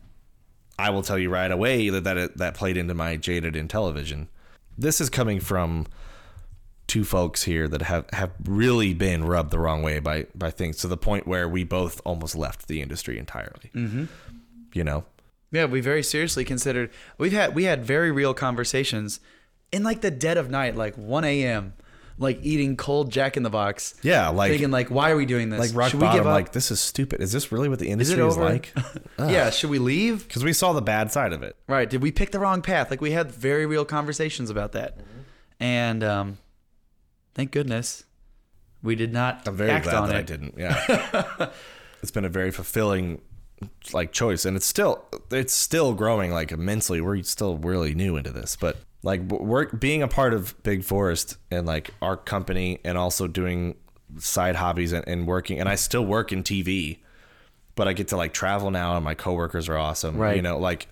I 0.79 0.91
will 0.91 1.03
tell 1.03 1.19
you 1.19 1.29
right 1.29 1.51
away 1.51 1.89
that 1.91 2.05
that, 2.05 2.39
that 2.39 2.55
played 2.55 2.77
into 2.77 2.95
my 2.95 3.17
jaded 3.17 3.57
in 3.57 3.67
television. 3.69 4.29
This 4.79 5.01
is 5.01 5.11
coming 5.11 5.41
from 5.41 5.87
two 6.87 7.05
folks 7.05 7.43
here 7.43 7.67
that 7.69 7.83
have, 7.83 8.07
have 8.13 8.31
really 8.45 8.95
been 8.95 9.25
rubbed 9.25 9.51
the 9.51 9.59
wrong 9.59 9.83
way 9.83 9.99
by, 9.99 10.27
by 10.35 10.51
things 10.51 10.77
to 10.79 10.89
the 10.89 10.97
point 10.97 11.27
where 11.27 11.49
we 11.49 11.65
both 11.65 12.01
almost 12.05 12.35
left 12.37 12.69
the 12.69 12.81
industry 12.81 13.19
entirely. 13.19 13.71
Mm-hmm. 13.75 14.05
You 14.73 14.85
know? 14.85 15.05
yeah. 15.51 15.65
We 15.65 15.81
very 15.81 16.03
seriously 16.05 16.45
considered. 16.45 16.91
We've 17.19 17.33
had 17.33 17.55
we 17.55 17.65
had 17.65 17.85
very 17.85 18.13
real 18.13 18.33
conversations 18.35 19.19
in 19.73 19.83
like 19.83 20.01
the 20.01 20.11
dead 20.11 20.37
of 20.37 20.51
night, 20.51 20.77
like 20.77 20.97
1 20.97 21.25
a.m., 21.25 21.75
like 22.19 22.41
eating 22.43 22.77
cold 22.77 23.13
Jack 23.13 23.37
in 23.37 23.43
the 23.43 23.51
Box. 23.51 23.95
Yeah, 24.03 24.29
like 24.29 24.51
thinking 24.51 24.71
like, 24.71 24.91
why 24.91 25.11
are 25.11 25.17
we 25.17 25.25
doing 25.27 25.51
this? 25.51 25.61
like 25.61 25.71
rock 25.73 25.91
Should 25.91 26.01
we 26.01 26.07
bottom. 26.07 26.21
give 26.21 26.27
up? 26.27 26.35
Like 26.35 26.53
this 26.53 26.71
is 26.71 26.81
stupid. 26.81 27.21
Is 27.21 27.31
this 27.33 27.53
really 27.53 27.69
what 27.69 27.79
the 27.79 27.89
industry 27.89 28.21
is, 28.21 28.37
over? 28.37 28.45
like? 28.45 28.75
yeah, 29.19 29.51
should 29.51 29.71
we 29.71 29.79
leave? 29.79 30.27
Because 30.27 30.43
we 30.43 30.53
saw 30.53 30.73
the 30.73 30.83
bad 30.83 31.13
side 31.13 31.33
of 31.33 31.43
it. 31.43 31.57
Right. 31.69 31.89
Did 31.89 32.03
we 32.03 32.11
pick 32.11 32.33
the 32.33 32.41
wrong 32.41 32.61
path? 32.61 32.91
Like 32.91 33.01
we 33.01 33.13
had 33.13 33.31
very 33.31 33.67
real 33.67 33.85
conversations 33.85 34.51
about 34.51 34.73
that. 34.73 34.99
Mm-hmm. 34.99 35.21
And 35.61 36.05
um 36.05 36.39
thank 37.35 37.53
goodness 37.53 38.05
we 38.83 38.95
did 38.95 39.13
not 39.13 39.47
I'm 39.47 39.57
very 39.57 39.71
act 39.71 39.85
glad 39.85 39.95
on 39.95 40.09
that 40.09 40.17
it. 40.17 40.19
I 40.19 40.23
didn't. 40.23 40.55
Yeah, 40.57 41.51
it's 42.03 42.11
been 42.11 42.25
a 42.25 42.29
very 42.29 42.51
fulfilling 42.51 43.21
like 43.93 44.13
choice, 44.13 44.45
and 44.45 44.57
it's 44.57 44.67
still 44.67 45.05
it's 45.31 45.55
still 45.55 45.95
growing 45.95 46.31
like 46.33 46.53
immensely. 46.53 47.01
We're 47.01 47.23
still 47.23 47.59
really 47.59 47.95
new 47.95 48.17
into 48.17 48.31
this, 48.31 48.57
but 48.57 48.77
like 49.03 49.21
work 49.23 49.79
being 49.79 50.03
a 50.03 50.09
part 50.09 50.35
of 50.35 50.61
Big 50.63 50.85
Forest 50.85 51.37
and 51.51 51.67
like 51.67 51.91
our 52.03 52.17
company, 52.17 52.81
and 52.85 52.99
also 52.99 53.27
doing 53.27 53.77
side 54.19 54.57
hobbies 54.57 54.93
and, 54.93 55.07
and 55.07 55.27
working, 55.27 55.61
and 55.61 55.69
I 55.69 55.75
still 55.77 56.05
work 56.05 56.33
in 56.33 56.43
TV, 56.43 56.99
but 57.75 57.87
I 57.89 57.93
get 57.93 58.09
to 58.09 58.17
like 58.17 58.33
travel 58.33 58.71
now, 58.71 58.97
and 58.97 59.05
my 59.05 59.15
coworkers 59.15 59.69
are 59.69 59.77
awesome. 59.79 60.17
Right. 60.17 60.37
You 60.37 60.43
know, 60.43 60.59
like 60.59 60.89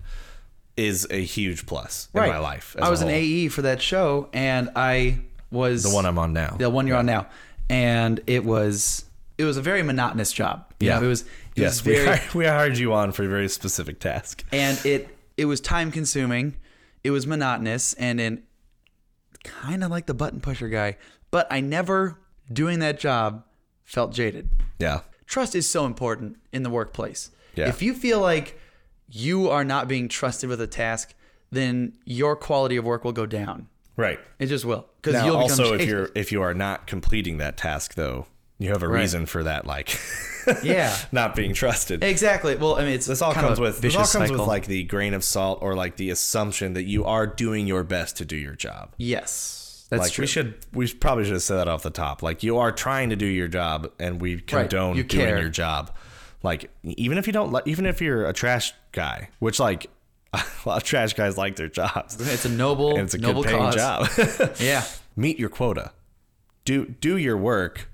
is 0.77 1.07
a 1.09 1.23
huge 1.23 1.65
plus 1.65 2.07
right. 2.13 2.27
in 2.27 2.33
my 2.33 2.39
life. 2.39 2.75
as 2.77 2.83
I 2.87 2.89
was 2.89 3.01
an. 3.01 3.09
AE 3.09 3.47
for 3.49 3.63
that 3.63 3.81
show 3.81 4.29
and 4.31 4.69
I 4.75 5.19
was 5.49 5.81
the 5.81 5.89
one 5.89 6.05
I'm 6.05 6.19
on 6.19 6.33
now. 6.33 6.55
the 6.57 6.69
one 6.69 6.85
you're 6.85 6.97
on 6.97 7.07
now. 7.07 7.27
And 7.67 8.21
it 8.27 8.45
was 8.45 9.03
it 9.39 9.43
was 9.43 9.57
a 9.57 9.61
very 9.61 9.81
monotonous 9.81 10.31
job. 10.31 10.71
You 10.79 10.89
Yeah. 10.89 10.99
know, 10.99 11.05
it 11.05 11.09
was 11.09 11.21
it 11.21 11.27
yes, 11.55 11.69
was 11.69 11.81
very 11.81 11.99
we, 12.01 12.05
hired, 12.05 12.33
we 12.35 12.45
hired 12.45 12.77
you 12.77 12.93
on 12.93 13.11
for 13.11 13.23
a 13.23 13.27
very 13.27 13.49
specific 13.49 13.99
task. 13.99 14.43
and 14.51 14.79
it 14.85 15.09
it 15.35 15.45
was 15.45 15.59
time 15.59 15.91
consuming 15.91 16.55
it 17.07 17.11
was 17.11 17.25
monotonous 17.25 17.93
and 17.93 18.19
in 18.19 18.43
kind 19.43 19.81
of 19.83 19.89
like 19.89 20.05
the 20.07 20.13
button 20.13 20.41
pusher 20.41 20.67
guy 20.67 20.97
but 21.31 21.47
i 21.49 21.59
never 21.61 22.19
doing 22.51 22.79
that 22.79 22.99
job 22.99 23.43
felt 23.85 24.11
jaded 24.11 24.49
Yeah. 24.79 25.01
trust 25.25 25.55
is 25.55 25.69
so 25.69 25.85
important 25.85 26.37
in 26.51 26.63
the 26.63 26.69
workplace 26.69 27.31
Yeah. 27.55 27.69
if 27.69 27.81
you 27.81 27.93
feel 27.93 28.19
like 28.19 28.59
you 29.09 29.49
are 29.49 29.63
not 29.63 29.87
being 29.87 30.09
trusted 30.09 30.49
with 30.49 30.59
a 30.59 30.67
task 30.67 31.13
then 31.49 31.93
your 32.03 32.35
quality 32.35 32.75
of 32.75 32.83
work 32.83 33.05
will 33.05 33.13
go 33.13 33.25
down 33.25 33.67
Right. 33.95 34.19
it 34.37 34.47
just 34.47 34.65
will 34.65 34.85
because 35.01 35.23
you'll 35.23 35.37
become 35.37 35.51
also, 35.61 35.73
if 35.75 35.87
you're 35.87 36.09
if 36.13 36.31
you 36.33 36.41
are 36.41 36.53
not 36.53 36.87
completing 36.87 37.37
that 37.37 37.55
task, 37.57 37.95
though, 37.95 38.27
you 38.59 38.69
have 38.69 38.83
a 38.83 38.87
Right. 38.87 39.01
reason 39.01 39.25
for 39.25 39.43
that, 39.43 39.65
like 39.65 39.99
Yeah. 40.63 40.95
not 41.11 41.35
being 41.35 41.53
trusted. 41.53 42.03
Exactly. 42.03 42.55
Well, 42.55 42.75
I 42.75 42.81
mean, 42.85 42.93
it's 42.93 43.05
This 43.05 43.21
all 43.21 43.33
comes 43.33 43.59
with 43.59 43.81
this 43.81 43.95
all 43.95 44.01
vicious 44.01 44.13
comes 44.13 44.29
cycle. 44.29 44.37
with 44.45 44.47
like 44.47 44.65
the 44.65 44.83
grain 44.83 45.13
of 45.13 45.23
salt 45.23 45.59
or 45.61 45.75
like 45.75 45.97
the 45.97 46.09
assumption 46.09 46.73
that 46.73 46.83
you 46.83 47.03
are 47.05 47.27
doing 47.27 47.67
your 47.67 47.83
best 47.83 48.17
to 48.17 48.25
do 48.25 48.35
your 48.37 48.55
job. 48.55 48.93
yes, 48.97 49.85
that's 49.89 50.03
like 50.03 50.11
true. 50.11 50.23
we 50.23 50.27
should 50.27 50.55
we 50.73 50.87
probably 50.93 51.23
should 51.23 51.33
have 51.33 51.41
said 51.43 51.57
that 51.57 51.67
off 51.69 51.81
the 51.83 51.89
top. 51.89 52.21
Like 52.21 52.43
you 52.43 52.57
are 52.57 52.71
trying 52.73 53.09
to 53.11 53.15
do 53.15 53.25
your 53.25 53.47
job 53.47 53.89
and 53.99 54.19
we 54.19 54.39
condone 54.41 54.97
You 54.97 55.03
doing 55.03 55.25
care. 55.25 55.39
your 55.39 55.49
job. 55.49 55.91
Like 56.43 56.69
even 56.83 57.17
if 57.17 57.25
you 57.25 57.31
don't 57.33 57.55
even 57.65 57.85
if 57.85 58.01
you're 58.01 58.25
a 58.27 58.33
trash 58.33 58.73
guy, 58.91 59.29
which 59.39 59.59
like 59.61 59.87
a 60.33 60.43
lot 60.65 60.77
of 60.77 60.83
trash 60.83 61.13
guys 61.13 61.37
like 61.37 61.55
their 61.55 61.69
jobs. 61.69 62.17
It's 62.19 62.43
a 62.43 62.49
noble, 62.49 62.91
And 62.91 63.03
it's 63.03 63.13
a 63.13 63.17
noble 63.17 63.43
good 63.43 63.51
paying 63.51 63.63
cause. 63.71 63.75
job. 63.75 64.51
Yeah. 64.59 64.83
Meet 65.15 65.39
your 65.39 65.49
quota. 65.49 65.91
Do 66.65 66.85
do 66.99 67.15
your 67.15 67.37
work 67.37 67.87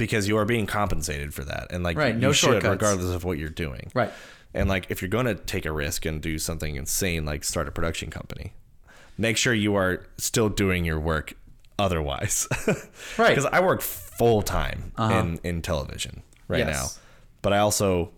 because 0.00 0.26
you 0.26 0.36
are 0.36 0.44
being 0.44 0.66
compensated 0.66 1.32
for 1.32 1.44
that. 1.44 1.68
And 1.70 1.84
like 1.84 1.96
Right, 1.96 2.14
you 2.14 2.20
no 2.20 2.32
should 2.32 2.50
shortcuts. 2.50 2.70
regardless 2.72 3.14
of 3.14 3.22
what 3.24 3.38
you're 3.38 3.48
doing. 3.48 3.92
Right. 3.94 4.10
And 4.52 4.68
like 4.68 4.86
if 4.90 5.00
you're 5.00 5.08
going 5.08 5.26
to 5.26 5.36
take 5.36 5.64
a 5.66 5.70
risk 5.72 6.04
and 6.06 6.20
do 6.20 6.38
something 6.38 6.74
insane 6.74 7.24
like 7.24 7.44
start 7.44 7.68
a 7.68 7.70
production 7.70 8.10
company, 8.10 8.52
make 9.16 9.36
sure 9.36 9.54
you 9.54 9.76
are 9.76 10.06
still 10.16 10.48
doing 10.48 10.84
your 10.84 10.98
work 10.98 11.34
otherwise. 11.78 12.48
Right. 13.18 13.34
Cuz 13.36 13.44
I 13.46 13.60
work 13.60 13.80
full 13.82 14.42
time 14.42 14.92
Uh-huh. 14.96 15.14
in 15.20 15.40
in 15.44 15.62
television 15.62 16.22
right 16.48 16.66
Yes. 16.66 16.68
now. 16.74 16.86
But 17.42 17.52
I 17.52 17.58
also 17.58 18.12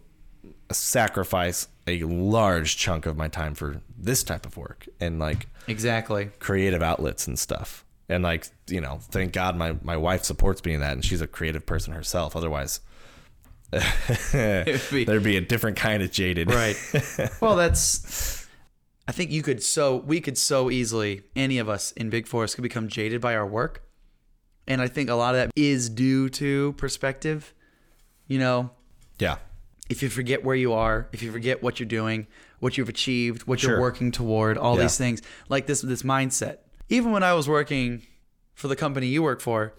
sacrifice 0.71 1.69
a 1.87 2.03
large 2.05 2.77
chunk 2.77 3.07
of 3.07 3.17
my 3.17 3.29
time 3.29 3.55
for 3.55 3.81
this 3.99 4.23
type 4.23 4.47
of 4.47 4.57
work 4.57 4.87
and 5.01 5.19
like 5.19 5.47
Exactly. 5.69 6.31
creative 6.39 6.83
outlets 6.83 7.27
and 7.27 7.39
stuff. 7.39 7.85
And 8.13 8.23
like, 8.25 8.47
you 8.69 8.81
know, 8.81 8.99
thank 9.11 9.33
God 9.33 9.57
my, 9.57 9.77
my 9.83 9.97
wife 9.97 10.25
supports 10.25 10.65
me 10.65 10.75
in 10.75 10.81
that 10.81 10.93
and 10.93 11.05
she's 11.05 11.21
a 11.21 11.27
creative 11.27 11.65
person 11.67 11.93
herself. 11.93 12.37
Otherwise 12.37 12.81
be- 13.73 15.05
there'd 15.05 15.23
be 15.23 15.37
a 15.37 15.41
different 15.41 15.77
kind 15.77 16.03
of 16.03 16.11
jaded. 16.11 16.51
Right. 16.51 16.77
well, 17.41 17.57
that's. 17.57 18.47
I 19.09 19.13
think 19.13 19.31
you 19.31 19.43
could 19.43 19.63
so 19.63 19.97
we 19.97 20.21
could 20.21 20.39
so 20.39 20.71
easily 20.71 21.23
any 21.35 21.59
of 21.59 21.69
us 21.69 21.93
in 21.93 22.09
Big 22.11 22.27
Forest 22.27 22.55
could 22.55 22.63
become 22.63 22.87
jaded 22.89 23.21
by 23.21 23.35
our 23.35 23.47
work, 23.47 23.83
and 24.69 24.81
I 24.81 24.89
think 24.89 25.11
a 25.11 25.15
lot 25.15 25.35
of 25.35 25.41
that 25.41 25.51
is 25.57 25.89
due 25.91 26.29
to 26.31 26.73
perspective. 26.75 27.53
You 28.29 28.39
know, 28.39 28.71
Yeah. 29.19 29.39
if 29.91 30.03
you 30.03 30.09
forget 30.09 30.45
where 30.45 30.55
you 30.55 30.73
are, 30.73 31.09
if 31.13 31.23
you 31.23 31.33
forget 31.33 31.63
what 31.63 31.81
you're 31.81 31.89
doing, 31.89 32.27
what 32.61 32.79
you've 32.79 32.89
achieved, 32.89 33.43
what 33.47 33.61
Sure. 33.61 33.73
you're 33.73 33.81
working 33.81 34.13
toward, 34.13 34.57
all 34.57 34.77
Yeah. 34.77 34.83
these 34.83 34.97
things, 34.97 35.21
like 35.49 35.67
this 35.67 35.81
this 35.81 36.03
mindset. 36.03 36.59
Even 36.93 37.11
when 37.13 37.23
I 37.23 37.33
was 37.35 37.49
working 37.49 38.03
for 38.55 38.69
the 38.69 38.77
company 38.77 39.07
you 39.07 39.23
work 39.23 39.41
for, 39.41 39.75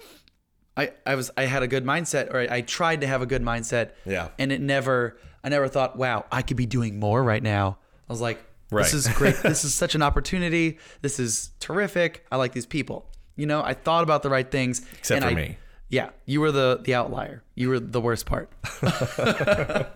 I, 0.76 0.91
I 1.05 1.14
was 1.16 1.30
I 1.38 1.43
had 1.45 1.61
a 1.64 1.68
good 1.68 1.86
mindset, 1.86 2.34
or 2.34 2.39
I, 2.39 2.57
I 2.57 2.61
tried 2.61 3.01
to 3.01 3.07
have 3.07 3.22
a 3.22 3.26
good 3.28 3.43
mindset. 3.43 3.91
Yeah. 4.05 4.30
And 4.39 4.51
it 4.51 4.59
never 4.61 5.18
I 5.43 5.49
never 5.49 5.68
thought, 5.68 5.95
wow, 5.95 6.26
I 6.32 6.41
could 6.41 6.57
be 6.57 6.66
doing 6.66 6.99
more 6.99 7.24
right 7.24 7.43
now. 7.43 7.78
I 8.09 8.14
was 8.14 8.22
like, 8.22 8.43
Right. 8.72 8.82
this 8.84 8.93
is 8.95 9.07
great. 9.09 9.36
this 9.43 9.64
is 9.64 9.74
such 9.76 9.93
an 9.93 10.01
opportunity. 10.01 10.80
This 11.01 11.20
is 11.20 11.51
terrific. 11.59 12.26
I 12.32 12.38
like 12.38 12.53
these 12.53 12.66
people. 12.66 13.05
You 13.36 13.45
know, 13.45 13.61
I 13.64 13.74
thought 13.76 14.03
about 14.03 14.24
the 14.24 14.30
right 14.32 14.49
things. 14.49 14.82
Except 14.97 15.22
for 15.22 15.30
I- 15.30 15.34
me. 15.36 15.57
Yeah, 15.89 16.09
you 16.26 16.41
were 16.41 16.51
the 16.51 16.80
the 16.82 16.95
outlier. 16.95 17.43
You 17.53 17.70
were 17.70 17.80
the 17.80 18.01
worst 18.01 18.26
part. 18.26 18.49
At 18.82 19.91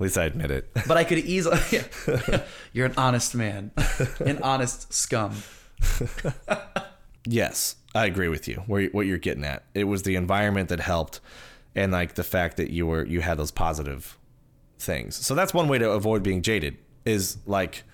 least 0.00 0.18
I 0.18 0.24
admit 0.24 0.50
it. 0.50 0.70
But 0.88 0.96
I 0.96 1.04
could 1.04 1.18
easily. 1.18 1.60
You're 2.72 2.86
an 2.86 2.94
honest 2.96 3.34
man, 3.34 3.70
an 4.18 4.40
honest 4.42 4.92
scum. 4.92 5.34
yes, 7.26 7.76
I 7.94 8.06
agree 8.06 8.28
with 8.28 8.48
you. 8.48 8.62
Where 8.66 8.86
what 8.88 9.06
you're 9.06 9.18
getting 9.18 9.44
at. 9.44 9.64
It 9.74 9.84
was 9.84 10.02
the 10.02 10.16
environment 10.16 10.68
that 10.68 10.80
helped 10.80 11.20
and 11.74 11.92
like 11.92 12.14
the 12.14 12.24
fact 12.24 12.56
that 12.56 12.70
you 12.70 12.86
were 12.86 13.04
you 13.04 13.20
had 13.20 13.38
those 13.38 13.50
positive 13.50 14.18
things. 14.78 15.16
So 15.16 15.34
that's 15.34 15.54
one 15.54 15.68
way 15.68 15.78
to 15.78 15.90
avoid 15.90 16.22
being 16.22 16.42
jaded 16.42 16.78
is 17.04 17.38
like 17.46 17.84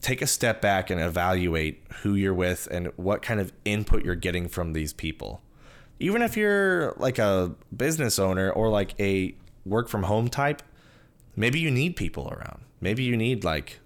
take 0.00 0.20
a 0.20 0.26
step 0.26 0.60
back 0.60 0.90
and 0.90 1.00
evaluate 1.00 1.82
who 2.02 2.14
you're 2.14 2.34
with 2.34 2.66
and 2.70 2.88
what 2.96 3.22
kind 3.22 3.40
of 3.40 3.52
input 3.64 4.04
you're 4.04 4.16
getting 4.16 4.48
from 4.48 4.72
these 4.72 4.92
people. 4.92 5.40
Even 6.00 6.22
if 6.22 6.36
you're 6.36 6.92
like 6.96 7.18
a 7.18 7.54
business 7.74 8.18
owner 8.18 8.50
or 8.50 8.68
like 8.68 8.98
a 9.00 9.34
work 9.64 9.88
from 9.88 10.02
home 10.04 10.28
type, 10.28 10.62
maybe 11.36 11.60
you 11.60 11.70
need 11.70 11.94
people 11.94 12.28
around. 12.30 12.62
Maybe 12.80 13.04
you 13.04 13.16
need 13.16 13.44
like 13.44 13.78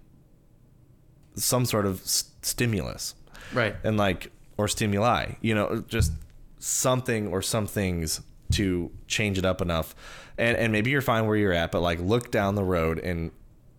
some 1.37 1.65
sort 1.65 1.85
of 1.85 2.01
s- 2.01 2.31
stimulus. 2.41 3.15
Right. 3.53 3.75
and 3.85 3.95
like 3.95 4.31
or 4.57 4.67
stimuli 4.67 5.35
you 5.39 5.55
know 5.55 5.81
just 5.87 6.11
something 6.59 7.27
or 7.27 7.41
some 7.41 7.65
things 7.67 8.19
to 8.51 8.91
change 9.07 9.37
it 9.37 9.45
up 9.45 9.61
enough. 9.61 9.95
And 10.37 10.57
and 10.57 10.71
maybe 10.71 10.89
you're 10.89 11.01
fine 11.01 11.25
where 11.27 11.35
you're 11.37 11.53
at 11.53 11.71
but 11.71 11.81
like 11.81 11.99
look 11.99 12.29
down 12.31 12.55
the 12.55 12.63
road 12.63 12.99
and 12.99 13.31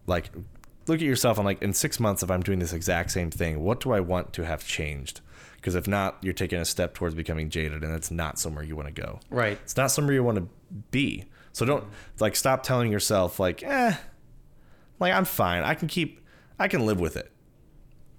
like 0.06 0.30
look 0.86 0.96
at 0.96 1.02
yourself 1.06 1.36
and 1.38 1.44
like 1.44 1.60
in 1.62 1.72
six 1.74 2.00
months 2.00 2.22
if 2.22 2.30
i'm 2.30 2.42
doing 2.42 2.58
this 2.60 2.72
exact 2.72 3.10
same 3.10 3.30
thing 3.30 3.60
what 3.62 3.78
do 3.80 3.92
i 3.92 4.00
want 4.00 4.32
to 4.32 4.44
have 4.44 4.66
changed? 4.66 5.20
Because 5.56 5.74
if 5.74 5.86
not 5.86 6.16
you're 6.22 6.32
taking 6.32 6.58
a 6.60 6.64
step 6.64 6.94
towards 6.94 7.14
becoming 7.14 7.50
jaded 7.50 7.82
and 7.84 7.92
it's 7.94 8.10
not 8.10 8.38
somewhere 8.38 8.64
you 8.64 8.74
want 8.76 8.94
to 8.94 9.02
go. 9.02 9.20
Right. 9.28 9.58
it's 9.64 9.76
not 9.76 9.90
somewhere 9.90 10.14
you 10.14 10.22
want 10.24 10.38
to 10.38 10.48
be. 10.90 11.24
So 11.52 11.66
don't 11.66 11.84
like 12.20 12.36
stop 12.36 12.62
telling 12.62 12.90
yourself 12.92 13.38
like 13.38 13.62
eh 13.62 13.94
like 15.00 15.12
i'm 15.12 15.24
fine. 15.26 15.62
I 15.62 15.74
can 15.74 15.88
keep 15.88 16.20
i 16.58 16.68
can 16.68 16.86
live 16.86 16.98
with 17.00 17.16
it 17.16 17.30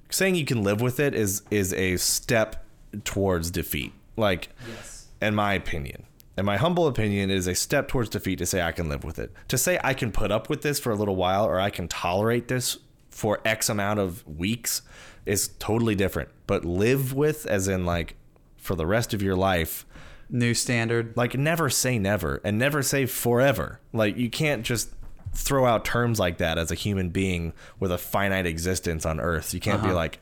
saying 0.09 0.35
you 0.35 0.45
can 0.45 0.63
live 0.63 0.81
with 0.81 0.99
it 0.99 1.13
is 1.13 1.43
is 1.51 1.73
a 1.73 1.97
step 1.97 2.65
towards 3.03 3.51
defeat. 3.51 3.93
Like 4.17 4.49
Yes. 4.67 5.07
in 5.21 5.35
my 5.35 5.53
opinion 5.53 6.03
in 6.37 6.45
my 6.45 6.57
humble 6.57 6.87
opinion 6.87 7.29
it 7.29 7.35
is 7.35 7.47
a 7.47 7.55
step 7.55 7.87
towards 7.87 8.09
defeat 8.09 8.37
to 8.39 8.45
say 8.45 8.61
i 8.61 8.71
can 8.71 8.89
live 8.89 9.03
with 9.03 9.19
it. 9.19 9.31
To 9.49 9.57
say 9.57 9.79
i 9.83 9.93
can 9.93 10.11
put 10.11 10.31
up 10.31 10.49
with 10.49 10.61
this 10.61 10.79
for 10.79 10.91
a 10.91 10.95
little 10.95 11.15
while 11.15 11.45
or 11.45 11.59
i 11.59 11.69
can 11.69 11.87
tolerate 11.87 12.47
this 12.47 12.77
for 13.09 13.39
x 13.45 13.69
amount 13.69 13.99
of 13.99 14.25
weeks 14.27 14.81
is 15.25 15.49
totally 15.59 15.95
different. 15.95 16.29
But 16.47 16.65
live 16.65 17.13
with 17.13 17.45
as 17.45 17.67
in 17.67 17.85
like 17.85 18.15
for 18.57 18.75
the 18.75 18.85
rest 18.87 19.13
of 19.13 19.21
your 19.21 19.35
life. 19.35 19.85
New 20.31 20.53
standard. 20.53 21.15
like 21.17 21.35
never 21.37 21.69
say 21.69 21.97
never 21.99 22.39
and 22.43 22.57
never 22.59 22.81
say 22.83 23.05
forever. 23.05 23.79
Like 23.93 24.15
you 24.17 24.29
can't 24.29 24.63
just 24.63 24.89
throw 25.33 25.65
out 25.65 25.85
terms 25.85 26.19
like 26.19 26.37
that 26.39 26.57
as 26.57 26.71
a 26.71 26.75
human 26.75 27.09
being 27.09 27.53
with 27.79 27.91
a 27.91 27.97
finite 27.97 28.45
existence 28.45 29.05
on 29.05 29.19
earth. 29.19 29.53
You 29.53 29.59
can't 29.59 29.81
be 29.81 29.87
Uh-huh. 29.89 29.95
like 29.95 30.19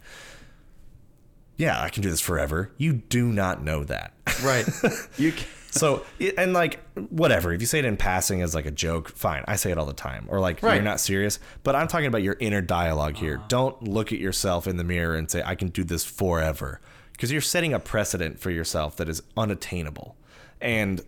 yeah 1.57 1.81
i 1.81 1.89
can 1.89 2.03
do 2.03 2.09
this 2.09 2.21
forever. 2.21 2.71
You 2.77 2.93
do 2.93 3.27
not 3.27 3.63
know 3.63 3.83
that. 3.85 4.13
Right. 4.43 4.67
you. 5.17 5.31
ca- 5.31 5.45
so 5.71 6.05
and 6.37 6.53
like 6.53 6.79
whatever. 7.09 7.53
If 7.53 7.61
you 7.61 7.67
say 7.67 7.79
it 7.79 7.85
in 7.85 7.97
passing 7.97 8.41
as 8.41 8.53
like 8.55 8.65
a 8.65 8.71
joke 8.71 9.09
fine. 9.09 9.43
I 9.47 9.55
say 9.57 9.71
it 9.71 9.77
all 9.77 9.85
the 9.85 9.93
time. 9.93 10.25
Or 10.29 10.39
like 10.39 10.61
Right. 10.63 10.75
you're 10.75 10.83
not 10.83 10.99
serious. 10.99 11.39
But 11.63 11.75
i'm 11.75 11.87
talking 11.87 12.07
about 12.07 12.23
your 12.23 12.37
inner 12.39 12.61
dialogue 12.61 13.15
here. 13.15 13.41
Don't 13.47 13.81
look 13.83 14.11
at 14.13 14.19
yourself 14.19 14.67
in 14.67 14.77
the 14.77 14.83
mirror 14.83 15.15
and 15.15 15.29
say 15.31 15.41
i 15.45 15.55
can 15.55 15.69
do 15.69 15.83
this 15.83 16.03
forever. 16.03 16.79
Because 17.11 17.31
you're 17.31 17.41
setting 17.41 17.73
a 17.73 17.79
precedent 17.79 18.39
for 18.39 18.51
yourself 18.51 18.95
that 18.97 19.09
is 19.09 19.23
unattainable. 19.35 20.15
And 20.61 21.01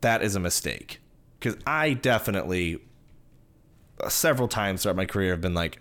that 0.00 0.22
is 0.22 0.36
a 0.36 0.40
mistake. 0.40 1.00
Because 1.40 1.56
i 1.66 1.92
definitely 1.94 2.78
several 4.08 4.48
times 4.48 4.82
throughout 4.82 4.96
my 4.96 5.04
career 5.06 5.32
I've 5.32 5.40
been 5.40 5.54
like 5.54 5.80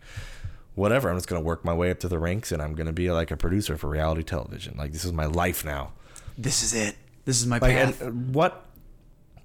whatever 0.76 1.10
i'm 1.10 1.18
just 1.18 1.28
going 1.28 1.42
to 1.42 1.46
work 1.46 1.66
my 1.66 1.74
way 1.74 1.92
up 1.92 2.00
to 2.00 2.08
the 2.08 2.18
ranks 2.18 2.52
and 2.52 2.62
i'm 2.62 2.74
going 2.76 2.88
to 2.88 2.94
be 2.94 3.12
like 3.12 3.30
a 3.30 3.36
producer 3.36 3.76
for 3.78 3.90
reality 3.90 4.24
television 4.24 4.74
like 4.78 4.94
this 4.94 5.04
is 5.04 5.12
my 5.12 5.26
life 5.26 5.66
now 5.66 5.92
This 6.38 6.64
is 6.64 6.74
it. 6.74 6.96
This 7.26 7.40
is 7.42 7.46
my 7.46 7.58
like, 7.58 7.76
path. 7.76 8.02
what 8.10 8.66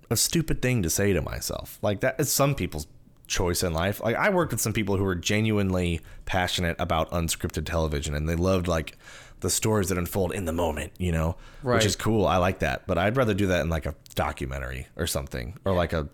a 0.08 0.16
stupid 0.16 0.62
thing 0.62 0.82
to 0.84 0.88
say 0.90 1.12
to 1.12 1.20
myself. 1.20 1.78
Like 1.82 2.00
that 2.00 2.18
is 2.20 2.30
some 2.32 2.54
people's 2.54 2.86
choice 3.26 3.62
in 3.64 3.72
life. 3.74 4.00
Like 4.00 4.14
I 4.16 4.30
worked 4.30 4.52
with 4.52 4.60
some 4.60 4.72
people 4.72 4.96
who 4.96 5.02
were 5.04 5.16
genuinely 5.16 6.00
passionate 6.26 6.76
about 6.78 7.10
unscripted 7.10 7.66
television, 7.66 8.14
and 8.14 8.28
they 8.28 8.36
loved 8.36 8.68
like 8.68 8.96
the 9.40 9.50
stories 9.50 9.88
that 9.88 9.98
unfold 9.98 10.32
in 10.32 10.44
the 10.44 10.52
moment. 10.52 10.92
You 10.96 11.10
know, 11.12 11.36
Right. 11.62 11.74
which 11.74 11.84
is 11.86 11.96
cool. 11.96 12.24
I 12.26 12.36
like 12.36 12.60
that, 12.60 12.86
but 12.86 12.98
I'd 12.98 13.16
rather 13.16 13.34
do 13.34 13.48
that 13.48 13.60
in 13.62 13.68
like 13.68 13.84
a 13.84 13.94
documentary 14.14 14.86
or 14.96 15.06
something, 15.08 15.58
or 15.64 15.74
like 15.74 15.92
a, 15.92 16.08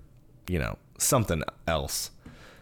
you 0.48 0.58
know, 0.58 0.78
something 0.98 1.42
else. 1.68 2.10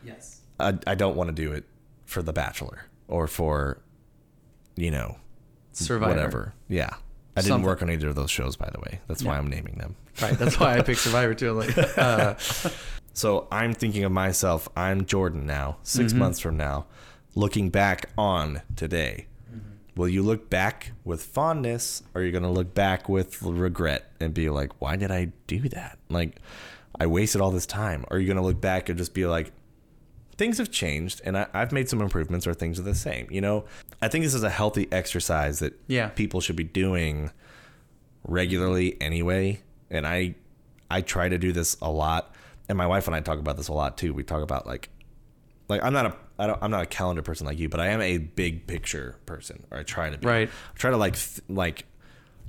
Yes. 0.04 0.40
I, 0.58 0.78
I 0.86 0.94
don't 0.94 1.16
want 1.16 1.28
to 1.28 1.34
do 1.34 1.52
it 1.52 1.64
for 2.04 2.22
The 2.22 2.32
Bachelor 2.32 2.84
or 3.08 3.26
for, 3.26 3.80
you 4.76 4.90
know, 4.90 5.16
Survivor. 5.72 6.12
whatever. 6.14 6.54
Yeah. 6.68 6.90
I 7.36 7.42
didn't 7.42 7.48
Something. 7.52 7.66
work 7.66 7.82
on 7.82 7.90
either 7.90 8.08
of 8.08 8.16
those 8.16 8.30
shows, 8.30 8.56
by 8.56 8.68
the 8.70 8.80
way. 8.80 9.00
That's 9.06 9.22
why 9.22 9.38
I'm 9.38 9.46
naming 9.48 9.76
them. 9.78 9.94
Right. 10.20 10.36
That's 10.36 10.58
why 10.58 10.76
I 10.76 10.82
picked 10.82 11.00
Survivor 11.00 11.32
too. 11.34 11.50
I'm 11.50 11.56
like, 11.66 11.98
uh, 11.98 12.34
So 13.12 13.48
I'm 13.50 13.72
thinking 13.74 14.04
of 14.04 14.12
myself, 14.12 14.68
I'm 14.76 15.04
Jordan 15.04 15.46
now, 15.46 15.78
6 15.82 16.10
Mm-hmm. 16.12 16.18
months 16.18 16.40
from 16.40 16.56
now, 16.56 16.86
looking 17.34 17.68
back 17.70 18.10
on 18.18 18.62
today. 18.76 19.26
Mm-hmm. 19.50 20.00
Will 20.00 20.08
you 20.08 20.22
look 20.22 20.48
back 20.50 20.92
with 21.04 21.22
fondness 21.22 22.02
or 22.14 22.20
are 22.20 22.24
you 22.24 22.30
going 22.32 22.44
to 22.44 22.50
look 22.50 22.74
back 22.74 23.08
with 23.08 23.42
regret 23.42 24.10
and 24.20 24.32
be 24.34 24.48
like, 24.50 24.80
why 24.80 24.96
did 24.96 25.10
I 25.10 25.32
do 25.46 25.68
that? 25.70 25.98
Like, 26.08 26.36
I 26.98 27.06
wasted 27.06 27.40
all 27.40 27.50
this 27.50 27.66
time. 27.66 28.04
Or 28.10 28.16
are 28.16 28.20
you 28.20 28.26
going 28.26 28.36
to 28.36 28.42
look 28.44 28.60
back 28.60 28.88
and 28.88 28.98
just 28.98 29.14
be 29.14 29.26
like, 29.26 29.52
things 30.40 30.56
have 30.58 30.70
changed 30.70 31.20
and 31.24 31.36
I, 31.36 31.46
I've 31.52 31.70
made 31.70 31.88
some 31.90 32.00
improvements 32.00 32.46
or 32.46 32.54
things 32.54 32.80
are 32.80 32.82
the 32.82 32.94
same? 32.94 33.26
You 33.30 33.42
know, 33.42 33.64
I 34.00 34.08
think 34.08 34.24
this 34.24 34.32
is 34.34 34.42
a 34.42 34.48
healthy 34.50 34.88
exercise 34.90 35.58
that 35.58 35.74
Yeah. 35.86 36.08
people 36.08 36.40
should 36.40 36.56
be 36.56 36.64
doing 36.64 37.30
regularly 38.24 39.00
anyway 39.00 39.60
and 39.90 40.06
I 40.06 40.34
I 40.90 41.02
try 41.02 41.28
to 41.28 41.38
do 41.38 41.52
this 41.52 41.76
a 41.80 41.90
lot, 41.90 42.34
and 42.68 42.76
my 42.76 42.86
wife 42.86 43.06
and 43.06 43.14
I 43.14 43.20
talk 43.20 43.38
about 43.38 43.56
this 43.56 43.68
a 43.68 43.72
lot 43.72 43.96
too. 43.96 44.12
We 44.12 44.24
talk 44.24 44.42
about 44.42 44.66
like 44.66 44.88
like 45.68 45.82
I'm 45.84 45.92
not 45.92 46.06
a 46.06 46.14
I 46.38 46.46
don't, 46.46 46.58
I'm 46.62 46.70
not 46.70 46.82
a 46.82 46.86
calendar 46.86 47.22
person 47.22 47.46
like 47.46 47.58
you, 47.58 47.68
but 47.68 47.80
I 47.80 47.88
am 47.88 48.00
a 48.00 48.16
big 48.18 48.66
picture 48.66 49.16
person, 49.26 49.66
or 49.70 49.78
I 49.78 49.82
try 49.82 50.10
to 50.10 50.16
be. 50.18 50.26
Right. 50.26 50.48
I 50.48 50.78
try 50.78 50.90
to 50.90 50.96
like 50.96 51.14
th- 51.16 51.42
like, 51.48 51.84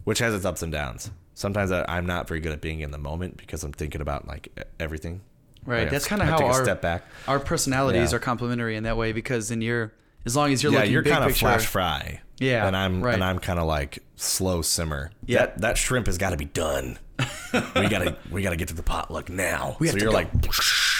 which 0.06 0.20
has 0.20 0.34
its 0.34 0.46
ups 0.46 0.64
and 0.64 0.72
downs. 0.72 1.12
Sometimes 1.34 1.72
I, 1.72 1.84
I'm 1.88 2.06
not 2.06 2.28
very 2.28 2.40
good 2.40 2.52
at 2.54 2.62
being 2.62 2.80
in 2.80 2.92
the 2.92 2.98
moment 2.98 3.38
because 3.38 3.64
I'm 3.64 3.74
thinking 3.74 4.02
about 4.02 4.28
like 4.28 4.48
everything. 4.80 5.22
Right. 5.66 5.90
That's 5.90 6.06
kind 6.06 6.22
of 6.22 6.28
how 6.28 6.44
our 6.46 6.64
step 6.64 6.82
back. 6.82 7.04
our 7.28 7.40
personalities 7.40 8.12
Yeah. 8.12 8.18
are 8.18 8.20
complementary 8.20 8.76
in 8.76 8.84
that 8.84 8.98
way 8.98 9.12
because 9.12 9.52
in 9.52 9.62
your 9.62 9.94
as 10.26 10.36
long 10.36 10.52
as 10.54 10.62
you're 10.64 10.72
yeah, 10.72 10.80
looking 10.80 10.94
you're 10.94 11.04
kind 11.04 11.24
of 11.24 11.36
flash 11.38 11.66
fry. 11.66 12.22
Yeah, 12.40 12.66
and 12.68 12.76
I'm 12.76 13.02
right. 13.04 13.14
and 13.14 13.24
I'm 13.24 13.38
kind 13.40 13.60
of 13.60 13.66
like 13.68 14.00
slow 14.16 14.62
simmer. 14.64 15.12
Yeah. 15.26 15.40
that, 15.40 15.62
that 15.62 15.78
shrimp 15.78 16.08
has 16.08 16.18
got 16.18 16.32
to 16.32 16.38
be 16.38 16.46
done. 16.46 16.98
we 17.76 17.88
gotta 17.88 18.18
we 18.32 18.42
gotta 18.42 18.56
get 18.56 18.70
to 18.70 18.74
the 18.74 18.82
potluck 18.84 19.30
now. 19.30 19.76
We 19.80 19.88
so 19.90 19.98
you're 19.98 20.12
like, 20.12 20.30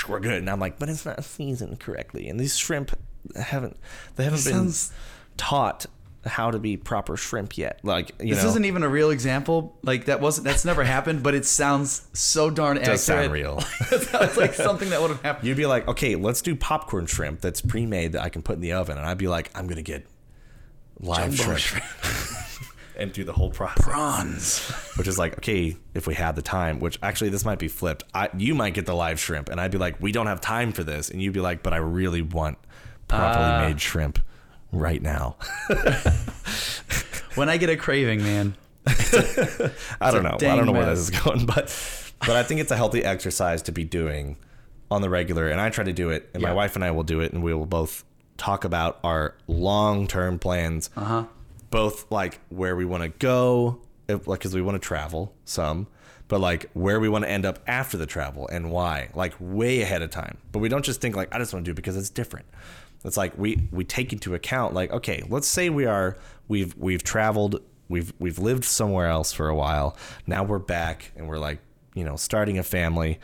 we're 0.08 0.20
good, 0.20 0.34
and 0.38 0.50
I'm 0.50 0.60
like, 0.60 0.78
but 0.78 0.90
it's 0.90 1.06
not 1.06 1.24
seasoned 1.24 1.80
correctly, 1.80 2.30
and 2.30 2.40
these 2.40 2.58
shrimp 2.58 2.92
haven't 3.36 3.78
they 4.18 4.24
haven't 4.26 4.44
been 4.44 4.54
sounds- 4.54 4.92
taught 5.38 5.88
how 6.26 6.52
to 6.52 6.60
be 6.60 6.78
proper 6.78 7.18
shrimp 7.18 7.58
yet. 7.58 7.80
Like 7.84 8.12
you 8.20 8.36
This 8.36 8.44
know, 8.44 8.50
isn't 8.50 8.66
even 8.66 8.84
a 8.84 8.90
real 8.90 9.10
example. 9.10 9.78
Like 9.84 10.06
that 10.06 10.22
wasn't. 10.22 10.46
That's 10.46 10.66
never 10.66 10.84
happened. 10.84 11.24
But 11.24 11.34
it 11.36 11.46
sounds 11.46 12.08
so 12.14 12.50
darn 12.50 12.78
accurate. 12.78 12.94
does 12.98 13.04
sound 13.04 13.32
real. 13.32 13.58
it 13.92 14.02
sounds 14.04 14.38
like 14.38 14.54
something 14.54 14.90
that 14.92 15.02
would 15.02 15.10
have 15.12 15.22
happened. 15.22 15.48
You'd 15.48 15.58
be 15.58 15.66
like, 15.66 15.88
okay, 15.88 16.16
let's 16.16 16.42
do 16.42 16.56
popcorn 16.56 17.06
shrimp 17.08 17.42
that's 17.42 17.62
pre-made 17.62 18.12
that 18.14 18.22
I 18.22 18.30
can 18.30 18.42
put 18.42 18.56
in 18.56 18.62
the 18.62 18.74
oven, 18.74 18.98
and 18.98 19.06
I'd 19.06 19.18
be 19.18 19.28
like, 19.28 19.50
I'm 19.56 19.68
gonna 19.68 19.82
get 19.82 20.06
live 21.00 21.34
Jumbo 21.34 21.56
shrimp. 21.56 21.86
and 22.98 23.12
do 23.12 23.24
the 23.24 23.34
whole 23.34 23.50
process. 23.50 23.84
Prawns. 23.84 24.60
which 24.98 25.08
is 25.08 25.18
like 25.18 25.36
okay 25.38 25.76
if 25.96 26.06
we 26.06 26.14
had 26.14 26.36
the 26.36 26.42
time 26.44 26.80
which 26.80 27.00
actually 27.02 27.30
this 27.32 27.44
might 27.44 27.58
be 27.58 27.68
flipped 27.68 28.04
I, 28.14 28.30
you 28.38 28.54
might 28.54 28.76
get 28.76 28.86
the 28.86 28.94
live 28.94 29.20
shrimp 29.20 29.50
and 29.50 29.60
i'd 29.60 29.72
be 29.72 29.80
like 29.80 30.00
we 30.00 30.12
don't 30.12 30.28
have 30.28 30.40
time 30.42 30.72
for 30.72 30.84
this 30.84 31.10
and 31.10 31.20
you'd 31.24 31.34
be 31.34 31.40
like 31.40 31.64
but 31.64 31.74
i 31.74 31.78
really 31.78 32.22
want 32.22 32.60
properly 33.08 33.46
Ah. 33.46 33.68
made 33.68 33.82
shrimp 33.82 34.20
right 34.72 35.02
now 35.02 35.36
When 37.36 37.48
I 37.50 37.58
get 37.58 37.70
a 37.70 37.78
craving, 37.78 38.22
man. 38.24 38.56
i 40.02 40.10
don't 40.10 40.24
know 40.24 40.36
i 40.42 40.56
don't 40.56 40.66
know 40.66 40.72
where 40.72 40.88
mess. 40.88 41.08
this 41.08 41.10
is 41.16 41.22
going 41.22 41.46
but 41.46 42.12
but 42.22 42.32
i 42.36 42.42
think 42.42 42.60
it's 42.60 42.72
a 42.72 42.76
healthy 42.76 43.04
exercise 43.06 43.62
to 43.62 43.72
be 43.72 43.84
doing 43.84 44.38
on 44.90 45.04
the 45.04 45.10
regular 45.10 45.48
and 45.50 45.62
i 45.62 45.70
try 45.70 45.84
to 45.84 45.94
do 45.94 46.10
it 46.10 46.28
and 46.34 46.42
my 46.42 46.50
Yeah. 46.50 46.56
wife 46.56 46.76
and 46.76 46.84
i 46.84 46.90
will 46.90 47.04
do 47.04 47.20
it 47.20 47.32
and 47.32 47.44
we 47.44 47.54
will 47.54 47.68
both 47.68 48.04
talk 48.38 48.64
about 48.64 49.00
our 49.04 49.36
long-term 49.48 50.40
plans 50.40 50.90
Uh 50.98 51.04
huh. 51.04 51.24
both 51.70 52.12
like 52.12 52.40
where 52.50 52.76
we 52.76 52.86
want 52.86 53.04
to 53.04 53.10
go, 53.10 53.80
if, 54.08 54.28
like 54.28 54.40
because 54.40 54.56
we 54.56 54.64
want 54.64 54.82
to 54.82 54.86
travel 54.88 55.32
some, 55.46 55.86
but 56.28 56.42
like 56.42 56.72
where 56.74 57.00
we 57.00 57.08
want 57.08 57.24
to 57.24 57.30
end 57.30 57.46
up 57.46 57.60
after 57.68 57.98
the 57.98 58.08
travel 58.08 58.48
and 58.48 58.72
why, 58.72 59.10
like 59.14 59.36
way 59.40 59.82
ahead 59.84 60.02
of 60.02 60.10
time. 60.10 60.40
But 60.52 60.58
we 60.60 60.70
don't 60.70 60.84
just 60.84 61.02
think 61.02 61.16
like 61.16 61.34
I 61.34 61.38
just 61.38 61.54
want 61.54 61.64
to 61.66 61.70
do 61.70 61.74
it 61.74 61.76
because 61.76 61.96
it's 61.96 62.10
different. 62.10 62.48
It's 63.04 63.18
like 63.18 63.38
we 63.38 63.68
we 63.72 63.84
take 63.84 64.14
into 64.14 64.34
account 64.36 64.74
like 64.74 64.92
okay, 64.92 65.24
let's 65.30 65.48
say 65.48 65.70
we 65.70 65.86
are 65.86 66.18
we've 66.48 66.76
we've 66.78 67.04
traveled, 67.04 67.62
we've 67.90 68.14
we've 68.20 68.40
lived 68.40 68.64
somewhere 68.64 69.08
else 69.08 69.34
for 69.34 69.48
a 69.50 69.56
while. 69.56 69.98
Now 70.28 70.44
we're 70.44 70.60
back 70.60 71.12
and 71.16 71.28
we're 71.28 71.40
like 71.40 71.60
you 71.96 72.04
know 72.04 72.16
starting 72.16 72.58
a 72.60 72.64
family. 72.64 73.20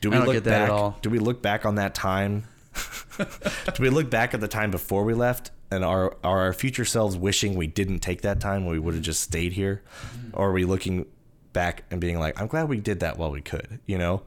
Do 0.00 0.10
we 0.10 0.18
look 0.18 0.32
get 0.32 0.44
that 0.44 0.62
at 0.62 0.66
back? 0.66 0.70
all. 0.70 0.98
Do 1.02 1.10
we 1.10 1.18
look 1.18 1.42
back 1.42 1.64
on 1.64 1.76
that 1.76 1.94
time 1.94 2.44
do 3.18 3.82
we 3.82 3.90
look 3.90 4.08
back 4.10 4.34
at 4.34 4.40
the 4.40 4.48
time 4.48 4.70
before 4.70 5.04
we 5.04 5.14
left 5.14 5.50
and 5.70 5.84
are 5.84 6.16
are 6.24 6.40
our 6.40 6.52
future 6.52 6.84
selves 6.84 7.16
wishing 7.16 7.54
we 7.54 7.66
didn't 7.66 7.98
take 7.98 8.22
that 8.22 8.40
time 8.40 8.66
we 8.66 8.78
would 8.78 8.94
have 8.94 9.02
just 9.02 9.20
stayed 9.20 9.52
here 9.52 9.82
or 10.32 10.48
are 10.48 10.52
we 10.52 10.64
looking 10.64 11.04
back 11.52 11.84
and 11.90 12.00
being 12.00 12.18
like 12.18 12.40
i'm 12.40 12.46
glad 12.46 12.68
we 12.68 12.80
did 12.80 13.00
that 13.00 13.18
while 13.18 13.30
we 13.30 13.40
could 13.42 13.78
you 13.86 13.98
know 13.98 14.22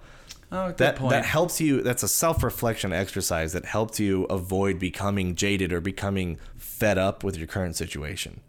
Oh, 0.51 0.67
good 0.67 0.77
that 0.77 0.95
point. 0.97 1.11
that 1.11 1.25
helps 1.25 1.59
you 1.59 1.81
that's 1.81 2.03
a 2.03 2.07
self-reflection 2.07 2.93
exercise 2.93 3.53
that 3.53 3.65
helps 3.65 3.99
you 3.99 4.25
avoid 4.25 4.79
becoming 4.79 5.35
jaded 5.35 5.73
or 5.73 5.81
becoming 5.81 6.37
fed 6.55 6.97
up 6.97 7.23
with 7.23 7.37
your 7.37 7.47
current 7.47 7.75
situation. 7.75 8.41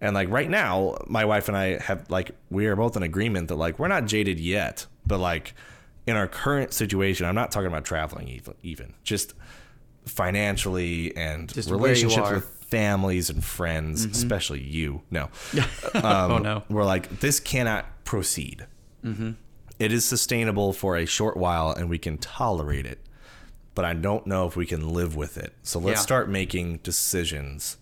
And 0.00 0.14
like 0.14 0.28
right 0.30 0.48
now 0.48 0.96
my 1.06 1.24
wife 1.24 1.48
and 1.48 1.56
i 1.56 1.78
have 1.78 2.08
like 2.08 2.30
we 2.50 2.66
are 2.66 2.76
both 2.76 2.96
in 2.96 3.02
agreement 3.02 3.48
that 3.48 3.56
like 3.56 3.80
we're 3.80 3.88
not 3.88 4.06
jaded 4.06 4.38
yet 4.38 4.86
but 5.04 5.18
like 5.18 5.54
in 6.06 6.14
our 6.14 6.28
current 6.28 6.72
situation 6.72 7.26
i'm 7.26 7.34
not 7.34 7.50
talking 7.50 7.66
about 7.66 7.84
traveling 7.84 8.28
even 8.28 8.54
even 8.62 8.94
just 9.02 9.34
financially 10.08 11.16
and 11.16 11.52
Just 11.52 11.70
relationships 11.70 12.30
with 12.30 12.44
families 12.44 13.30
and 13.30 13.42
friends 13.44 14.02
mm-hmm. 14.02 14.12
especially 14.12 14.62
you. 14.62 15.02
No. 15.10 15.30
Oh 15.94 16.36
um, 16.36 16.42
no. 16.42 16.62
we're 16.68 16.84
like 16.84 17.20
this 17.20 17.40
cannot 17.40 18.04
proceed 18.04 18.66
mm-hmm. 19.04 19.32
It 19.78 19.92
is 19.92 20.04
sustainable 20.04 20.72
for 20.72 20.96
a 20.96 21.06
short 21.06 21.36
while 21.36 21.70
and 21.70 21.88
we 21.88 21.98
can 21.98 22.18
tolerate 22.18 22.86
it 22.86 22.98
but 23.74 23.84
i 23.84 23.92
don't 23.94 24.26
know 24.26 24.44
if 24.44 24.56
we 24.56 24.66
can 24.66 24.88
live 24.88 25.14
with 25.14 25.38
it. 25.38 25.52
So 25.62 25.78
let's 25.78 25.98
Yeah. 26.00 26.02
start 26.02 26.28
making 26.28 26.78
decisions 26.78 27.76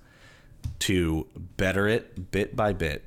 to 0.81 1.27
better 1.57 1.89
it 1.89 2.31
bit 2.31 2.55
by 2.55 2.73
bit. 2.75 3.03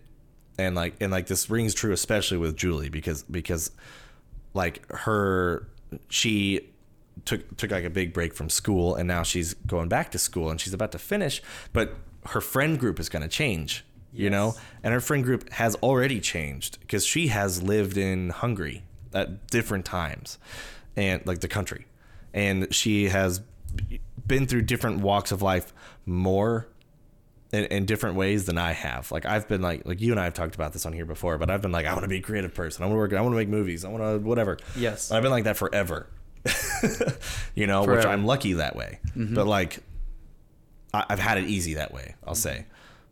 And 0.57 0.75
like 0.75 0.95
and 0.99 1.11
like 1.11 1.27
this 1.27 1.49
rings 1.49 1.73
true 1.75 1.91
especially 1.93 2.37
with 2.37 2.55
julie 2.57 2.89
because 2.89 3.21
because 3.23 3.71
like 4.55 4.89
her 4.91 5.67
she 6.09 6.67
took 7.25 7.55
took 7.57 7.69
like 7.71 7.83
a 7.85 7.89
big 7.91 8.11
break 8.11 8.33
from 8.33 8.49
school 8.49 8.95
and 8.95 9.07
now 9.07 9.21
she's 9.23 9.53
going 9.53 9.87
back 9.87 10.09
to 10.11 10.17
school 10.19 10.49
and 10.49 10.59
she's 10.59 10.73
about 10.73 10.91
to 10.93 10.99
finish 10.99 11.41
but 11.73 11.95
her 12.27 12.41
friend 12.41 12.79
group 12.79 12.99
is 12.99 13.07
going 13.07 13.21
to 13.21 13.27
change 13.29 13.85
you 14.13 14.29
know 14.29 14.55
and 14.83 14.93
her 14.93 14.99
friend 14.99 15.23
group 15.23 15.49
has 15.51 15.75
already 15.77 16.19
changed 16.19 16.79
because 16.81 17.05
she 17.05 17.27
has 17.27 17.61
lived 17.61 17.97
in 17.97 18.29
hungary 18.29 18.83
at 19.13 19.47
different 19.47 19.85
times 19.85 20.37
and 20.95 21.25
like 21.25 21.39
the 21.39 21.47
country 21.47 21.85
and 22.33 22.73
she 22.73 23.09
has 23.09 23.41
been 24.25 24.45
through 24.45 24.61
different 24.61 24.99
walks 24.99 25.31
of 25.31 25.41
life 25.41 25.73
more 26.05 26.67
in, 27.51 27.65
in 27.65 27.85
different 27.85 28.15
ways 28.15 28.45
than 28.45 28.57
I 28.57 28.73
have. 28.73 29.11
Like 29.11 29.25
I've 29.25 29.47
been 29.47 29.61
like 29.61 29.85
like 29.85 30.01
you 30.01 30.11
and 30.11 30.19
I 30.19 30.25
have 30.25 30.33
talked 30.33 30.55
about 30.55 30.73
this 30.73 30.85
on 30.85 30.93
here 30.93 31.05
before, 31.05 31.37
but 31.37 31.49
I've 31.49 31.61
been 31.61 31.71
like 31.71 31.85
I 31.85 31.91
want 31.93 32.03
to 32.03 32.07
be 32.07 32.17
a 32.17 32.21
creative 32.21 32.53
person. 32.53 32.83
I 32.83 32.87
want 32.87 32.95
to 32.95 32.99
work. 32.99 33.13
I 33.13 33.21
want 33.21 33.33
to 33.33 33.37
make 33.37 33.49
movies. 33.49 33.83
I 33.83 33.89
want 33.89 34.03
to 34.03 34.25
whatever. 34.25 34.57
Yes. 34.75 35.11
I've 35.11 35.23
been 35.23 35.31
like 35.31 35.45
that 35.45 35.57
forever. 35.57 36.07
you 37.55 37.67
know, 37.67 37.83
which 37.83 38.05
I'm 38.05 38.25
lucky 38.25 38.53
that 38.53 38.75
way. 38.75 38.99
Mm-hmm. 39.09 39.35
But 39.35 39.47
like 39.47 39.79
I, 40.93 41.05
I've 41.09 41.19
had 41.19 41.37
it 41.37 41.45
easy 41.45 41.75
that 41.75 41.93
way. 41.93 42.15
I'll 42.25 42.35
say. 42.35 42.65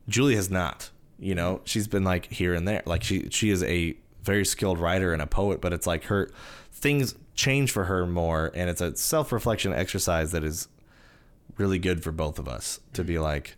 Julie 0.09 0.35
has 0.35 0.49
not. 0.49 0.89
You 1.19 1.33
know, 1.35 1.61
she's 1.63 1.87
been 1.87 2.03
like 2.03 2.27
here 2.31 2.53
and 2.53 2.67
there. 2.67 2.83
Like 2.85 3.03
she 3.03 3.29
she 3.29 3.49
is 3.49 3.63
a 3.63 3.95
very 4.23 4.45
skilled 4.45 4.77
writer 4.79 5.13
and 5.13 5.21
a 5.21 5.27
poet, 5.27 5.61
but 5.61 5.73
it's 5.73 5.87
like 5.87 6.05
her 6.05 6.29
things 6.71 7.15
change 7.33 7.71
for 7.71 7.85
her 7.85 8.05
more, 8.05 8.51
and 8.53 8.69
it's 8.69 8.81
a 8.81 8.95
self 8.95 9.31
reflection 9.31 9.73
exercise 9.73 10.31
that 10.31 10.43
is 10.43 10.67
really 11.57 11.79
good 11.79 12.03
for 12.03 12.11
both 12.11 12.37
of 12.37 12.47
us 12.47 12.79
to 12.93 13.03
be 13.03 13.17
like, 13.17 13.55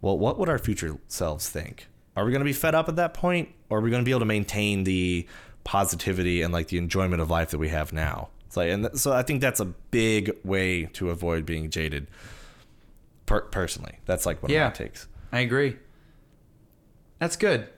well, 0.00 0.16
what 0.16 0.38
would 0.38 0.48
our 0.48 0.58
future 0.58 0.96
selves 1.08 1.48
think? 1.48 1.88
Are 2.16 2.24
we 2.24 2.30
going 2.30 2.40
to 2.40 2.44
be 2.44 2.52
fed 2.52 2.74
up 2.74 2.88
at 2.88 2.96
that 2.96 3.14
point, 3.14 3.48
or 3.68 3.78
are 3.78 3.80
we 3.80 3.90
going 3.90 4.02
to 4.02 4.04
be 4.04 4.12
able 4.12 4.20
to 4.20 4.26
maintain 4.26 4.84
the 4.84 5.26
positivity 5.64 6.42
and 6.42 6.52
like 6.52 6.68
the 6.68 6.78
enjoyment 6.78 7.20
of 7.20 7.30
life 7.30 7.50
that 7.50 7.58
we 7.58 7.70
have 7.70 7.92
now? 7.92 8.28
It's 8.46 8.56
like, 8.56 8.68
and 8.70 8.84
th- 8.84 8.96
so 8.96 9.12
I 9.12 9.22
think 9.22 9.40
that's 9.40 9.60
a 9.60 9.64
big 9.64 10.36
way 10.44 10.84
to 10.92 11.10
avoid 11.10 11.46
being 11.46 11.68
jaded. 11.70 12.06
Per- 13.26 13.40
personally, 13.42 13.98
that's 14.04 14.26
like 14.26 14.42
one 14.42 14.52
Yeah. 14.52 14.66
of 14.68 14.72
my 14.72 14.76
takes. 14.76 15.08
I 15.32 15.40
agree. 15.40 15.76
That's 17.18 17.36
good. 17.36 17.68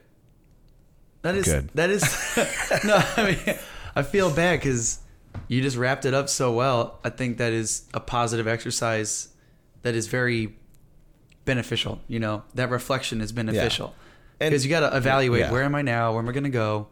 That 1.21 1.35
is 1.35 1.45
Good. 1.45 1.69
That 1.73 1.89
is 1.89 2.03
no. 2.85 3.01
I 3.17 3.23
mean, 3.45 3.55
I 3.95 4.03
feel 4.03 4.29
bad 4.33 4.59
because 4.59 4.99
you 5.47 5.61
just 5.61 5.77
wrapped 5.77 6.05
it 6.05 6.13
up 6.13 6.29
so 6.29 6.51
well. 6.53 6.99
I 7.03 7.09
think 7.09 7.37
that 7.37 7.53
is 7.53 7.85
a 7.93 7.99
positive 7.99 8.47
exercise 8.47 9.29
that 9.81 9.95
is 9.95 10.07
very 10.07 10.55
beneficial. 11.45 11.99
You 12.07 12.19
know, 12.19 12.43
that 12.55 12.69
reflection 12.69 13.21
is 13.21 13.31
beneficial 13.31 13.95
because 14.39 14.65
you 14.65 14.69
got 14.69 14.87
to 14.89 14.95
evaluate 14.95 15.41
yeah. 15.41 15.51
where 15.51 15.63
am 15.63 15.73
I 15.75 15.81
now, 15.81 16.11
where 16.11 16.21
am 16.21 16.29
I 16.29 16.31
going 16.31 16.43
to 16.43 16.49
go, 16.49 16.87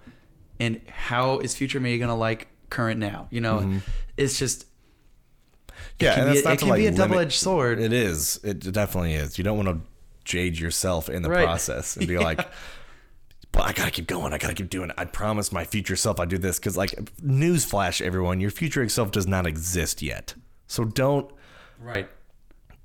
and 0.60 0.82
how 0.88 1.40
is 1.40 1.56
future 1.56 1.80
me 1.80 1.98
going 1.98 2.10
to 2.10 2.16
like 2.16 2.48
current 2.70 3.00
now. 3.00 3.28
You 3.30 3.42
know, 3.42 3.58
Mm-hmm. 3.60 3.78
it's 4.18 4.40
just 4.40 4.66
Yeah, 6.00 6.16
can 6.16 6.24
and 6.24 6.34
be 6.34 6.42
that's 6.42 6.46
a- 6.46 6.50
not 6.50 6.54
it 6.54 6.60
can 6.60 6.76
be 6.76 6.88
a 6.88 6.92
double-edged 6.92 7.34
sword. 7.40 7.80
It 7.80 7.94
is. 7.94 8.40
It 8.44 8.60
definitely 8.72 9.14
is. 9.14 9.38
You 9.38 9.44
don't 9.44 9.58
want 9.64 9.70
to 9.70 9.80
jade 10.24 10.58
yourself 10.60 11.10
in 11.10 11.22
the 11.22 11.30
Right. 11.30 11.46
process 11.46 11.98
and 11.98 12.08
be 12.08 12.14
Yeah. 12.16 12.20
like, 12.22 12.48
but 13.52 13.64
I 13.64 13.72
gotta 13.74 13.92
keep 13.92 14.08
going. 14.08 14.34
I 14.34 14.38
gotta 14.38 14.54
keep 14.56 14.70
doing 14.70 14.90
it. 14.90 14.96
I 14.98 15.06
promise 15.06 15.52
my 15.52 15.64
future 15.66 15.96
self 15.96 16.20
I 16.20 16.26
do 16.26 16.38
this 16.38 16.60
because, 16.60 16.76
like, 16.78 16.92
newsflash, 17.22 18.02
everyone, 18.02 18.40
your 18.40 18.52
future 18.52 18.88
self 18.90 19.12
does 19.12 19.28
not 19.28 19.46
exist 19.46 20.02
yet. 20.02 20.34
So 20.68 20.86
don't 20.86 21.32
right. 21.80 22.10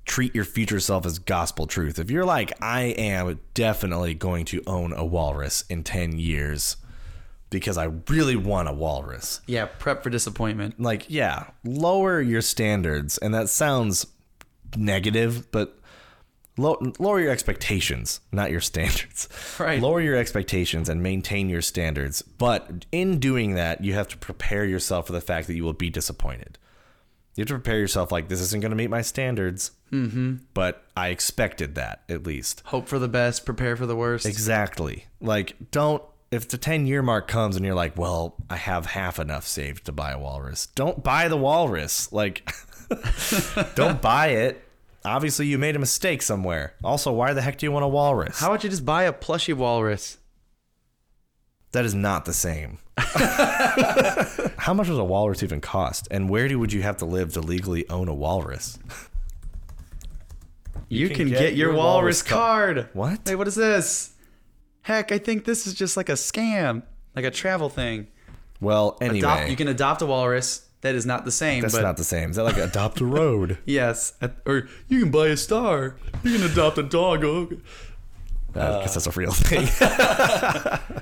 treat 0.05 0.35
your 0.35 0.45
future 0.45 0.79
self 0.79 1.05
as 1.05 1.17
gospel 1.19 1.65
truth. 1.65 1.97
If 1.97 2.11
you're 2.11 2.25
like, 2.25 2.51
I 2.61 2.81
am 2.81 3.39
definitely 3.53 4.13
going 4.13 4.45
to 4.45 4.61
own 4.67 4.93
a 4.93 5.03
walrus 5.05 5.63
in 5.69 5.83
ten 5.83 6.19
years 6.19 6.77
because 7.49 7.79
I 7.79 7.85
really 8.07 8.35
want 8.35 8.69
a 8.69 8.73
walrus, 8.73 9.41
Yeah, 9.47 9.65
prep 9.65 10.03
for 10.03 10.11
disappointment. 10.11 10.79
like 10.79 11.05
yeah 11.09 11.45
lower 11.63 12.21
your 12.21 12.41
standards 12.43 13.17
and 13.17 13.33
that 13.33 13.49
sounds 13.49 14.05
negative 14.77 15.51
but 15.51 15.78
lower 16.59 17.19
your 17.19 17.31
expectations, 17.31 18.21
not 18.31 18.51
your 18.51 18.61
standards. 18.61 19.27
Right. 19.59 19.81
Lower 19.81 20.01
your 20.01 20.15
expectations 20.15 20.89
and 20.89 21.01
maintain 21.01 21.49
your 21.49 21.61
standards. 21.61 22.21
But 22.21 22.85
in 22.91 23.19
doing 23.19 23.55
that, 23.55 23.83
you 23.83 23.93
have 23.93 24.07
to 24.09 24.17
prepare 24.17 24.65
yourself 24.65 25.07
for 25.07 25.13
the 25.13 25.21
fact 25.21 25.47
that 25.47 25.55
you 25.55 25.63
will 25.63 25.73
be 25.73 25.89
disappointed. 25.89 26.57
You 27.35 27.43
have 27.43 27.47
to 27.47 27.53
prepare 27.53 27.79
yourself 27.79 28.11
like 28.11 28.27
this 28.27 28.41
isn't 28.41 28.61
going 28.61 28.71
to 28.71 28.75
meet 28.75 28.89
my 28.89 29.01
standards. 29.01 29.71
Mm-hmm. 29.91 30.35
But 30.53 30.83
I 30.95 31.09
expected 31.09 31.75
that 31.75 32.03
at 32.09 32.25
least. 32.25 32.61
Hope 32.65 32.87
for 32.87 32.99
the 32.99 33.07
best, 33.07 33.45
prepare 33.45 33.75
for 33.75 33.85
the 33.85 33.95
worst. 33.95 34.25
Exactly. 34.25 35.05
Like, 35.21 35.71
don't. 35.71 36.03
If 36.31 36.47
the 36.47 36.59
10 36.59 36.85
year 36.85 37.01
mark 37.01 37.27
comes 37.27 37.55
and 37.55 37.65
you're 37.65 37.73
like, 37.73 37.97
well, 37.97 38.35
I 38.51 38.57
have 38.57 38.85
half 38.85 39.17
enough 39.17 39.47
saved 39.47 39.85
to 39.85 39.91
buy 39.91 40.11
a 40.11 40.19
walrus, 40.19 40.67
don't 40.67 41.03
buy 41.03 41.27
the 41.27 41.37
walrus. 41.37 42.11
Like, 42.11 42.51
don't 43.75 43.99
buy 43.99 44.27
it. 44.27 44.63
Obviously, 45.05 45.47
you 45.47 45.57
made 45.57 45.75
a 45.75 45.79
mistake 45.79 46.21
somewhere. 46.21 46.73
Also, 46.83 47.11
why 47.11 47.33
the 47.33 47.41
heck 47.41 47.57
do 47.57 47.65
you 47.65 47.71
want 47.71 47.85
a 47.85 47.87
walrus? 47.87 48.39
How 48.39 48.47
about 48.47 48.63
you 48.63 48.69
just 48.69 48.85
buy 48.85 49.03
a 49.03 49.13
plushy 49.13 49.53
walrus? 49.53 50.17
That 51.71 51.85
is 51.85 51.93
not 51.93 52.25
the 52.25 52.33
same. 52.33 52.79
How 52.97 54.73
much 54.73 54.87
does 54.87 54.97
a 54.97 55.03
walrus 55.03 55.43
even 55.43 55.61
cost? 55.61 56.07
And 56.11 56.29
where 56.29 56.47
do 56.47 56.59
would 56.59 56.73
you 56.73 56.81
have 56.81 56.97
to 56.97 57.05
live 57.05 57.33
to 57.33 57.41
legally 57.41 57.87
own 57.89 58.07
a 58.07 58.13
walrus? 58.13 58.79
You, 60.89 61.09
can, 61.09 61.29
get, 61.29 61.55
your, 61.55 61.73
walrus, 61.73 62.23
card. 62.23 62.89
What? 62.93 63.21
Hey, 63.25 63.35
what 63.35 63.47
is 63.47 63.53
this? 63.53 64.15
Heck, 64.81 65.11
I 65.11 65.19
think 65.19 65.45
this 65.45 65.67
is 65.67 65.75
just 65.75 65.95
like 65.95 66.09
a 66.09 66.13
scam, 66.13 66.81
like 67.15 67.25
a 67.25 67.31
travel 67.31 67.69
thing. 67.69 68.07
Well, 68.59 68.97
anyway, 68.99 69.19
Adopt, 69.19 69.49
you 69.49 69.55
can 69.55 69.67
adopt 69.67 70.01
a 70.01 70.07
walrus. 70.07 70.67
That 70.81 70.95
is 70.95 71.05
not 71.05 71.25
the 71.25 71.31
same. 71.31 71.61
that's 71.61 71.73
but 71.75 71.81
not 71.81 71.97
the 71.97 72.03
same. 72.05 72.29
Is 72.29 72.37
that 72.37 72.43
like 72.43 72.57
adopt 72.57 73.01
a 73.01 73.05
road? 73.05 73.57
yes, 73.65 74.13
or 74.45 74.69
you 74.87 75.01
can 75.01 75.11
buy 75.11 75.27
a 75.27 75.37
star. 75.37 75.97
You 76.23 76.37
can 76.37 76.49
adopt 76.49 76.77
a 76.77 76.83
dog. 76.83 77.25
Oh, 77.25 77.47
I 78.55 78.79
guess 78.81 78.91
uh, 78.95 78.99
that's 78.99 79.07
a 79.07 79.19
real 79.19 79.31
thing. 79.33 79.65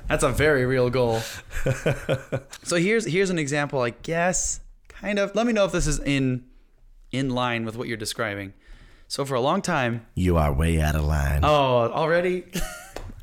That's 0.08 0.22
a 0.24 0.30
very 0.30 0.66
real 0.66 0.90
goal. 0.90 1.20
so 2.62 2.76
here's 2.76 3.06
here's 3.06 3.30
an 3.30 3.38
example, 3.38 3.80
I 3.80 3.90
guess, 3.90 4.60
kind 4.88 5.18
of. 5.18 5.34
Let 5.34 5.46
me 5.46 5.52
know 5.52 5.64
if 5.64 5.72
this 5.72 5.86
is 5.86 5.98
in 6.00 6.44
in 7.12 7.30
line 7.30 7.64
with 7.64 7.76
what 7.76 7.88
you're 7.88 7.96
describing. 7.96 8.52
So 9.06 9.24
for 9.24 9.34
a 9.36 9.40
long 9.40 9.62
time, 9.62 10.06
you 10.14 10.36
are 10.36 10.52
way 10.52 10.80
out 10.80 10.94
of 10.94 11.04
line. 11.04 11.40
oh, 11.42 11.90
already, 11.92 12.44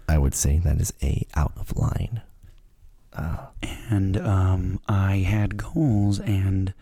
I 0.08 0.18
would 0.18 0.34
say 0.34 0.58
that 0.60 0.80
is 0.82 0.94
a 1.04 1.28
out 1.36 1.52
of 1.58 1.76
line. 1.78 2.22
And 3.90 4.18
um, 4.18 4.80
I 4.88 5.18
had 5.18 5.58
goals, 5.58 6.20
and, 6.20 6.74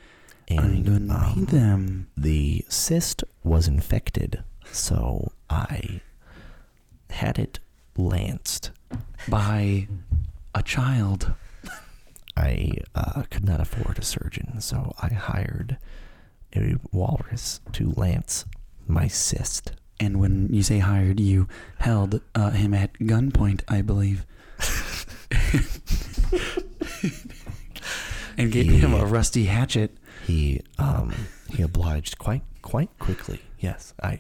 I 0.50 0.54
And 0.56 0.86
couldn't 0.86 1.12
um, 1.12 1.34
meet 1.40 1.50
them. 1.50 2.08
the 2.16 2.66
cyst 2.70 3.24
was 3.44 3.68
infected, 3.68 4.44
so 4.72 5.32
I 5.50 6.02
had 7.10 7.38
it 7.38 7.60
lanced. 7.98 8.72
by 9.28 9.88
a 10.56 10.64
child. 10.64 11.34
I 12.36 12.72
uh, 12.96 13.24
could 13.30 13.44
not 13.46 13.60
afford 13.60 14.00
a 14.00 14.04
surgeon, 14.04 14.60
so 14.62 14.94
I 15.02 15.10
hired 15.10 15.78
a 16.56 16.76
walrus 16.92 17.60
to 17.74 17.92
lance 17.96 18.46
my 18.88 19.08
cyst. 19.08 19.74
And 20.00 20.20
when 20.20 20.50
you 20.52 20.64
say 20.64 20.80
hired, 20.80 21.20
you 21.20 21.48
held 21.80 22.22
uh, 22.34 22.50
him 22.52 22.74
at 22.74 22.94
gunpoint, 22.94 23.62
I 23.68 23.82
believe. 23.82 24.26
and 28.38 28.52
gave 28.52 28.72
him 28.72 28.94
a 28.94 29.06
rusty 29.06 29.46
hatchet. 29.46 29.98
He 30.26 30.62
um 30.78 31.14
he 31.50 31.62
obliged 31.62 32.18
quite 32.18 32.44
quite 32.62 32.98
quickly. 33.00 33.42
Yes, 33.60 33.94
I 34.02 34.20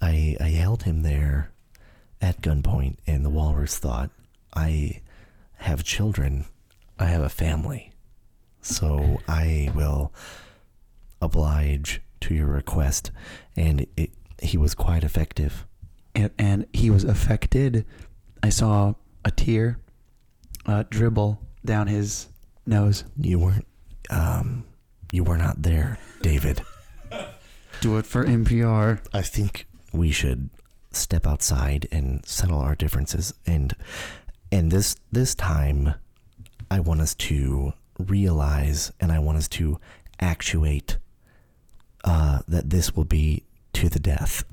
I 0.00 0.36
I 0.40 0.48
held 0.50 0.84
him 0.84 1.02
there 1.02 1.50
at 2.20 2.40
gunpoint, 2.40 2.96
and 3.06 3.24
the 3.24 3.30
walrus 3.30 3.78
thought, 3.78 4.10
I 4.54 5.00
have 5.58 5.84
children, 5.84 6.46
I 6.98 7.06
have 7.06 7.22
a 7.22 7.28
family, 7.28 7.92
so 8.60 9.20
I 9.28 9.70
will 9.74 10.12
oblige 11.20 12.00
to 12.22 12.34
your 12.34 12.46
request, 12.46 13.10
and 13.56 13.86
it, 13.96 14.10
he 14.42 14.56
was 14.56 14.74
quite 14.74 15.04
effective. 15.04 15.64
And, 16.14 16.30
and 16.38 16.66
he 16.72 16.90
was 16.90 17.04
affected. 17.04 17.84
I 18.42 18.48
saw 18.48 18.94
a 19.24 19.30
tear 19.30 19.78
uh, 20.68 20.84
dribble 20.90 21.40
down 21.64 21.88
his 21.88 22.28
nose. 22.66 23.04
You 23.16 23.38
weren't 23.40 23.66
um 24.10 24.64
you 25.10 25.24
were 25.24 25.38
not 25.38 25.62
there, 25.62 25.98
David. 26.22 26.62
Do 27.80 27.96
it 27.96 28.06
for 28.06 28.24
NPR. 28.24 29.00
I 29.12 29.22
think 29.22 29.66
we 29.92 30.10
should 30.10 30.50
step 30.92 31.26
outside 31.26 31.88
and 31.90 32.24
settle 32.26 32.58
our 32.58 32.74
differences 32.74 33.34
and 33.46 33.74
and 34.52 34.70
this 34.70 34.96
this 35.10 35.34
time 35.34 35.94
I 36.70 36.80
want 36.80 37.00
us 37.00 37.14
to 37.14 37.72
realize 37.98 38.92
and 39.00 39.10
I 39.10 39.18
want 39.18 39.38
us 39.38 39.48
to 39.48 39.80
actuate 40.20 40.98
uh, 42.04 42.40
that 42.48 42.70
this 42.70 42.94
will 42.94 43.04
be 43.04 43.44
to 43.74 43.88
the 43.88 43.98
death. 43.98 44.44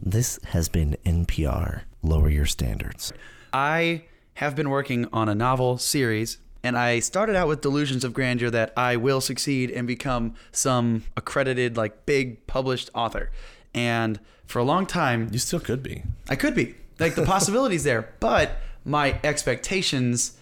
This 0.00 0.38
has 0.48 0.68
been 0.68 0.96
NPR. 1.04 1.82
Lower 2.02 2.28
your 2.30 2.46
standards. 2.46 3.12
I 3.52 4.04
have 4.38 4.54
been 4.54 4.70
working 4.70 5.04
on 5.12 5.28
a 5.28 5.34
novel 5.34 5.78
series, 5.78 6.38
and 6.62 6.78
I 6.78 7.00
started 7.00 7.34
out 7.34 7.48
with 7.48 7.60
delusions 7.60 8.04
of 8.04 8.14
grandeur 8.14 8.50
that 8.50 8.72
I 8.76 8.94
will 8.94 9.20
succeed 9.20 9.68
and 9.68 9.84
become 9.84 10.34
some 10.52 11.02
accredited, 11.16 11.76
like 11.76 12.06
big 12.06 12.46
published 12.46 12.88
author. 12.94 13.32
And 13.74 14.20
for 14.46 14.60
a 14.60 14.62
long 14.62 14.86
time, 14.86 15.28
You 15.32 15.40
still 15.40 15.58
could 15.58 15.82
be. 15.82 16.04
I 16.28 16.36
could 16.36 16.54
be. 16.54 16.76
Like 17.00 17.16
the 17.16 17.24
possibilities 17.24 17.82
there, 17.82 18.14
but 18.20 18.58
my 18.84 19.18
expectations 19.24 20.36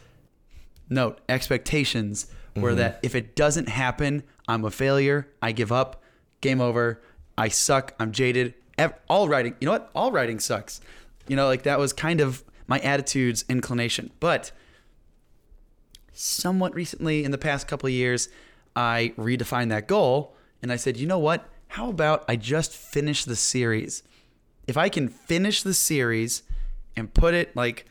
note, 0.90 1.22
expectations 1.26 2.26
were 2.54 2.70
mm-hmm. 2.70 2.78
that 2.78 3.00
if 3.02 3.14
it 3.14 3.34
doesn't 3.34 3.70
happen, 3.70 4.24
I'm 4.46 4.62
a 4.66 4.70
failure, 4.70 5.26
I 5.40 5.52
give 5.52 5.72
up, 5.72 6.02
game 6.42 6.60
over, 6.60 7.00
I 7.38 7.48
suck, 7.48 7.94
I'm 7.98 8.12
jaded. 8.12 8.52
All 9.08 9.26
writing, 9.26 9.56
you 9.58 9.64
know 9.64 9.72
what? 9.72 9.90
All 9.94 10.12
writing 10.12 10.38
sucks. 10.38 10.82
You 11.28 11.36
know, 11.36 11.46
like 11.46 11.62
that 11.62 11.78
was 11.78 11.94
kind 11.94 12.20
of 12.20 12.44
my 12.66 12.78
attitude's 12.80 13.44
inclination. 13.48 14.10
But 14.20 14.52
somewhat 16.12 16.74
recently 16.74 17.24
in 17.24 17.30
the 17.30 17.38
past 17.38 17.68
couple 17.68 17.86
of 17.86 17.92
years, 17.92 18.28
I 18.74 19.12
redefined 19.16 19.68
that 19.70 19.86
goal 19.86 20.34
and 20.62 20.72
I 20.72 20.76
said, 20.76 20.96
you 20.96 21.06
know 21.06 21.18
what? 21.18 21.48
How 21.68 21.88
about 21.88 22.24
I 22.28 22.36
just 22.36 22.72
finish 22.72 23.24
the 23.24 23.36
series? 23.36 24.02
If 24.66 24.76
I 24.76 24.88
can 24.88 25.08
finish 25.08 25.62
the 25.62 25.74
series 25.74 26.42
and 26.96 27.12
put 27.12 27.34
it 27.34 27.54
like 27.54 27.86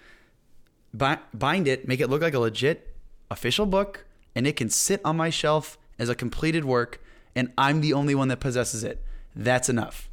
bind 0.93 1.68
it, 1.68 1.88
make 1.88 1.99
it 1.99 2.10
look 2.10 2.22
like 2.22 2.34
a 2.34 2.39
legit 2.39 2.95
official 3.30 3.65
book, 3.65 4.06
and 4.34 4.47
it 4.47 4.56
can 4.56 4.69
sit 4.69 5.02
on 5.03 5.18
my 5.18 5.30
shelf 5.30 5.77
as 5.99 6.10
a 6.10 6.15
completed 6.15 6.65
work, 6.65 7.02
and 7.35 7.52
I'm 7.57 7.81
the 7.81 7.93
only 7.93 8.15
one 8.15 8.30
that 8.30 8.39
possesses 8.39 8.84
it. 8.84 9.03
That's 9.35 9.68
enough. 9.68 10.10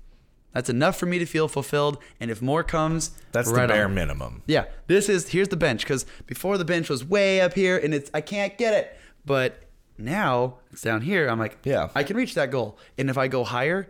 That's 0.52 0.68
enough 0.68 0.96
for 0.98 1.06
me 1.06 1.18
to 1.18 1.26
feel 1.26 1.48
fulfilled. 1.48 1.98
And 2.20 2.30
if 2.30 2.42
more 2.42 2.62
comes, 2.62 3.12
That's 3.32 3.48
right 3.48 3.62
the 3.66 3.72
bare 3.74 3.84
on. 3.86 3.94
minimum. 3.94 4.42
Yeah, 4.46 4.66
this 4.86 5.08
is 5.08 5.28
here's 5.28 5.48
the 5.48 5.56
bench 5.56 5.82
because 5.82 6.04
before 6.26 6.58
the 6.58 6.64
bench 6.64 6.88
was 6.90 7.04
way 7.04 7.40
up 7.40 7.54
here 7.54 7.76
and 7.78 7.94
it's 7.94 8.10
I 8.12 8.20
can't 8.20 8.56
get 8.58 8.74
it, 8.74 8.96
but 9.24 9.62
now 9.98 10.58
it's 10.72 10.82
down 10.82 11.00
here. 11.02 11.28
I'm 11.28 11.38
like, 11.38 11.58
Yeah. 11.64 11.88
I 11.94 12.02
can 12.02 12.16
reach 12.16 12.34
that 12.34 12.50
goal, 12.50 12.78
and 12.98 13.08
if 13.10 13.16
I 13.18 13.28
go 13.28 13.44
higher, 13.44 13.88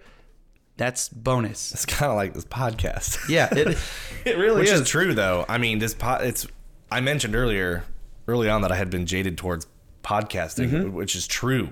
that's 0.77 1.09
bonus. 1.09 1.73
It's 1.73 1.87
kind 1.87 2.11
of 2.11 2.17
like 2.17 2.35
this 2.35 2.45
podcast. 2.45 3.29
Yeah, 3.29 3.49
it 3.53 3.77
it 4.25 4.39
really 4.39 4.61
Which 4.61 4.71
is. 4.71 4.81
is 4.83 4.89
true 4.89 5.15
though. 5.15 5.45
I 5.49 5.59
mean, 5.59 5.79
this 5.81 5.95
pod, 5.95 6.25
it's 6.25 6.47
I 6.91 7.01
mentioned 7.01 7.35
earlier 7.35 7.85
early 8.29 8.49
on 8.49 8.63
that 8.63 8.71
I 8.73 8.77
had 8.77 8.89
been 8.91 9.05
jaded 9.07 9.37
towards 9.37 9.67
podcasting, 10.05 10.71
Mm-hmm. 10.71 10.93
which 10.93 11.15
is 11.17 11.27
true. 11.27 11.71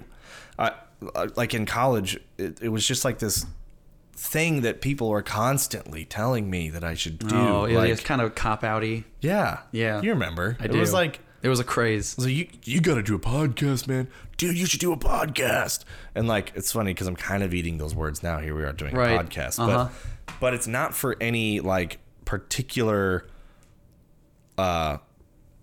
I 0.59 0.73
like 1.37 1.55
in 1.55 1.65
college, 1.65 2.19
it, 2.37 2.59
it 2.61 2.69
was 2.69 2.87
just 2.87 3.05
like 3.05 3.19
this 3.21 3.47
thing 4.23 4.61
that 4.61 4.83
people 4.83 5.09
were 5.09 5.23
constantly 5.23 6.05
telling 6.05 6.51
me 6.51 6.69
that 6.69 6.85
I 6.85 6.93
should 6.93 7.19
do. 7.19 7.35
Oh, 7.35 7.65
yeah, 7.65 7.79
like, 7.79 7.91
it's 7.91 8.03
kind 8.03 8.21
of 8.21 8.35
cop 8.35 8.61
outy. 8.63 9.05
yeah, 9.23 9.61
Yeah. 9.73 10.03
You 10.03 10.11
remember? 10.11 10.59
I 10.61 10.67
it 10.67 10.73
do. 10.73 10.79
was 10.79 10.93
like 10.93 11.21
It 11.43 11.49
was 11.49 11.59
a 11.59 11.65
craze. 11.65 12.17
was 12.17 12.27
like 12.27 12.35
you 12.37 12.47
you 12.65 12.81
got 12.83 12.97
to 12.97 13.03
do 13.03 13.15
a 13.15 13.19
podcast, 13.19 13.89
man. 13.89 14.09
Dude, 14.37 14.59
you 14.59 14.67
should 14.67 14.79
do 14.81 14.93
a 14.93 14.97
podcast. 14.99 15.85
And 16.15 16.29
like 16.29 16.53
it's 16.55 16.71
funny 16.71 16.93
because 16.93 17.07
I'm 17.07 17.17
kind 17.17 17.43
of 17.43 17.55
eating 17.55 17.79
those 17.79 17.95
words 17.95 18.23
now. 18.23 18.39
Here 18.41 18.55
we 18.55 18.63
are 18.63 18.75
doing 18.75 18.95
Right. 18.95 19.19
a 19.19 19.25
podcast, 19.25 19.59
Uh-huh. 19.59 19.89
but 20.29 20.37
but 20.39 20.55
it's 20.55 20.67
not 20.67 20.95
for 20.95 21.17
any 21.19 21.61
like 21.61 21.99
particular 22.27 23.27
uh 24.59 24.99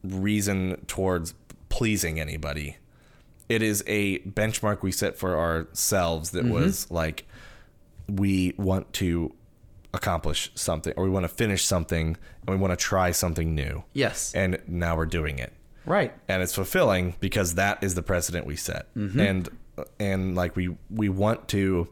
reason 0.03 0.83
towards 0.87 1.35
pleasing 1.69 2.19
anybody. 2.19 2.77
It 3.49 3.61
is 3.61 3.83
a 3.87 4.19
benchmark 4.19 4.81
we 4.81 4.91
set 4.91 5.15
for 5.17 5.37
ourselves 5.37 6.31
that 6.31 6.45
was 6.45 6.89
like 6.91 7.25
we 8.09 8.53
want 8.57 8.93
to 8.93 9.33
accomplish 9.93 10.51
something 10.55 10.93
or 10.97 11.03
we 11.05 11.09
want 11.09 11.23
to 11.23 11.29
finish 11.29 11.63
something 11.65 12.17
and 12.45 12.55
we 12.55 12.55
want 12.55 12.71
to 12.77 12.77
try 12.77 13.11
something 13.11 13.55
new. 13.55 13.83
Yes. 13.93 14.33
And 14.35 14.59
now 14.67 14.95
we're 14.95 15.05
doing 15.05 15.39
it 15.39 15.53
Right. 15.85 16.13
and 16.27 16.43
it's 16.43 16.53
fulfilling 16.53 17.15
because 17.19 17.55
that 17.55 17.81
is 17.83 17.95
the 17.95 18.03
precedent 18.03 18.45
we 18.45 18.55
set 18.57 18.93
Mm-hmm. 18.95 19.19
and 19.19 19.49
and 19.99 20.35
like 20.35 20.55
we 20.55 20.75
we 20.89 21.07
want 21.09 21.47
to 21.49 21.87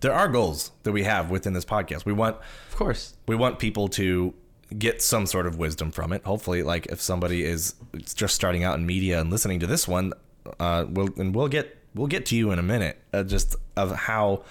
there 0.00 0.12
are 0.12 0.28
goals 0.28 0.70
that 0.82 0.92
we 0.92 1.04
have 1.04 1.30
within 1.30 1.54
this 1.54 1.64
podcast. 1.64 2.04
We 2.04 2.12
want 2.12 2.36
Of 2.70 2.76
course. 2.76 3.16
we 3.26 3.34
want 3.36 3.58
people 3.58 3.88
to 3.88 4.34
get 4.76 5.00
some 5.00 5.24
sort 5.26 5.46
of 5.46 5.56
wisdom 5.58 5.90
from 5.92 6.12
it. 6.12 6.22
Hopefully, 6.24 6.62
like 6.62 6.86
if 6.86 7.00
somebody 7.00 7.42
is 7.44 7.74
just 8.14 8.34
starting 8.34 8.64
out 8.64 8.78
in 8.78 8.84
media 8.84 9.18
and 9.20 9.30
listening 9.30 9.60
to 9.60 9.66
this 9.66 9.88
one, 9.88 10.12
uh, 10.60 10.84
we'll 10.90 11.08
and 11.16 11.34
we'll 11.34 11.48
get 11.48 11.78
we'll 11.94 12.08
get 12.08 12.26
to 12.26 12.36
you 12.36 12.50
in 12.50 12.58
a 12.58 12.62
minute. 12.62 12.98
Uh, 13.14 13.22
just 13.22 13.56
of 13.76 13.92
how 13.92 14.44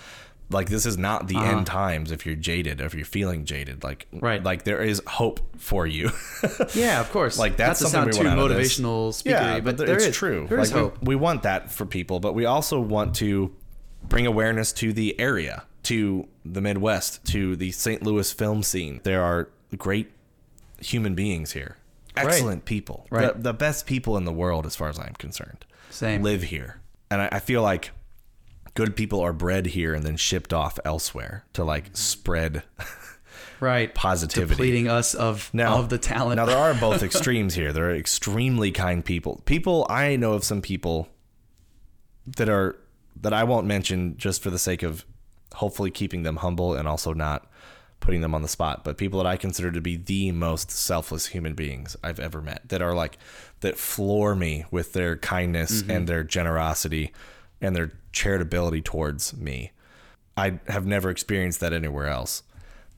like 0.49 0.70
this 0.70 0.86
is 0.86 0.98
not 0.98 1.28
the 1.28 1.38
end 1.38 1.45
uh-huh. 1.45 1.64
times 1.65 2.11
if 2.11 2.26
you're 2.26 2.36
jaded, 2.36 2.80
if 2.82 2.94
you're 2.94 3.06
feeling 3.06 3.45
jaded. 3.45 3.84
Like 3.84 4.07
Right. 4.11 4.44
like 4.44 4.64
there 4.64 4.82
is 4.84 5.02
hope 5.07 5.40
for 5.57 5.88
you. 5.88 6.11
Yeah, 6.76 6.99
of 6.99 7.11
course. 7.11 7.38
Like, 7.40 7.56
that's 7.57 7.82
Not 7.82 7.88
to 7.88 7.91
something 7.91 8.14
sound 8.14 8.24
too 8.24 8.28
want 8.30 8.40
out 8.40 8.52
of 8.52 8.57
this. 8.57 8.80
motivational 8.80 9.10
speakery, 9.10 9.64
but, 9.64 9.78
th- 9.78 9.88
there 9.88 9.95
it's 9.95 10.06
is- 10.06 10.15
true. 10.15 10.45
There 10.49 10.60
is 10.60 10.72
Like, 10.72 10.76
we- 10.76 10.82
hope. 10.82 10.98
We, 11.03 11.15
want 11.15 11.44
that 11.44 11.72
for 11.72 11.86
people, 11.86 12.20
but 12.20 12.34
we 12.34 12.45
also 12.45 12.80
want 12.80 13.15
to 13.15 13.53
bring 14.03 14.26
awareness 14.28 14.72
to 14.74 14.91
the 14.94 15.20
area, 15.20 15.64
to 15.84 16.28
the 16.45 16.61
Midwest, 16.61 17.24
to 17.28 17.56
the 17.56 17.72
St. 17.72 18.03
Louis 18.03 18.32
film 18.32 18.64
scene. 18.64 18.99
There 19.03 19.24
are 19.24 19.49
great 19.78 20.11
human 20.80 21.15
beings 21.15 21.53
here, 21.53 21.78
excellent 22.18 22.65
people, 22.65 23.07
Right. 23.10 23.34
the, 23.34 23.41
the 23.41 23.53
best 23.53 23.86
people 23.86 24.18
in 24.18 24.26
the 24.26 24.34
world, 24.34 24.65
as 24.65 24.76
far 24.76 24.90
as 24.90 24.99
I'm 24.99 25.14
concerned. 25.18 25.65
Same. 25.90 26.22
live 26.24 26.44
here, 26.44 26.82
and 27.10 27.22
I, 27.22 27.30
I 27.34 27.40
feel 27.40 27.61
like 27.61 27.91
good 28.74 28.95
people 28.95 29.22
are 29.22 29.34
bred 29.34 29.68
here 29.68 29.94
and 29.94 30.04
then 30.04 30.18
shipped 30.18 30.54
off 30.54 30.80
elsewhere 30.84 31.45
to 31.54 31.64
like 31.64 31.86
spread 31.94 32.64
right. 33.60 33.94
positivity. 33.94 34.56
Depleting 34.56 34.88
us 34.88 35.14
of 35.14 35.50
now, 35.54 35.78
of 35.78 35.90
the 35.90 35.98
talent. 35.98 36.38
Now 36.38 36.45
there 36.45 36.58
are 36.58 36.74
both 36.74 37.04
extremes 37.04 37.56
here. 37.56 37.72
There 37.72 37.90
are 37.90 37.95
extremely 37.95 38.72
kind 38.72 39.04
people. 39.04 39.41
People 39.45 39.86
I 39.90 40.16
know 40.16 40.34
of 40.34 40.44
some 40.44 40.62
people 40.62 41.08
that 42.26 42.50
are 42.50 42.78
that 43.22 43.34
I 43.34 43.44
won't 43.44 43.68
mention 43.68 44.18
just 44.18 44.41
for 44.41 44.50
the 44.50 44.60
sake 44.60 44.84
of 44.84 45.06
hopefully 45.56 45.91
keeping 45.91 46.24
them 46.24 46.38
humble 46.38 46.74
and 46.74 46.88
also 46.88 47.14
not 47.14 47.48
putting 48.00 48.22
them 48.22 48.36
on 48.36 48.41
the 48.41 48.48
spot, 48.48 48.84
but 48.84 48.98
people 48.98 49.24
that 49.24 49.30
I 49.30 49.38
consider 49.38 49.72
to 49.72 49.80
be 49.80 49.95
the 49.95 50.32
most 50.34 50.70
selfless 50.70 51.28
human 51.28 51.54
beings 51.54 51.95
I've 52.04 52.20
ever 52.20 52.41
met 52.41 52.68
that 52.68 52.82
are 52.82 52.94
like 52.94 53.18
that 53.62 53.78
floor 53.78 54.36
me 54.36 54.66
with 54.72 54.91
their 54.91 55.16
kindness 55.16 55.82
mm-hmm. 55.82 55.91
and 55.91 56.08
their 56.08 56.24
generosity 56.24 57.14
and 57.62 57.74
their 57.76 57.94
charitability 58.14 58.84
towards 58.84 59.35
me. 59.35 59.72
I 60.38 60.60
have 60.68 60.85
never 60.85 61.10
experienced 61.10 61.60
that 61.60 61.73
anywhere 61.73 62.07
else. 62.07 62.44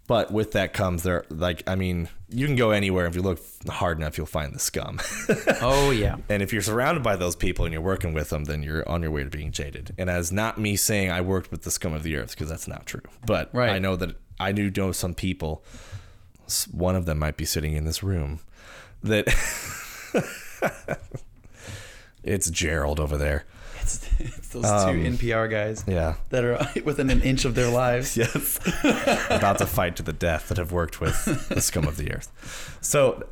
But 0.07 0.31
with 0.31 0.51
that 0.51 0.71
comes 0.71 1.01
there 1.01 1.25
like 1.29 1.63
I 1.67 1.73
mean, 1.73 2.09
you 2.29 2.45
can 2.45 2.55
go 2.55 2.69
anywhere 2.69 3.07
if 3.07 3.15
you 3.15 3.23
look 3.23 3.39
hard 3.67 3.97
enough 3.97 4.17
you'll 4.19 4.27
find 4.27 4.53
the 4.53 4.59
scum. 4.59 4.99
oh 5.61 5.89
yeah. 5.89 6.17
and 6.29 6.43
if 6.43 6.53
you're 6.53 6.61
surrounded 6.61 7.01
by 7.01 7.15
those 7.15 7.35
people 7.35 7.65
and 7.65 7.73
you're 7.73 7.81
working 7.81 8.13
with 8.13 8.29
them, 8.29 8.43
then 8.43 8.61
you're 8.61 8.87
on 8.87 9.01
your 9.01 9.09
way 9.09 9.23
to 9.23 9.29
being 9.31 9.51
jaded. 9.51 9.95
And 9.97 10.07
as 10.07 10.31
not 10.31 10.59
me 10.59 10.75
saying 10.75 11.09
I 11.09 11.21
worked 11.21 11.49
with 11.49 11.63
the 11.63 11.71
scum 11.71 11.93
of 11.93 12.03
the 12.03 12.17
earth 12.17 12.31
because 12.31 12.49
that's 12.49 12.67
not 12.67 12.85
true. 12.85 13.01
But 13.25 13.49
Right. 13.51 13.71
I 13.71 13.79
know 13.79 13.95
that 13.95 14.15
I 14.39 14.51
do 14.51 14.69
know 14.69 14.91
some 14.91 15.15
people 15.15 15.63
one 16.71 16.95
of 16.95 17.07
them 17.07 17.17
might 17.17 17.37
be 17.37 17.45
sitting 17.45 17.73
in 17.73 17.85
this 17.85 18.03
room 18.03 18.41
that 19.01 19.27
it's 22.23 22.49
Gerald 22.51 22.99
over 22.99 23.17
there. 23.17 23.45
It's, 23.85 24.09
it's 24.19 24.49
those 24.49 24.65
Um, 24.65 24.95
two 25.03 25.09
NPR 25.11 25.49
guys 25.49 25.83
Yeah. 25.87 26.15
that 26.29 26.43
are 26.43 26.67
within 26.85 27.09
an 27.09 27.21
inch 27.21 27.45
of 27.45 27.55
their 27.55 27.69
lives. 27.69 28.17
Yes. 28.21 28.59
About 29.29 29.57
to 29.59 29.65
fight 29.65 29.95
to 29.97 30.03
the 30.03 30.13
death 30.13 30.49
that 30.49 30.57
have 30.57 30.71
worked 30.71 30.99
with 31.01 31.47
the 31.49 31.61
scum 31.61 31.87
of 31.87 31.97
the 31.97 32.11
earth. 32.11 32.29
So, 32.81 33.27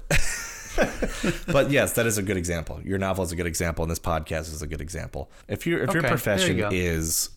but 1.48 1.70
yes, 1.72 1.94
that 1.94 2.06
is 2.06 2.18
a 2.18 2.24
good 2.24 2.38
example. 2.38 2.80
Your 2.84 2.98
novel 2.98 3.24
is 3.24 3.32
a 3.32 3.36
good 3.36 3.46
example, 3.48 3.84
and 3.84 3.92
this 3.92 4.00
podcast 4.00 4.52
is 4.54 4.62
a 4.62 4.68
good 4.68 4.82
example. 4.82 5.30
If 5.48 5.66
your 5.68 5.80
if 5.84 5.90
Okay, 5.90 5.94
your 5.96 6.02
there 6.02 6.12
you 6.12 6.18
profession 6.18 6.58
go. 6.58 6.70
is 6.72 7.30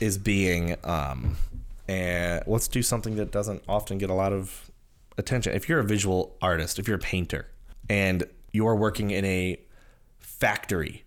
is 0.00 0.18
being 0.18 0.76
um, 0.84 1.36
and 1.88 2.42
let's 2.46 2.68
do 2.68 2.82
something 2.82 3.16
that 3.16 3.30
doesn't 3.30 3.62
often 3.68 3.98
get 3.98 4.10
a 4.10 4.14
lot 4.14 4.32
of 4.32 4.70
attention. 5.16 5.54
If 5.54 5.68
you're 5.68 5.80
a 5.80 5.84
visual 5.84 6.36
artist, 6.42 6.78
if 6.78 6.86
you're 6.88 6.96
a 6.96 7.00
painter, 7.00 7.46
and 7.88 8.24
you're 8.52 8.76
working 8.76 9.10
in 9.10 9.24
a 9.24 9.60
factory, 10.18 11.03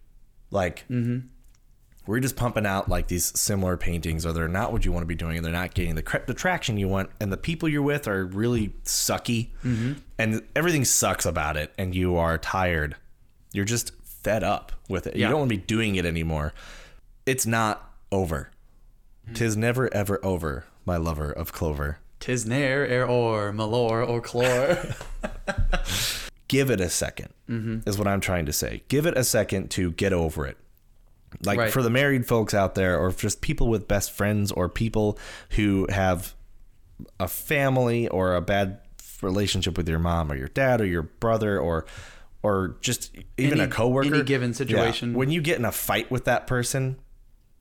like 0.51 0.85
mm-hmm. 0.89 1.27
we're 2.05 2.19
just 2.19 2.35
pumping 2.35 2.65
out 2.65 2.89
like 2.89 3.07
these 3.07 3.37
similar 3.39 3.77
paintings 3.77 4.25
or 4.25 4.33
they're 4.33 4.47
not 4.47 4.71
what 4.71 4.85
you 4.85 4.91
want 4.91 5.03
to 5.03 5.07
be 5.07 5.15
doing 5.15 5.37
and 5.37 5.45
they're 5.45 5.53
not 5.53 5.73
getting 5.73 5.95
the, 5.95 6.21
the 6.27 6.33
traction 6.33 6.77
you 6.77 6.87
want 6.87 7.09
and 7.19 7.31
the 7.31 7.37
people 7.37 7.67
you're 7.67 7.81
with 7.81 8.07
are 8.07 8.25
really 8.25 8.69
sucky 8.83 9.49
and 10.17 10.41
everything 10.55 10.85
sucks 10.85 11.25
about 11.25 11.57
it 11.57 11.73
and 11.77 11.93
you 11.93 12.15
are 12.15 12.37
tired. 12.37 12.95
You're 13.53 13.65
just 13.65 13.91
fed 14.03 14.43
up 14.43 14.71
with 14.89 15.07
it. 15.07 15.15
You 15.15 15.27
don't 15.27 15.39
want 15.39 15.49
to 15.49 15.57
be 15.57 15.63
doing 15.63 15.95
it 15.95 16.05
anymore. 16.05 16.53
It's 17.25 17.45
not 17.45 17.93
over. 18.11 18.51
Tis 19.33 19.57
never 19.57 19.93
ever 19.93 20.23
over 20.23 20.65
my 20.85 20.97
lover 20.97 21.31
of 21.31 21.51
clover. 21.51 21.99
Tis 22.19 22.45
ne'er, 22.45 22.83
er, 22.83 23.05
or, 23.05 23.51
malor, 23.51 24.07
or 24.07 24.21
chlor. 24.21 24.95
give 26.47 26.69
it 26.71 26.79
a 26.81 26.85
2nd 26.85 27.27
mm-hmm. 27.49 27.79
is 27.89 27.97
what 27.97 28.07
i'm 28.07 28.19
trying 28.21 28.45
to 28.45 28.53
say 28.53 28.83
give 28.87 29.05
it 29.05 29.17
a 29.17 29.23
second 29.23 29.69
to 29.69 29.91
get 29.91 30.13
over 30.13 30.45
it 30.45 30.57
like 31.43 31.59
Right. 31.59 31.71
for 31.71 31.81
the 31.83 31.89
married 31.89 32.25
folks 32.25 32.53
out 32.53 32.75
there 32.75 32.97
or 32.97 33.11
just 33.11 33.41
people 33.41 33.67
with 33.67 33.87
best 33.87 34.11
friends 34.11 34.51
or 34.51 34.69
people 34.69 35.19
who 35.51 35.85
have 35.89 36.33
a 37.19 37.27
family 37.27 38.07
or 38.07 38.33
a 38.35 38.41
bad 38.41 38.79
relationship 39.21 39.77
with 39.77 39.87
your 39.89 39.99
mom 39.99 40.31
or 40.31 40.35
your 40.35 40.47
dad 40.47 40.79
or 40.81 40.85
your 40.85 41.03
brother 41.03 41.59
or 41.59 41.85
or 42.43 42.77
just 42.81 43.15
even 43.37 43.59
Any- 43.59 43.69
a 43.69 43.73
coworker 43.73 44.13
any 44.15 44.23
given 44.23 44.51
Yeah. 44.51 44.55
situation. 44.55 45.13
when 45.15 45.29
you 45.29 45.41
get 45.41 45.59
in 45.59 45.65
a 45.65 45.71
fight 45.71 46.09
with 46.09 46.25
that 46.25 46.47
person 46.47 46.97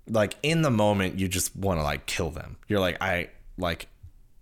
like 0.09 0.37
in 0.43 0.63
the 0.63 0.71
moment 0.71 1.19
you 1.19 1.27
just 1.29 1.57
want 1.57 1.81
to 1.81 1.83
like 1.83 2.07
kill 2.07 2.31
them 2.31 2.57
you're 2.69 2.79
like 2.81 2.97
i 3.03 3.29
like 3.59 3.89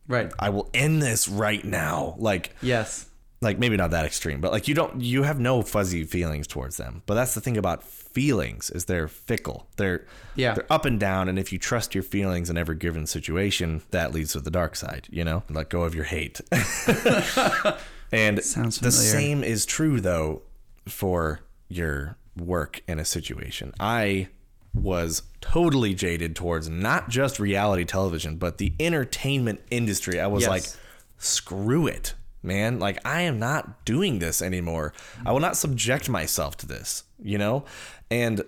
right. 0.07 0.31
i 0.39 0.51
will 0.51 0.69
end 0.75 1.01
this 1.01 1.29
right 1.29 1.65
now 1.65 2.15
like 2.19 2.55
Yes. 2.61 3.07
Like 3.45 3.59
maybe 3.59 3.77
not 3.77 3.91
that 3.93 4.05
extreme, 4.07 4.41
but 4.41 4.51
like 4.53 4.67
you 4.69 4.75
don't 4.75 5.01
you 5.01 5.23
have 5.23 5.39
no 5.39 5.63
fuzzy 5.63 6.05
feelings 6.05 6.47
towards 6.47 6.77
them. 6.77 7.03
But 7.07 7.15
that's 7.15 7.35
the 7.35 7.41
thing 7.41 7.57
about 7.57 7.83
feelings 7.85 8.71
is 8.71 8.87
they're 8.87 9.09
fickle. 9.09 9.67
They're 9.77 10.07
Yeah. 10.35 10.55
they're 10.55 10.73
up 10.73 10.85
and 10.85 10.99
down 10.99 11.29
and 11.29 11.39
if 11.39 11.53
you 11.53 11.59
trust 11.59 11.95
your 11.95 12.03
feelings 12.03 12.51
in 12.51 12.57
every 12.57 12.77
given 12.77 13.07
situation, 13.07 13.83
that 13.91 14.13
leads 14.13 14.33
to 14.33 14.41
the 14.41 14.51
dark 14.51 14.75
side, 14.77 15.07
you 15.11 15.25
know? 15.25 15.43
Let 15.51 15.69
go 15.69 15.83
of 15.83 15.95
your 15.95 16.05
hate. 16.05 16.41
and 18.13 18.43
Sounds 18.43 18.79
the 18.81 18.93
same 18.93 19.43
is 19.45 19.67
true 19.67 20.01
though 20.01 20.43
for 20.87 21.41
your 21.69 22.17
work 22.37 22.83
in 22.89 22.99
a 22.99 23.05
situation. 23.05 23.73
I 23.81 24.29
was 24.73 25.23
totally 25.41 25.95
jaded 25.95 26.35
towards 26.35 26.69
not 26.69 27.09
just 27.09 27.39
reality 27.39 27.85
television, 27.85 28.37
but 28.37 28.59
the 28.59 28.73
entertainment 28.81 29.61
industry. 29.71 30.19
I 30.21 30.27
was 30.27 30.43
Yes. 30.43 30.51
like 30.51 30.65
screw 31.19 31.87
it, 31.87 32.15
man. 32.45 32.79
Like, 32.79 32.99
I 33.05 33.23
am 33.23 33.39
not 33.39 33.85
doing 33.85 34.19
this 34.19 34.41
anymore. 34.43 34.93
I 35.25 35.33
will 35.33 35.41
not 35.41 35.57
subject 35.57 36.09
myself 36.09 36.57
to 36.59 36.67
this, 36.67 37.05
you 37.23 37.39
know? 37.39 37.65
And 38.11 38.43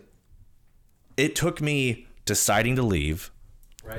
it 1.16 1.34
took 1.34 1.60
me 1.60 2.06
deciding 2.24 2.76
to 2.76 2.82
leave, 2.82 3.30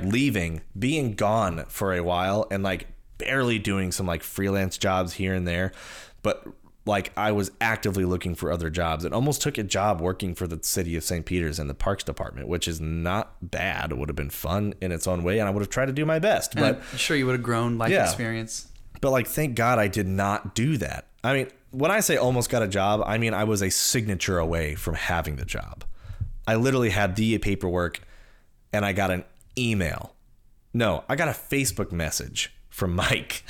leaving, 0.04 0.62
being 0.78 1.14
gone 1.14 1.66
for 1.68 1.94
a 1.94 2.02
while, 2.04 2.46
and 2.52 2.62
like 2.64 2.88
barely 3.18 3.58
doing 3.58 3.92
some 3.92 4.06
like 4.06 4.22
freelance 4.24 4.78
jobs 4.78 5.14
here 5.14 5.34
and 5.34 5.48
there. 5.48 5.72
But 6.22 6.46
like, 6.86 7.12
I 7.18 7.32
was 7.34 7.52
actively 7.60 8.06
looking 8.06 8.34
for 8.36 8.50
other 8.52 8.70
jobs 8.70 9.04
and 9.04 9.14
almost 9.14 9.42
took 9.42 9.58
a 9.58 9.64
job 9.64 10.00
working 10.00 10.36
for 10.36 10.48
the 10.48 10.60
city 10.62 10.96
of 10.96 11.04
St. 11.04 11.26
Peter's 11.26 11.60
in 11.60 11.68
the 11.68 11.74
parks 11.74 12.04
department, 12.04 12.48
which 12.48 12.66
is 12.68 12.80
not 12.80 13.34
bad. 13.52 13.92
It 13.92 13.98
would 13.98 14.08
have 14.08 14.16
been 14.16 14.30
fun 14.30 14.74
in 14.80 14.92
its 14.94 15.06
own 15.08 15.24
way, 15.24 15.40
and 15.40 15.48
I 15.50 15.52
would 15.52 15.62
have 15.62 15.70
tried 15.70 15.88
to 15.88 15.92
do 15.94 16.06
my 16.06 16.20
best. 16.20 16.56
But 16.56 16.82
I'm 16.94 16.98
sure 16.98 17.18
you 17.18 17.26
would 17.26 17.34
have 17.34 17.44
grown 17.44 17.78
life 17.78 17.92
Yeah. 17.92 18.06
experience. 18.06 18.68
But 19.02 19.12
like, 19.12 19.28
thank 19.28 19.56
God 19.56 19.80
I 19.80 19.88
did 19.88 20.08
not 20.08 20.56
do 20.56 20.78
that. 20.78 21.08
I 21.24 21.34
mean, 21.34 21.48
when 21.72 21.92
I 21.92 22.00
say 22.00 22.18
almost 22.18 22.50
got 22.50 22.64
a 22.64 22.68
job, 22.68 23.04
I 23.06 23.18
mean 23.18 23.34
I 23.34 23.44
was 23.44 23.62
a 23.62 23.70
signature 23.70 24.38
away 24.38 24.76
from 24.76 24.96
having 24.96 25.36
the 25.36 25.46
job. 25.46 25.84
I 26.48 26.56
literally 26.56 26.90
had 26.90 27.16
the 27.16 27.38
paperwork 27.40 28.02
and 28.72 28.86
I 28.86 28.94
got 28.94 29.12
an 29.12 29.26
email. 29.58 30.14
No, 30.74 31.04
I 31.10 31.16
got 31.16 31.28
a 31.28 31.32
Facebook 31.32 31.92
message 31.92 32.54
from 32.70 32.96
Mike 32.96 33.44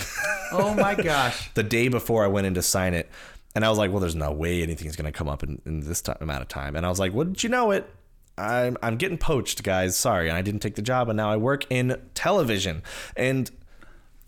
Oh 0.52 0.74
my 0.74 0.96
gosh. 0.96 1.50
the 1.54 1.64
day 1.64 1.88
before 1.88 2.24
I 2.24 2.28
went 2.28 2.48
in 2.48 2.54
to 2.56 2.62
sign 2.62 2.94
it. 2.94 3.10
And 3.56 3.66
I 3.66 3.70
was 3.70 3.78
like, 3.78 3.92
well, 3.92 4.00
there's 4.00 4.16
no 4.16 4.32
way 4.32 4.62
anything's 4.62 4.96
going 4.96 5.12
to 5.12 5.12
come 5.12 5.28
up 5.28 5.44
in, 5.44 5.62
in 5.66 5.80
this 5.82 6.02
time, 6.02 6.18
amount 6.22 6.44
of 6.44 6.48
time. 6.48 6.76
And 6.76 6.86
I 6.86 6.90
was 6.90 7.00
like, 7.00 7.14
wouldn't 7.14 7.44
you 7.44 7.50
know 7.50 7.72
it? 7.72 7.90
I'm, 8.38 8.78
I'm 8.84 8.98
getting 8.98 9.18
poached, 9.18 9.64
guys. 9.64 9.98
Sorry. 9.98 10.30
And 10.30 10.38
I 10.38 10.44
didn't 10.44 10.60
take 10.60 10.76
the 10.76 10.82
job. 10.82 11.10
And 11.10 11.18
now 11.18 11.32
I 11.32 11.38
work 11.38 11.66
in 11.72 12.00
television. 12.14 12.84
And 13.16 13.50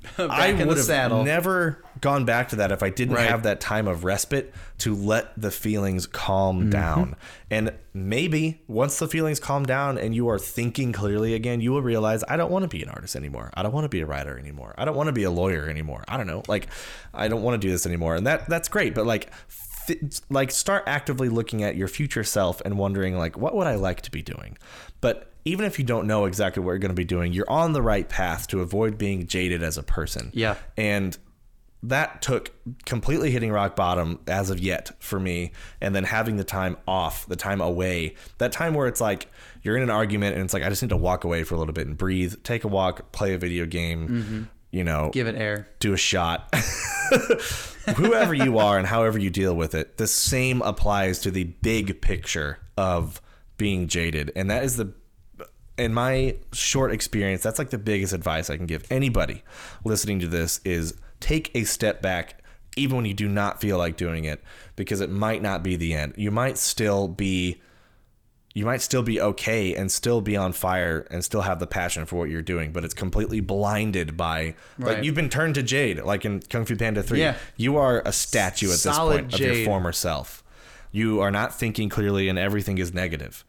I 0.17 0.53
would 0.53 0.77
have 0.77 0.79
saddle. 0.79 1.23
never 1.25 1.83
gone 1.99 2.23
back 2.23 2.49
to 2.49 2.55
that 2.57 2.71
if 2.71 2.81
I 2.81 2.89
didn't 2.89 3.15
Right. 3.15 3.29
have 3.29 3.43
that 3.43 3.59
time 3.59 3.87
of 3.87 4.03
respite 4.05 4.53
to 4.79 4.95
let 4.95 5.39
the 5.39 5.51
feelings 5.51 6.07
calm 6.07 6.59
Mm-hmm. 6.61 6.69
down. 6.69 7.15
And 7.51 7.73
maybe 7.93 8.61
once 8.67 8.97
the 8.99 9.07
feelings 9.09 9.39
calm 9.41 9.65
down 9.65 9.97
and 9.97 10.15
you 10.15 10.29
are 10.29 10.39
thinking 10.39 10.93
clearly 10.93 11.33
again, 11.33 11.59
you 11.59 11.71
will 11.71 11.81
realize 11.81 12.23
I 12.29 12.37
don't 12.37 12.49
want 12.51 12.63
to 12.63 12.69
be 12.69 12.81
an 12.81 12.89
artist 12.89 13.15
anymore. 13.15 13.51
I 13.55 13.63
don't 13.63 13.73
want 13.73 13.83
to 13.85 13.89
be 13.89 13.99
a 13.99 14.05
writer 14.05 14.37
anymore. 14.39 14.73
I 14.77 14.85
don't 14.85 14.95
want 14.95 15.07
to 15.07 15.13
be 15.13 15.23
a 15.23 15.31
lawyer 15.31 15.67
anymore. 15.67 16.05
I 16.07 16.15
don't 16.15 16.27
know. 16.27 16.43
Like 16.47 16.67
I 17.13 17.27
don't 17.27 17.41
want 17.43 17.61
to 17.61 17.67
do 17.67 17.71
this 17.71 17.85
anymore. 17.85 18.15
And 18.15 18.25
that 18.25 18.47
that's 18.47 18.69
great, 18.69 18.95
but 18.95 19.05
like 19.05 19.31
th- 19.87 20.21
like 20.29 20.51
start 20.51 20.83
actively 20.87 21.27
looking 21.27 21.63
at 21.63 21.75
your 21.75 21.89
future 21.89 22.23
self 22.23 22.61
and 22.63 22.77
wondering 22.77 23.17
like 23.17 23.37
what 23.37 23.53
would 23.55 23.67
I 23.67 23.75
like 23.75 24.01
to 24.03 24.11
be 24.11 24.21
doing? 24.21 24.57
But 25.01 25.31
even 25.49 25.65
if 25.65 25.79
you 25.79 25.85
don't 25.85 26.05
know 26.05 26.25
exactly 26.25 26.63
what 26.63 26.71
you're 26.71 26.79
going 26.79 26.89
to 26.89 26.95
be 26.95 27.05
doing, 27.05 27.33
you're 27.33 27.49
on 27.49 27.73
the 27.73 27.81
right 27.81 28.07
path 28.07 28.47
to 28.47 28.61
avoid 28.61 28.97
being 28.97 29.25
jaded 29.25 29.63
as 29.63 29.77
a 29.77 29.83
person. 29.83 30.31
Yeah. 30.33 30.55
And 30.77 31.17
that 31.81 32.21
took 32.21 32.51
completely 32.85 33.31
hitting 33.31 33.51
rock 33.51 33.75
bottom 33.75 34.19
as 34.27 34.49
of 34.49 34.59
yet 34.59 34.91
for 34.99 35.19
me 35.19 35.51
and 35.79 35.95
then 35.95 36.03
having 36.03 36.35
the 36.35 36.43
time 36.43 36.77
off 36.87 37.25
the 37.27 37.37
time 37.37 37.61
away 37.61 38.15
that 38.37 38.51
time 38.51 38.73
where 38.73 38.85
it's 38.85 38.99
like 38.99 39.31
you're 39.63 39.77
in 39.77 39.83
an 39.83 39.89
argument 39.89 40.35
and 40.35 40.43
it's 40.43 40.53
like 40.53 40.61
i 40.61 40.67
just 40.67 40.81
need 40.81 40.89
to 40.89 40.97
walk 40.97 41.23
away 41.23 41.41
for 41.41 41.55
a 41.55 41.57
little 41.57 41.73
bit 41.73 41.87
and 41.87 41.97
breathe 41.97 42.35
take 42.43 42.65
a 42.65 42.67
walk 42.67 43.13
play 43.13 43.33
a 43.33 43.37
video 43.37 43.65
game 43.65 44.09
mm-hmm. 44.09 44.43
you 44.71 44.83
know 44.83 45.09
Give 45.13 45.27
it 45.27 45.35
air. 45.35 45.69
do 45.79 45.93
a 45.93 45.97
shot 45.97 46.53
whoever 47.95 48.33
you 48.33 48.57
are 48.57 48.77
and 48.77 48.85
however 48.85 49.17
you 49.17 49.29
deal 49.29 49.55
with 49.55 49.73
it 49.73 49.95
the 49.95 50.07
same 50.07 50.61
applies 50.63 51.19
to 51.19 51.31
the 51.31 51.45
big 51.45 52.01
picture 52.01 52.59
of 52.77 53.21
being 53.55 53.87
jaded 53.87 54.33
and 54.35 54.51
that 54.51 54.65
is 54.65 54.75
the 54.75 54.93
in 55.79 55.93
my 55.93 56.35
short 56.53 56.91
experience 56.91 57.41
that's 57.41 57.59
like 57.59 57.69
the 57.69 57.77
biggest 57.77 58.13
advice 58.13 58.49
i 58.49 58.57
can 58.57 58.65
give 58.65 58.83
anybody 58.91 59.43
listening 59.83 60.19
to 60.19 60.27
this 60.27 60.59
is 60.63 60.95
take 61.19 61.49
a 61.55 61.63
step 61.63 62.01
back 62.01 62.43
even 62.75 62.97
when 62.97 63.05
you 63.05 63.13
do 63.13 63.27
not 63.27 63.59
feel 63.59 63.77
like 63.77 63.97
doing 63.97 64.25
it 64.25 64.43
because 64.75 65.01
it 65.01 65.09
might 65.09 65.41
not 65.41 65.63
be 65.63 65.75
the 65.75 65.93
end 65.93 66.13
you 66.17 66.31
might 66.31 66.57
still 66.57 67.07
be 67.07 67.59
you 68.53 68.65
might 68.65 68.81
still 68.81 69.03
be 69.03 69.21
okay 69.21 69.75
and 69.75 69.91
still 69.91 70.21
be 70.21 70.35
on 70.35 70.51
fire 70.51 71.07
and 71.11 71.23
still 71.23 71.41
have 71.41 71.59
the 71.59 71.67
passion 71.67 72.05
for 72.05 72.17
what 72.17 72.29
you're 72.29 72.41
doing, 72.41 72.71
but 72.71 72.83
it's 72.83 72.93
completely 72.93 73.39
blinded 73.39 74.17
by 74.17 74.55
like 74.79 75.03
you've 75.03 75.15
been 75.15 75.29
turned 75.29 75.55
to 75.55 75.63
jade, 75.63 76.01
like 76.01 76.25
in 76.25 76.39
Kung 76.41 76.65
Fu 76.65 76.75
Panda 76.75 77.03
3. 77.03 77.19
Yeah. 77.19 77.37
You 77.57 77.77
are 77.77 78.01
a 78.05 78.11
statue 78.11 78.67
at 78.67 78.71
this 78.71 78.81
Solid 78.81 79.29
point 79.29 79.33
of 79.35 79.39
your 79.39 79.65
former 79.65 79.91
self. 79.91 80.43
You 80.91 81.21
are 81.21 81.31
not 81.31 81.53
thinking 81.53 81.89
clearly 81.89 82.27
and 82.27 82.39
everything 82.39 82.79
is 82.79 82.93
negative. 82.93 83.45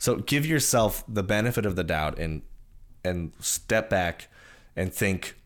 So 0.00 0.16
give 0.16 0.46
yourself 0.46 1.04
the 1.06 1.22
benefit 1.22 1.64
of 1.66 1.76
the 1.76 1.84
doubt 1.84 2.18
and 2.18 2.42
and 3.04 3.32
step 3.38 3.88
back 3.88 4.28
and 4.74 4.92
think 4.92 5.36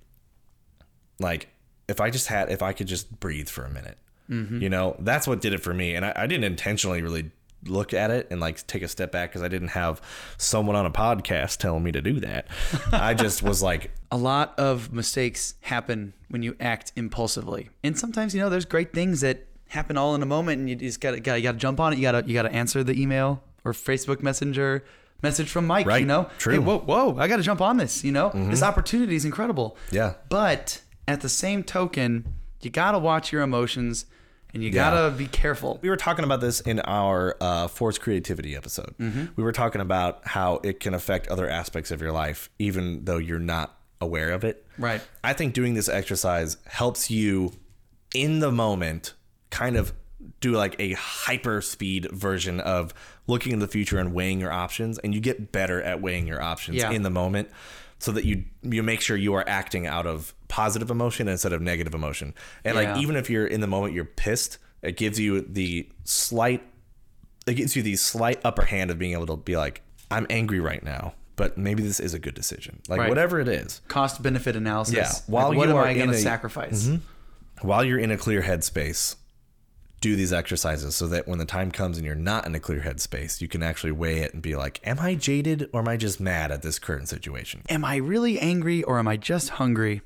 like 1.19 1.49
if 1.89 2.01
I 2.01 2.09
just 2.09 2.29
had 2.29 2.51
if 2.51 2.63
I 2.63 2.73
could 2.73 2.87
just 2.87 3.21
breathe 3.21 3.49
for 3.49 3.65
a 3.65 3.71
minute. 3.71 3.99
Mm-hmm. 4.31 4.63
You 4.63 4.71
know, 4.71 4.97
that's 5.01 5.27
what 5.27 5.43
did 5.43 5.53
it 5.53 5.59
for 5.59 5.75
me. 5.75 5.95
And 5.95 6.07
I, 6.07 6.13
I 6.17 6.27
didn't 6.27 6.45
intentionally 6.45 7.03
really 7.03 7.31
look 7.67 7.93
at 7.93 8.11
it 8.11 8.29
and 8.31 8.41
like 8.41 8.65
take 8.67 8.83
a 8.83 8.89
step 8.89 9.11
back 9.11 9.31
because 9.31 9.43
I 9.43 9.49
didn't 9.49 9.69
have 9.69 10.01
someone 10.39 10.77
on 10.77 10.87
a 10.87 10.91
podcast 10.91 11.59
telling 11.59 11.83
me 11.83 11.93
to 11.93 12.01
do 12.01 12.21
that. 12.21 12.47
I 12.93 13.13
just 13.15 13.43
was 13.43 13.61
like, 13.61 13.91
a 14.11 14.17
lot 14.17 14.59
of 14.59 14.93
mistakes 14.93 15.55
happen 15.63 16.15
when 16.29 16.43
you 16.43 16.57
act 16.61 16.93
impulsively. 16.95 17.71
And 17.83 17.99
sometimes, 17.99 18.35
you 18.35 18.41
know, 18.41 18.49
there's 18.49 18.65
great 18.65 18.95
things 18.95 19.21
that 19.23 19.47
happen 19.69 19.99
all 19.99 20.15
in 20.15 20.23
a 20.23 20.27
moment 20.27 20.61
and 20.61 20.71
you 20.71 20.77
just 20.77 21.01
gotta, 21.01 21.21
gotta, 21.21 21.41
you 21.41 21.43
gotta 21.43 21.59
jump 21.59 21.81
on 21.81 21.93
it. 21.93 21.97
You 21.97 22.03
gotta, 22.03 22.25
you 22.25 22.35
gotta 22.35 22.53
answer 22.53 22.85
the 22.85 22.99
email 22.99 23.43
or 23.65 23.73
Facebook 23.73 24.23
Messenger 24.23 24.85
message 25.23 25.49
from 25.49 25.67
Mike, 25.67 25.87
Right. 25.87 26.01
you 26.01 26.07
know? 26.07 26.29
True. 26.39 26.53
Hey, 26.55 26.59
whoa, 26.59 26.79
whoa, 26.81 27.17
I 27.19 27.29
gotta 27.29 27.43
jump 27.43 27.61
on 27.63 27.79
this, 27.79 28.05
you 28.05 28.13
know? 28.13 28.31
This 28.35 28.63
opportunity 28.63 29.17
is 29.17 29.25
incredible. 29.25 29.77
Yeah. 29.91 30.15
But 30.29 30.83
at 31.09 31.23
the 31.23 31.29
same 31.31 31.63
token, 31.65 32.27
you 32.61 32.71
gotta 32.71 32.99
watch 32.99 33.33
your 33.33 33.41
emotions 33.43 34.05
and 34.53 34.63
you 34.63 34.69
Yeah. 34.71 34.91
gotta 34.91 35.11
be 35.17 35.27
careful. 35.27 35.79
we 35.83 35.89
were 35.89 35.97
talking 35.97 36.25
about 36.25 36.41
this 36.43 36.61
in 36.61 36.79
our 36.81 37.37
uh, 37.41 37.69
forced 37.69 38.01
creativity 38.03 38.55
episode. 38.55 38.95
We 38.99 39.43
were 39.43 39.53
talking 39.53 39.81
about 39.81 40.21
how 40.27 40.61
it 40.63 40.79
can 40.81 40.93
affect 40.95 41.27
other 41.29 41.49
aspects 41.49 41.91
of 41.91 42.01
your 42.03 42.13
life, 42.13 42.51
even 42.59 43.05
though 43.05 43.19
you're 43.19 43.39
not 43.39 43.79
aware 44.01 44.31
of 44.31 44.45
it. 44.45 44.67
Right. 44.79 45.01
I 45.23 45.33
think 45.33 45.55
doing 45.55 45.73
this 45.75 45.89
exercise 45.89 46.59
helps 46.67 47.11
you 47.11 47.53
in 48.15 48.41
the 48.41 48.53
moment 48.53 49.15
kind 49.51 49.77
of 49.77 49.93
do 50.41 50.53
like 50.53 50.77
a 50.79 50.93
hyper 50.93 51.61
speed 51.61 52.11
version 52.11 52.61
of 52.61 52.93
looking 53.27 53.53
in 53.53 53.59
the 53.59 53.69
future 53.69 53.99
and 53.99 54.13
weighing 54.13 54.41
your 54.41 54.53
options 54.53 54.99
and 54.99 55.15
you 55.15 55.21
get 55.21 55.53
better 55.53 55.83
at 55.83 56.01
weighing 56.01 56.27
your 56.27 56.41
options 56.43 56.77
Yeah. 56.79 56.91
in 56.91 57.03
the 57.03 57.11
moment 57.11 57.49
so 57.99 58.13
that 58.13 58.25
you 58.25 58.45
you 58.63 58.83
make 58.83 59.01
sure 59.01 59.17
you 59.17 59.35
are 59.35 59.45
acting 59.49 59.87
out 59.87 60.07
of 60.07 60.35
positive 60.49 60.91
emotion 60.91 61.29
instead 61.29 61.53
of 61.53 61.61
negative 61.63 61.95
emotion. 61.95 62.35
And 62.65 62.77
Yeah. 62.77 62.93
like 62.93 63.03
even 63.03 63.17
if 63.17 63.29
you're 63.31 63.47
in 63.47 63.61
the 63.61 63.67
moment 63.67 63.95
you're 63.95 64.05
pissed, 64.05 64.59
it 64.83 64.97
gives 64.97 65.19
you 65.19 65.41
the 65.43 65.89
slight 66.05 66.63
it 67.47 67.55
gives 67.55 67.77
you 67.77 67.83
the 67.83 67.97
slight 67.97 68.41
upper 68.45 68.63
hand 68.65 68.91
of 68.91 68.99
being 68.99 69.13
able 69.13 69.27
to 69.27 69.37
be 69.37 69.57
like 69.57 69.83
I'm 70.11 70.27
angry 70.31 70.61
right 70.61 70.83
now, 70.83 71.15
but 71.37 71.57
maybe 71.59 71.83
this 71.83 71.99
is 72.01 72.15
a 72.15 72.19
good 72.19 72.35
decision. 72.35 72.81
Like 72.89 73.01
Right. 73.01 73.09
whatever 73.09 73.41
it 73.41 73.49
is. 73.49 73.81
Cost 73.89 74.23
benefit 74.23 74.55
analysis. 74.57 74.95
Yeah, 74.95 75.09
Like, 75.09 75.23
while 75.27 75.49
what 75.55 75.69
you 75.69 75.73
am 75.75 75.77
are 75.77 75.85
I 75.87 75.91
in 75.93 76.11
a- 76.11 76.19
sacrifice? 76.19 76.85
Mm-hmm. 76.85 77.67
while 77.67 77.85
you're 77.85 77.99
in 77.99 78.11
a 78.11 78.17
clear 78.19 78.43
headspace, 78.43 79.17
do 80.05 80.17
these 80.17 80.35
exercises 80.35 80.95
so 80.95 81.07
that 81.07 81.27
when 81.27 81.39
the 81.39 81.47
time 81.47 81.71
comes 81.71 81.97
and 81.97 82.05
you're 82.05 82.15
not 82.15 82.45
in 82.45 82.55
a 82.55 82.61
clear 82.61 82.81
headspace, 82.81 83.41
you 83.41 83.49
can 83.49 83.63
actually 83.63 83.91
weigh 83.91 84.19
it 84.19 84.35
and 84.35 84.43
be 84.43 84.55
like, 84.55 84.79
Am 84.87 85.01
I 85.01 85.15
jaded 85.15 85.71
or 85.73 85.81
am 85.81 85.89
I 85.89 85.97
just 85.97 86.21
mad 86.21 86.53
at 86.53 86.61
this 86.61 86.79
current 86.79 87.09
situation? 87.09 87.63
Am 87.71 87.87
I 87.87 87.97
really 87.97 88.39
angry 88.39 88.83
or 88.83 88.99
am 88.99 89.09
I 89.09 89.17
just 89.17 89.49
hungry? 89.49 90.03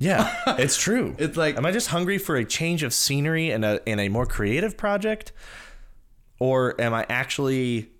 Yeah, 0.00 0.34
it's 0.58 0.76
true. 0.76 1.14
It's 1.18 1.36
like- 1.36 1.56
Am 1.56 1.64
I 1.64 1.70
just 1.70 1.86
hungry 1.88 2.18
for 2.18 2.34
a 2.34 2.44
change 2.44 2.82
of 2.82 2.92
scenery 2.92 3.50
and 3.52 3.64
a 3.64 3.80
and 3.88 4.00
a 4.00 4.08
more 4.08 4.26
creative 4.26 4.76
project? 4.76 5.30
Or 6.40 6.78
am 6.80 6.92
I 6.92 7.06
actually 7.08 7.90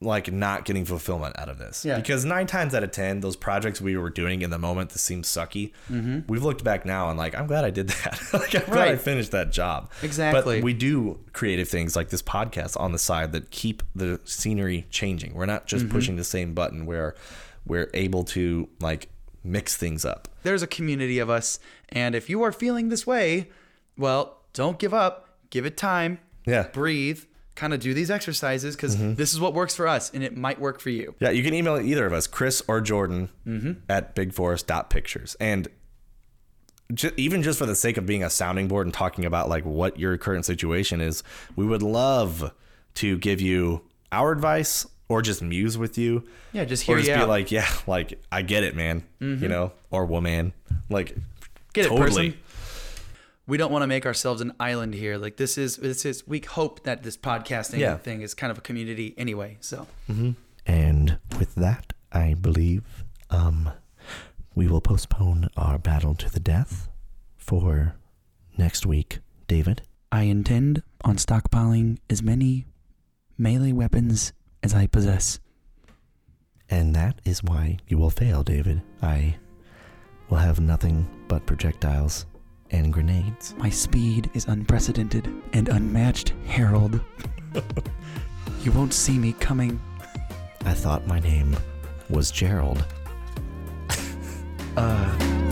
like 0.00 0.30
not 0.30 0.64
getting 0.66 0.84
fulfillment 0.84 1.38
out 1.38 1.48
of 1.48 1.58
this? 1.58 1.84
Yeah. 1.84 1.96
Because 1.96 2.24
nine 2.24 2.46
times 2.46 2.74
out 2.74 2.82
of 2.82 2.90
ten, 2.90 3.20
those 3.20 3.36
projects 3.36 3.80
we 3.80 3.96
were 3.96 4.10
doing 4.10 4.42
in 4.42 4.50
the 4.50 4.58
moment 4.58 4.90
that 4.90 4.98
seemed 4.98 5.24
sucky, 5.24 5.72
mm-hmm. 5.90 6.20
we've 6.28 6.42
looked 6.42 6.62
back 6.62 6.84
now 6.84 7.08
and 7.08 7.18
like, 7.18 7.34
I'm 7.34 7.46
glad 7.46 7.64
I 7.64 7.70
did 7.70 7.88
that. 8.04 8.20
like 8.32 8.54
I'm 8.54 8.64
glad 8.64 8.88
I 8.88 8.90
Right. 8.92 9.00
finished 9.00 9.30
that 9.32 9.50
job. 9.52 9.90
Exactly. 10.02 10.58
But 10.58 10.64
we 10.64 10.74
do 10.74 11.20
creative 11.32 11.68
things 11.68 11.96
like 11.96 12.10
this 12.10 12.22
podcast 12.22 12.78
on 12.78 12.92
the 12.92 12.98
side 12.98 13.32
that 13.32 13.50
keep 13.50 13.82
the 13.94 14.20
scenery 14.24 14.86
changing. 14.90 15.34
We're 15.34 15.46
not 15.46 15.66
just 15.66 15.86
mm-hmm. 15.86 15.94
pushing 15.94 16.16
the 16.16 16.24
same 16.24 16.52
button 16.54 16.84
where 16.86 17.14
we're 17.64 17.90
able 17.94 18.24
to 18.24 18.68
like 18.80 19.08
mix 19.42 19.76
things 19.76 20.04
up. 20.04 20.28
There's 20.42 20.62
a 20.62 20.66
community 20.66 21.18
of 21.18 21.30
us, 21.30 21.58
and 21.88 22.14
if 22.14 22.28
you 22.30 22.42
are 22.42 22.52
feeling 22.52 22.88
this 22.88 23.06
way, 23.06 23.48
well, 23.96 24.42
don't 24.52 24.78
give 24.78 24.92
up. 24.94 25.28
Give 25.50 25.64
it 25.66 25.76
time. 25.76 26.18
Yeah. 26.46 26.68
Breathe. 26.68 27.24
Kind 27.56 27.74
of 27.74 27.80
do 27.80 27.92
these 27.92 28.10
exercises 28.10 28.76
because 28.76 28.96
mm-hmm. 28.96 29.14
this 29.14 29.32
is 29.32 29.40
what 29.40 29.54
works 29.54 29.74
for 29.74 29.88
us, 29.88 30.12
and 30.14 30.22
it 30.22 30.36
might 30.36 30.60
work 30.60 30.78
for 30.78 30.90
you. 30.90 31.14
Yeah, 31.18 31.30
you 31.30 31.42
can 31.42 31.54
email 31.54 31.78
either 31.78 32.06
of 32.06 32.12
us, 32.12 32.26
Chris 32.26 32.62
or 32.68 32.80
Jordan, 32.80 33.30
mm-hmm. 33.46 33.72
at 33.88 34.14
bigforest.pictures. 34.14 35.36
And 35.40 35.66
ju- 36.92 37.12
even 37.16 37.42
just 37.42 37.58
for 37.58 37.66
the 37.66 37.74
sake 37.74 37.96
of 37.96 38.06
being 38.06 38.22
a 38.22 38.30
sounding 38.30 38.68
board 38.68 38.86
and 38.86 38.94
talking 38.94 39.24
about 39.24 39.48
like 39.48 39.64
what 39.64 39.98
your 39.98 40.16
current 40.18 40.44
situation 40.44 41.00
is, 41.00 41.22
we 41.56 41.66
would 41.66 41.82
love 41.82 42.52
to 42.96 43.18
give 43.18 43.40
you 43.40 43.82
our 44.12 44.32
advice 44.32 44.86
or 45.08 45.22
just 45.22 45.42
muse 45.42 45.78
with 45.78 45.98
you. 45.98 46.24
Yeah, 46.52 46.64
just 46.64 46.84
or 46.84 46.92
hear 46.92 46.96
just 46.98 47.08
you 47.08 47.16
be 47.16 47.22
out. 47.22 47.28
like, 47.28 47.50
yeah, 47.50 47.68
like 47.86 48.20
I 48.30 48.42
get 48.42 48.64
it, 48.64 48.76
man. 48.76 49.02
You 49.18 49.26
mm-hmm. 49.28 49.46
know, 49.48 49.72
or 49.90 50.04
woman. 50.04 50.52
Like 50.90 51.16
Get 51.76 51.86
it, 51.86 51.88
totally. 51.90 52.30
person. 52.30 52.42
We 53.46 53.56
don't 53.56 53.70
want 53.70 53.82
to 53.82 53.86
make 53.86 54.06
ourselves 54.06 54.40
an 54.40 54.54
island 54.58 54.94
here. 54.94 55.18
Like 55.18 55.36
this 55.36 55.56
is 55.56 55.76
this 55.76 56.04
is 56.04 56.26
we 56.26 56.40
hope 56.40 56.82
that 56.84 57.02
this 57.02 57.16
podcasting 57.16 57.78
Yeah. 57.78 57.96
thing 57.96 58.22
is 58.22 58.34
kind 58.34 58.50
of 58.50 58.58
a 58.58 58.60
community 58.60 59.14
anyway. 59.16 59.58
So 59.60 59.86
And 60.66 61.18
with 61.38 61.54
that, 61.54 61.92
I 62.12 62.34
believe 62.34 62.82
um, 63.30 63.70
we 64.54 64.66
will 64.66 64.80
postpone 64.80 65.48
our 65.56 65.78
battle 65.78 66.14
to 66.16 66.28
the 66.30 66.40
death 66.40 66.88
for 67.36 67.94
next 68.58 68.84
week. 68.86 69.20
David? 69.46 69.82
I 70.10 70.22
intend 70.22 70.82
on 71.04 71.16
stockpiling 71.16 71.98
as 72.10 72.20
many 72.22 72.66
melee 73.38 73.72
weapons 73.72 74.32
as 74.62 74.74
I 74.74 74.86
possess. 74.88 75.38
And 76.68 76.96
that 76.96 77.20
is 77.24 77.44
why 77.44 77.78
you 77.86 77.96
will 77.98 78.10
fail, 78.10 78.42
David. 78.42 78.82
I 79.00 79.36
will 80.28 80.38
have 80.38 80.58
nothing 80.58 81.06
but 81.28 81.46
projectiles 81.46 82.26
and 82.76 82.92
grenades. 82.92 83.54
My 83.58 83.70
speed 83.70 84.30
is 84.34 84.46
unprecedented 84.46 85.32
and 85.52 85.68
unmatched, 85.68 86.34
Harold. 86.46 87.00
you 88.62 88.72
won't 88.72 88.92
see 88.92 89.18
me 89.18 89.32
coming. 89.34 89.80
I 90.64 90.74
thought 90.74 91.06
my 91.06 91.20
name 91.20 91.56
was 92.08 92.30
Gerald. 92.30 92.84
Uh, 94.76 95.45